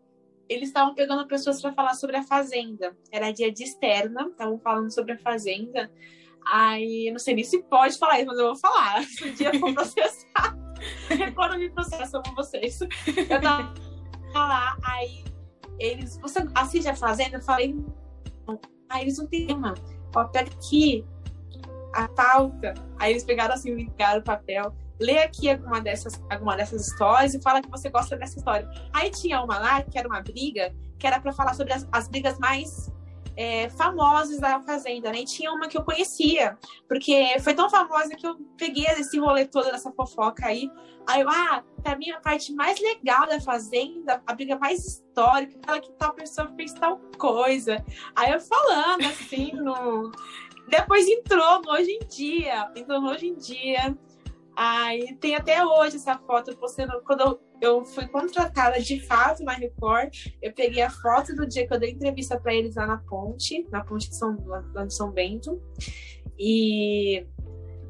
eles 0.47 0.69
estavam 0.69 0.95
pegando 0.95 1.27
pessoas 1.27 1.61
para 1.61 1.73
falar 1.73 1.93
sobre 1.93 2.17
a 2.17 2.23
Fazenda. 2.23 2.97
Era 3.11 3.31
dia 3.31 3.51
de 3.51 3.63
externa, 3.63 4.27
estavam 4.29 4.57
falando 4.59 4.91
sobre 4.91 5.13
a 5.13 5.17
Fazenda. 5.19 5.91
Aí, 6.51 7.07
eu 7.07 7.11
não 7.11 7.19
sei 7.19 7.35
nem 7.35 7.43
se 7.43 7.61
pode 7.63 7.97
falar 7.97 8.17
isso, 8.19 8.27
mas 8.27 8.39
eu 8.39 8.45
vou 8.45 8.55
falar. 8.55 9.03
Se 9.05 9.25
um 9.25 9.33
dia 9.33 9.53
for 9.59 9.73
processar, 9.73 10.57
Record 11.09 11.59
me 11.59 11.69
processa 11.69 12.21
com 12.21 12.33
vocês. 12.33 12.79
Eu 12.81 13.41
tava 13.41 13.73
lá, 14.33 14.77
aí 14.83 15.28
eles. 15.79 16.17
Você 16.17 16.39
assiste 16.55 16.87
a 16.87 16.95
Fazenda? 16.95 17.37
Eu 17.37 17.41
falei. 17.41 17.75
"Não." 18.47 18.59
Aí 18.89 19.03
eles 19.03 19.17
não 19.17 19.27
tem 19.27 19.47
tema. 19.47 19.73
Pega 20.31 20.49
aqui 20.51 21.05
a 21.93 22.07
pauta. 22.07 22.73
Aí 22.97 23.11
eles 23.11 23.23
pegaram 23.23 23.53
assim, 23.53 23.73
ligaram 23.73 24.19
o 24.19 24.23
papel. 24.23 24.73
Lê 24.99 25.19
aqui 25.19 25.49
alguma 25.49 25.79
dessas, 25.79 26.21
alguma 26.29 26.57
dessas 26.57 26.87
histórias 26.87 27.33
e 27.33 27.41
fala 27.41 27.61
que 27.61 27.69
você 27.69 27.89
gosta 27.89 28.17
dessa 28.17 28.37
história. 28.37 28.69
Aí 28.91 29.09
tinha 29.09 29.41
uma 29.41 29.57
lá, 29.57 29.81
que 29.81 29.97
era 29.97 30.07
uma 30.07 30.21
briga, 30.21 30.73
que 30.97 31.07
era 31.07 31.19
para 31.19 31.31
falar 31.31 31.53
sobre 31.53 31.73
as, 31.73 31.87
as 31.91 32.07
brigas 32.07 32.37
mais 32.37 32.91
é, 33.39 33.69
famosas 33.69 34.37
da 34.41 34.59
Fazenda, 34.59 35.13
né? 35.13 35.21
E 35.21 35.25
tinha 35.25 35.49
uma 35.53 35.69
que 35.69 35.77
eu 35.77 35.83
conhecia, 35.85 36.57
porque 36.89 37.39
foi 37.39 37.53
tão 37.53 37.69
famosa 37.69 38.09
que 38.09 38.27
eu 38.27 38.35
peguei 38.57 38.83
esse 38.83 39.17
rolê 39.17 39.45
todo 39.45 39.71
dessa 39.71 39.89
fofoca 39.93 40.45
aí. 40.45 40.69
Aí 41.07 41.21
eu, 41.21 41.29
ah, 41.29 41.63
pra 41.81 41.95
mim 41.95 42.11
a 42.11 42.19
parte 42.19 42.53
mais 42.53 42.77
legal 42.81 43.25
da 43.27 43.39
Fazenda, 43.39 44.21
a 44.27 44.33
briga 44.33 44.59
mais 44.59 44.85
histórica, 44.85 45.57
aquela 45.57 45.79
que 45.79 45.89
tal 45.93 46.13
pessoa 46.13 46.51
fez 46.53 46.73
tal 46.73 46.99
coisa. 47.17 47.81
Aí 48.13 48.33
eu 48.33 48.41
falando 48.41 49.05
assim, 49.05 49.53
no... 49.53 50.11
depois 50.67 51.07
entrou 51.07 51.61
no 51.61 51.71
Hoje 51.71 51.91
em 51.91 52.05
Dia, 52.09 52.69
entrou 52.75 52.99
no 52.99 53.09
Hoje 53.09 53.27
em 53.27 53.35
Dia. 53.35 53.97
Aí 54.61 55.15
tem 55.21 55.35
até 55.35 55.65
hoje 55.65 55.95
essa 55.95 56.17
foto 56.17 56.53
postando 56.57 57.01
quando 57.05 57.21
eu, 57.21 57.39
eu 57.61 57.85
fui 57.85 58.05
contratada 58.09 58.77
de 58.81 58.99
fato 58.99 59.41
na 59.41 59.53
Record. 59.53 60.13
Eu 60.41 60.51
peguei 60.51 60.81
a 60.83 60.89
foto 60.89 61.33
do 61.33 61.47
dia 61.47 61.65
que 61.65 61.73
eu 61.73 61.79
dei 61.79 61.91
entrevista 61.91 62.37
para 62.37 62.53
eles 62.53 62.75
lá 62.75 62.85
na 62.85 62.97
ponte, 62.97 63.65
na 63.71 63.85
ponte 63.85 64.09
de 64.09 64.17
São, 64.17 64.35
lá 64.73 64.83
de 64.83 64.93
São 64.93 65.11
Bento. 65.11 65.61
E 66.37 67.25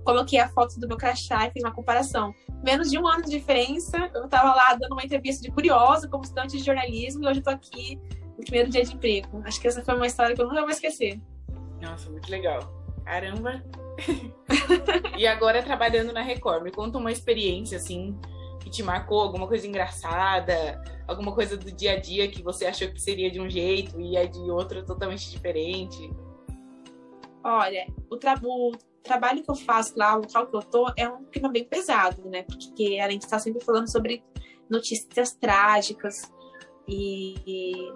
coloquei 0.05 0.37
a 0.37 0.47
foto 0.47 0.79
do 0.79 0.87
meu 0.87 0.95
crachá 0.95 1.47
e 1.47 1.51
fiz 1.51 1.63
uma 1.63 1.73
comparação. 1.73 2.35
Menos 2.63 2.91
de 2.91 2.99
um 2.99 3.07
ano 3.07 3.23
de 3.23 3.31
diferença, 3.31 3.97
eu 4.13 4.25
estava 4.25 4.53
lá 4.53 4.75
dando 4.75 4.91
uma 4.91 5.03
entrevista 5.03 5.41
de 5.41 5.49
curiosa, 5.49 6.07
como 6.07 6.23
estudante 6.23 6.55
de 6.55 6.63
jornalismo, 6.63 7.23
e 7.23 7.27
hoje 7.29 7.39
eu 7.39 7.43
tô 7.45 7.49
aqui 7.49 7.99
no 8.37 8.43
primeiro 8.43 8.69
dia 8.69 8.83
de 8.83 8.93
emprego. 8.93 9.41
Acho 9.43 9.59
que 9.59 9.67
essa 9.67 9.83
foi 9.83 9.95
uma 9.95 10.05
história 10.05 10.35
que 10.35 10.41
eu 10.41 10.47
nunca 10.47 10.61
vou 10.61 10.69
esquecer. 10.69 11.19
Nossa, 11.81 12.11
muito 12.11 12.29
legal. 12.29 12.78
Caramba. 13.09 13.63
e 15.17 15.25
agora 15.25 15.63
trabalhando 15.63 16.13
na 16.13 16.21
Record, 16.21 16.61
me 16.61 16.71
conta 16.71 16.99
uma 16.99 17.11
experiência 17.11 17.77
assim 17.77 18.15
que 18.59 18.69
te 18.69 18.83
marcou, 18.83 19.21
alguma 19.21 19.47
coisa 19.47 19.65
engraçada, 19.65 20.79
alguma 21.07 21.33
coisa 21.33 21.57
do 21.57 21.71
dia 21.71 21.93
a 21.93 21.99
dia 21.99 22.29
que 22.29 22.43
você 22.43 22.67
achou 22.67 22.87
que 22.89 23.01
seria 23.01 23.31
de 23.31 23.41
um 23.41 23.49
jeito 23.49 23.99
e 23.99 24.15
é 24.15 24.27
de 24.27 24.39
outro 24.51 24.85
totalmente 24.85 25.27
diferente. 25.31 26.13
Olha, 27.43 27.87
o, 28.11 28.15
tra 28.15 28.39
o 28.43 28.73
trabalho 29.01 29.41
que 29.41 29.49
eu 29.49 29.55
faço 29.55 29.97
lá, 29.97 30.15
o 30.15 30.21
local 30.21 30.45
que 30.45 30.55
eu 30.55 30.61
tô, 30.61 30.93
é 30.95 31.09
um 31.09 31.25
clima 31.25 31.49
bem 31.49 31.63
pesado, 31.63 32.29
né? 32.29 32.43
Porque 32.43 32.99
a 33.01 33.09
gente 33.09 33.23
está 33.23 33.39
sempre 33.39 33.65
falando 33.65 33.89
sobre 33.89 34.23
notícias 34.69 35.33
trágicas 35.33 36.31
e, 36.87 37.35
e 37.47 37.93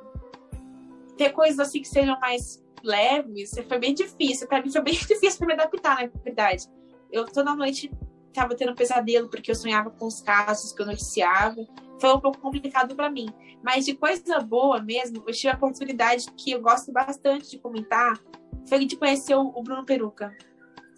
ter 1.18 1.30
coisas 1.34 1.60
assim 1.60 1.82
que 1.82 1.88
sejam 1.88 2.20
mais 2.20 2.63
leves, 2.84 3.52
foi 3.68 3.80
bem 3.80 3.94
difícil. 3.94 4.48
Para 4.48 4.62
mim 4.62 4.72
foi 4.72 4.82
bem 4.82 4.94
difícil 5.00 5.38
para 5.38 5.48
me 5.48 5.54
adaptar, 5.54 6.04
na 6.04 6.22
verdade. 6.24 6.68
Eu 7.12 7.26
toda 7.26 7.56
noite 7.56 7.92
tava 8.34 8.56
tendo 8.56 8.76
pesadelo 8.76 9.30
porque 9.30 9.52
eu 9.52 9.56
sonhava 9.56 9.90
com 9.92 10.08
os 10.08 10.22
casos 10.22 10.74
que 10.74 10.82
eu 10.82 10.86
noticiava. 10.86 11.56
Foi 12.00 12.14
um 12.14 12.20
pouco 12.20 12.40
complicado 12.40 12.96
para 12.96 13.10
mim. 13.10 13.28
Mas 13.64 13.86
de 13.86 13.94
coisa 13.94 14.40
boa 14.40 14.82
mesmo, 14.82 15.24
eu 15.26 15.34
tive 15.34 15.50
a 15.50 15.56
oportunidade 15.56 16.26
que 16.36 16.52
eu 16.52 16.62
gosto 16.62 16.92
bastante 16.92 17.52
de 17.52 17.60
comentar, 17.60 18.20
foi 18.68 18.84
de 18.86 18.98
conhecer 18.98 19.36
o 19.36 19.64
Bruno 19.64 19.86
Peruca, 19.86 20.36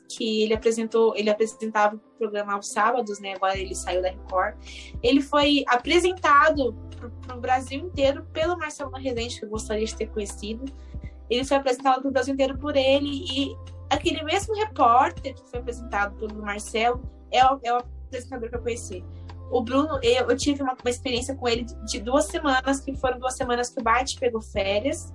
que 0.10 0.44
ele 0.44 0.54
apresentou, 0.54 1.16
ele 1.16 1.30
apresentava 1.30 1.96
o 1.96 2.00
programa 2.18 2.54
aos 2.54 2.70
sábados, 2.70 3.20
né? 3.20 3.34
Agora 3.36 3.58
ele 3.58 3.76
saiu 3.76 4.02
da 4.02 4.10
Record. 4.10 4.56
Ele 5.04 5.22
foi 5.22 5.64
apresentado 5.68 6.76
para 7.26 7.38
o 7.38 7.40
Brasil 7.40 7.80
inteiro 7.80 8.26
pelo 8.32 8.58
Marcelo 8.58 8.92
Rezende, 8.92 9.40
que 9.40 9.46
eu 9.46 9.50
gostaria 9.50 9.86
de 9.86 9.96
ter 9.96 10.08
conhecido. 10.08 10.66
Ele 11.30 11.43
foi 11.43 11.57
apresentado 11.57 12.01
para 12.01 12.09
o 12.09 12.11
Brasil 12.11 12.34
inteiro 12.34 12.57
por 12.57 12.76
ele 12.76 13.26
e 13.32 13.55
aquele 13.89 14.23
mesmo 14.23 14.55
repórter 14.55 15.34
que 15.34 15.49
foi 15.49 15.59
apresentado 15.59 16.15
pelo 16.17 16.41
Marcelo 16.41 17.01
é 17.32 17.43
o, 17.45 17.59
é 17.63 17.73
o 17.73 17.78
apresentador 17.78 18.49
que 18.49 18.55
eu 18.55 18.61
conheci. 18.61 19.03
O 19.51 19.61
Bruno, 19.61 19.99
eu, 20.01 20.30
eu 20.30 20.38
tive 20.38 20.63
uma, 20.63 20.73
uma, 20.73 20.89
experiência 20.89 21.36
com 21.36 21.47
ele 21.47 21.63
de, 21.63 21.86
de 21.86 21.99
duas 21.99 22.26
semanas, 22.26 22.80
que 22.80 22.95
foram 22.95 23.19
duas 23.19 23.36
semanas 23.36 23.69
que 23.69 23.80
o 23.80 23.84
Bate 23.84 24.19
pegou 24.19 24.41
férias 24.41 25.13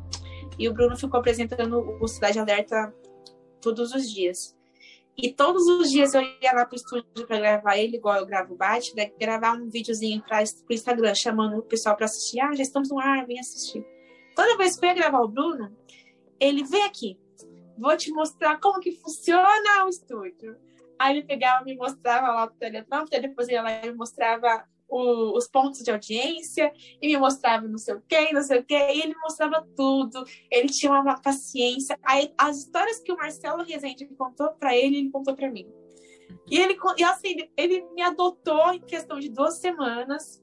e 0.58 0.68
o 0.68 0.72
Bruno 0.72 0.96
ficou 0.96 1.18
apresentando 1.18 1.98
o 2.00 2.06
Cidade 2.06 2.38
Alerta 2.38 2.94
todos 3.60 3.92
os 3.92 4.08
dias. 4.10 4.56
E 5.16 5.32
todos 5.32 5.66
os 5.66 5.90
dias 5.90 6.14
eu 6.14 6.22
ia 6.22 6.52
lá 6.54 6.64
pro 6.64 6.76
estúdio 6.76 7.26
para 7.26 7.38
gravar 7.38 7.76
ele, 7.76 7.96
igual 7.96 8.16
eu 8.16 8.26
gravo 8.26 8.54
o 8.54 8.56
Bate, 8.56 8.94
né? 8.96 9.10
gravar 9.18 9.54
um 9.54 9.68
videozinho 9.68 10.22
para 10.22 10.42
o 10.42 10.72
Instagram, 10.72 11.14
chamando 11.14 11.58
o 11.58 11.62
pessoal 11.62 11.96
para 11.96 12.06
assistir. 12.06 12.40
Ah, 12.40 12.54
já 12.54 12.62
estamos 12.62 12.88
no 12.88 12.98
ar, 12.98 13.26
vem 13.26 13.38
assistir. 13.38 13.84
Toda 14.34 14.56
vez 14.56 14.78
que 14.78 14.86
eu 14.86 14.88
ia 14.88 14.94
gravar 14.94 15.20
o 15.20 15.28
Bruno, 15.28 15.76
ele 16.40 16.64
vem 16.64 16.82
aqui, 16.84 17.18
vou 17.78 17.96
te 17.96 18.10
mostrar 18.10 18.58
como 18.58 18.80
que 18.80 18.92
funciona 18.92 19.84
o 19.84 19.88
estúdio. 19.88 20.56
Aí 20.98 21.16
ele 21.16 21.26
pegava, 21.26 21.64
me 21.64 21.76
mostrava 21.76 22.28
lá 22.28 22.44
o 22.44 22.50
teleprompter, 22.50 23.22
depois 23.22 23.48
ele 23.48 23.56
ia 23.56 23.62
lá 23.62 23.72
e 23.72 23.90
me 23.90 23.96
mostrava 23.96 24.64
o, 24.90 25.36
os 25.36 25.46
pontos 25.46 25.82
de 25.82 25.90
audiência, 25.90 26.72
e 27.00 27.06
me 27.06 27.16
mostrava 27.16 27.66
não 27.66 27.78
sei 27.78 27.94
o 27.94 28.02
que, 28.02 28.32
não 28.32 28.42
sei 28.42 28.58
o 28.58 28.64
que, 28.64 28.74
e 28.74 29.00
ele 29.00 29.14
mostrava 29.22 29.66
tudo. 29.76 30.24
Ele 30.50 30.68
tinha 30.68 30.92
uma 30.92 31.20
paciência. 31.20 31.98
Aí, 32.02 32.34
as 32.36 32.58
histórias 32.58 32.98
que 33.00 33.12
o 33.12 33.16
Marcelo 33.16 33.62
Rezende 33.62 34.06
contou 34.18 34.50
para 34.50 34.76
ele, 34.76 34.98
ele 34.98 35.10
contou 35.10 35.34
para 35.34 35.50
mim. 35.50 35.66
E 36.50 36.58
ele, 36.58 36.76
e 36.98 37.04
assim, 37.04 37.48
ele 37.56 37.86
me 37.94 38.02
adotou 38.02 38.72
em 38.72 38.80
questão 38.80 39.18
de 39.20 39.28
duas 39.28 39.58
semanas, 39.58 40.42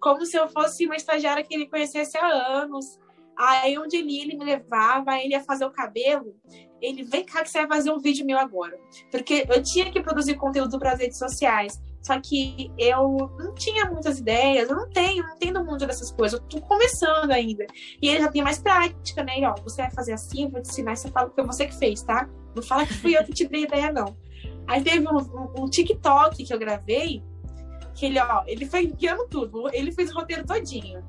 como 0.00 0.24
se 0.24 0.36
eu 0.36 0.48
fosse 0.48 0.86
uma 0.86 0.96
estagiária 0.96 1.44
que 1.44 1.54
ele 1.54 1.66
conhecesse 1.66 2.16
há 2.16 2.26
anos. 2.26 2.98
Aí 3.42 3.78
onde 3.78 3.96
ele 3.96 4.12
ia, 4.12 4.22
ele 4.24 4.36
me 4.36 4.44
levava, 4.44 5.18
ele 5.18 5.32
ia 5.32 5.42
fazer 5.42 5.64
o 5.64 5.70
cabelo. 5.70 6.36
Ele, 6.78 7.02
vem 7.04 7.24
cá 7.24 7.42
que 7.42 7.48
você 7.48 7.58
vai 7.60 7.78
fazer 7.78 7.90
um 7.90 7.98
vídeo 7.98 8.26
meu 8.26 8.38
agora. 8.38 8.78
Porque 9.10 9.46
eu 9.48 9.62
tinha 9.62 9.90
que 9.90 10.02
produzir 10.02 10.34
conteúdo 10.34 10.78
para 10.78 10.92
as 10.92 10.98
redes 10.98 11.16
sociais. 11.16 11.80
Só 12.02 12.20
que 12.20 12.70
eu 12.76 13.30
não 13.38 13.54
tinha 13.54 13.86
muitas 13.86 14.18
ideias, 14.18 14.68
eu 14.68 14.76
não 14.76 14.90
tenho, 14.90 15.22
não 15.22 15.34
entendo 15.34 15.64
muito 15.64 15.86
dessas 15.86 16.10
coisas, 16.10 16.38
eu 16.38 16.46
tô 16.46 16.60
começando 16.60 17.30
ainda. 17.30 17.66
E 18.00 18.08
ele 18.08 18.20
já 18.20 18.28
tem 18.30 18.42
mais 18.42 18.58
prática, 18.58 19.22
né? 19.22 19.32
Ó, 19.46 19.54
você 19.62 19.82
vai 19.82 19.90
fazer 19.90 20.12
assim, 20.12 20.44
eu 20.44 20.50
vou 20.50 20.62
te 20.62 20.68
ensinar, 20.68 20.96
você 20.96 21.10
fala 21.10 21.28
que 21.28 21.34
foi 21.34 21.44
você 21.44 21.66
que 21.66 21.78
fez, 21.78 22.02
tá? 22.02 22.28
Não 22.54 22.62
fala 22.62 22.86
que 22.86 22.94
fui 22.94 23.16
eu 23.16 23.24
que 23.24 23.32
te 23.32 23.46
dei 23.46 23.64
ideia, 23.64 23.92
não. 23.92 24.16
Aí 24.66 24.82
teve 24.82 25.06
um, 25.06 25.16
um, 25.16 25.64
um 25.64 25.68
TikTok 25.68 26.42
que 26.42 26.52
eu 26.52 26.58
gravei, 26.58 27.22
que 27.94 28.06
ele, 28.06 28.18
ó, 28.18 28.44
ele 28.46 28.64
foi 28.64 28.86
guiando 28.86 29.26
tudo, 29.28 29.68
ele 29.74 29.92
fez 29.92 30.10
o 30.10 30.14
roteiro 30.14 30.46
todinho. 30.46 31.02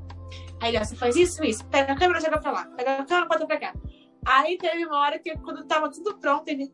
Aí, 0.62 0.78
ó, 0.78 0.84
você 0.84 0.95
faz 0.95 1.16
isso, 1.16 1.43
isso. 1.43 1.66
Pega 1.66 1.93
a 1.93 1.97
câmera, 1.97 2.22
joga 2.22 2.39
pra 2.39 2.51
lá. 2.51 2.66
Pega 2.78 2.97
a 2.97 3.05
câmera, 3.05 3.28
bota 3.28 3.47
pra 3.47 3.59
cá. 3.59 3.74
Aí 4.26 4.57
teve 4.57 4.86
uma 4.86 4.99
hora 4.99 5.18
que, 5.18 5.36
quando 5.39 5.66
tava 5.66 5.89
tudo 5.89 6.18
pronto, 6.20 6.47
ele... 6.47 6.72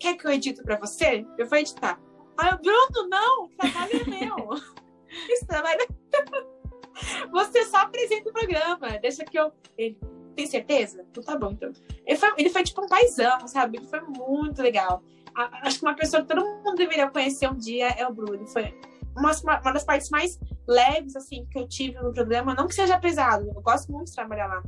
Quer 0.00 0.16
que 0.16 0.26
eu 0.26 0.30
edito 0.30 0.62
pra 0.62 0.78
você? 0.78 1.26
Eu 1.36 1.46
vou 1.46 1.58
editar. 1.58 2.00
Aí 2.38 2.54
o 2.54 2.58
Bruno, 2.58 3.08
não, 3.08 3.44
o 3.44 3.48
trabalho 3.50 3.90
é 3.92 4.10
meu. 4.10 4.48
Esse 5.28 5.46
trabalho 5.46 5.80
é... 5.82 7.28
Você 7.30 7.64
só 7.66 7.78
apresenta 7.78 8.30
o 8.30 8.32
programa. 8.32 8.98
Deixa 9.00 9.24
que 9.24 9.38
eu... 9.38 9.52
Ele, 9.76 9.98
tem 10.34 10.46
certeza? 10.46 11.04
Então 11.10 11.22
tá 11.22 11.36
bom, 11.36 11.50
então. 11.50 11.70
Ele 12.06 12.16
foi, 12.16 12.32
ele 12.38 12.48
foi 12.48 12.62
tipo 12.62 12.82
um 12.82 12.86
paizão, 12.86 13.46
sabe? 13.46 13.78
Ele 13.78 13.86
foi 13.86 14.00
muito 14.00 14.62
legal. 14.62 15.02
Acho 15.34 15.80
que 15.80 15.84
uma 15.84 15.94
pessoa 15.94 16.22
que 16.22 16.28
todo 16.28 16.44
mundo 16.44 16.76
deveria 16.76 17.10
conhecer 17.10 17.48
um 17.48 17.56
dia 17.56 17.88
é 17.88 18.06
o 18.06 18.12
Bruno. 18.12 18.34
Ele 18.34 18.46
foi 18.46 18.74
uma, 19.16 19.32
uma 19.60 19.72
das 19.72 19.84
partes 19.84 20.08
mais 20.10 20.38
leves, 20.68 21.16
assim, 21.16 21.46
que 21.50 21.58
eu 21.58 21.66
tive 21.66 21.98
no 22.00 22.12
programa. 22.12 22.54
Não 22.54 22.66
que 22.66 22.74
seja 22.74 22.98
pesado, 22.98 23.50
eu 23.54 23.62
gosto 23.62 23.90
muito 23.90 24.08
de 24.08 24.14
trabalhar 24.14 24.46
lá. 24.46 24.62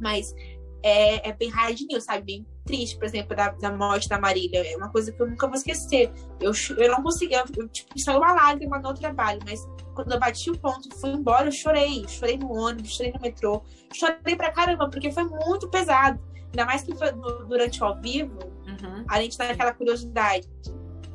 Mas 0.00 0.34
é, 0.82 1.28
é 1.28 1.32
bem 1.32 1.48
hard 1.48 1.78
news, 1.88 2.04
sabe? 2.04 2.24
Bem 2.24 2.46
triste, 2.64 2.96
por 2.96 3.04
exemplo, 3.04 3.34
da, 3.34 3.50
da 3.50 3.72
morte 3.72 4.08
da 4.08 4.18
Marília. 4.20 4.62
É 4.66 4.76
uma 4.76 4.90
coisa 4.90 5.12
que 5.12 5.20
eu 5.20 5.28
nunca 5.28 5.46
vou 5.46 5.56
esquecer. 5.56 6.12
Eu, 6.40 6.52
eu 6.76 6.90
não 6.90 7.02
consegui, 7.02 7.34
eu, 7.34 7.44
eu 7.56 7.68
tipo, 7.68 7.98
saiu 7.98 8.18
uma 8.18 8.32
lágrima 8.32 8.78
no 8.78 8.94
trabalho, 8.94 9.40
mas 9.44 9.66
quando 9.94 10.12
eu 10.12 10.20
bati 10.20 10.50
o 10.50 10.58
ponto 10.58 10.88
e 10.88 11.00
fui 11.00 11.10
embora, 11.10 11.46
eu 11.46 11.52
chorei. 11.52 12.06
Chorei 12.08 12.36
no 12.36 12.52
ônibus, 12.52 12.96
chorei 12.96 13.12
no 13.12 13.20
metrô. 13.20 13.62
Chorei 13.92 14.36
pra 14.36 14.52
caramba, 14.52 14.88
porque 14.90 15.10
foi 15.10 15.24
muito 15.24 15.68
pesado. 15.68 16.20
Ainda 16.52 16.66
mais 16.66 16.82
que 16.82 16.94
foi 16.94 17.10
durante 17.48 17.82
o 17.82 17.86
ao 17.86 18.00
vivo, 18.00 18.38
uhum. 18.66 19.04
a 19.08 19.22
gente 19.22 19.38
tá 19.38 19.46
naquela 19.46 19.72
curiosidade. 19.72 20.46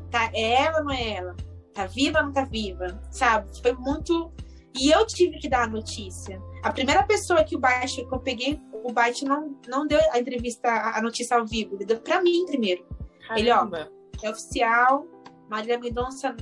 Tá, 0.10 0.32
é 0.34 0.64
ela 0.64 0.80
ou 0.80 0.86
não 0.86 0.92
é 0.92 1.14
ela? 1.16 1.36
Tá 1.78 1.86
viva 1.86 2.20
ou 2.20 2.26
não 2.26 2.34
tá 2.34 2.44
viva? 2.44 3.00
Sabe? 3.12 3.62
Foi 3.62 3.74
muito. 3.74 4.32
E 4.80 4.92
eu 4.92 5.06
tive 5.06 5.38
que 5.40 5.50
dar 5.50 5.64
a 5.64 5.68
notícia. 5.68 6.42
A 6.64 6.72
primeira 6.72 7.04
pessoa 7.04 7.44
que 7.44 7.56
o 7.56 7.60
Bart, 7.60 7.96
que 7.96 8.02
eu 8.02 8.20
peguei, 8.20 8.60
o 8.84 8.92
Bart 8.92 9.22
não, 9.24 9.56
não 9.68 9.88
deu 9.88 10.00
a 10.12 10.20
entrevista, 10.20 10.70
a 10.70 11.02
notícia 11.02 11.38
ao 11.38 11.46
vivo, 11.46 11.76
ele 11.76 11.86
deu 11.86 12.00
pra 12.00 12.22
mim 12.22 12.46
primeiro. 12.46 12.86
Caramba. 13.28 13.38
Ele, 13.40 13.52
ó, 13.52 14.28
é 14.28 14.30
oficial, 14.30 15.08
Maria 15.50 15.80
Mendonça, 15.80 16.36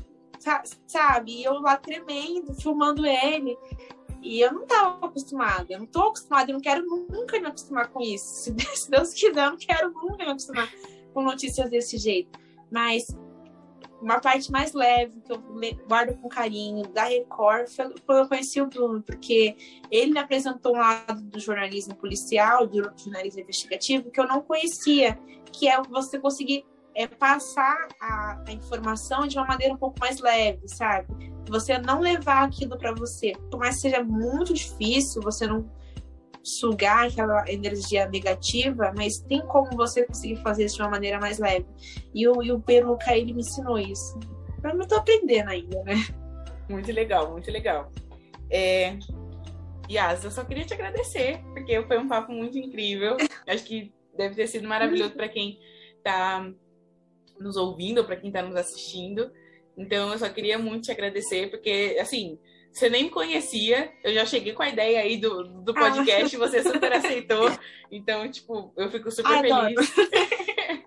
sabe? 0.86 1.40
E 1.40 1.44
eu 1.44 1.60
lá 1.60 1.78
tremendo, 1.78 2.53
filmando 2.56 3.06
ele. 3.06 3.57
E 4.22 4.41
eu 4.41 4.52
não 4.52 4.66
tava 4.66 5.06
acostumada, 5.06 5.68
eu 5.70 5.80
não 5.80 5.86
tô 5.86 6.02
acostumada, 6.02 6.49
eu 6.49 6.53
não 6.53 6.62
quero 6.62 6.84
nunca 6.86 7.40
me 7.40 7.45
acostumar 7.45 7.90
com 7.90 8.02
isso. 8.02 8.56
Se 8.76 8.90
Deus 8.90 9.14
quiser, 9.14 9.45
eu 9.45 9.52
não 9.52 9.57
quero 9.57 9.91
nunca 9.91 10.26
me 10.26 10.32
acostumar 10.32 10.70
com 11.14 11.22
notícias 11.22 11.70
desse 11.70 11.98
jeito. 11.98 12.40
Mas 12.72 13.07
uma 14.06 14.19
parte 14.19 14.52
mais 14.52 14.72
leve, 14.73 15.19
que 15.19 15.32
eu 15.32 15.44
guardo 15.90 16.15
com 16.22 16.30
carinho, 16.30 16.88
da 16.90 17.06
Record, 17.06 17.68
foi 17.68 17.91
quando 18.06 18.19
eu 18.19 18.27
conheci 18.27 18.61
o 18.61 18.68
Bruno, 18.68 19.02
porque 19.02 19.57
ele 19.90 20.11
me 20.11 20.19
apresentou 20.19 20.76
um 20.76 20.80
lado 20.80 21.23
do 21.23 21.40
jornalismo 21.40 21.95
policial, 21.95 22.68
do 22.68 22.84
jornalismo 22.95 23.41
investigativo, 23.41 24.11
que 24.11 24.19
eu 24.19 24.27
não 24.27 24.44
conhecia, 24.44 25.18
que 25.52 25.68
é 25.68 25.82
você 25.82 26.19
conseguir 26.19 26.64
é, 26.94 27.07
passar 27.07 27.88
a, 27.99 28.44
a 28.48 28.52
informação 28.52 29.26
de 29.26 29.38
uma 29.38 29.48
maneira 29.48 29.73
um 29.73 29.77
pouco 29.77 29.99
mais 29.99 30.19
leve, 30.19 30.68
sabe? 30.68 31.34
Você 31.49 31.80
não 31.80 31.99
levar 31.99 32.44
aquilo 32.44 32.77
para 32.77 32.94
você, 32.94 33.34
por 33.49 33.60
mais 33.60 33.76
que 33.76 33.82
seja 33.82 34.03
muito 34.03 34.53
difícil, 34.53 35.19
você 35.19 35.48
não 35.48 35.68
sugar 36.45 37.07
aquela 37.07 37.43
energia 37.51 38.07
negativa, 38.07 38.93
mas 38.95 39.17
tem 39.17 39.41
como 39.47 39.76
você 39.76 40.05
conseguir 40.05 40.35
fazer 40.38 40.65
isso 40.65 40.76
de 40.76 40.84
uma 40.84 40.91
maneira 40.91 41.19
mais 41.19 41.39
leve. 41.39 41.65
E 42.13 42.27
o, 42.27 42.43
e 42.43 42.51
o 42.51 42.59
Peruca, 42.59 43.17
ele 43.17 43.34
me 43.34 43.41
ensinou 43.41 43.80
isso. 43.80 44.19
Eu 44.63 44.88
tô 44.88 44.95
aprendendo 44.95 45.49
ainda, 45.49 45.84
né? 45.84 45.95
Muito 46.69 46.91
legal, 46.91 47.31
muito 47.31 47.49
legal. 47.51 47.91
É... 48.49 48.97
Yas, 49.89 50.23
eu 50.23 50.31
só 50.31 50.43
queria 50.43 50.65
te 50.65 50.73
agradecer, 50.73 51.43
porque 51.53 51.81
foi 51.84 51.97
um 51.97 52.07
papo 52.07 52.31
muito 52.31 52.57
incrível. 52.57 53.17
Acho 53.47 53.63
que 53.63 53.91
deve 54.15 54.35
ter 54.35 54.47
sido 54.47 54.67
maravilhoso 54.67 55.13
para 55.13 55.27
quem 55.27 55.59
está 55.97 56.47
nos 57.39 57.57
ouvindo, 57.57 58.05
para 58.05 58.15
quem 58.15 58.30
está 58.30 58.41
nos 58.41 58.55
assistindo. 58.55 59.31
Então, 59.77 60.11
eu 60.11 60.17
só 60.17 60.30
queria 60.30 60.57
muito 60.57 60.85
te 60.85 60.91
agradecer, 60.91 61.49
porque, 61.49 61.97
assim, 61.99 62.39
você 62.76 62.89
nem 62.89 63.06
me 63.06 63.10
conhecia, 63.10 63.89
eu 64.03 64.14
já 64.14 64.26
cheguei 64.26 64.52
com 64.52 64.61
a 64.61 64.68
ideia 64.68 64.99
aí 64.99 65.15
do, 65.15 65.45
do 65.61 65.72
ah. 65.72 65.76
podcast, 65.76 66.35
ah. 66.35 66.39
você 66.39 66.61
super 66.61 66.91
aceitou. 66.91 67.49
Então, 67.89 68.30
tipo, 68.30 68.73
eu 68.76 68.91
fico 68.91 69.10
super 69.10 69.31
Ai, 69.31 69.73
feliz. 69.73 69.93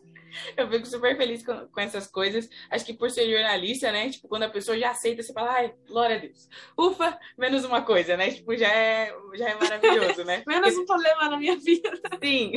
eu 0.55 0.69
fico 0.69 0.86
super 0.86 1.16
feliz 1.16 1.43
com, 1.43 1.66
com, 1.66 1.81
essas 1.81 2.06
coisas. 2.06 2.47
Acho 2.70 2.85
que 2.85 2.93
por 2.93 3.10
ser 3.10 3.31
jornalista, 3.31 3.90
né? 3.90 4.10
Tipo, 4.10 4.28
quando 4.28 4.43
a 4.43 4.51
pessoa 4.51 4.78
já 4.78 4.90
aceita, 4.90 5.23
você 5.23 5.32
fala, 5.32 5.51
ai, 5.51 5.74
glória 5.86 6.16
a 6.16 6.19
Deus. 6.19 6.47
Ufa, 6.77 7.19
menos 7.39 7.65
uma 7.65 7.81
coisa, 7.81 8.19
né? 8.19 8.32
Tipo, 8.32 8.55
já 8.55 8.69
é, 8.69 9.10
já 9.32 9.48
é 9.48 9.55
maravilhoso, 9.55 10.24
né? 10.24 10.43
menos 10.47 10.77
um 10.77 10.85
problema 10.85 11.31
na 11.31 11.39
minha 11.39 11.56
vida. 11.56 11.90
Sim. 12.23 12.52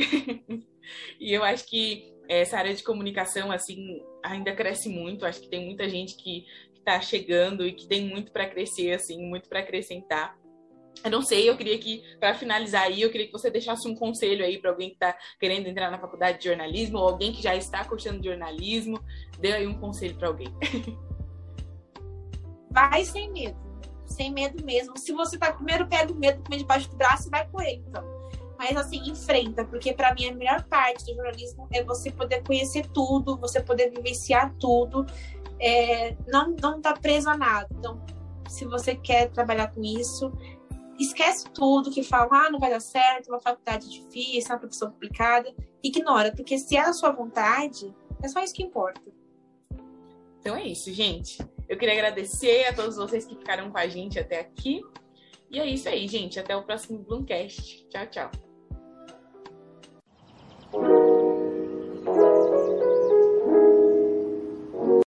e 1.18 1.32
eu 1.32 1.42
acho 1.42 1.66
que 1.66 2.12
essa 2.28 2.58
área 2.58 2.74
de 2.74 2.82
comunicação, 2.82 3.50
assim, 3.50 4.02
ainda 4.22 4.54
cresce 4.54 4.90
muito. 4.90 5.24
Acho 5.24 5.40
que 5.40 5.48
tem 5.48 5.64
muita 5.64 5.88
gente 5.88 6.16
que 6.16 6.44
está 6.82 7.00
chegando 7.00 7.66
e 7.66 7.72
que 7.72 7.86
tem 7.86 8.08
muito 8.08 8.32
para 8.32 8.48
crescer, 8.48 8.92
assim, 8.92 9.24
muito 9.24 9.48
para 9.48 9.60
acrescentar. 9.60 10.36
Eu 11.04 11.10
não 11.10 11.22
sei, 11.22 11.48
eu 11.48 11.56
queria 11.56 11.78
que, 11.78 12.02
para 12.20 12.34
finalizar 12.34 12.82
aí, 12.82 13.00
eu 13.00 13.10
queria 13.10 13.26
que 13.26 13.32
você 13.32 13.50
deixasse 13.50 13.88
um 13.88 13.94
conselho 13.94 14.44
aí 14.44 14.58
para 14.58 14.70
alguém 14.70 14.90
que 14.90 14.96
está 14.96 15.16
querendo 15.40 15.66
entrar 15.66 15.90
na 15.90 15.98
faculdade 15.98 16.38
de 16.38 16.44
jornalismo 16.44 16.98
ou 16.98 17.08
alguém 17.08 17.32
que 17.32 17.42
já 17.42 17.56
está 17.56 17.84
cursando 17.84 18.22
jornalismo. 18.22 19.02
Dê 19.38 19.52
aí 19.52 19.66
um 19.66 19.78
conselho 19.78 20.16
para 20.16 20.28
alguém. 20.28 20.48
Vai 22.70 23.04
sem 23.04 23.32
medo. 23.32 23.58
Sem 24.06 24.30
medo 24.30 24.64
mesmo. 24.64 24.96
Se 24.96 25.12
você 25.12 25.38
tá 25.38 25.52
primeiro, 25.52 25.88
pega 25.88 26.12
o 26.12 26.16
medo 26.16 26.42
com 26.44 26.56
debaixo 26.56 26.88
do 26.90 26.96
braço 26.96 27.28
e 27.28 27.30
vai 27.30 27.48
com 27.48 27.60
ele, 27.60 27.82
então. 27.88 28.11
Mas 28.62 28.76
assim, 28.76 29.02
enfrenta, 29.10 29.64
porque 29.64 29.92
para 29.92 30.14
mim 30.14 30.28
a 30.28 30.32
melhor 30.32 30.62
parte 30.68 31.04
do 31.04 31.16
jornalismo 31.16 31.66
é 31.72 31.82
você 31.82 32.12
poder 32.12 32.44
conhecer 32.44 32.86
tudo, 32.94 33.36
você 33.36 33.60
poder 33.60 33.90
vivenciar 33.90 34.54
tudo 34.54 35.04
é, 35.58 36.16
não 36.28 36.54
não 36.62 36.80
tá 36.80 36.92
preso 36.92 37.28
a 37.28 37.36
nada. 37.36 37.66
Então, 37.76 38.00
se 38.48 38.64
você 38.64 38.94
quer 38.94 39.30
trabalhar 39.30 39.74
com 39.74 39.82
isso, 39.82 40.32
esquece 40.96 41.50
tudo 41.50 41.90
que 41.90 42.04
fala, 42.04 42.46
ah, 42.46 42.50
não 42.50 42.60
vai 42.60 42.70
dar 42.70 42.78
certo, 42.78 43.30
uma 43.30 43.40
faculdade 43.40 43.90
difícil, 43.90 44.52
uma 44.52 44.60
profissão 44.60 44.92
complicada, 44.92 45.52
ignora, 45.82 46.30
porque 46.30 46.56
se 46.56 46.76
é 46.76 46.82
a 46.82 46.92
sua 46.92 47.10
vontade, 47.10 47.92
é 48.22 48.28
só 48.28 48.40
isso 48.44 48.54
que 48.54 48.62
importa. 48.62 49.02
Então 50.38 50.54
é 50.54 50.64
isso, 50.64 50.92
gente. 50.92 51.38
Eu 51.68 51.76
queria 51.76 51.94
agradecer 51.94 52.66
a 52.66 52.72
todos 52.72 52.94
vocês 52.94 53.24
que 53.24 53.34
ficaram 53.34 53.72
com 53.72 53.78
a 53.78 53.88
gente 53.88 54.20
até 54.20 54.38
aqui. 54.38 54.82
E 55.50 55.58
é 55.58 55.66
isso 55.66 55.88
aí, 55.88 56.06
gente. 56.06 56.38
Até 56.38 56.56
o 56.56 56.62
próximo 56.62 56.98
Bloomcast. 56.98 57.86
Tchau, 57.88 58.06
tchau. 58.06 58.51